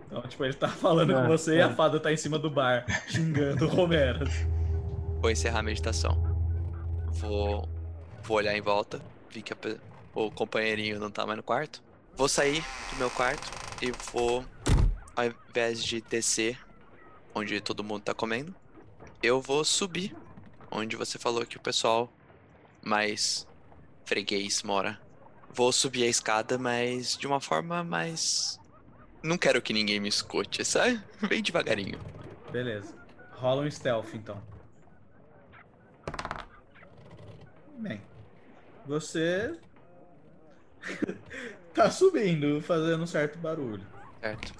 Então, 0.07 0.21
tipo, 0.23 0.45
ele 0.45 0.53
tá 0.53 0.67
falando 0.69 1.11
É, 1.11 1.21
com 1.21 1.27
você 1.27 1.55
e 1.57 1.59
é. 1.59 1.63
a 1.63 1.69
fada 1.69 1.99
tá 1.99 2.11
em 2.11 2.17
cima 2.17 2.39
do 2.39 2.49
bar, 2.49 2.85
xingando 3.07 3.65
o 3.65 3.67
Romero. 3.69 4.25
Vou 5.21 5.29
encerrar 5.29 5.59
a 5.59 5.63
meditação. 5.63 6.17
Vou, 7.07 7.67
vou 8.23 8.37
olhar 8.37 8.55
em 8.55 8.61
volta. 8.61 9.01
Vi 9.29 9.41
que 9.41 9.53
a 9.53 9.57
o 10.13 10.31
companheirinho 10.31 10.99
não 10.99 11.11
tá 11.11 11.25
mais 11.25 11.37
no 11.37 11.43
quarto. 11.43 11.83
Vou 12.15 12.27
sair 12.27 12.63
do 12.91 12.97
meu 12.97 13.09
quarto 13.09 13.51
e 13.81 13.91
vou, 14.11 14.45
ao 15.15 15.25
invés 15.25 15.83
de 15.83 16.01
descer 16.01 16.59
onde 17.33 17.61
todo 17.61 17.83
mundo 17.83 18.01
tá 18.03 18.13
comendo, 18.13 18.53
eu 19.21 19.39
vou 19.41 19.63
subir 19.63 20.15
onde 20.71 20.95
você 20.95 21.17
falou 21.17 21.45
que 21.45 21.57
o 21.57 21.61
pessoal 21.61 22.11
mais 22.81 23.47
freguês 24.05 24.63
mora. 24.63 24.99
Vou 25.53 25.71
subir 25.71 26.03
a 26.03 26.07
escada, 26.07 26.57
mas 26.57 27.17
de 27.17 27.27
uma 27.27 27.39
forma 27.39 27.83
mais. 27.83 28.59
Não 29.21 29.37
quero 29.37 29.61
que 29.61 29.73
ninguém 29.73 29.99
me 29.99 30.09
escute, 30.09 30.63
sabe? 30.63 31.01
Bem 31.27 31.41
devagarinho. 31.41 31.99
Beleza. 32.51 32.95
Rola 33.33 33.63
um 33.63 33.71
stealth, 33.71 34.13
então. 34.13 34.41
Bem, 37.79 38.01
você 38.85 39.57
tá 41.73 41.89
subindo, 41.89 42.61
fazendo 42.61 43.03
um 43.03 43.07
certo 43.07 43.39
barulho. 43.39 43.85
Certo. 44.19 44.53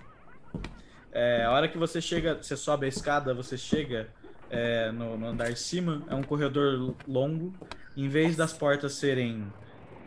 É, 1.12 1.44
a 1.44 1.52
hora 1.52 1.68
que 1.68 1.78
você 1.78 2.00
chega, 2.00 2.42
você 2.42 2.56
sobe 2.56 2.86
a 2.86 2.90
escada, 2.90 3.34
você 3.34 3.58
chega 3.58 4.08
é, 4.50 4.90
no, 4.94 5.18
no 5.18 5.28
andar 5.28 5.52
de 5.52 5.60
cima, 5.60 6.02
é 6.08 6.16
um 6.16 6.24
corredor 6.24 6.96
longo. 7.06 7.54
Em 7.98 8.08
vez 8.08 8.38
das 8.38 8.54
portas 8.54 8.94
serem 8.94 9.52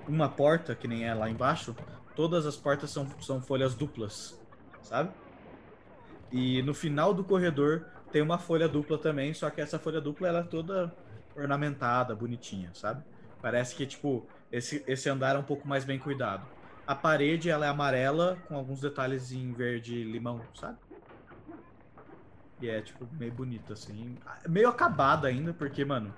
uma 0.08 0.30
porta, 0.30 0.74
que 0.74 0.88
nem 0.88 1.04
é 1.04 1.12
lá 1.12 1.28
embaixo, 1.28 1.76
todas 2.16 2.46
as 2.46 2.56
portas 2.56 2.88
são, 2.88 3.06
são 3.20 3.42
folhas 3.42 3.74
duplas, 3.74 4.40
sabe? 4.82 5.10
E 6.30 6.62
no 6.62 6.72
final 6.72 7.12
do 7.12 7.22
corredor 7.22 7.84
tem 8.10 8.22
uma 8.22 8.38
folha 8.38 8.66
dupla 8.66 8.96
também, 8.96 9.34
só 9.34 9.50
que 9.50 9.60
essa 9.60 9.78
folha 9.78 10.00
dupla 10.00 10.28
ela 10.28 10.38
é 10.40 10.44
toda 10.44 10.90
ornamentada, 11.36 12.14
bonitinha, 12.14 12.70
sabe? 12.74 13.02
Parece 13.40 13.74
que, 13.74 13.86
tipo, 13.86 14.26
esse, 14.50 14.84
esse 14.86 15.08
andar 15.08 15.36
é 15.36 15.38
um 15.38 15.44
pouco 15.44 15.66
mais 15.66 15.84
bem 15.84 15.98
cuidado. 15.98 16.46
A 16.86 16.94
parede, 16.94 17.50
ela 17.50 17.66
é 17.66 17.68
amarela, 17.68 18.38
com 18.48 18.56
alguns 18.56 18.80
detalhes 18.80 19.32
em 19.32 19.52
verde 19.52 20.02
limão, 20.04 20.40
sabe? 20.54 20.78
E 22.60 22.68
é, 22.68 22.80
tipo, 22.80 23.08
meio 23.12 23.32
bonito, 23.32 23.72
assim. 23.72 24.16
Meio 24.48 24.68
acabada 24.68 25.26
ainda, 25.26 25.52
porque, 25.52 25.84
mano, 25.84 26.14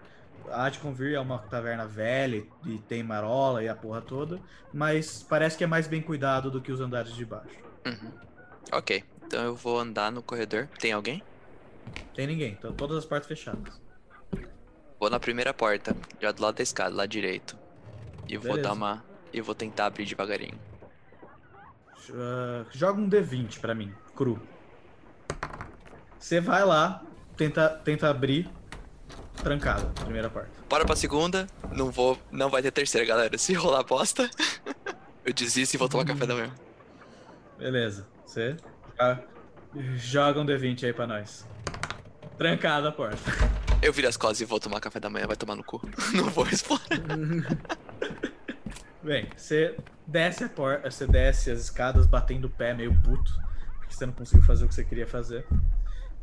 a 0.51 0.69
de 0.69 0.79
Convir 0.79 1.15
é 1.15 1.21
uma 1.21 1.39
taverna 1.39 1.87
velha 1.87 2.45
e 2.67 2.79
tem 2.79 3.03
marola 3.03 3.63
e 3.63 3.69
a 3.69 3.75
porra 3.75 4.03
toda, 4.03 4.39
mas 4.73 5.23
parece 5.23 5.57
que 5.57 5.65
é 5.65 5.67
mais 5.67 5.87
bem 5.87 6.03
cuidado 6.03 6.51
do 6.51 6.61
que 6.61 6.73
os 6.73 6.81
andares 6.81 7.15
de 7.15 7.25
baixo. 7.25 7.57
Uhum. 7.87 8.13
Ok, 8.73 9.05
então 9.25 9.43
eu 9.43 9.55
vou 9.55 9.79
andar 9.79 10.11
no 10.11 10.23
corredor. 10.23 10.69
Tem 10.79 10.93
alguém? 10.93 11.23
Tem 12.15 12.27
ninguém, 12.27 12.53
então 12.53 12.73
todas 12.73 12.99
as 12.99 13.05
portas 13.05 13.29
fechadas. 13.29 13.81
Vou 15.05 15.11
na 15.11 15.21
primeira 15.21 15.53
porta, 15.53 15.95
já 16.19 16.33
do 16.33 16.41
lado 16.41 16.55
da 16.55 16.63
escada, 16.63 16.97
lá 16.97 17.05
direito. 17.05 17.59
E 18.27 18.39
vou 18.39 18.53
Beleza. 18.53 18.63
dar 18.63 18.73
uma. 18.73 19.05
E 19.35 19.41
vou 19.43 19.55
tentar 19.55 19.85
abrir 19.85 20.07
devagarinho. 20.07 20.59
Ah, 22.11 22.65
joga 22.73 23.03
um 23.03 23.07
D20 23.07 23.61
pra 23.61 23.75
mim, 23.75 23.93
cru. 24.17 24.41
Você 26.19 26.41
vai 26.41 26.65
lá, 26.65 27.03
tenta, 27.37 27.69
tenta 27.69 28.09
abrir, 28.09 28.49
trancado, 29.43 29.93
primeira 30.05 30.31
porta. 30.31 30.49
Bora 30.71 30.87
pra 30.87 30.97
segunda. 30.97 31.47
Não 31.71 31.91
vou. 31.91 32.19
Não 32.33 32.49
vai 32.49 32.63
ter 32.63 32.71
terceira, 32.71 33.07
galera. 33.07 33.37
Se 33.37 33.53
rolar 33.53 33.83
bosta, 33.83 34.31
eu 35.23 35.35
desisto 35.35 35.75
e 35.75 35.77
vou 35.77 35.87
tomar 35.87 36.07
café 36.07 36.25
da 36.25 36.35
manhã. 36.35 36.55
Beleza, 37.59 38.09
você 38.25 38.57
joga 39.97 40.41
um 40.41 40.47
D20 40.47 40.85
aí 40.85 40.95
pra 40.95 41.07
nós. 41.07 41.47
Trancada 42.39 42.89
a 42.89 42.93
porta. 42.93 43.21
Eu 43.85 43.93
viro 43.93 44.09
as 44.09 44.17
costas 44.17 44.41
e 44.41 44.47
vou 44.47 44.59
tomar 44.59 44.81
café 44.81 44.99
da 44.99 45.11
manhã, 45.11 45.27
vai 45.27 45.37
tomar 45.37 45.55
no 45.55 45.63
cu. 45.63 45.79
Não 46.17 46.31
vou 46.31 46.49
explorar. 46.49 46.89
Bem, 49.05 49.29
você 49.37 49.77
desce 50.07 50.43
a 50.43 50.49
porta, 50.49 50.91
você 50.91 51.07
desce 51.07 51.51
as 51.51 51.61
escadas 51.61 52.07
batendo 52.07 52.47
o 52.47 52.51
pé 52.51 52.73
meio 52.73 52.99
puto, 53.03 53.31
porque 53.79 53.95
você 53.95 54.07
não 54.07 54.15
conseguiu 54.15 54.43
fazer 54.47 54.65
o 54.65 54.69
que 54.69 54.75
você 54.75 54.83
queria 54.83 55.07
fazer. 55.07 55.47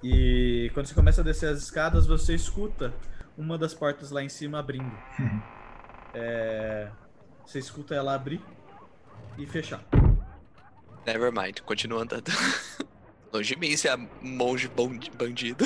E 0.01 0.71
quando 0.73 0.87
você 0.87 0.95
começa 0.95 1.21
a 1.21 1.23
descer 1.23 1.49
as 1.49 1.61
escadas, 1.61 2.07
você 2.07 2.33
escuta 2.33 2.91
uma 3.37 3.59
das 3.59 3.75
portas 3.75 4.09
lá 4.09 4.23
em 4.23 4.29
cima 4.29 4.57
abrindo. 4.57 4.91
É, 6.15 6.89
Você 7.45 7.59
escuta 7.59 7.93
ela 7.93 8.15
abrir 8.15 8.41
e 9.37 9.45
fechar. 9.45 9.83
Never 11.05 11.31
mind, 11.31 11.59
continua 11.59 12.01
andando. 12.01 12.31
Longe 13.31 13.53
de 13.53 13.59
mim, 13.59 13.77
se 13.77 13.87
é 13.87 13.95
monge 13.95 14.67
bandido. 15.15 15.63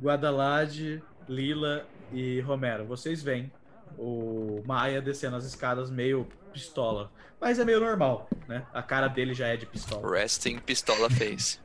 Guadalade, 0.00 1.02
Lila 1.28 1.84
e 2.12 2.40
Romero, 2.40 2.84
vocês 2.84 3.22
veem 3.22 3.50
o 3.98 4.62
Maia 4.66 5.00
descendo 5.02 5.36
as 5.36 5.44
escadas 5.44 5.90
meio 5.90 6.26
pistola. 6.52 7.10
Mas 7.40 7.58
é 7.58 7.64
meio 7.64 7.80
normal, 7.80 8.28
né? 8.48 8.64
A 8.72 8.82
cara 8.82 9.08
dele 9.08 9.34
já 9.34 9.46
é 9.48 9.56
de 9.56 9.66
pistola. 9.66 10.10
Resting 10.10 10.58
pistola 10.58 11.08
face. 11.10 11.58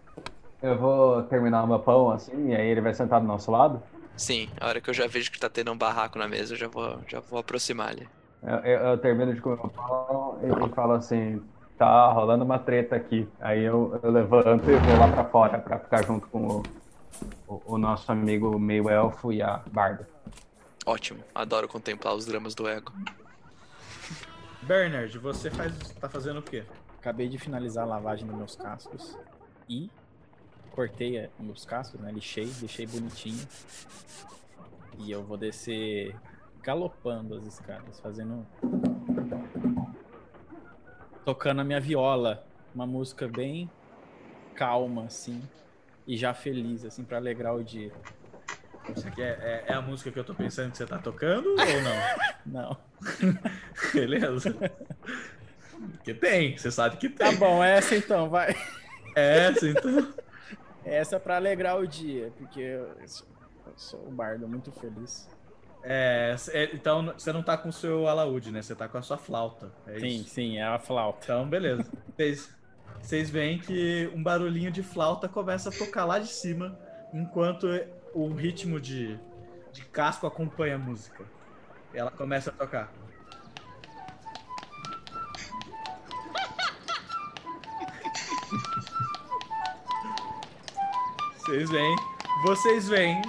Eu 0.62 0.78
vou 0.78 1.24
terminar 1.24 1.64
o 1.64 1.68
meu 1.68 1.80
pão, 1.80 2.10
assim, 2.12 2.50
e 2.50 2.56
aí 2.56 2.68
ele 2.68 2.82
vai 2.82 2.94
sentar 2.94 3.20
do 3.22 3.28
nosso 3.28 3.52
lado. 3.52 3.82
Sim, 4.16 4.50
a 4.60 4.68
hora 4.68 4.80
que 4.80 4.90
eu 4.90 4.94
já 4.94 5.06
vejo 5.08 5.32
que 5.32 5.40
tá 5.40 5.50
tendo 5.50 5.72
um 5.72 5.78
barraco 5.78 6.18
na 6.18 6.28
mesa, 6.28 6.54
eu 6.54 6.58
já 6.58 6.68
vou, 6.68 7.00
já 7.08 7.20
vou 7.20 7.40
aproximar 7.40 7.90
ali. 7.90 8.08
Eu, 8.42 8.56
eu- 8.60 8.80
eu 8.92 8.98
termino 8.98 9.34
de 9.34 9.42
comer 9.42 9.60
o 9.62 9.70
pão 9.70 10.40
e, 10.42 10.48
e 10.48 10.70
falo 10.74 10.94
assim, 10.94 11.42
tá 11.78 12.12
rolando 12.12 12.46
uma 12.46 12.58
treta 12.58 12.96
aqui. 12.96 13.28
Aí 13.40 13.64
eu, 13.64 14.00
eu 14.02 14.12
levanto 14.12 14.64
e 14.70 14.76
vou 14.76 14.98
lá 15.00 15.08
pra 15.12 15.26
fora 15.26 15.58
pra 15.60 15.80
ficar 15.80 16.04
junto 16.06 16.28
com 16.28 16.48
o, 16.48 16.64
o, 17.48 17.62
o 17.66 17.78
nosso 17.78 18.12
amigo 18.12 18.58
meio 18.60 18.90
elfo 18.90 19.32
e 19.32 19.42
a 19.42 19.58
Barda. 19.72 20.08
Ótimo, 20.86 21.24
adoro 21.34 21.68
contemplar 21.68 22.16
os 22.16 22.26
dramas 22.26 22.54
do 22.54 22.68
ego. 22.68 22.92
Bernard, 24.62 25.18
você 25.20 25.50
faz, 25.52 25.74
tá 26.00 26.10
fazendo 26.10 26.40
o 26.40 26.44
quê? 26.44 26.64
Acabei 27.00 27.28
de 27.28 27.38
finalizar 27.38 27.84
a 27.84 27.88
lavagem 27.88 28.26
dos 28.26 28.36
meus 28.36 28.56
cascos 28.56 29.18
e 29.70 29.90
cortei 30.72 31.18
eh, 31.18 31.30
meus 31.40 31.66
cascos, 31.66 32.00
né? 32.00 32.12
Lixei, 32.12 32.48
deixei 32.60 32.86
bonitinho. 32.86 33.48
E 34.98 35.12
eu 35.12 35.24
vou 35.24 35.38
descer 35.38 36.16
galopando 36.62 37.36
as 37.36 37.46
escadas, 37.46 38.00
fazendo. 38.00 38.46
Tocando 41.24 41.62
a 41.62 41.64
minha 41.64 41.80
viola. 41.80 42.46
Uma 42.74 42.86
música 42.86 43.28
bem 43.28 43.70
calma, 44.56 45.06
assim. 45.06 45.42
E 46.08 46.16
já 46.18 46.34
feliz, 46.34 46.86
assim, 46.86 47.04
pra 47.04 47.18
alegrar 47.18 47.56
o 47.56 47.64
dia. 47.64 47.92
Isso 48.96 49.08
aqui 49.08 49.22
é, 49.22 49.64
é- 49.68 49.72
é 49.72 49.74
a 49.74 49.82
música 49.82 50.12
que 50.12 50.20
eu 50.20 50.24
tô 50.24 50.36
pensando 50.36 50.70
que 50.72 50.78
você 50.78 50.86
tá 50.86 51.00
tocando 51.00 51.50
ou 51.50 51.56
não? 51.56 51.96
Não. 52.46 52.78
Beleza. 53.94 54.56
Porque 55.94 56.14
tem, 56.14 56.56
você 56.58 56.70
sabe 56.72 56.98
que 56.98 57.10
Tá 57.10 57.30
tem. 57.30 57.38
bom, 57.38 57.64
essa 57.64 57.96
então, 57.96 58.30
vai. 58.30 58.56
Essa, 59.16 59.68
então. 59.68 60.14
Essa 60.86 61.16
é 61.16 61.20
pra 61.20 61.38
alegrar 61.38 61.80
o 61.80 61.88
dia, 61.88 62.32
porque 62.38 62.60
eu 62.60 63.08
sou, 63.08 63.28
eu 63.66 63.74
sou 63.76 64.08
um 64.08 64.12
bardo 64.16 64.48
muito 64.48 64.72
feliz. 64.72 65.28
É, 65.82 66.36
então 66.74 67.06
você 67.18 67.34
não 67.34 67.42
tá 67.42 67.58
com 67.58 67.70
o 67.70 67.74
seu 67.74 68.08
alaúde, 68.08 68.52
né? 68.52 68.62
Você 68.62 68.76
tá 68.76 68.88
com 68.88 68.98
a 69.00 69.02
sua 69.02 69.18
flauta. 69.18 69.72
É 69.88 70.00
sim, 70.00 70.08
isso? 70.08 70.30
sim, 70.30 70.58
é 70.60 70.64
a 70.64 70.78
flauta. 70.78 71.20
Então, 71.24 71.48
beleza. 71.50 71.92
Vocês, 72.16 72.55
vocês 73.02 73.30
veem 73.30 73.60
que 73.60 74.12
um 74.16 74.24
barulhinho 74.24 74.72
de 74.72 74.82
flauta 74.82 75.30
começa 75.30 75.70
a 75.70 75.72
tocar 75.72 76.06
lá 76.06 76.18
de 76.18 76.28
cima, 76.28 76.76
enquanto 77.14 77.68
o 78.16 78.34
ritmo 78.34 78.80
de, 78.82 79.20
de 79.72 79.86
casco 79.86 80.26
acompanha 80.26 80.76
a 80.76 80.80
música. 80.80 81.24
Ela 81.94 82.10
começa 82.10 82.50
a 82.50 82.54
tocar. 82.54 82.92
Vocês 91.38 91.70
veem, 91.70 91.96
vocês 92.44 92.90
veem 92.90 93.22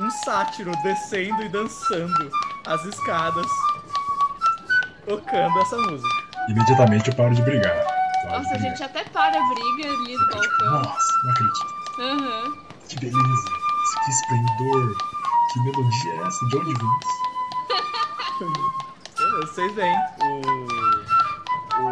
um 0.00 0.10
sátiro 0.10 0.72
descendo 0.82 1.42
e 1.42 1.48
dançando 1.50 2.30
as 2.66 2.82
escadas, 2.86 3.46
tocando 5.06 5.58
essa 5.60 5.76
música. 5.76 6.08
Imediatamente 6.48 7.10
eu 7.10 7.14
paro 7.14 7.34
de 7.34 7.42
brigar. 7.42 7.97
Nossa, 8.28 8.54
a 8.54 8.58
gente 8.58 8.82
até 8.82 9.04
para 9.04 9.36
a 9.38 9.48
briga 9.48 9.88
ali 9.92 10.16
no 10.16 10.28
balcão. 10.28 10.82
Nossa, 10.82 11.12
não 11.24 11.30
acredito. 11.32 11.66
Aham. 12.00 12.56
Que 12.88 12.96
beleza. 13.00 13.44
Que 14.04 14.10
esplendor. 14.10 14.96
Que 15.52 15.60
melodia 15.60 16.12
é 16.12 16.26
essa? 16.26 16.46
De 16.48 16.56
onde 16.58 16.74
vem? 16.74 16.88
Beleza, 18.38 19.46
Vocês 19.46 19.74
veem 19.74 19.96
o, 21.80 21.88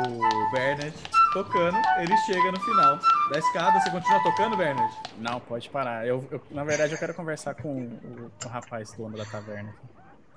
o 0.47 0.51
Bernard 0.53 0.95
tocando, 1.33 1.77
ele 1.99 2.17
chega 2.19 2.53
no 2.53 2.61
final 2.61 2.99
da 3.31 3.39
escada. 3.39 3.81
Você 3.81 3.91
continua 3.91 4.23
tocando, 4.23 4.57
Bernard? 4.57 4.95
Não, 5.19 5.41
pode 5.41 5.69
parar. 5.71 6.07
Eu, 6.07 6.27
eu- 6.31 6.43
na 6.51 6.65
verdade, 6.65 6.93
eu 6.93 6.99
quero 6.99 7.15
conversar 7.15 7.55
com 7.55 7.83
o, 7.87 8.31
o 8.45 8.49
rapaz 8.49 8.93
dono 8.93 9.17
da 9.17 9.25
taverna. 9.25 9.75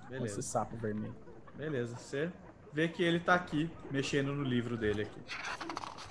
Com 0.07 0.15
esse 0.15 0.19
Beleza. 0.19 0.41
sapo 0.41 0.75
vermelho. 0.77 1.15
Beleza, 1.55 1.95
você 1.97 2.31
vê 2.73 2.87
que 2.87 3.03
ele 3.03 3.19
tá 3.19 3.35
aqui, 3.35 3.69
mexendo 3.91 4.33
no 4.33 4.43
livro 4.43 4.75
dele 4.77 5.03
aqui. 5.03 5.21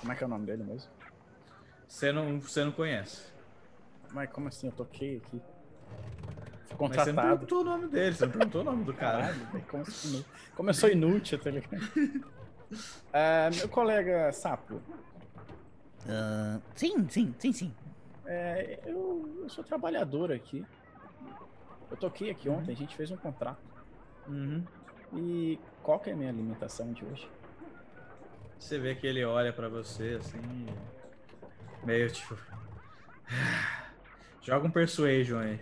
Como 0.00 0.12
é 0.12 0.16
que 0.16 0.22
é 0.22 0.26
o 0.26 0.30
nome 0.30 0.46
dele 0.46 0.62
mesmo? 0.64 0.90
Você 1.86 2.12
não, 2.12 2.40
você 2.40 2.64
não 2.64 2.72
conhece. 2.72 3.22
Mas 4.12 4.30
como 4.30 4.48
assim? 4.48 4.66
Eu 4.68 4.72
toquei 4.72 5.16
aqui. 5.18 5.40
Fui 6.66 6.76
Mas 6.88 6.90
você 7.02 7.12
não 7.12 7.16
contratado. 7.16 7.28
perguntou 7.28 7.60
o 7.60 7.64
nome 7.64 7.88
dele, 7.88 8.14
você 8.14 8.24
não 8.26 8.32
perguntou 8.32 8.60
o 8.60 8.64
nome 8.64 8.84
do 8.84 8.94
cara. 8.94 9.18
Caralho, 9.22 9.64
como, 9.68 9.82
assim? 9.82 10.24
como 10.54 10.70
eu 10.70 10.74
sou 10.74 10.88
inútil, 10.88 11.38
tá 11.38 11.50
ligado? 11.50 11.80
Ah, 13.14 13.48
meu 13.56 13.66
colega 13.66 14.30
sapo, 14.30 14.82
Ah, 16.06 16.60
sim, 16.74 17.08
sim, 17.08 17.34
sim, 17.38 17.50
sim. 17.50 17.74
é, 18.26 18.78
eu, 18.84 19.38
eu 19.42 19.48
sou 19.48 19.64
trabalhador 19.64 20.30
aqui. 20.30 20.66
Eu 21.90 21.96
toquei 21.96 22.28
aqui 22.28 22.46
ontem, 22.50 22.72
a 22.72 22.76
gente 22.76 22.94
fez 22.94 23.10
um 23.10 23.16
contrato. 23.16 23.62
Uhum. 24.26 24.62
E 25.14 25.58
qual 25.82 25.98
que 25.98 26.10
é 26.10 26.12
a 26.12 26.16
minha 26.16 26.28
alimentação 26.28 26.92
de 26.92 27.02
hoje? 27.06 27.26
Você 28.58 28.78
vê 28.78 28.94
que 28.94 29.06
ele 29.06 29.24
olha 29.24 29.52
pra 29.52 29.68
você 29.68 30.18
assim, 30.20 30.66
meio 31.84 32.10
tipo. 32.10 32.36
Joga 34.42 34.66
um 34.66 34.70
persuasion 34.70 35.38
aí. 35.38 35.60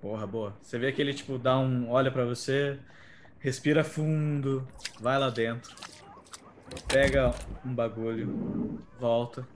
Porra, 0.00 0.26
boa. 0.26 0.54
Você 0.62 0.78
vê 0.78 0.92
que 0.92 1.00
ele 1.00 1.12
tipo 1.14 1.38
dá 1.38 1.58
um, 1.58 1.90
olha 1.90 2.10
pra 2.10 2.24
você, 2.24 2.78
respira 3.38 3.84
fundo, 3.84 4.66
vai 4.98 5.18
lá 5.18 5.28
dentro, 5.30 5.74
pega 6.88 7.34
um 7.64 7.74
bagulho, 7.74 8.80
volta 8.98 9.46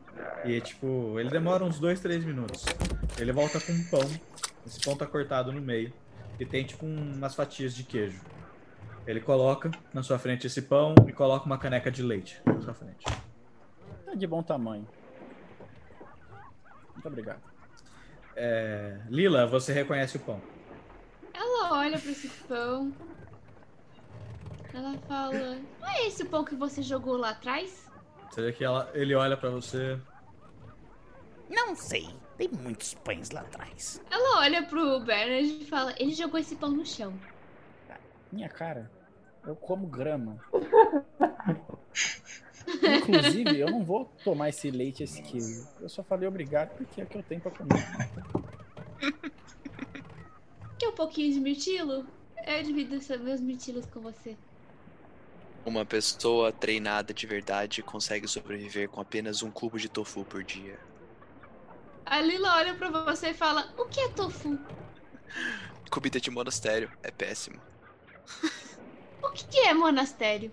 e 0.44 0.60
tipo 0.60 1.18
ele 1.18 1.31
demora 1.31 1.65
uns 1.65 1.78
dois, 1.78 2.00
três 2.00 2.24
minutos. 2.24 2.65
Ele 3.18 3.33
volta 3.33 3.60
com 3.60 3.73
um 3.73 3.84
pão. 3.84 4.20
Esse 4.66 4.81
pão 4.81 4.97
tá 4.97 5.07
cortado 5.07 5.52
no 5.52 5.60
meio 5.60 5.92
e 6.39 6.47
tem 6.47 6.65
tipo 6.65 6.86
um- 6.86 7.12
umas 7.15 7.34
fatias 7.34 7.74
de 7.74 7.83
queijo. 7.84 8.20
Ele 9.07 9.20
coloca 9.20 9.70
na 9.92 10.02
sua 10.02 10.18
frente 10.18 10.47
esse 10.47 10.62
pão 10.62 10.94
e 11.07 11.12
coloca 11.12 11.44
uma 11.44 11.58
caneca 11.58 11.91
de 11.91 12.02
leite 12.02 12.41
na 12.47 12.60
sua 12.60 12.73
frente. 12.73 13.05
É 14.07 14.16
de 14.16 14.26
bom 14.26 14.42
tamanho. 14.42 14.86
Muito 16.94 17.08
obrigado. 17.08 17.42
É, 18.36 18.99
Lila, 19.08 19.47
você 19.47 19.73
reconhece 19.73 20.16
o 20.16 20.20
pão. 20.20 20.41
Ela 21.34 21.73
olha 21.73 21.99
pra 21.99 22.10
esse 22.10 22.28
pão. 22.49 22.92
Ela 24.73 24.97
fala: 25.07 25.58
Não 25.81 25.89
é 25.89 26.07
esse 26.07 26.23
o 26.23 26.26
pão 26.26 26.44
que 26.44 26.55
você 26.55 26.83
jogou 26.83 27.16
lá 27.16 27.31
atrás? 27.31 27.89
Vê 28.34 28.52
que 28.52 28.65
ela, 28.65 28.91
ele 28.94 29.15
olha 29.15 29.36
pra 29.36 29.50
você. 29.50 29.99
Não 31.49 31.76
sei. 31.76 32.08
Tem 32.36 32.49
muitos 32.49 32.94
pães 32.94 33.31
lá 33.31 33.42
atrás. 33.42 34.02
Ela 34.10 34.41
olha 34.41 34.65
pro 34.65 35.00
Bernard 35.00 35.62
e 35.62 35.65
fala: 35.66 35.94
Ele 35.99 36.12
jogou 36.12 36.41
esse 36.41 36.57
pão 36.57 36.70
no 36.70 36.84
chão. 36.84 37.12
Minha 38.34 38.48
cara, 38.48 38.90
eu 39.46 39.54
como 39.54 39.86
grama. 39.86 40.44
Inclusive, 42.66 43.60
eu 43.60 43.70
não 43.70 43.84
vou 43.84 44.06
tomar 44.24 44.48
esse 44.48 44.72
leite, 44.72 45.04
esse 45.04 45.22
queijo. 45.22 45.68
Eu 45.80 45.88
só 45.88 46.02
falei 46.02 46.26
obrigado 46.26 46.76
porque 46.76 47.00
é 47.00 47.04
o 47.04 47.06
que 47.06 47.18
eu 47.18 47.22
tenho 47.22 47.40
pra 47.40 47.52
comer. 47.52 47.86
Quer 50.76 50.88
um 50.88 50.94
pouquinho 50.94 51.32
de 51.32 51.38
mirtilo? 51.38 52.04
Eu 52.44 52.62
divido 52.64 52.96
esses 52.96 53.20
meus 53.20 53.40
mirtilos 53.40 53.86
com 53.86 54.00
você. 54.00 54.36
Uma 55.64 55.86
pessoa 55.86 56.50
treinada 56.50 57.14
de 57.14 57.28
verdade 57.28 57.84
consegue 57.84 58.26
sobreviver 58.26 58.88
com 58.88 59.00
apenas 59.00 59.44
um 59.44 59.50
cubo 59.50 59.78
de 59.78 59.88
tofu 59.88 60.24
por 60.24 60.42
dia. 60.42 60.76
A 62.04 62.20
Lila 62.20 62.56
olha 62.56 62.74
pra 62.74 62.90
você 62.90 63.28
e 63.28 63.34
fala: 63.34 63.72
O 63.78 63.84
que 63.84 64.00
é 64.00 64.08
tofu? 64.08 64.58
Comida 65.88 66.18
de 66.18 66.32
monastério 66.32 66.90
é 67.00 67.12
péssimo. 67.12 67.62
O 69.22 69.30
que 69.30 69.46
que 69.46 69.58
é 69.60 69.74
monastério? 69.74 70.52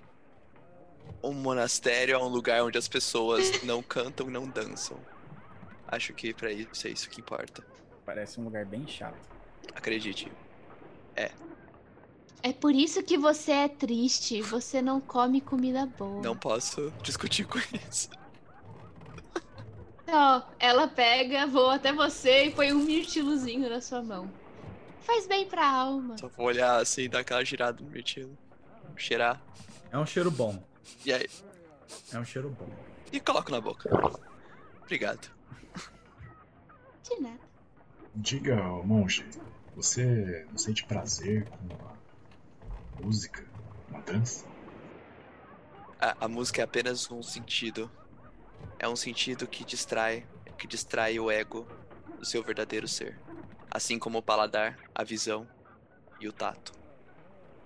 Um 1.24 1.34
monastério 1.34 2.16
é 2.16 2.18
um 2.18 2.28
lugar 2.28 2.64
onde 2.64 2.78
as 2.78 2.88
pessoas 2.88 3.62
não 3.64 3.84
cantam 3.84 4.28
e 4.28 4.32
não 4.32 4.48
dançam. 4.48 4.98
Acho 5.88 6.14
que 6.14 6.34
pra 6.34 6.52
isso 6.52 6.88
é 6.88 6.90
isso 6.90 7.10
que 7.10 7.20
importa. 7.20 7.64
Parece 8.06 8.40
um 8.40 8.46
lugar 8.46 8.66
bem 8.66 8.88
chato. 8.88 9.30
Acredite. 9.76 10.32
É 12.44 12.52
por 12.52 12.74
isso 12.74 13.04
que 13.04 13.18
você 13.18 13.52
é 13.52 13.68
triste. 13.68 14.42
Você 14.42 14.82
não 14.82 15.00
come 15.00 15.42
comida 15.42 15.86
boa. 15.86 16.22
Não 16.22 16.36
posso 16.36 16.92
discutir 17.04 17.46
com 17.46 17.60
isso. 17.88 18.10
Ó, 20.08 20.42
ela 20.60 20.88
pega, 20.88 21.46
voa 21.46 21.76
até 21.76 21.94
você 21.94 22.46
e 22.46 22.52
põe 22.52 22.74
um 22.74 22.80
mirtilozinho 22.80 23.70
na 23.70 23.80
sua 23.80 24.02
mão. 24.02 24.30
Faz 25.02 25.28
bem 25.28 25.48
pra 25.48 25.68
alma. 25.70 26.18
Só 26.18 26.28
vou 26.28 26.48
olhar 26.48 26.80
assim, 26.80 27.10
dar 27.10 27.20
aquela 27.20 27.44
girada 27.44 27.82
no 27.82 27.90
mirtilo. 27.90 28.38
Cheirar. 28.96 29.42
É 29.92 29.98
um 29.98 30.06
cheiro 30.06 30.30
bom. 30.30 30.64
E 31.06 31.12
aí? 31.12 31.28
É 32.14 32.20
um 32.20 32.26
cheiro 32.26 32.50
bom. 32.50 32.70
E 33.12 33.20
coloco 33.20 33.52
na 33.52 33.60
boca. 33.60 33.90
Obrigado. 34.84 35.30
De 37.04 37.20
nada. 37.20 37.40
Diga, 38.16 38.56
monge, 38.84 39.26
você 39.76 40.46
não 40.50 40.58
sente 40.58 40.86
prazer 40.86 41.48
com 41.50 41.76
a 43.00 43.02
música, 43.02 43.46
a 43.94 44.00
dança? 44.00 44.46
A, 46.00 46.26
a 46.26 46.28
música 46.28 46.62
é 46.62 46.64
apenas 46.64 47.10
um 47.10 47.24
sentido. 47.24 47.90
É 48.78 48.88
um 48.88 48.96
sentido 48.96 49.48
que 49.48 49.64
distrai, 49.66 50.26
que 50.58 50.68
distrai 50.68 51.20
o 51.20 51.32
ego 51.32 51.68
do 52.20 52.26
seu 52.26 52.44
verdadeiro 52.44 52.88
ser. 52.88 53.18
Assim 53.72 53.98
como 53.98 54.18
o 54.18 54.22
paladar, 54.22 54.78
a 54.94 55.04
visão 55.04 55.48
e 56.20 56.28
o 56.28 56.34
tato. 56.34 56.74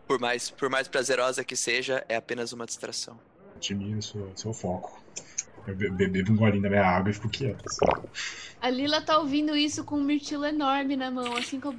Por 0.08 0.19
mais, 0.19 0.51
por 0.51 0.69
mais 0.69 0.88
prazerosa 0.88 1.43
que 1.43 1.56
seja, 1.56 2.06
é 2.08 2.16
apenas 2.16 2.53
uma 2.53 2.66
distração. 2.66 3.19
Admiro 3.56 4.01
seu, 4.03 4.32
seu 4.35 4.53
foco. 4.53 5.01
Eu 5.66 5.75
be 5.75 5.90
be- 5.90 6.08
bebo 6.08 6.32
um 6.34 6.35
golinho 6.35 6.61
da 6.61 6.69
minha 6.69 6.85
água 6.85 7.09
e 7.09 7.14
fico 7.14 7.27
quieto. 7.27 7.64
assim. 7.67 8.08
A 8.61 8.69
Lila 8.69 9.01
tá 9.01 9.17
ouvindo 9.17 9.58
isso 9.58 9.84
com 9.84 9.95
um 9.98 10.03
mirtilo 10.03 10.45
enorme 10.45 10.95
na 10.95 11.09
mão, 11.09 11.35
assim, 11.35 11.59
com 11.59 11.69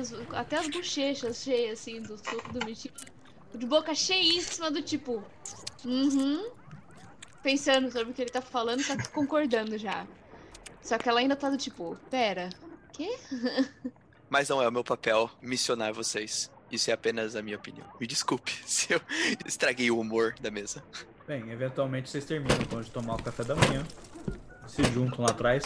as- 0.00 0.12
até 0.32 0.56
as 0.58 0.68
bochechas 0.68 1.42
cheias, 1.42 1.80
assim, 1.80 2.00
do 2.00 2.16
suco 2.16 2.52
do 2.52 2.64
mirtilo. 2.64 2.94
De 3.52 3.66
boca 3.66 3.92
cheíssima, 3.94 4.70
do 4.70 4.82
tipo. 4.82 5.22
Uhum. 5.84 6.48
Pensando 7.42 7.90
sobre 7.90 8.10
o 8.12 8.14
que 8.14 8.22
ele 8.22 8.30
tá 8.30 8.40
falando, 8.40 8.86
tá 8.86 8.96
concordando 9.08 9.76
já. 9.76 10.06
Só 10.80 10.96
que 10.96 11.08
ela 11.08 11.18
ainda 11.20 11.34
tá 11.34 11.50
do 11.50 11.56
tipo, 11.56 11.96
pera, 12.10 12.50
quê? 12.94 13.18
Mas 14.30 14.48
não 14.48 14.62
é 14.62 14.68
o 14.68 14.72
meu 14.72 14.84
papel 14.84 15.30
missionar 15.42 15.92
vocês. 15.92 16.50
Isso 16.70 16.90
é 16.90 16.94
apenas 16.94 17.36
a 17.36 17.42
minha 17.42 17.56
opinião. 17.56 17.86
Me 18.00 18.06
desculpe 18.06 18.52
se 18.66 18.92
eu 18.92 19.00
estraguei 19.44 19.90
o 19.90 19.98
humor 19.98 20.34
da 20.40 20.50
mesa. 20.50 20.82
Bem, 21.26 21.50
eventualmente 21.50 22.10
vocês 22.10 22.24
terminam 22.24 22.56
então 22.60 22.80
de 22.80 22.90
tomar 22.90 23.14
o 23.14 23.22
café 23.22 23.44
da 23.44 23.54
manhã. 23.54 23.84
Se 24.66 24.82
juntam 24.84 25.24
lá 25.24 25.30
atrás. 25.30 25.64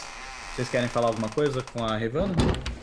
Vocês 0.55 0.68
querem 0.68 0.89
falar 0.89 1.08
alguma 1.08 1.28
coisa 1.28 1.62
com 1.62 1.84
a 1.84 1.97
Revana? 1.97 2.34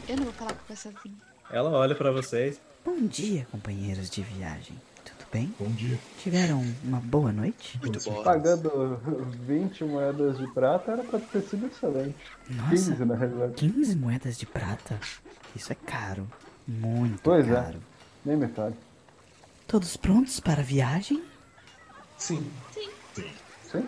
Eu 0.07 0.15
não 0.15 0.23
vou 0.25 0.33
falar 0.33 0.53
com 0.53 0.73
essa 0.73 0.89
vinha. 1.03 1.17
Ela 1.51 1.69
olha 1.69 1.93
pra 1.93 2.11
vocês. 2.11 2.59
Bom 2.83 3.05
dia, 3.05 3.45
companheiros 3.51 4.09
de 4.09 4.21
viagem. 4.21 4.79
Bem? 5.35 5.53
Bom 5.59 5.67
dia. 5.71 5.99
Tiveram 6.19 6.63
uma 6.81 7.01
boa 7.01 7.29
noite? 7.29 7.77
Muito 7.81 8.01
bom. 8.09 8.23
Pagando 8.23 8.95
20 9.45 9.83
moedas 9.83 10.37
de 10.37 10.47
prata 10.53 10.93
era 10.93 11.03
pra 11.03 11.19
ter 11.19 11.41
sido 11.41 11.65
excelente. 11.65 12.15
Nossa, 12.51 12.69
15 12.69 13.03
na 13.03 13.15
realidade. 13.15 13.53
15 13.55 13.95
moedas 13.97 14.37
de 14.37 14.45
prata? 14.45 14.97
Isso 15.53 15.73
é 15.73 15.75
caro. 15.75 16.25
Muito 16.65 17.21
Pois 17.21 17.45
é. 17.49 17.53
caro. 17.53 17.79
Nem 18.23 18.37
me 18.37 18.47
fale. 18.47 18.75
Todos 19.67 19.97
prontos 19.97 20.39
para 20.39 20.61
a 20.61 20.63
viagem? 20.63 21.21
Sim. 22.17 22.49
Sim? 23.13 23.85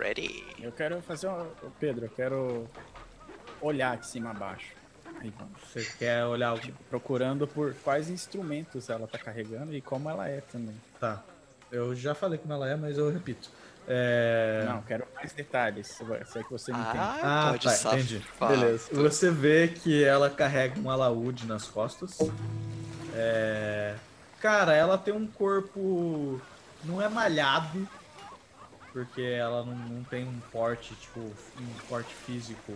Ready. 0.00 0.44
Eu 0.58 0.72
quero 0.72 1.00
fazer 1.02 1.28
uma. 1.28 1.46
Pedro, 1.78 2.06
eu 2.06 2.10
quero 2.10 2.66
olhar 3.62 3.98
de 3.98 4.06
cima 4.08 4.30
a 4.30 4.34
baixo. 4.34 4.74
Vamos. 5.22 5.60
Você 5.72 5.84
quer 5.98 6.24
olhar 6.24 6.54
o. 6.54 6.60
Procurando 6.90 7.46
por 7.46 7.74
quais 7.82 8.08
instrumentos 8.10 8.88
ela 8.88 9.06
tá 9.06 9.18
carregando 9.18 9.74
e 9.74 9.80
como 9.80 10.08
ela 10.10 10.28
é 10.28 10.40
também. 10.40 10.74
Tá. 11.00 11.22
Eu 11.70 11.94
já 11.94 12.14
falei 12.14 12.38
como 12.38 12.52
ela 12.54 12.68
é, 12.68 12.76
mas 12.76 12.96
eu 12.96 13.10
repito. 13.10 13.50
É... 13.88 14.64
Não, 14.66 14.82
quero 14.82 15.06
mais 15.14 15.32
detalhes. 15.32 15.86
Se 15.88 16.38
é 16.38 16.42
que 16.42 16.50
você 16.50 16.72
me 16.72 16.78
entende. 16.80 16.98
Ah, 16.98 17.50
Ah, 17.50 17.58
tá, 17.58 17.70
safar. 17.70 17.94
entendi. 17.98 18.22
Beleza. 18.38 18.88
Você 18.92 19.30
vê 19.30 19.68
que 19.68 20.02
ela 20.04 20.28
carrega 20.28 20.78
um 20.80 20.90
alaúde 20.90 21.46
nas 21.46 21.66
costas. 21.66 22.18
É... 23.14 23.94
Cara, 24.40 24.74
ela 24.74 24.98
tem 24.98 25.14
um 25.14 25.26
corpo. 25.26 26.40
Não 26.84 27.00
é 27.00 27.08
malhado. 27.08 27.88
Porque 28.92 29.20
ela 29.22 29.64
não, 29.64 29.76
não 29.76 30.04
tem 30.04 30.26
um 30.26 30.40
porte, 30.50 30.94
tipo, 30.94 31.20
um 31.20 31.86
porte 31.88 32.14
físico 32.14 32.72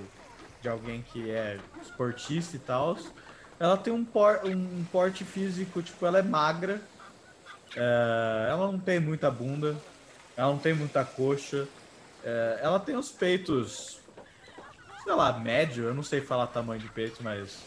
de 0.61 0.69
alguém 0.69 1.03
que 1.03 1.31
é 1.31 1.59
esportista 1.81 2.57
e 2.57 2.59
tal. 2.59 2.97
Ela 3.59 3.77
tem 3.77 3.93
um, 3.93 4.05
por, 4.05 4.41
um 4.45 4.85
porte 4.91 5.25
físico, 5.25 5.83
tipo, 5.83 6.05
ela 6.07 6.19
é 6.19 6.23
magra. 6.23 6.81
É, 7.77 8.49
ela 8.51 8.71
não 8.71 8.79
tem 8.79 8.99
muita 8.99 9.31
bunda. 9.31 9.77
Ela 10.37 10.51
não 10.51 10.59
tem 10.59 10.75
muita 10.75 11.05
coxa. 11.05 11.69
É, 12.25 12.61
ela 12.63 12.81
tem 12.81 12.97
os 12.97 13.11
peitos, 13.11 14.01
sei 15.05 15.13
lá, 15.13 15.39
médio. 15.39 15.85
Eu 15.85 15.95
não 15.95 16.03
sei 16.03 16.21
falar 16.21 16.47
tamanho 16.47 16.81
de 16.81 16.89
peito, 16.89 17.23
mas 17.23 17.59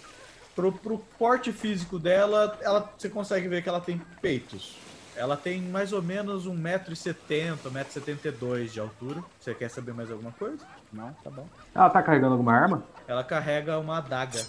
pro, 0.56 0.72
pro 0.72 0.98
porte 1.18 1.52
físico 1.52 2.00
dela, 2.00 2.58
ela, 2.62 2.92
você 2.98 3.10
consegue 3.10 3.48
ver 3.48 3.62
que 3.62 3.70
ela 3.70 3.82
tem 3.82 4.02
peitos. 4.22 4.76
Ela 5.16 5.38
tem 5.38 5.62
mais 5.62 5.94
ou 5.94 6.02
menos 6.02 6.48
1,70m, 6.48 7.58
1,72m 7.58 8.68
de 8.68 8.80
altura. 8.80 9.24
Você 9.40 9.54
quer 9.54 9.70
saber 9.70 9.94
mais 9.94 10.10
alguma 10.10 10.32
coisa? 10.32 10.66
Não, 10.94 11.12
tá 11.24 11.30
bom. 11.30 11.48
Ela 11.74 11.90
tá 11.90 12.04
carregando 12.04 12.34
alguma 12.34 12.54
arma? 12.54 12.84
Ela 13.08 13.24
carrega 13.24 13.80
uma 13.80 13.98
adaga. 13.98 14.40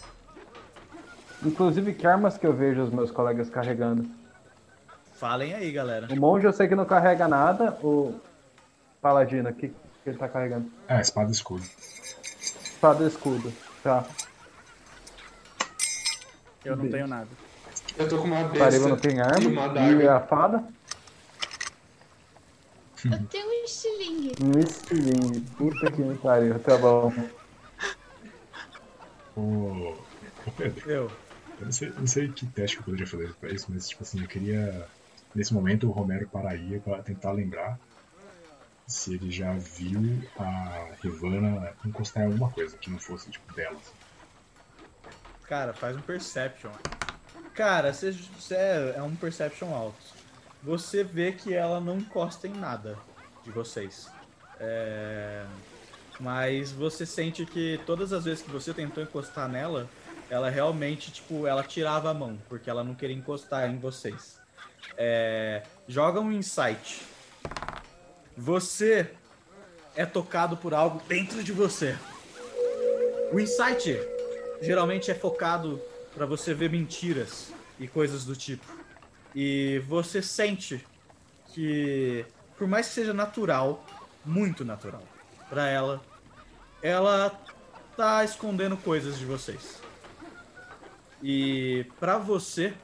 Inclusive, 1.42 1.94
que 1.94 2.06
armas 2.06 2.38
que 2.38 2.46
eu 2.46 2.52
vejo 2.52 2.82
os 2.82 2.90
meus 2.90 3.10
colegas 3.10 3.48
carregando? 3.50 4.08
Falem 5.14 5.54
aí, 5.54 5.72
galera. 5.72 6.06
O 6.10 6.16
monge 6.16 6.46
eu 6.46 6.52
sei 6.52 6.68
que 6.68 6.74
não 6.74 6.84
carrega 6.84 7.26
nada. 7.26 7.78
O 7.82 8.20
paladino 9.00 9.48
aqui, 9.48 9.74
que 10.02 10.10
ele 10.10 10.18
tá 10.18 10.28
carregando? 10.28 10.70
Ah, 10.88 11.00
espada 11.00 11.28
e 11.30 11.32
escudo. 11.32 11.64
Espada 12.62 13.04
e 13.04 13.08
escudo. 13.08 13.52
Tá. 13.82 14.04
Eu 16.64 16.76
não 16.76 16.88
tenho 16.88 17.06
nada. 17.06 17.28
Eu 17.96 18.08
tô 18.08 18.18
com 18.18 18.24
uma 18.24 18.44
besta. 18.44 18.58
Pariba 18.58 18.88
não 18.88 18.96
tem 18.96 19.12
e 19.12 19.14
uma 19.20 19.24
arma. 19.24 19.64
adaga. 19.64 20.02
E 20.02 20.08
a 20.08 20.20
fada? 20.20 20.64
Eu 23.04 23.26
tenho 23.28 23.46
um 23.46 23.64
estilingue. 23.64 24.34
Um 24.42 24.58
estilingue. 24.58 25.40
Puta 25.56 25.90
que 25.90 26.00
me 26.02 26.16
pariu. 26.18 26.58
Tá 26.58 26.76
bom. 26.78 27.12
Ô, 29.36 29.96
ô 30.46 30.50
Pedro, 30.56 30.90
Eu. 30.90 31.10
eu 31.58 31.66
não 31.66 31.72
sei, 31.72 31.92
não 31.98 32.06
sei 32.06 32.28
que 32.28 32.46
teste 32.46 32.76
que 32.76 32.82
eu 32.82 32.84
poderia 32.84 33.06
fazer 33.06 33.34
pra 33.34 33.50
isso, 33.50 33.66
mas 33.68 33.88
tipo 33.88 34.02
assim, 34.02 34.20
eu 34.20 34.28
queria. 34.28 34.86
Nesse 35.34 35.52
momento 35.52 35.88
o 35.88 35.90
Romero 35.90 36.28
pararia 36.28 36.78
pra 36.78 37.02
tentar 37.02 37.32
lembrar 37.32 37.78
se 38.86 39.14
ele 39.14 39.30
já 39.30 39.52
viu 39.54 40.22
a 40.38 40.90
Rivana 41.02 41.72
encostar 41.84 42.22
em 42.22 42.26
alguma 42.26 42.50
coisa 42.50 42.76
que 42.76 42.88
não 42.90 42.98
fosse 42.98 43.30
tipo 43.30 43.52
dela. 43.54 43.76
Cara, 45.44 45.72
faz 45.72 45.96
um 45.96 46.00
perception. 46.00 46.70
Cara, 47.54 47.92
você, 47.92 48.12
você 48.12 48.54
é, 48.54 48.94
é 48.96 49.02
um 49.02 49.16
perception 49.16 49.74
alto. 49.74 49.96
Você 50.64 51.04
vê 51.04 51.32
que 51.32 51.52
ela 51.52 51.78
não 51.78 51.98
encosta 51.98 52.48
em 52.48 52.52
nada 52.54 52.98
de 53.44 53.50
vocês. 53.50 54.08
É, 54.58 55.44
Mas 56.18 56.72
você 56.72 57.04
sente 57.04 57.44
que 57.44 57.78
todas 57.84 58.12
as 58.12 58.24
vezes 58.24 58.42
que 58.42 58.50
você 58.50 58.72
tentou 58.72 59.02
encostar 59.02 59.48
nela, 59.48 59.88
ela 60.30 60.48
realmente, 60.48 61.10
tipo, 61.12 61.46
ela 61.46 61.62
tirava 61.62 62.10
a 62.10 62.14
mão, 62.14 62.38
porque 62.48 62.70
ela 62.70 62.82
não 62.82 62.94
queria 62.94 63.14
encostar 63.16 63.68
em 63.70 63.78
vocês. 63.78 64.40
É, 64.96 65.62
Joga 65.86 66.20
um 66.20 66.32
insight. 66.32 67.02
Você 68.36 69.10
é 69.94 70.06
tocado 70.06 70.56
por 70.56 70.72
algo 70.72 71.02
dentro 71.06 71.42
de 71.44 71.52
você. 71.52 71.96
O 73.32 73.38
insight 73.38 73.98
geralmente 74.62 75.10
é 75.10 75.14
focado 75.14 75.80
pra 76.14 76.24
você 76.24 76.54
ver 76.54 76.70
mentiras 76.70 77.52
e 77.78 77.86
coisas 77.86 78.24
do 78.24 78.34
tipo. 78.34 78.64
E 79.34 79.80
você 79.88 80.22
sente 80.22 80.86
que, 81.52 82.24
por 82.56 82.68
mais 82.68 82.88
que 82.88 82.94
seja 82.94 83.12
natural, 83.12 83.84
muito 84.24 84.64
natural, 84.64 85.02
pra 85.48 85.68
ela, 85.68 86.00
ela 86.82 87.30
tá 87.96 88.24
escondendo 88.24 88.76
coisas 88.76 89.18
de 89.18 89.24
vocês. 89.24 89.80
E 91.22 91.86
pra 91.98 92.18
você, 92.18 92.74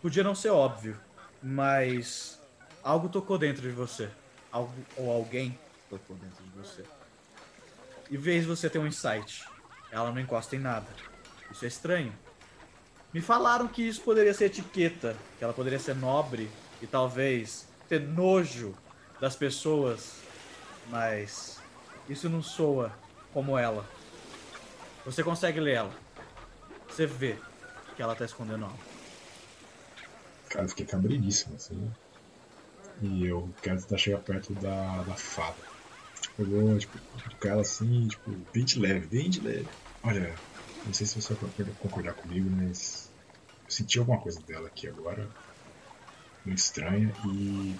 podia 0.00 0.24
não 0.24 0.34
ser 0.34 0.50
óbvio, 0.50 0.98
mas 1.42 2.40
algo 2.82 3.08
tocou 3.08 3.38
dentro 3.38 3.62
de 3.62 3.74
você. 3.74 4.08
Algo, 4.50 4.72
ou 4.96 5.10
alguém 5.10 5.58
tocou 5.90 6.16
dentro 6.16 6.42
de 6.42 6.50
você. 6.50 6.84
Em 8.10 8.16
vez 8.16 8.46
você 8.46 8.70
ter 8.70 8.78
um 8.78 8.86
insight, 8.86 9.44
ela 9.90 10.10
não 10.10 10.20
encosta 10.20 10.56
em 10.56 10.60
nada. 10.60 10.86
Isso 11.50 11.64
é 11.64 11.68
estranho. 11.68 12.12
Me 13.16 13.22
falaram 13.22 13.66
que 13.66 13.80
isso 13.80 14.02
poderia 14.02 14.34
ser 14.34 14.44
etiqueta, 14.44 15.26
que 15.38 15.42
ela 15.42 15.54
poderia 15.54 15.78
ser 15.78 15.94
nobre 15.94 16.60
e 16.78 16.86
talvez 16.86 17.66
ter 17.88 17.98
nojo 17.98 18.76
das 19.18 19.34
pessoas, 19.34 20.28
mas 20.84 21.66
isso 22.06 22.28
não 22.28 22.42
soa 22.42 22.94
como 23.30 23.56
ela. 23.56 23.90
Você 25.02 25.24
consegue 25.24 25.60
ler 25.60 25.76
ela. 25.76 25.98
Você 26.88 27.06
vê 27.06 27.42
que 27.94 28.02
ela 28.02 28.14
tá 28.16 28.26
escondendo 28.26 28.66
algo. 28.66 28.84
Cara, 30.50 30.64
eu 30.64 30.68
fiquei 30.70 30.86
cabreiríssimo, 30.86 31.54
assim. 31.54 31.94
E 33.00 33.24
eu 33.24 33.54
quero 33.62 33.80
tentar 33.80 33.96
chegar 33.98 34.20
perto 34.20 34.54
da, 34.54 35.02
da 35.04 35.16
fada. 35.16 35.64
Eu 36.38 36.46
vou, 36.46 36.78
tipo, 36.78 36.98
tocar 37.30 37.50
ela 37.50 37.62
assim, 37.62 38.08
tipo, 38.08 38.30
bem 38.52 38.64
de 38.64 38.78
leve, 38.80 39.08
bem 39.08 39.30
de 39.30 39.40
leve. 39.40 39.70
Olha, 40.02 40.40
não 40.84 40.92
sei 40.92 41.06
se 41.06 41.16
você 41.20 41.34
vai 41.34 41.50
concordar- 41.78 42.14
comigo, 42.14 42.50
mas 42.50 43.05
senti 43.68 43.98
alguma 43.98 44.20
coisa 44.20 44.40
dela 44.42 44.68
aqui 44.68 44.88
agora. 44.88 45.28
Muito 46.44 46.58
estranha 46.58 47.14
e. 47.24 47.76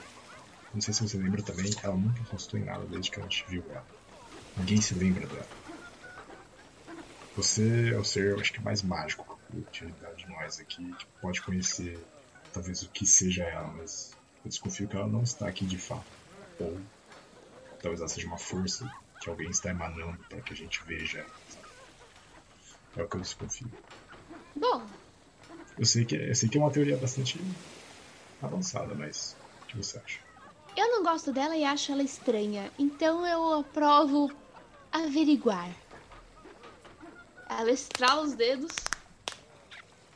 Não 0.74 0.80
sei 0.80 0.92
se 0.92 1.02
você 1.02 1.16
lembra 1.16 1.42
também, 1.42 1.70
ela 1.82 1.96
nunca 1.96 2.20
encostou 2.20 2.60
em 2.60 2.64
nada 2.64 2.86
desde 2.86 3.10
que 3.10 3.20
a 3.20 3.22
gente 3.22 3.44
viu 3.48 3.62
ela. 3.70 3.86
Ninguém 4.56 4.80
se 4.80 4.94
lembra 4.94 5.26
dela. 5.26 5.48
Você 7.34 7.90
é 7.92 7.98
o 7.98 8.04
ser, 8.04 8.32
eu 8.32 8.40
acho 8.40 8.52
que 8.52 8.62
mais 8.62 8.82
mágico 8.82 9.38
de 9.70 10.28
nós 10.28 10.58
aqui, 10.58 10.94
que 10.94 11.06
pode 11.20 11.40
conhecer 11.42 12.06
talvez 12.52 12.82
o 12.82 12.90
que 12.90 13.06
seja 13.06 13.44
ela, 13.44 13.68
mas 13.74 14.16
eu 14.42 14.48
desconfio 14.48 14.88
que 14.88 14.96
ela 14.96 15.06
não 15.06 15.22
está 15.22 15.48
aqui 15.48 15.66
de 15.66 15.78
fato. 15.78 16.06
Ou 16.58 16.82
talvez 17.80 18.00
ela 18.00 18.08
seja 18.08 18.26
uma 18.26 18.38
força 18.38 18.88
que 19.20 19.28
alguém 19.28 19.50
está 19.50 19.70
emanando 19.70 20.18
para 20.28 20.40
que 20.40 20.54
a 20.54 20.56
gente 20.56 20.82
veja? 20.86 21.24
É 22.96 23.02
o 23.02 23.08
que 23.08 23.16
eu 23.16 23.20
desconfio. 23.20 23.70
Bom, 24.54 24.88
Eu 25.78 25.84
sei 25.84 26.04
que, 26.04 26.14
eu 26.16 26.34
sei 26.34 26.48
que 26.48 26.56
é 26.58 26.60
uma 26.60 26.70
teoria 26.70 26.96
bastante 26.96 27.40
avançada, 28.42 28.94
mas 28.94 29.36
o 29.62 29.66
que 29.66 29.76
você 29.76 29.98
acha? 29.98 30.20
eu 30.76 30.90
não 30.90 31.02
gosto 31.02 31.32
dela 31.32 31.56
e 31.56 31.64
acho 31.64 31.90
ela 31.90 32.02
estranha, 32.02 32.70
então 32.78 33.26
eu 33.26 33.60
aprovo 33.60 34.30
averiguar. 34.92 35.70
Ela 37.48 37.70
estrala 37.70 38.22
os 38.22 38.34
dedos 38.34 38.72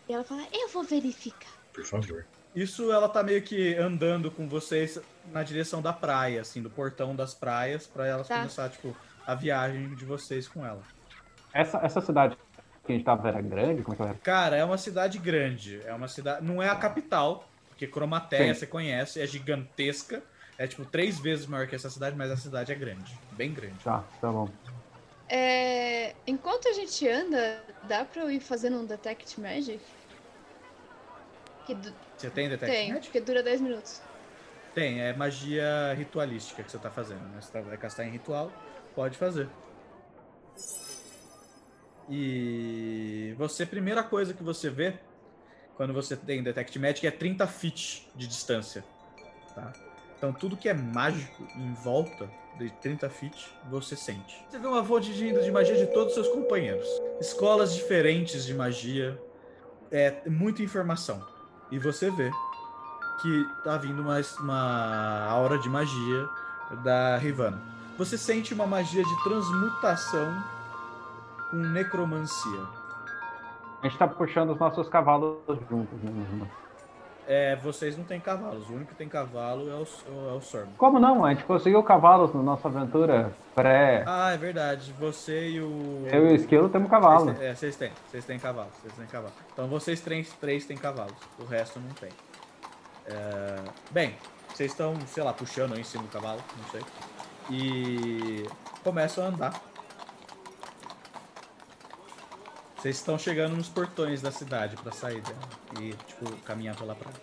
e 0.09 0.13
ela 0.13 0.23
fala: 0.25 0.47
Eu 0.53 0.69
vou 0.69 0.83
verificar. 0.83 1.51
Por 1.73 1.85
favor. 1.85 2.27
Isso 2.55 2.91
ela 2.93 3.09
tá 3.09 3.23
meio 3.23 3.41
que 3.43 3.75
andando 3.77 4.31
com 4.31 4.49
vocês 4.49 4.99
na 5.33 5.43
direção 5.43 5.81
da 5.81 5.93
praia, 5.93 6.41
assim, 6.41 6.61
do 6.61 6.69
portão 6.69 7.15
das 7.15 7.33
praias, 7.33 7.87
pra 7.87 8.07
elas 8.07 8.27
Tá. 8.27 8.39
começar, 8.39 8.69
tipo, 8.71 8.95
a 9.25 9.35
viagem 9.37 9.95
de 9.95 10.05
vocês 10.05 10.49
com 10.49 10.67
ela. 10.67 10.83
Essa, 11.55 11.79
essa 11.79 12.01
cidade 12.01 12.37
que 12.91 12.95
a 12.95 12.97
gente 12.97 13.05
tava 13.05 13.29
era 13.29 13.41
grande? 13.41 13.83
Como 13.83 13.95
é 13.95 13.97
que 13.97 14.03
ela 14.03 14.11
era? 14.11 14.19
Cara, 14.21 14.57
é 14.57 14.65
uma 14.65 14.79
cidade 14.79 15.19
grande. 15.19 15.81
É 15.85 15.95
uma 15.95 16.09
cidade. 16.09 16.45
Não 16.45 16.63
é 16.63 16.69
a 16.69 16.77
capital, 16.77 17.49
porque 17.69 17.87
Cromatéia 17.87 18.53
Sim. 18.55 18.61
você 18.61 18.67
conhece, 18.67 19.21
é 19.21 19.27
gigantesca. 19.27 20.23
É 20.59 20.67
tipo 20.67 20.85
três 20.85 21.19
vezes 21.19 21.47
maior 21.47 21.67
que 21.67 21.75
essa 21.75 21.89
cidade, 21.89 22.15
mas 22.17 22.31
a 22.31 22.37
cidade 22.37 22.71
é 22.71 22.75
grande. 22.75 23.17
Bem 23.33 23.53
grande. 23.53 23.79
Tá, 23.83 24.05
tá 24.21 24.31
bom. 24.31 24.49
É, 25.29 26.15
enquanto 26.27 26.69
a 26.69 26.73
gente 26.73 27.09
anda, 27.09 27.63
dá 27.85 28.05
pra 28.05 28.23
eu 28.23 28.31
ir 28.31 28.41
fazendo 28.41 28.79
um 28.79 28.85
Detect 28.85 29.41
Magic? 29.41 29.81
Que 31.67 31.75
du- 31.75 31.95
Você 32.17 32.29
tem 32.31 32.49
Detect 32.49 32.71
tem, 32.77 32.89
Magic? 32.89 33.07
porque 33.07 33.21
dura 33.21 33.43
10 33.43 33.61
minutos. 33.61 34.03
Tem, 34.75 35.01
é 35.01 35.13
magia 35.15 35.95
ritualística 35.97 36.63
que 36.63 36.71
você 36.71 36.79
tá 36.79 36.91
fazendo. 36.91 37.23
Né? 37.23 37.41
Você 37.41 37.51
tá- 37.53 37.61
vai 37.61 37.77
castar 37.77 38.07
em 38.07 38.11
ritual, 38.11 38.53
pode 38.95 39.17
fazer. 39.17 39.49
E 42.11 43.35
você, 43.39 43.65
primeira 43.65 44.03
coisa 44.03 44.35
que 44.35 44.43
você 44.43 44.69
vê 44.69 44.95
quando 45.77 45.95
você 45.95 46.17
tem 46.17 46.43
Detect 46.43 46.79
Magic 46.79 47.07
é 47.07 47.11
30 47.11 47.47
feet 47.47 48.07
de 48.17 48.27
distância. 48.27 48.85
Tá? 49.55 49.73
Então 50.19 50.33
tudo 50.33 50.57
que 50.57 50.69
é 50.69 50.75
mágico 50.75 51.47
em 51.57 51.73
volta 51.73 52.29
de 52.59 52.69
30 52.83 53.09
feet, 53.09 53.49
você 53.71 53.97
sente. 53.97 54.45
Você 54.51 54.59
vê 54.59 54.67
uma 54.67 55.01
de 55.01 55.15
de 55.41 55.51
magia 55.51 55.77
de 55.77 55.87
todos 55.87 56.09
os 56.09 56.15
seus 56.15 56.29
companheiros. 56.29 56.87
Escolas 57.21 57.75
diferentes 57.75 58.45
de 58.45 58.53
magia. 58.53 59.19
É 59.91 60.29
muita 60.29 60.63
informação. 60.63 61.27
E 61.71 61.79
você 61.79 62.11
vê 62.11 62.31
que 63.23 63.47
tá 63.65 63.77
vindo 63.77 64.03
uma, 64.03 64.21
uma 64.41 65.25
aura 65.27 65.59
de 65.59 65.69
magia 65.69 66.29
da 66.83 67.17
Rivana. 67.17 67.63
Você 67.97 68.19
sente 68.19 68.53
uma 68.53 68.67
magia 68.67 69.03
de 69.03 69.25
transmutação 69.25 70.60
com 71.51 71.57
necromancia. 71.57 72.61
A 73.83 73.89
gente 73.89 73.99
tá 73.99 74.07
puxando 74.07 74.51
os 74.51 74.59
nossos 74.59 74.89
cavalos 74.89 75.39
juntos, 75.69 75.99
né? 76.03 76.47
É, 77.33 77.55
vocês 77.57 77.97
não 77.97 78.05
têm 78.05 78.19
cavalos, 78.19 78.69
o 78.69 78.73
único 78.73 78.91
que 78.91 78.97
tem 78.97 79.09
cavalo 79.09 79.71
é 79.71 79.75
o, 79.75 79.87
é 80.31 80.33
o 80.33 80.41
Sorm. 80.41 80.69
Como 80.77 80.99
não? 80.99 81.25
A 81.25 81.33
gente 81.33 81.45
conseguiu 81.45 81.81
cavalos 81.83 82.35
na 82.35 82.43
nossa 82.43 82.67
aventura 82.67 83.33
pré. 83.55 84.03
Ah, 84.07 84.33
é 84.33 84.37
verdade. 84.37 84.93
Você 84.99 85.51
e 85.51 85.61
o. 85.61 86.07
Eu 86.11 86.27
e 86.29 86.33
o 86.33 86.35
Esquilo 86.35 86.69
temos 86.69 86.91
cavalo. 86.91 87.27
Vocês 87.27 87.37
têm- 87.39 87.47
é, 87.49 87.55
vocês 87.55 87.77
têm. 87.77 87.93
Vocês 88.11 88.25
têm 88.25 88.39
cavalo. 88.39 88.69
Vocês 88.81 88.93
têm 88.95 89.07
cavalo. 89.07 89.33
Então 89.53 89.69
vocês 89.69 90.01
três, 90.01 90.33
três 90.41 90.65
têm 90.67 90.77
cavalos. 90.77 91.15
O 91.39 91.45
resto 91.45 91.79
não 91.79 91.91
tem. 91.91 92.11
É, 93.07 93.57
Bem, 93.93 94.17
vocês 94.53 94.73
estão, 94.73 94.95
sei 95.07 95.23
lá, 95.23 95.33
puxando 95.33 95.75
aí 95.75 95.81
em 95.81 95.85
cima 95.85 96.03
do 96.03 96.11
cavalo, 96.11 96.41
não 96.59 96.69
sei. 96.71 96.81
E 97.49 98.45
começam 98.83 99.25
a 99.25 99.29
andar. 99.29 99.70
Vocês 102.81 102.97
estão 102.97 103.19
chegando 103.19 103.55
nos 103.55 103.69
portões 103.69 104.23
da 104.23 104.33
cidade 104.33 104.75
pra 104.77 104.91
sair 104.91 105.21
dela. 105.21 105.39
E, 105.79 105.93
tipo, 105.93 106.35
caminhar 106.45 106.75
pela 106.75 106.95
praia. 106.95 107.15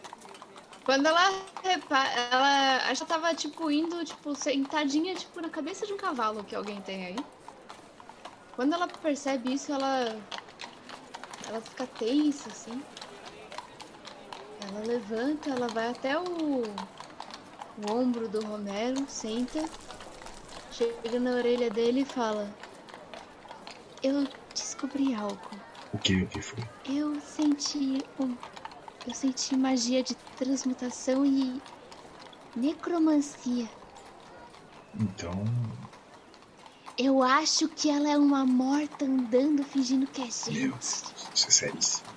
Quando 0.86 1.08
ela 1.08 1.32
repara, 1.64 2.10
ela 2.32 2.76
acho 2.92 3.04
que 3.04 3.12
ela 3.12 3.22
tava 3.22 3.36
tipo 3.36 3.72
indo, 3.72 4.06
tipo, 4.06 4.36
sentadinha, 4.36 5.16
tipo, 5.16 5.42
na 5.42 5.50
cabeça 5.50 5.88
de 5.88 5.94
um 5.94 5.98
cavalo 5.98 6.44
que 6.44 6.56
alguém 6.56 6.80
tem 6.82 7.08
aí. 7.08 7.18
Quando 8.56 8.74
ela 8.74 8.88
percebe 8.88 9.56
isso, 9.56 9.74
ela 9.74 10.16
ela 11.48 11.60
fica 11.62 11.88
tensa 11.88 12.50
assim. 12.50 12.84
Ela 14.62 14.86
levanta, 14.86 15.50
ela 15.50 15.68
vai 15.70 15.90
até 15.90 16.20
o, 16.20 16.62
o 16.62 17.92
ombro 17.92 18.30
do 18.30 18.46
Romero, 18.46 19.06
senta, 19.08 19.66
chega 20.72 21.20
na 21.20 21.32
orelha 21.32 21.72
dele 21.72 22.02
e 22.02 22.06
fala: 22.06 22.48
Eu 24.04 24.28
descobri 24.64 25.14
algo. 25.14 25.40
O 25.94 25.98
que, 25.98 26.22
o 26.24 26.28
que 26.28 26.42
foi? 26.42 26.64
Eu 26.86 27.20
senti 27.20 28.04
um. 28.20 28.36
Eu 29.08 29.14
senti 29.14 29.56
magia 29.56 30.04
de 30.04 30.16
transmutação 30.38 31.26
e. 31.26 31.62
necromancia. 32.56 33.68
Então, 35.00 35.46
Eu 36.98 37.22
acho 37.22 37.68
que 37.70 37.90
ela 37.90 38.10
é 38.10 38.18
uma 38.18 38.46
morta 38.46 39.06
andando 39.06 39.64
fingindo 39.64 40.08
que 40.08 40.22
é 40.22 40.26
meu 40.26 40.32
gente. 40.32 40.54
Deus, 40.54 41.32
isso 41.34 41.48
é 41.48 41.52
seríssimo. 41.52 42.08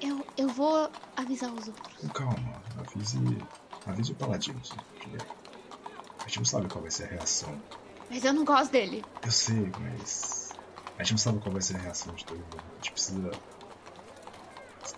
Eu, 0.00 0.24
eu 0.36 0.48
vou 0.48 0.88
avisar 1.16 1.52
os 1.52 1.68
outros. 1.68 2.08
Calma, 2.14 2.62
avise, 2.78 3.18
avise 3.86 4.12
o 4.12 4.16
paladino. 4.16 4.60
A 6.24 6.28
gente 6.28 6.38
não 6.38 6.44
sabe 6.44 6.68
qual 6.68 6.82
vai 6.82 6.90
ser 6.90 7.04
a 7.04 7.08
reação. 7.08 7.60
Mas 8.10 8.24
eu 8.24 8.32
não 8.32 8.44
gosto 8.44 8.72
dele. 8.72 9.04
Eu 9.24 9.30
sei, 9.30 9.66
mas 9.80 10.37
a 10.98 11.02
gente 11.02 11.12
não 11.12 11.18
sabe 11.18 11.38
qual 11.38 11.52
vai 11.52 11.62
ser 11.62 11.76
a 11.76 11.78
reação 11.78 12.12
de 12.14 12.24
todo 12.24 12.38
mundo. 12.38 12.56
A 12.56 12.76
gente 12.76 12.92
precisa 12.92 13.30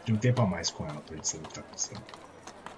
de 0.04 0.12
um 0.12 0.16
tempo 0.16 0.40
a 0.40 0.46
mais 0.46 0.70
com 0.70 0.86
ela 0.86 1.00
pra 1.00 1.14
gente 1.14 1.28
saber 1.28 1.44
o 1.44 1.48
que 1.48 1.54
tá 1.54 1.60
acontecendo. 1.60 2.02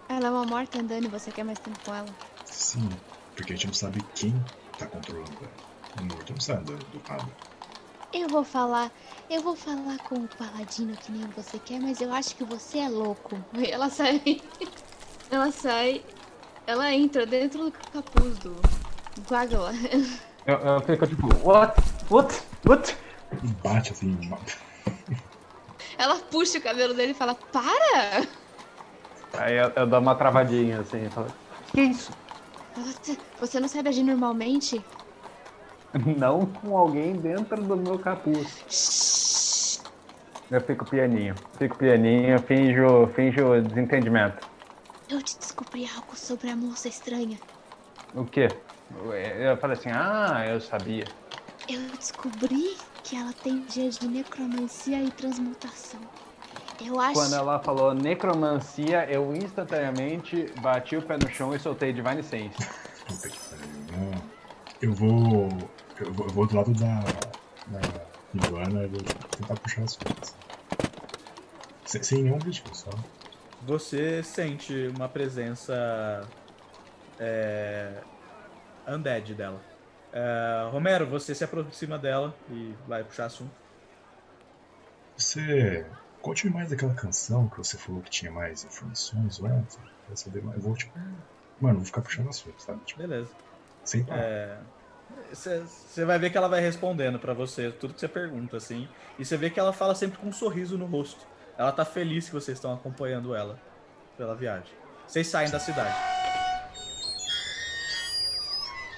Ela 0.09 0.27
é 0.27 0.31
uma 0.31 0.45
morta 0.45 0.81
andando 0.81 1.05
e 1.05 1.09
você 1.09 1.31
quer 1.31 1.45
mais 1.45 1.59
tempo 1.61 1.79
com 1.85 1.95
ela. 1.95 2.09
Sim, 2.45 2.89
porque 3.37 3.53
a 3.53 3.57
gente 3.57 3.69
não 3.69 3.75
sabe 3.75 4.03
quem 4.17 4.35
tá 4.77 4.87
controlando 4.87 5.31
ela. 5.41 6.01
O 6.01 6.05
morto 6.05 6.33
não 6.33 6.41
sai 6.41 6.57
andando 6.57 6.85
do 6.91 7.01
nada. 7.09 7.29
Eu 8.13 8.29
vou 8.29 8.45
falar. 8.45 8.91
Eu 9.31 9.41
vou 9.41 9.55
falar 9.55 9.99
com 9.99 10.17
o 10.17 10.29
paladino 10.29 10.97
que 10.97 11.13
nem 11.13 11.27
você 11.29 11.59
quer, 11.61 11.81
mas 11.81 12.01
eu 12.01 12.13
acho 12.13 12.35
que 12.35 12.45
você 12.45 12.79
é 12.79 12.89
louco. 12.89 13.39
Ela 13.71 13.89
sai. 13.89 14.43
Ela 15.31 15.53
sai. 15.53 16.05
Ela 16.67 16.93
entra 16.93 17.25
dentro 17.25 17.65
do 17.67 17.73
capuz 17.73 18.39
do. 18.39 18.51
do. 18.51 20.23
Eu, 20.45 20.57
eu 20.57 20.81
fico 20.81 21.07
tipo, 21.07 21.29
what? 21.49 21.81
What? 22.11 22.43
What? 22.67 22.97
E 23.41 23.49
bate 23.63 23.93
assim, 23.93 24.19
Ela 25.99 26.21
puxa 26.31 26.59
o 26.59 26.63
cabelo 26.63 26.95
dele 26.95 27.13
e 27.13 27.15
fala: 27.15 27.35
Para! 27.35 28.29
Aí 29.33 29.55
eu, 29.59 29.73
eu 29.77 29.87
dou 29.89 30.01
uma 30.01 30.15
travadinha 30.17 30.81
assim, 30.81 31.11
falo, 31.11 31.33
que 31.73 31.81
isso? 31.83 32.15
Você- 32.75 33.21
Você 33.39 33.61
não 33.61 33.69
sabe 33.69 33.89
agir 33.91 34.03
normalmente? 34.05 34.87
Não 36.19 36.53
com 36.53 36.77
alguém 36.77 37.21
dentro 37.21 37.63
do 37.67 37.77
meu 37.77 37.99
capuz. 37.99 38.49
Eu 40.51 40.61
fico 40.65 40.85
pianinho, 40.87 41.37
fico 41.59 41.77
pianinho, 41.77 42.41
finjo, 42.47 43.09
finjo 43.15 43.61
desentendimento. 43.63 44.43
Eu 45.09 45.23
te 45.23 45.39
descobri 45.39 45.87
algo 45.87 46.17
sobre 46.17 46.51
a 46.51 46.57
moça 46.57 46.89
estranha. 46.89 47.41
O 48.15 48.27
quê? 48.27 48.63
Eu, 48.91 49.13
eu 49.13 49.57
falei 49.59 49.77
assim, 49.77 49.91
ah, 49.91 50.45
eu 50.47 50.61
sabia. 50.61 51.15
Eu 51.67 51.97
descobri 51.97 52.92
que 53.13 53.17
ela 53.17 53.33
tem 53.35 53.61
dia 53.67 53.91
de 53.91 54.09
necromancia 54.09 55.03
e 55.03 55.11
transmutação. 55.11 56.01
Eu 56.83 56.99
acho. 56.99 57.13
Quando 57.13 57.35
ela 57.35 57.59
falou 57.59 57.93
necromancia, 57.93 59.05
eu 59.05 59.37
instantaneamente 59.37 60.51
bati 60.63 60.97
o 60.97 61.03
pé 61.03 61.19
no 61.19 61.29
chão 61.29 61.55
e 61.55 61.59
soltei 61.59 61.93
Divine 61.93 62.23
Sense. 62.23 62.57
Puta 63.07 63.29
que 63.29 63.39
pariu. 63.39 63.69
Não. 63.93 64.23
Eu 64.81 64.95
vou. 64.95 65.49
Eu 66.01 66.11
vou, 66.15 66.27
eu 66.27 66.33
vou 66.33 66.47
do 66.47 66.57
lado 66.57 66.73
da. 66.73 67.01
da 67.67 68.47
Iguana 68.47 68.85
e 68.85 68.87
vou 68.87 69.03
tentar 69.03 69.57
puxar 69.57 69.83
as 69.83 69.95
coisas. 69.95 70.35
Sem, 71.85 72.03
sem 72.03 72.23
nenhum 72.23 72.39
ritmo, 72.39 72.75
só. 72.75 72.89
Você 73.67 74.23
sente 74.23 74.91
uma 74.97 75.07
presença 75.07 76.27
é, 77.21 77.93
undead 78.89 79.35
dela. 79.35 79.72
É, 80.13 80.69
Romero, 80.71 81.07
você 81.07 81.35
se 81.35 81.43
aproxima 81.43 81.99
dela 81.99 82.35
e 82.51 82.75
vai 82.87 83.03
puxar 83.03 83.27
assunto. 83.27 83.51
Você. 85.17 85.87
Conte-me 86.21 86.53
mais 86.55 86.71
daquela 86.71 86.95
canção 86.95 87.49
que 87.49 87.59
você 87.59 87.77
falou 87.77 88.01
que 88.01 88.11
tinha 88.11 88.31
mais 88.31 88.65
informações, 88.65 89.41
ué? 89.41 89.63
Quer 90.09 90.17
saber 90.17 90.43
mais? 90.43 90.57
Eu 90.59 90.63
vou, 90.63 90.77
tipo. 90.77 90.97
Mano, 91.61 91.77
vou 91.77 91.85
ficar 91.85 92.01
puxando 92.03 92.29
assunto, 92.29 92.61
sabe? 92.63 92.81
Tipo, 92.85 93.01
Beleza. 93.01 93.31
sem 93.85 94.05
parar. 94.05 94.21
É, 94.23 94.59
Você 95.33 96.05
vai 96.05 96.19
ver 96.19 96.31
que 96.31 96.37
ela 96.39 96.49
vai 96.49 96.61
respondendo 96.61 97.19
pra 97.19 97.33
você 97.35 97.71
tudo 97.71 97.95
que 97.95 98.01
você 98.01 98.09
pergunta, 98.09 98.57
assim. 98.57 98.89
E 99.19 99.25
você 99.25 99.37
vê 99.37 99.51
que 99.51 99.59
ela 99.59 99.73
fala 99.73 99.95
sempre 99.95 100.19
com 100.19 100.29
um 100.29 100.33
sorriso 100.33 100.79
no 100.79 100.87
rosto. 100.87 101.27
Ela 101.59 101.73
tá 101.73 101.85
feliz 101.85 102.27
que 102.27 102.35
vocês 102.35 102.57
estão 102.59 102.73
acompanhando 102.73 103.35
ela 103.35 103.59
pela 104.17 104.35
viagem. 104.35 104.73
Vocês 105.07 105.27
saem 105.27 105.51
da 105.51 105.59
cidade. 105.59 105.95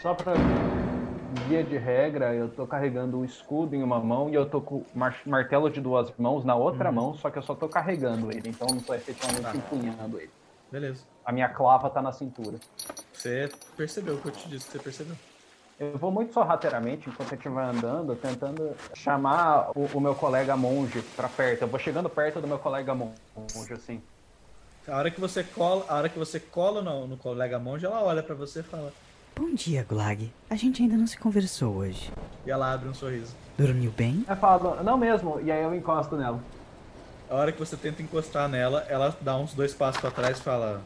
Só 0.02 0.14
pra 0.14 0.34
guia 1.34 1.62
de 1.62 1.76
regra, 1.76 2.34
eu 2.34 2.48
tô 2.48 2.66
carregando 2.66 3.18
um 3.18 3.24
escudo 3.24 3.74
em 3.74 3.82
uma 3.82 4.00
mão 4.00 4.28
e 4.30 4.34
eu 4.34 4.48
tô 4.48 4.60
com 4.60 4.84
mar- 4.94 5.20
martelo 5.26 5.68
de 5.70 5.80
duas 5.80 6.12
mãos 6.16 6.44
na 6.44 6.54
outra 6.54 6.90
mão, 6.90 7.14
só 7.14 7.30
que 7.30 7.38
eu 7.38 7.42
só 7.42 7.54
tô 7.54 7.68
carregando 7.68 8.30
ele, 8.30 8.48
então 8.48 8.68
eu 8.68 8.74
não 8.74 8.82
tô 8.82 8.94
efetivamente 8.94 9.42
Tá. 9.42 9.54
empunhando 9.56 10.18
ele. 10.18 10.30
Beleza. 10.70 11.04
A 11.24 11.32
minha 11.32 11.48
clava 11.48 11.90
tá 11.90 12.00
na 12.02 12.12
cintura. 12.12 12.58
Você 13.12 13.50
percebeu 13.76 14.14
o 14.14 14.18
que 14.20 14.28
eu 14.28 14.32
te 14.32 14.48
disse 14.48 14.70
você 14.70 14.78
percebeu. 14.78 15.16
Eu 15.78 15.98
vou 15.98 16.10
muito 16.12 16.32
sorrateiramente 16.32 17.08
enquanto 17.08 17.32
a 17.32 17.36
gente 17.36 17.48
vai 17.48 17.64
andando, 17.66 18.14
tentando 18.14 18.76
chamar 18.94 19.70
o, 19.74 19.86
o 19.96 20.00
meu 20.00 20.14
colega 20.14 20.56
monge 20.56 21.02
pra 21.16 21.28
perto. 21.28 21.62
Eu 21.62 21.68
vou 21.68 21.80
chegando 21.80 22.08
perto 22.08 22.40
do 22.40 22.46
meu 22.46 22.58
colega 22.60 22.94
monge, 22.94 23.72
assim. 23.72 24.00
A 24.86 24.96
hora 24.98 25.10
que 25.10 25.20
você 25.20 25.42
cola, 25.42 25.84
a 25.88 25.94
hora 25.96 26.08
que 26.08 26.18
você 26.18 26.38
cola 26.38 26.80
no, 26.82 27.06
no 27.08 27.16
colega 27.16 27.58
monge, 27.58 27.86
ela 27.86 28.02
olha 28.04 28.22
pra 28.22 28.34
você 28.34 28.60
e 28.60 28.62
fala. 28.62 28.92
Bom 29.36 29.52
dia, 29.52 29.82
Glag. 29.82 30.32
A 30.48 30.54
gente 30.54 30.80
ainda 30.80 30.96
não 30.96 31.08
se 31.08 31.18
conversou 31.18 31.74
hoje. 31.74 32.12
E 32.46 32.50
ela 32.52 32.72
abre 32.72 32.88
um 32.88 32.94
sorriso. 32.94 33.34
Dormiu 33.58 33.90
bem? 33.90 34.24
Eu 34.28 34.36
falo, 34.36 34.80
não 34.84 34.96
mesmo, 34.96 35.40
e 35.40 35.50
aí 35.50 35.60
eu 35.60 35.74
encosto 35.74 36.16
nela. 36.16 36.40
A 37.28 37.34
hora 37.34 37.50
que 37.50 37.58
você 37.58 37.76
tenta 37.76 38.00
encostar 38.00 38.48
nela, 38.48 38.86
ela 38.88 39.16
dá 39.20 39.36
uns 39.36 39.52
dois 39.52 39.74
passos 39.74 40.00
pra 40.00 40.12
trás 40.12 40.38
e 40.38 40.42
fala: 40.42 40.82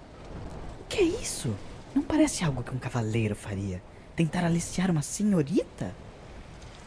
Que 0.88 1.00
é 1.00 1.02
isso? 1.02 1.54
Não 1.94 2.02
parece 2.02 2.42
algo 2.42 2.62
que 2.62 2.74
um 2.74 2.78
cavaleiro 2.78 3.34
faria? 3.34 3.82
Tentar 4.16 4.44
aliciar 4.46 4.90
uma 4.90 5.02
senhorita? 5.02 5.94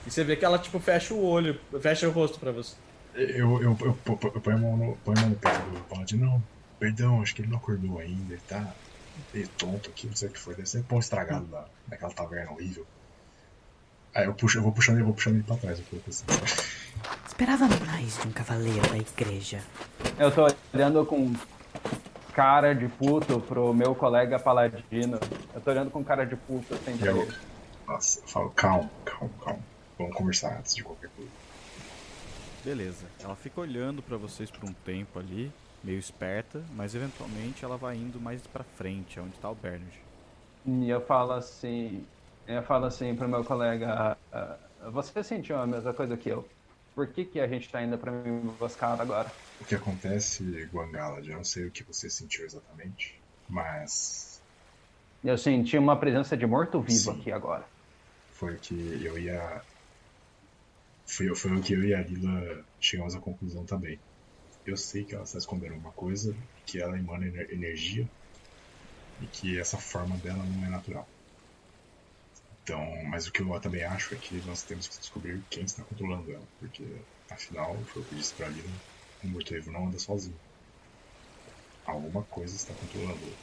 E 0.08 0.10
você 0.10 0.24
vê 0.24 0.36
que 0.36 0.44
ela, 0.44 0.58
tipo, 0.58 0.80
fecha 0.80 1.14
o 1.14 1.24
olho, 1.24 1.60
fecha 1.80 2.08
o 2.08 2.12
rosto 2.12 2.40
pra 2.40 2.52
você. 2.52 2.76
Eu, 3.14 3.62
eu, 3.62 3.62
eu, 3.62 3.78
eu, 4.06 4.20
eu 4.34 4.42
ponho 4.42 4.58
a 4.58 4.60
mão 4.60 4.78
no, 4.78 4.98
ponho 4.98 5.18
a 5.20 5.22
mão 5.22 5.30
no 5.30 5.36
peito 5.36 5.60
do 5.70 5.80
Paladino. 5.82 6.26
Não, 6.26 6.44
perdão, 6.80 7.22
acho 7.22 7.36
que 7.36 7.44
ele 7.44 7.50
não 7.50 7.58
acordou 7.58 8.00
ainda. 8.00 8.34
Ele 8.34 8.42
tá 8.48 8.74
meio 9.34 9.48
tonto 9.50 9.90
aqui, 9.90 10.08
não 10.08 10.16
sei 10.16 10.30
o 10.30 10.32
que 10.32 10.40
foi. 10.40 10.56
Deve 10.56 10.68
ser 10.70 10.84
pão 10.84 11.00
estragado 11.00 11.46
da, 11.46 11.66
daquela 11.88 12.14
taverna 12.14 12.52
horrível. 12.52 12.86
Aí 14.14 14.26
eu, 14.26 14.34
puxo, 14.34 14.58
eu 14.58 14.62
vou 14.64 14.72
puxando, 14.72 15.00
eu 15.00 15.06
vou 15.06 15.14
puxando 15.14 15.36
ele 15.36 15.44
pra 15.44 15.56
trás. 15.58 15.80
Eu 15.80 15.86
fico 15.86 16.10
assim, 16.10 16.26
Esperava 17.28 17.68
mais 17.86 18.18
de 18.22 18.28
um 18.28 18.32
cavaleiro 18.32 18.82
da 18.90 18.98
igreja. 18.98 19.62
Eu 20.20 20.32
tô 20.32 20.48
olhando 20.74 21.06
com 21.06 21.34
cara 22.34 22.74
de 22.74 22.88
puto 22.88 23.40
pro 23.42 23.74
meu 23.74 23.96
colega 23.96 24.38
paladino. 24.38 25.18
Eu 25.54 25.62
tô 25.62 25.72
olhando 25.72 25.90
com 25.90 26.04
cara 26.04 26.26
de 26.26 26.36
puto 26.36 26.74
assim 26.76 26.98
pra 26.98 27.08
Eu- 27.12 27.22
ele. 27.24 27.34
Nossa, 27.88 28.20
eu 28.20 28.28
falo, 28.28 28.50
calma, 28.52 28.90
calma, 29.06 29.30
calma. 29.44 29.60
Vamos 29.98 30.16
conversar 30.16 30.58
antes 30.60 30.76
de 30.76 30.84
qualquer 30.84 31.10
coisa. 31.16 31.32
Beleza. 32.64 33.06
Ela 33.24 33.36
fica 33.36 33.60
olhando 33.62 34.02
pra 34.02 34.18
vocês 34.18 34.52
por 34.52 34.70
um 34.70 34.74
tempo 34.74 35.18
ali, 35.20 35.52
meio 35.84 36.00
esperta, 36.00 36.68
mas 36.72 36.96
eventualmente 36.96 37.66
ela 37.66 37.78
vai 37.78 37.98
indo 37.98 38.20
mais 38.22 38.48
pra 38.48 38.64
frente, 38.64 39.20
onde 39.20 39.40
tá 39.40 39.50
o 39.50 39.56
Bernard. 39.56 40.06
E 40.66 40.90
eu 40.90 41.02
falo 41.06 41.34
assim, 41.34 42.12
eu 42.46 42.64
falo 42.64 42.86
assim 42.86 43.16
pro 43.16 43.28
meu 43.28 43.44
colega, 43.44 44.20
"Ah, 44.32 44.70
ah, 44.80 44.92
você 44.92 45.24
sentiu 45.24 45.58
a 45.60 45.66
mesma 45.68 45.94
coisa 45.94 46.16
que 46.18 46.30
eu? 46.30 46.56
Por 46.94 47.12
que, 47.12 47.26
que 47.26 47.40
a 47.40 47.48
gente 47.48 47.70
tá 47.72 47.82
indo 47.84 47.98
pra 47.98 48.12
uma 48.12 48.28
emboscada 48.28 49.02
agora? 49.02 49.36
O 49.60 49.64
que 49.64 49.76
acontece, 49.76 50.44
Guangalad, 50.74 51.26
eu 51.26 51.38
não 51.38 51.44
sei 51.46 51.66
o 51.66 51.72
que 51.72 51.86
você 51.86 52.10
sentiu 52.10 52.44
exatamente, 52.46 53.24
mas 53.48 54.44
Eu 55.24 55.36
senti 55.36 55.80
uma 55.80 56.00
presença 56.00 56.38
de 56.38 56.46
morto-vivo 56.46 57.10
aqui 57.10 57.32
agora. 57.32 57.68
foi 58.32 58.56
o 58.56 58.60
que 58.60 58.76
eu 59.06 59.18
ia. 59.18 59.64
Foi, 61.14 61.28
foi 61.36 61.52
o 61.56 61.62
que 61.62 61.74
eu 61.74 61.84
e 61.84 61.94
a 61.94 62.02
Lila 62.02 62.66
chegamos 62.80 63.14
à 63.16 63.20
conclusão 63.20 63.64
também. 63.66 64.02
Eu 64.66 64.76
sei 64.78 65.06
que 65.06 65.14
ela 65.14 65.24
está 65.24 65.38
escondendo 65.38 65.76
uma 65.76 65.92
coisa, 65.94 66.36
que 66.66 66.80
ela 66.82 66.98
emana 66.98 67.28
ener- 67.28 67.52
energia 67.52 68.10
e 69.18 69.26
que 69.26 69.58
essa 69.58 69.78
forma 69.80 70.18
dela 70.18 70.46
não 70.46 70.66
é 70.66 70.70
natural. 70.70 71.10
Então, 72.64 72.84
mas 73.10 73.28
o 73.28 73.32
que 73.32 73.42
eu 73.44 73.62
também 73.62 73.84
acho 73.84 74.16
é 74.16 74.18
que 74.18 74.42
nós 74.42 74.64
temos 74.64 74.88
que 74.88 74.98
descobrir 75.00 75.46
quem 75.50 75.64
está 75.64 75.84
controlando 75.84 76.32
ela, 76.32 76.48
porque 76.58 77.06
afinal, 77.30 77.86
foi 77.86 78.02
o 78.02 78.06
que 78.06 78.14
eu 78.14 78.18
disse 78.18 78.34
pra 78.36 78.50
Lila, 78.50 78.72
um 79.24 79.30
morto-vivo 79.30 79.72
não 79.72 79.88
anda 79.88 80.00
sozinho. 80.00 80.40
Alguma 81.86 82.26
coisa 82.26 82.56
está 82.56 82.74
controlando. 82.74 83.38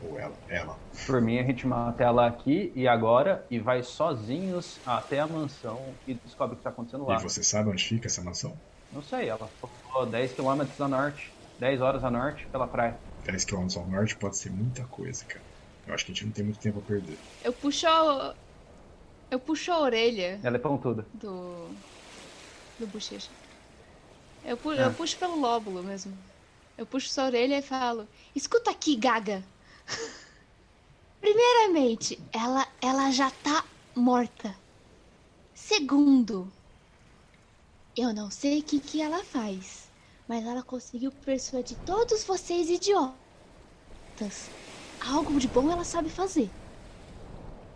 Ou 0.00 0.18
ela, 0.18 0.40
ela. 0.48 0.80
Por 1.04 1.20
mim, 1.20 1.38
a 1.38 1.44
gente 1.44 1.66
mata 1.66 2.02
ela 2.04 2.26
aqui 2.26 2.72
e 2.76 2.86
agora 2.88 3.46
e 3.50 3.58
vai 3.60 3.82
sozinhos 3.82 4.80
até 4.84 5.20
a 5.20 5.26
mansão 5.26 5.98
e 6.06 6.14
descobre 6.14 6.54
o 6.54 6.58
que 6.58 6.64
tá 6.64 6.70
acontecendo 6.70 7.04
lá. 7.06 7.16
E 7.16 7.16
você 7.16 7.44
sabe 7.44 7.70
onde 7.70 7.84
fica 7.84 8.08
essa 8.08 8.24
mansão? 8.24 8.60
Não 8.92 9.02
sei, 9.02 9.28
ela 9.28 9.52
falou 9.60 10.08
10 10.08 10.32
km 10.32 10.80
a 10.80 10.88
norte, 10.88 11.36
10 11.58 11.80
horas 11.80 12.04
a 12.04 12.10
norte 12.10 12.48
pela 12.48 12.68
praia. 12.68 13.02
10 13.24 13.44
km 13.44 13.76
ao 13.76 13.88
norte 13.90 14.16
pode 14.16 14.38
ser 14.38 14.50
muita 14.50 14.86
coisa, 14.86 15.24
cara. 15.26 15.44
Eu 15.86 15.94
acho 15.94 16.04
que 16.06 16.12
a 16.12 16.14
gente 16.14 16.26
não 16.26 16.32
tem 16.32 16.44
muito 16.44 16.60
tempo 16.60 16.78
a 16.78 16.82
perder. 16.84 17.20
Eu 17.40 17.52
puxo 17.52 17.86
a... 17.88 18.36
Eu 19.30 19.40
puxo 19.40 19.72
a 19.72 19.80
orelha 19.80 20.40
Ela 20.42 20.56
é 20.56 20.60
pontuda. 20.60 21.08
do. 21.12 21.76
do 22.78 22.86
bochecha. 22.86 23.32
Eu, 24.42 24.56
pu- 24.56 24.72
Ah. 24.72 24.82
eu 24.84 24.90
puxo 24.92 25.18
pelo 25.18 25.36
lóbulo 25.36 25.82
mesmo. 25.82 26.18
Eu 26.76 26.86
puxo 26.86 27.08
sua 27.10 27.24
orelha 27.26 27.58
e 27.58 27.62
falo: 27.62 28.08
Escuta 28.34 28.70
aqui, 28.70 28.96
Gaga. 28.96 29.44
Primeiramente, 31.20 32.28
ela, 32.32 32.66
ela 32.82 33.10
já 33.10 33.30
tá 33.30 33.64
morta. 33.96 34.54
Segundo, 35.54 36.52
eu 37.96 38.12
não 38.14 38.30
sei 38.30 38.60
o 38.60 38.64
que, 38.64 38.80
que 38.80 39.00
ela 39.00 39.24
faz, 39.24 39.90
mas 40.28 40.44
ela 40.44 40.62
conseguiu 40.62 41.12
persuadir 41.12 41.78
todos 41.84 42.24
vocês 42.24 42.68
idiotas. 42.70 43.22
Algo 45.00 45.38
de 45.38 45.48
bom 45.48 45.70
ela 45.70 45.84
sabe 45.84 46.08
fazer. 46.08 46.56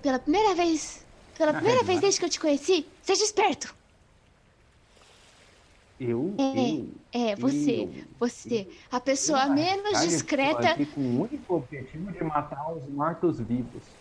Pela 0.00 0.18
primeira 0.18 0.54
vez, 0.54 1.06
pela 1.36 1.52
primeira 1.54 1.84
vez 1.84 2.00
desde 2.00 2.18
que 2.20 2.26
eu 2.26 2.30
te 2.30 2.40
conheci, 2.40 2.98
seja 3.02 3.24
esperto. 3.24 3.76
Eu? 5.98 6.36
É, 6.38 6.52
eu 6.52 7.30
é, 7.30 7.36
você, 7.36 7.76
eu- 7.80 8.04
você, 8.18 8.68
a 8.90 9.00
pessoa 9.00 9.46
eu, 9.46 9.54
menos 9.54 10.00
discreta. 10.00 10.68
aqui 10.68 10.86
com 10.86 11.00
o 11.00 11.22
único 11.22 11.54
objetivo 11.56 12.12
de 12.12 12.22
matar 12.24 12.72
os 12.74 12.88
mortos-vivos. 12.90 13.98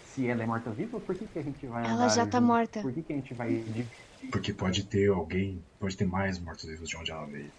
Se 0.00 0.26
ela 0.28 0.42
é 0.44 0.46
morta-viva, 0.46 1.00
por 1.00 1.16
que, 1.16 1.28
que 1.28 1.38
a 1.38 1.42
gente 1.42 1.66
vai 1.68 1.88
Ela 1.88 2.08
já 2.08 2.26
tá 2.26 2.40
junto? 2.40 2.40
morta. 2.40 2.80
Por 2.80 2.94
que, 2.94 3.02
que 3.04 3.12
a 3.12 3.16
gente 3.16 3.34
vai 3.34 3.50
dividir? 3.64 3.90
Porque 4.30 4.52
pode 4.52 4.84
ter 4.84 5.10
alguém, 5.10 5.62
pode 5.78 5.96
ter 5.96 6.06
mais 6.06 6.38
mortos-vivos 6.38 6.88
de 6.88 6.96
onde 6.96 7.10
ela 7.10 7.26
veio. 7.26 7.52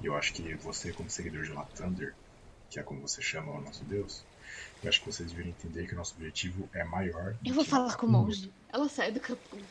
E 0.00 0.06
eu 0.06 0.16
acho 0.16 0.32
que 0.32 0.54
você, 0.54 0.92
como 0.92 1.08
seguidor 1.10 1.42
de 1.42 1.52
Lathander, 1.52 2.14
que 2.70 2.78
é 2.78 2.82
como 2.82 3.00
você 3.00 3.22
chama 3.22 3.52
o 3.52 3.60
nosso 3.60 3.84
deus, 3.84 4.24
eu 4.82 4.88
acho 4.88 5.00
que 5.00 5.06
vocês 5.06 5.30
deveriam 5.30 5.54
entender 5.58 5.86
que 5.86 5.94
o 5.94 5.96
nosso 5.96 6.14
objetivo 6.16 6.68
é 6.74 6.84
maior. 6.84 7.34
Eu 7.44 7.54
vou 7.54 7.64
falar 7.64 7.96
com 7.96 8.06
o 8.06 8.10
monge. 8.10 8.50
Ela 8.72 8.88
sai 8.88 9.10
do 9.10 9.20
capuz. 9.20 9.62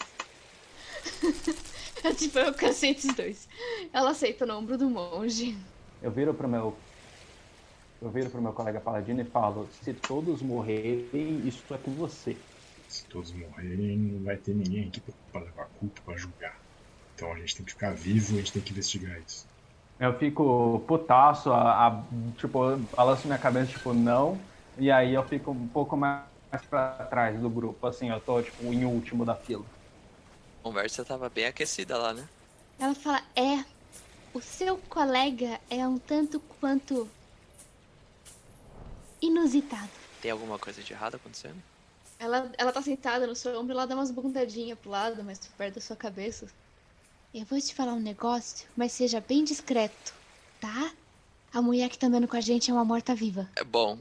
é 2.04 2.14
tipo, 2.14 2.40
eu 2.40 2.54
cansei 2.54 2.92
esses 2.92 3.14
dois. 3.16 3.48
Ela 3.94 4.12
aceita 4.12 4.46
no 4.46 4.58
ombro 4.58 4.78
do 4.78 4.90
monge. 4.90 5.58
Eu 6.02 6.12
viro 6.12 6.34
pro 6.34 6.48
meu. 6.48 6.76
Eu 8.02 8.10
viro 8.10 8.30
pro 8.30 8.42
meu 8.42 8.54
colega 8.54 8.80
paladino 8.80 9.22
e 9.22 9.26
falo, 9.26 9.70
se 9.82 9.94
todos 9.94 10.42
morrerem, 10.42 11.48
isso 11.48 11.64
é 11.74 11.78
com 11.78 11.92
você. 11.92 12.36
Se 12.88 13.06
todos 13.06 13.32
morrerem, 13.32 13.98
não 13.98 14.24
vai 14.24 14.38
ter 14.38 14.54
ninguém 14.54 14.88
aqui 14.88 15.00
pra- 15.02 15.14
pra 15.32 15.42
levar 15.42 15.66
culpa, 15.80 16.02
pra 16.06 16.16
julgar. 16.18 16.58
Então 17.16 17.32
a 17.32 17.38
gente 17.40 17.56
tem 17.56 17.66
que 17.66 17.72
ficar 17.74 17.94
vivo 17.94 18.34
e 18.34 18.36
a 18.36 18.40
gente 18.40 18.52
tem 18.54 18.62
que 18.62 18.72
investigar 18.72 19.20
isso. 19.26 19.46
Eu 20.00 20.18
fico 20.18 20.84
putaço, 20.88 21.52
a, 21.52 21.88
a- 21.88 22.04
tipo, 22.38 22.78
balanço 22.96 23.28
minha 23.28 23.40
cabeça, 23.40 23.72
tipo, 23.72 23.94
não. 23.94 24.40
E 24.78 24.92
aí 24.92 25.14
eu 25.14 25.24
fico 25.26 25.52
um 25.52 25.68
pouco 25.68 25.96
mais 25.96 26.24
pra 26.70 26.92
trás 27.10 27.40
do 27.40 27.50
grupo, 27.50 27.86
assim, 27.88 28.10
eu 28.10 28.20
tô, 28.20 28.42
tipo, 28.42 28.64
em 28.66 28.86
último 28.86 29.26
da 29.26 29.36
fila. 29.36 29.64
A 30.60 30.64
conversa 30.64 31.04
tava 31.06 31.30
bem 31.30 31.46
aquecida 31.46 31.98
lá, 31.98 32.14
né? 32.14 32.28
Ela 32.80 32.94
fala: 32.96 33.22
É, 33.36 33.64
o 34.34 34.42
seu 34.42 34.78
colega 34.90 35.60
é 35.70 35.88
um 35.88 35.98
tanto 35.98 36.40
quanto. 36.60 37.10
inusitado. 39.22 39.90
Tem 40.22 40.32
alguma 40.32 40.60
coisa 40.60 40.82
de 40.84 40.94
errado 40.94 41.16
acontecendo? 41.16 41.62
Ela, 42.18 42.52
ela 42.58 42.72
tá 42.72 42.82
sentada 42.82 43.28
no 43.28 43.36
seu 43.36 43.60
ombro 43.60 43.74
e 43.74 43.76
ela 43.76 43.86
dá 43.86 43.96
umas 43.96 44.12
bundadinhas 44.12 44.80
pro 44.80 44.90
lado, 44.90 45.24
mas 45.24 45.40
perto 45.58 45.76
da 45.76 45.82
sua 45.82 45.96
cabeça. 45.96 46.48
Eu 47.34 47.46
vou 47.46 47.60
te 47.60 47.76
falar 47.76 47.94
um 47.94 48.00
negócio, 48.00 48.68
mas 48.78 48.94
seja 48.94 49.20
bem 49.20 49.44
discreto, 49.44 50.14
tá? 50.60 50.94
A 51.54 51.62
mulher 51.62 51.90
que 51.90 51.98
tá 51.98 52.08
andando 52.08 52.28
com 52.28 52.38
a 52.38 52.42
gente 52.42 52.72
é 52.72 52.74
uma 52.74 52.86
morta-viva. 52.86 53.50
É 53.56 53.64
bom. 53.64 54.00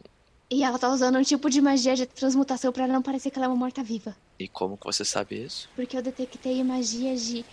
E 0.51 0.63
ela 0.63 0.79
tá 0.79 0.89
usando 0.89 1.19
um 1.19 1.23
tipo 1.23 1.51
de 1.51 1.61
magia 1.61 1.97
de 1.97 2.07
transmutação 2.07 2.73
pra 2.73 2.87
não 2.87 3.03
parecer 3.03 3.31
que 3.31 3.39
ela 3.39 3.47
é 3.47 3.49
uma 3.49 3.57
morta-viva. 3.57 4.17
E 4.39 4.47
como 4.47 4.77
que 4.77 4.85
você 4.85 5.05
sabe 5.05 5.45
isso? 5.45 5.69
Porque 5.75 5.97
eu 5.97 6.03
detectei 6.03 6.63
magias 6.63 7.23
de 7.23 7.45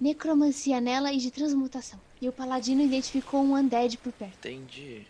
necromancia 0.00 0.80
nela 0.80 1.12
e 1.12 1.18
de 1.18 1.30
transmutação. 1.30 2.00
E 2.20 2.28
o 2.28 2.32
paladino 2.32 2.82
identificou 2.82 3.42
um 3.42 3.54
undead 3.54 3.98
por 3.98 4.12
perto. 4.12 4.34
Entendi. 4.38 5.06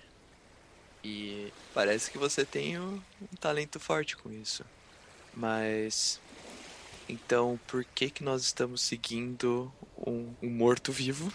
E 1.03 1.51
parece 1.73 2.11
que 2.11 2.19
você 2.19 2.45
tem 2.45 2.79
um, 2.79 3.01
um 3.21 3.37
talento 3.41 3.81
forte 3.81 4.17
com 4.17 4.31
isso. 4.31 4.65
Mas. 5.33 6.21
Então, 7.09 7.59
por 7.67 7.85
que 7.85 8.11
que 8.11 8.25
nós 8.25 8.43
estamos 8.45 8.83
seguindo 8.83 9.75
um, 9.97 10.37
um 10.43 10.51
morto-vivo? 10.51 11.33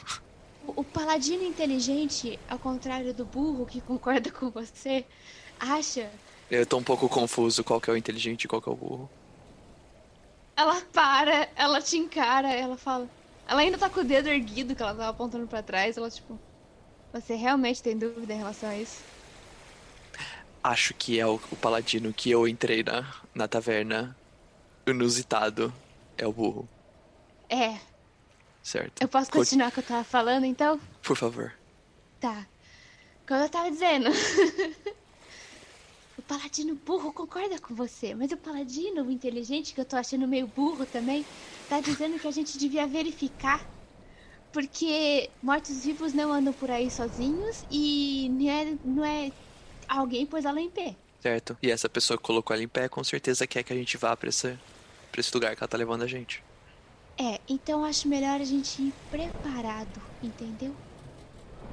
O, 0.59 0.81
o 0.81 0.83
paladino 0.85 1.43
inteligente, 1.43 2.39
ao 2.47 2.59
contrário 2.59 3.13
do 3.13 3.25
burro 3.25 3.65
que 3.65 3.81
concorda 3.81 4.31
com 4.31 4.51
você, 4.51 5.07
acha. 5.59 6.11
Eu 6.49 6.65
tô 6.67 6.77
um 6.77 6.83
pouco 6.83 7.07
confuso 7.07 7.63
qual 7.63 7.79
que 7.79 7.89
é 7.89 7.93
o 7.93 7.97
inteligente 7.97 8.43
e 8.43 8.47
qual 8.49 8.61
que 8.61 8.67
é 8.69 8.71
o 8.71 8.75
burro. 8.75 9.09
Ela 10.55 10.81
para, 10.91 11.51
ela 11.55 11.81
te 11.81 11.97
encara, 11.97 12.51
ela 12.51 12.77
fala. 12.77 13.09
Ela 13.45 13.61
ainda 13.61 13.77
tá 13.77 13.89
com 13.89 13.99
o 14.01 14.03
dedo 14.03 14.27
erguido 14.29 14.75
que 14.75 14.81
ela 14.81 14.91
tava 14.95 15.09
apontando 15.09 15.47
pra 15.47 15.63
trás. 15.63 15.97
Ela, 15.97 16.09
tipo. 16.09 16.41
Você 17.13 17.35
realmente 17.35 17.83
tem 17.83 17.97
dúvida 17.97 18.33
em 18.33 18.37
relação 18.37 18.69
a 18.69 18.77
isso? 18.77 19.05
Acho 20.71 20.93
que 20.95 21.19
é 21.19 21.25
o, 21.25 21.35
o 21.51 21.57
paladino 21.57 22.13
que 22.13 22.29
eu 22.31 22.47
entrei 22.47 22.83
na, 22.83 23.21
na 23.35 23.47
taverna 23.47 24.19
inusitado. 24.87 25.73
É 26.17 26.27
o 26.27 26.33
burro, 26.33 26.71
É. 27.49 27.79
certo? 28.61 29.01
Eu 29.01 29.07
posso 29.09 29.31
Co- 29.31 29.31
continuar 29.31 29.69
o 29.69 29.71
que 29.71 29.79
eu 29.79 29.83
tava 29.83 30.03
falando 30.03 30.45
então? 30.45 30.79
Por 31.01 31.17
favor. 31.17 31.53
Tá. 32.19 32.49
Como 33.27 33.41
eu 33.43 33.51
tava 33.51 33.71
dizendo. 33.71 34.09
o 36.17 36.21
paladino 36.23 36.75
burro 36.75 37.13
concorda 37.13 37.59
com 37.61 37.75
você, 37.75 38.15
mas 38.15 38.31
o 38.31 38.37
paladino 38.37 39.09
inteligente, 39.11 39.73
que 39.73 39.79
eu 39.81 39.85
tô 39.85 39.95
achando 39.95 40.27
meio 40.27 40.47
burro 40.47 40.85
também, 40.85 41.29
tá 41.67 41.79
dizendo 41.81 42.19
que 42.19 42.27
a 42.27 42.31
gente 42.31 42.57
devia 42.57 42.87
verificar. 42.87 43.67
Porque 44.51 45.37
mortos-vivos 45.41 46.13
não 46.13 46.31
andam 46.33 46.53
por 46.53 46.69
aí 46.71 46.89
sozinhos 46.91 47.63
e 47.69 48.29
não 48.31 48.49
é, 48.51 48.79
não 48.85 49.05
é 49.05 49.33
alguém 49.87 50.25
pôs 50.25 50.45
ela 50.45 50.59
em 50.59 50.69
pé. 50.69 50.95
Certo. 51.21 51.57
E 51.61 51.71
essa 51.71 51.89
pessoa 51.89 52.17
que 52.17 52.23
colocou 52.23 52.53
ela 52.53 52.63
em 52.63 52.67
pé 52.67 52.87
com 52.87 53.03
certeza 53.03 53.47
quer 53.47 53.63
que 53.63 53.73
a 53.73 53.75
gente 53.75 53.97
vá 53.97 54.15
pra 54.15 54.29
esse, 54.29 54.57
pra 55.11 55.19
esse 55.19 55.33
lugar 55.33 55.55
que 55.55 55.63
ela 55.63 55.67
tá 55.67 55.77
levando 55.77 56.03
a 56.03 56.07
gente. 56.07 56.43
É, 57.17 57.39
então 57.49 57.83
acho 57.83 58.07
melhor 58.07 58.39
a 58.39 58.45
gente 58.45 58.81
ir 58.81 58.93
preparado, 59.09 60.01
entendeu? 60.21 60.75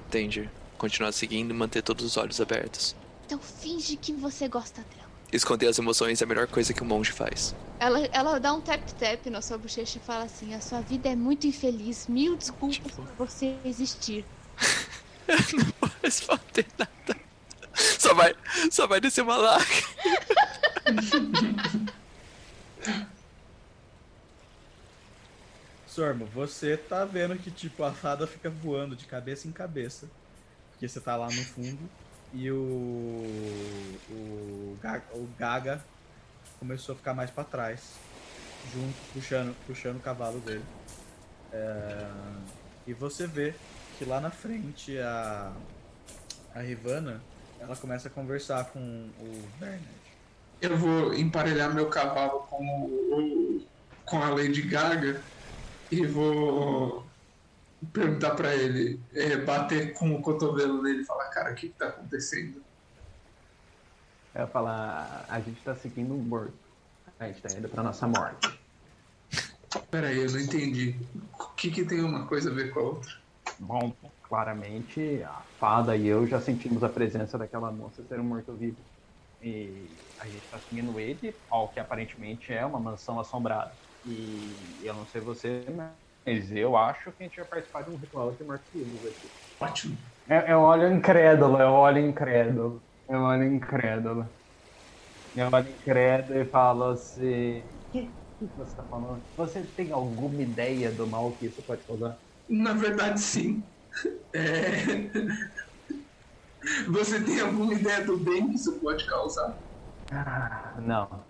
Entendi. 0.09 0.49
Continuar 0.79 1.13
seguindo 1.13 1.51
e 1.51 1.55
manter 1.55 1.83
todos 1.83 2.05
os 2.05 2.17
olhos 2.17 2.41
abertos. 2.41 2.97
Então 3.27 3.39
finge 3.39 3.97
que 3.97 4.13
você 4.13 4.49
gosta 4.49 4.83
dela. 4.83 5.05
Esconder 5.33 5.67
as 5.67 5.79
emoções 5.79 6.21
é 6.21 6.25
a 6.25 6.29
melhor 6.29 6.47
coisa 6.47 6.73
que 6.73 6.83
um 6.83 6.87
monge 6.87 7.11
faz. 7.11 7.55
Ela, 7.79 7.99
ela 8.13 8.39
dá 8.39 8.53
um 8.53 8.61
tap-tap 8.61 9.29
na 9.29 9.43
sua 9.43 9.59
bochecha 9.59 9.99
e 9.99 10.01
fala 10.01 10.25
assim: 10.25 10.55
A 10.55 10.61
sua 10.61 10.81
vida 10.81 11.09
é 11.09 11.17
muito 11.17 11.47
infeliz, 11.47 12.07
mil 12.07 12.37
desculpas 12.37 12.93
por 12.93 13.07
você 13.19 13.57
existir. 13.65 14.25
Não 15.27 15.65
vou 15.81 15.91
responder 16.03 16.67
nada. 16.79 17.24
Só 17.75 18.15
vai, 18.15 18.35
só 18.71 18.87
vai 18.87 19.01
descer 19.01 19.23
uma 19.23 19.37
lágrima. 19.37 19.89
Sormo, 25.87 26.27
você 26.27 26.77
tá 26.77 27.05
vendo 27.05 27.37
que 27.37 27.51
tipo 27.51 27.85
a 27.85 27.93
fada 27.93 28.27
fica 28.27 28.51
voando 28.51 28.97
de 28.97 29.07
cabeça 29.07 29.47
em 29.47 29.53
cabeça. 29.53 30.09
Porque 30.73 30.89
você 30.89 31.01
tá 31.01 31.17
lá 31.17 31.27
no 31.27 31.45
fundo 31.45 31.79
e 32.33 32.51
o 32.51 33.25
o 34.11 34.77
Gaga, 34.83 35.05
o 35.13 35.29
Gaga 35.39 35.85
começou 36.59 36.95
a 36.95 36.97
ficar 36.97 37.15
mais 37.15 37.31
pra 37.31 37.45
trás, 37.45 37.93
junto 38.73 38.97
puxando 39.13 39.55
puxando 39.67 39.97
o 39.99 40.01
cavalo 40.01 40.41
dele. 40.41 40.65
É, 41.53 42.11
e 42.89 42.93
você 42.93 43.27
vê 43.27 43.55
que 43.97 44.05
lá 44.05 44.21
na 44.21 44.31
frente 44.31 44.99
a 44.99 45.53
a 46.55 46.61
Rivana, 46.61 47.21
ela 47.65 47.77
começa 47.77 48.09
a 48.09 48.11
conversar 48.11 48.65
com 48.67 48.79
o 48.79 49.49
Bernard. 49.59 49.85
Eu 50.61 50.77
vou 50.77 51.15
emparelhar 51.15 51.75
meu 51.75 51.89
cavalo 51.89 52.41
com, 52.41 52.65
o, 52.65 53.67
com 54.05 54.23
a 54.23 54.29
Lady 54.29 54.63
Gaga 54.63 55.21
e 55.91 56.07
vou 56.07 57.05
perguntar 57.93 58.35
pra 58.35 58.55
ele, 58.55 59.01
é, 59.13 59.37
bater 59.37 59.93
com 59.93 60.15
o 60.15 60.23
cotovelo 60.23 60.83
nele 60.83 61.03
e 61.03 61.05
falar, 61.05 61.27
cara, 61.27 61.53
o 61.53 61.55
que, 61.55 61.69
que 61.69 61.79
tá 61.79 61.89
acontecendo? 61.89 62.63
Eu 64.35 64.43
ia 64.43 64.47
falar, 64.47 65.27
a 65.29 65.41
gente 65.41 65.61
tá 65.63 65.75
seguindo 65.75 66.15
um 66.15 66.19
morto. 66.19 66.55
A 67.19 67.27
gente 67.27 67.41
tá 67.41 67.53
indo 67.57 67.69
pra 67.69 67.83
nossa 67.83 68.07
morte. 68.07 68.59
Peraí, 69.91 70.19
eu 70.19 70.31
não 70.31 70.41
entendi. 70.41 70.97
O 71.39 71.47
que, 71.55 71.71
que 71.71 71.85
tem 71.85 72.01
uma 72.03 72.27
coisa 72.27 72.51
a 72.51 72.55
ver 72.55 72.73
com 72.73 72.81
a 72.81 72.83
outra? 72.83 73.24
Bom, 73.59 73.97
claramente 74.23 75.23
a 75.23 75.47
fada 75.59 75.97
e 75.97 76.07
eu 76.07 76.27
já 76.27 76.41
sentimos 76.41 76.83
a 76.83 76.89
presença 76.89 77.39
daquela 77.39 77.71
moça 77.71 78.05
ser 78.05 78.21
um 78.21 78.25
morto-vivo. 78.25 78.85
E 79.41 80.01
a 80.19 80.29
gente 80.29 80.49
tá 80.49 80.59
seguindo 80.61 80.99
ele 80.99 81.37
ao 81.49 81.71
que 81.71 81.79
aparentemente 81.81 82.53
é 82.53 82.65
uma 82.65 82.81
mansão 82.81 83.21
assombrada. 83.21 83.79
E 84.05 84.81
eu 84.83 84.95
não 84.95 85.07
sei 85.07 85.21
você, 85.21 85.67
mas 85.71 86.51
eu 86.53 86.77
acho 86.77 87.13
que 87.13 87.23
a 87.23 87.27
gente 87.27 87.37
vai 87.37 87.47
participar 87.47 87.83
de 87.83 87.91
um 87.91 87.97
ritual 87.97 88.35
de 88.35 88.45
mortos-vivos 88.45 89.05
aqui. 89.07 89.31
Ótimo. 89.61 89.99
Eu, 90.27 90.41
eu 90.41 90.61
olho 90.61 90.93
incrédulo, 90.93 91.59
eu 91.61 91.69
olho 91.73 91.99
incrédulo. 91.99 92.83
Eu 93.09 93.21
olho 93.21 93.45
incrédulo. 93.45 94.29
Eu 95.35 95.49
olho 95.53 95.71
incrédulo 95.71 96.39
e 96.41 96.47
falo 96.47 96.85
assim. 96.85 97.61
O 97.61 97.91
que, 97.93 98.17
que 98.39 98.57
você 98.57 98.75
tá 98.75 98.85
falando? 98.85 99.27
Você 99.37 99.65
tem 99.67 99.93
alguma 99.93 100.43
ideia 100.43 100.93
do 100.93 101.07
mal 101.07 101.37
que 101.37 101.47
isso 101.47 101.63
pode 101.63 101.85
causar? 101.85 102.19
Na 102.49 102.73
verdade, 102.73 103.21
sim. 103.21 103.63
É... 104.33 104.85
Você 106.89 107.21
tem 107.21 107.41
alguma 107.41 107.75
ideia 107.75 108.05
do 108.05 108.17
bem 108.17 108.49
que 108.49 108.57
isso 108.57 108.73
pode 108.75 109.07
causar? 109.07 109.57
Ah, 110.11 110.75
não. 110.79 111.25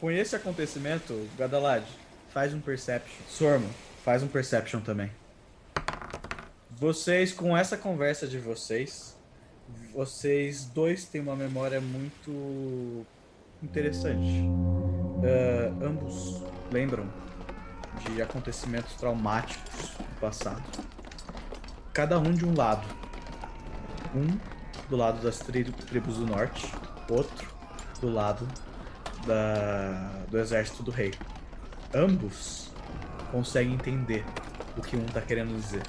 Com 0.00 0.10
esse 0.10 0.34
acontecimento, 0.34 1.28
Gadalad, 1.38 1.84
faz 2.32 2.52
um 2.52 2.60
perception. 2.60 3.24
Sormo, 3.28 3.68
faz 4.04 4.22
um 4.22 4.28
perception 4.28 4.80
também. 4.80 5.10
Vocês, 6.70 7.32
com 7.32 7.56
essa 7.56 7.76
conversa 7.76 8.26
de 8.26 8.38
vocês, 8.38 9.16
vocês 9.92 10.64
dois 10.64 11.04
têm 11.04 11.20
uma 11.20 11.36
memória 11.36 11.80
muito 11.80 13.06
interessante. 13.62 14.44
Ah, 15.22 15.72
ambos 15.86 16.42
lembram 16.70 17.08
de 18.00 18.20
acontecimentos 18.22 18.94
traumáticos 18.94 19.90
do 19.96 20.20
passado. 20.20 20.62
Cada 21.92 22.18
um 22.18 22.32
de 22.32 22.44
um 22.44 22.54
lado. 22.56 22.86
Um 24.14 24.38
do 24.88 24.96
lado 24.96 25.22
das 25.22 25.38
tri- 25.38 25.64
tribos 25.64 26.16
do 26.16 26.26
norte, 26.26 26.72
outro 27.08 27.48
do 28.00 28.10
lado 28.10 28.46
da, 29.26 30.24
do 30.28 30.38
exército 30.38 30.82
do 30.82 30.90
rei. 30.90 31.12
Ambos 31.94 32.70
conseguem 33.30 33.74
entender 33.74 34.24
o 34.76 34.80
que 34.80 34.96
um 34.96 35.06
tá 35.06 35.20
querendo 35.20 35.56
dizer. 35.56 35.82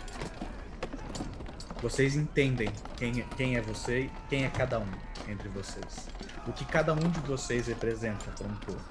Vocês 1.82 2.16
entendem 2.16 2.70
quem, 2.98 3.20
é- 3.22 3.26
quem 3.36 3.58
é 3.58 3.62
você 3.62 4.02
e 4.02 4.12
quem 4.30 4.46
é 4.46 4.50
cada 4.50 4.80
um 4.80 4.88
entre 5.28 5.50
vocês. 5.50 6.08
O 6.48 6.54
que 6.54 6.66
cada 6.66 6.94
um 6.94 7.10
de 7.10 7.20
vocês 7.22 7.68
representa 7.68 8.32
para 8.32 8.48
um 8.48 8.56
todo. 8.56 8.82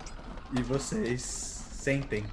E 0.56 0.62
vocês 0.62 1.22
sentem 1.22 2.24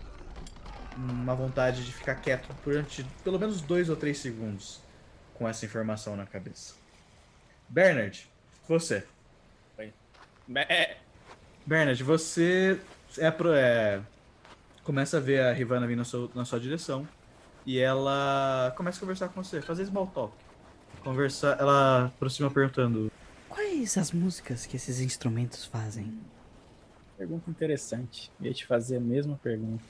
uma 0.95 1.35
vontade 1.35 1.85
de 1.85 1.91
ficar 1.91 2.15
quieto 2.15 2.49
durante 2.63 3.05
pelo 3.23 3.39
menos 3.39 3.61
dois 3.61 3.89
ou 3.89 3.95
três 3.95 4.17
segundos 4.19 4.81
com 5.33 5.47
essa 5.47 5.65
informação 5.65 6.15
na 6.15 6.25
cabeça. 6.25 6.75
Bernard, 7.67 8.27
você. 8.67 9.03
É, 10.53 10.97
Bernard, 11.65 12.03
você 12.03 12.79
é, 13.17 13.31
pro, 13.31 13.53
é 13.53 14.01
começa 14.83 15.17
a 15.17 15.19
ver 15.19 15.41
a 15.41 15.53
Rivana 15.53 15.87
vindo 15.87 15.99
na 15.99 16.03
sua, 16.03 16.29
na 16.35 16.43
sua 16.43 16.59
direção 16.59 17.07
e 17.65 17.79
ela 17.79 18.73
começa 18.75 18.97
a 18.97 19.01
conversar 19.01 19.29
com 19.29 19.43
você, 19.43 19.61
fazer 19.61 19.85
small 19.85 20.07
talk. 20.07 20.33
Conversar, 21.03 21.59
ela 21.59 22.05
aproxima 22.05 22.51
perguntando: 22.51 23.11
Quais 23.47 23.97
as 23.97 24.11
músicas 24.11 24.65
que 24.65 24.75
esses 24.75 24.99
instrumentos 24.99 25.65
fazem? 25.65 26.13
Pergunta 27.17 27.49
interessante. 27.49 28.31
Ia 28.39 28.53
te 28.53 28.65
fazer 28.65 28.97
a 28.97 28.99
mesma 28.99 29.39
pergunta. 29.41 29.83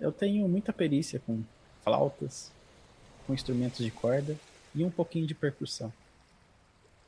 Eu 0.00 0.12
tenho 0.12 0.48
muita 0.48 0.72
perícia 0.72 1.20
com 1.20 1.42
flautas, 1.82 2.50
com 3.26 3.34
instrumentos 3.34 3.84
de 3.84 3.90
corda 3.90 4.36
e 4.74 4.84
um 4.84 4.90
pouquinho 4.90 5.26
de 5.26 5.34
percussão. 5.34 5.92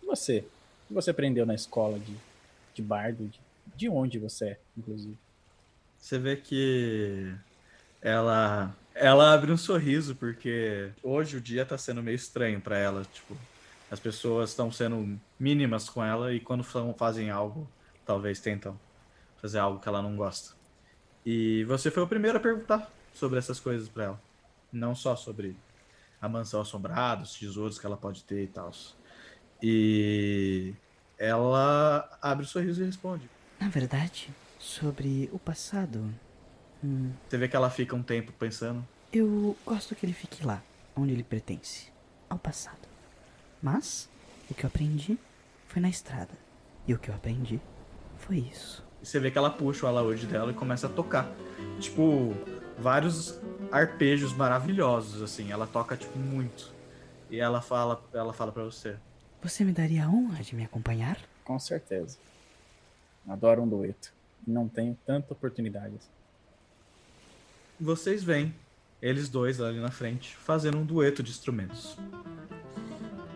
E 0.03 0.07
você? 0.07 0.39
O 0.85 0.89
que 0.89 0.95
você 0.95 1.11
aprendeu 1.11 1.47
na 1.47 1.55
escola 1.55 1.99
de, 1.99 2.15
de 2.75 2.83
bardo? 2.83 3.27
De, 3.29 3.41
de 3.77 3.89
onde 3.89 4.19
você 4.19 4.51
é, 4.51 4.61
inclusive? 4.77 5.17
Você 5.99 6.19
vê 6.19 6.37
que 6.37 7.35
ela 8.03 8.77
ela 8.95 9.33
abre 9.33 9.53
um 9.53 9.57
sorriso 9.57 10.17
porque 10.17 10.93
hoje 11.03 11.37
o 11.37 11.41
dia 11.41 11.65
tá 11.65 11.79
sendo 11.79 12.03
meio 12.03 12.17
estranho 12.17 12.61
pra 12.61 12.77
ela, 12.79 13.05
tipo, 13.05 13.37
as 13.91 14.01
pessoas 14.01 14.51
estão 14.51 14.71
sendo 14.73 15.19
mínimas 15.39 15.89
com 15.89 16.05
ela 16.05 16.33
e 16.35 16.41
quando 16.41 16.65
fa- 16.65 16.93
fazem 16.99 17.31
algo, 17.31 17.73
talvez 18.05 18.41
tentam 18.41 18.79
fazer 19.41 19.59
algo 19.59 19.81
que 19.81 19.89
ela 19.89 20.03
não 20.03 20.17
gosta. 20.17 20.60
E 21.25 21.65
você 21.65 21.91
foi 21.91 22.03
o 22.03 22.07
primeiro 22.07 22.39
a 22.39 22.41
perguntar 22.41 22.91
sobre 23.13 23.39
essas 23.39 23.61
coisas 23.61 23.89
pra 23.89 24.05
ela, 24.05 24.23
não 24.73 24.95
só 24.95 25.15
sobre 25.17 25.57
a 26.21 26.29
mansão 26.29 26.61
assombrada, 26.61 27.23
os 27.23 27.35
tesouros 27.35 27.79
que 27.79 27.87
ela 27.87 27.97
pode 27.97 28.25
ter 28.25 28.45
e 28.45 28.47
tal. 28.47 28.71
E 29.63 30.75
ela 31.19 32.09
abre 32.23 32.45
o 32.45 32.49
sorriso 32.49 32.83
e 32.83 32.87
responde. 32.87 33.29
Na 33.59 33.69
verdade, 33.69 34.31
sobre 34.59 35.29
o 35.33 35.39
passado, 35.39 36.03
hum, 36.83 37.13
Você 37.29 37.37
vê 37.37 37.49
que 37.49 37.57
ela 37.57 37.71
fica 37.71 37.95
um 37.95 38.03
tempo 38.03 38.33
pensando. 38.33 38.87
eu 39.13 39.57
gosto 39.67 39.95
que 39.95 40.07
ele 40.07 40.13
fique 40.15 40.45
lá, 40.47 40.63
onde 40.97 41.13
ele 41.13 41.23
pertence, 41.25 41.89
ao 42.29 42.39
passado. 42.39 42.89
Mas, 43.63 44.09
o 44.51 44.55
que 44.55 44.65
eu 44.65 44.69
aprendi 44.69 45.19
foi 45.69 45.83
na 45.83 45.89
estrada. 45.91 46.33
E 46.89 46.95
o 46.95 46.99
que 46.99 47.11
eu 47.11 47.15
aprendi 47.15 47.61
foi 48.19 48.39
isso. 48.39 48.83
E 49.03 49.07
você 49.07 49.19
vê 49.19 49.31
que 49.31 49.39
ela 49.39 49.51
puxa 49.51 49.87
o 49.87 49.89
alaúde 49.89 50.27
dela 50.27 50.51
e 50.51 50.55
começa 50.55 50.87
a 50.87 50.91
tocar. 50.91 51.31
Tipo, 51.79 52.35
vários 52.79 53.39
arpejos 53.71 54.33
maravilhosos, 54.33 55.23
assim. 55.23 55.51
Ela 55.51 55.67
toca, 55.67 55.97
tipo, 55.97 56.19
muito. 56.19 56.73
E 57.31 57.39
ela 57.39 57.61
fala, 57.61 58.03
ela 58.13 58.33
fala 58.33 58.53
pra 58.53 58.65
você. 58.65 58.97
Você 59.43 59.65
me 59.65 59.73
daria 59.73 60.05
a 60.05 60.09
honra 60.09 60.43
de 60.43 60.55
me 60.55 60.65
acompanhar? 60.65 61.17
Com 61.45 61.59
certeza. 61.59 62.19
Adoro 63.27 63.63
um 63.63 63.69
dueto. 63.69 64.13
Não 64.47 64.69
tenho 64.69 64.97
tanta 65.07 65.33
oportunidade. 65.33 65.95
assim. 65.97 66.09
Vocês 67.79 68.23
veem 68.23 68.55
eles 69.01 69.29
dois 69.29 69.61
ali 69.61 69.81
na 69.81 69.91
frente 69.91 70.37
fazendo 70.37 70.79
um 70.79 70.85
dueto 70.85 71.23
de 71.23 71.31
instrumentos. 71.31 71.97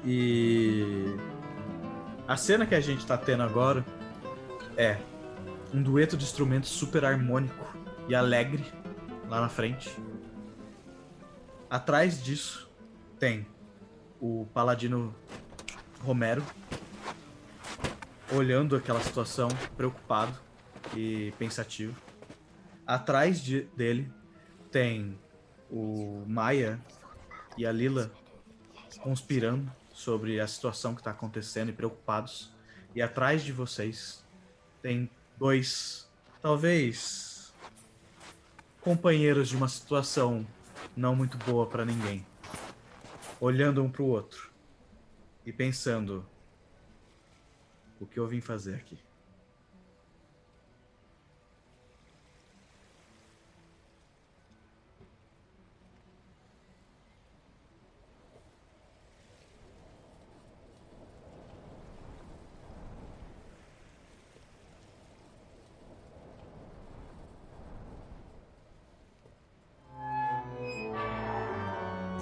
E 0.05 1.17
a 2.29 2.37
cena 2.37 2.67
que 2.67 2.75
a 2.75 2.81
gente 2.81 3.07
tá 3.07 3.17
tendo 3.17 3.43
agora 3.43 3.85
é 4.77 4.99
um 5.75 5.83
dueto 5.83 6.17
de 6.17 6.23
instrumentos 6.25 6.71
super 6.71 7.05
harmônico 7.05 7.77
e 8.09 8.15
alegre 8.15 8.65
lá 9.29 9.41
na 9.41 9.49
frente. 9.49 9.91
Atrás 11.69 12.23
disso 12.23 12.71
tem 13.19 13.45
o 14.21 14.47
paladino 14.55 15.13
Romero 16.01 16.45
olhando 18.33 18.77
aquela 18.77 19.01
situação, 19.01 19.49
preocupado 19.77 20.39
e 20.97 21.33
pensativo. 21.41 22.01
Atrás 22.87 23.43
de- 23.43 23.63
dele 23.77 24.13
tem 24.71 25.19
o 25.69 26.23
Maia 26.29 26.81
e 27.59 27.67
a 27.67 27.73
Lila 27.73 28.13
conspirando 29.01 29.71
sobre 29.93 30.39
a 30.39 30.47
situação 30.47 30.95
que 30.95 31.01
está 31.01 31.11
acontecendo 31.11 31.71
e 31.71 31.73
preocupados. 31.73 32.53
E 32.95 33.03
atrás 33.03 33.43
de 33.43 33.53
vocês 33.53 34.25
tem 34.81 35.11
dois, 35.37 36.09
talvez, 36.41 37.53
companheiros 38.81 39.49
de 39.49 39.57
uma 39.57 39.69
situação 39.69 40.47
não 40.97 41.15
muito 41.15 41.37
boa 41.39 41.67
para 41.67 41.85
ninguém, 41.85 42.25
olhando 43.41 43.83
um 43.83 43.91
para 43.91 44.03
o 44.03 44.07
outro 44.07 44.51
e 45.45 45.53
pensando: 45.53 46.25
o 48.01 48.07
que 48.07 48.19
eu 48.19 48.27
vim 48.27 48.41
fazer 48.41 48.77
aqui? 48.77 48.99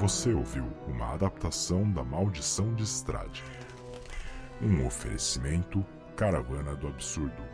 Você 0.03 0.35
ouviu 0.35 0.67
uma 0.89 1.15
adaptação 1.15 1.89
da 1.93 2.03
Maldição 2.03 2.75
de 2.75 2.83
Estrade. 2.83 3.45
Um 4.61 4.85
oferecimento 4.85 5.87
Caravana 6.17 6.75
do 6.75 6.89
Absurdo. 6.89 7.52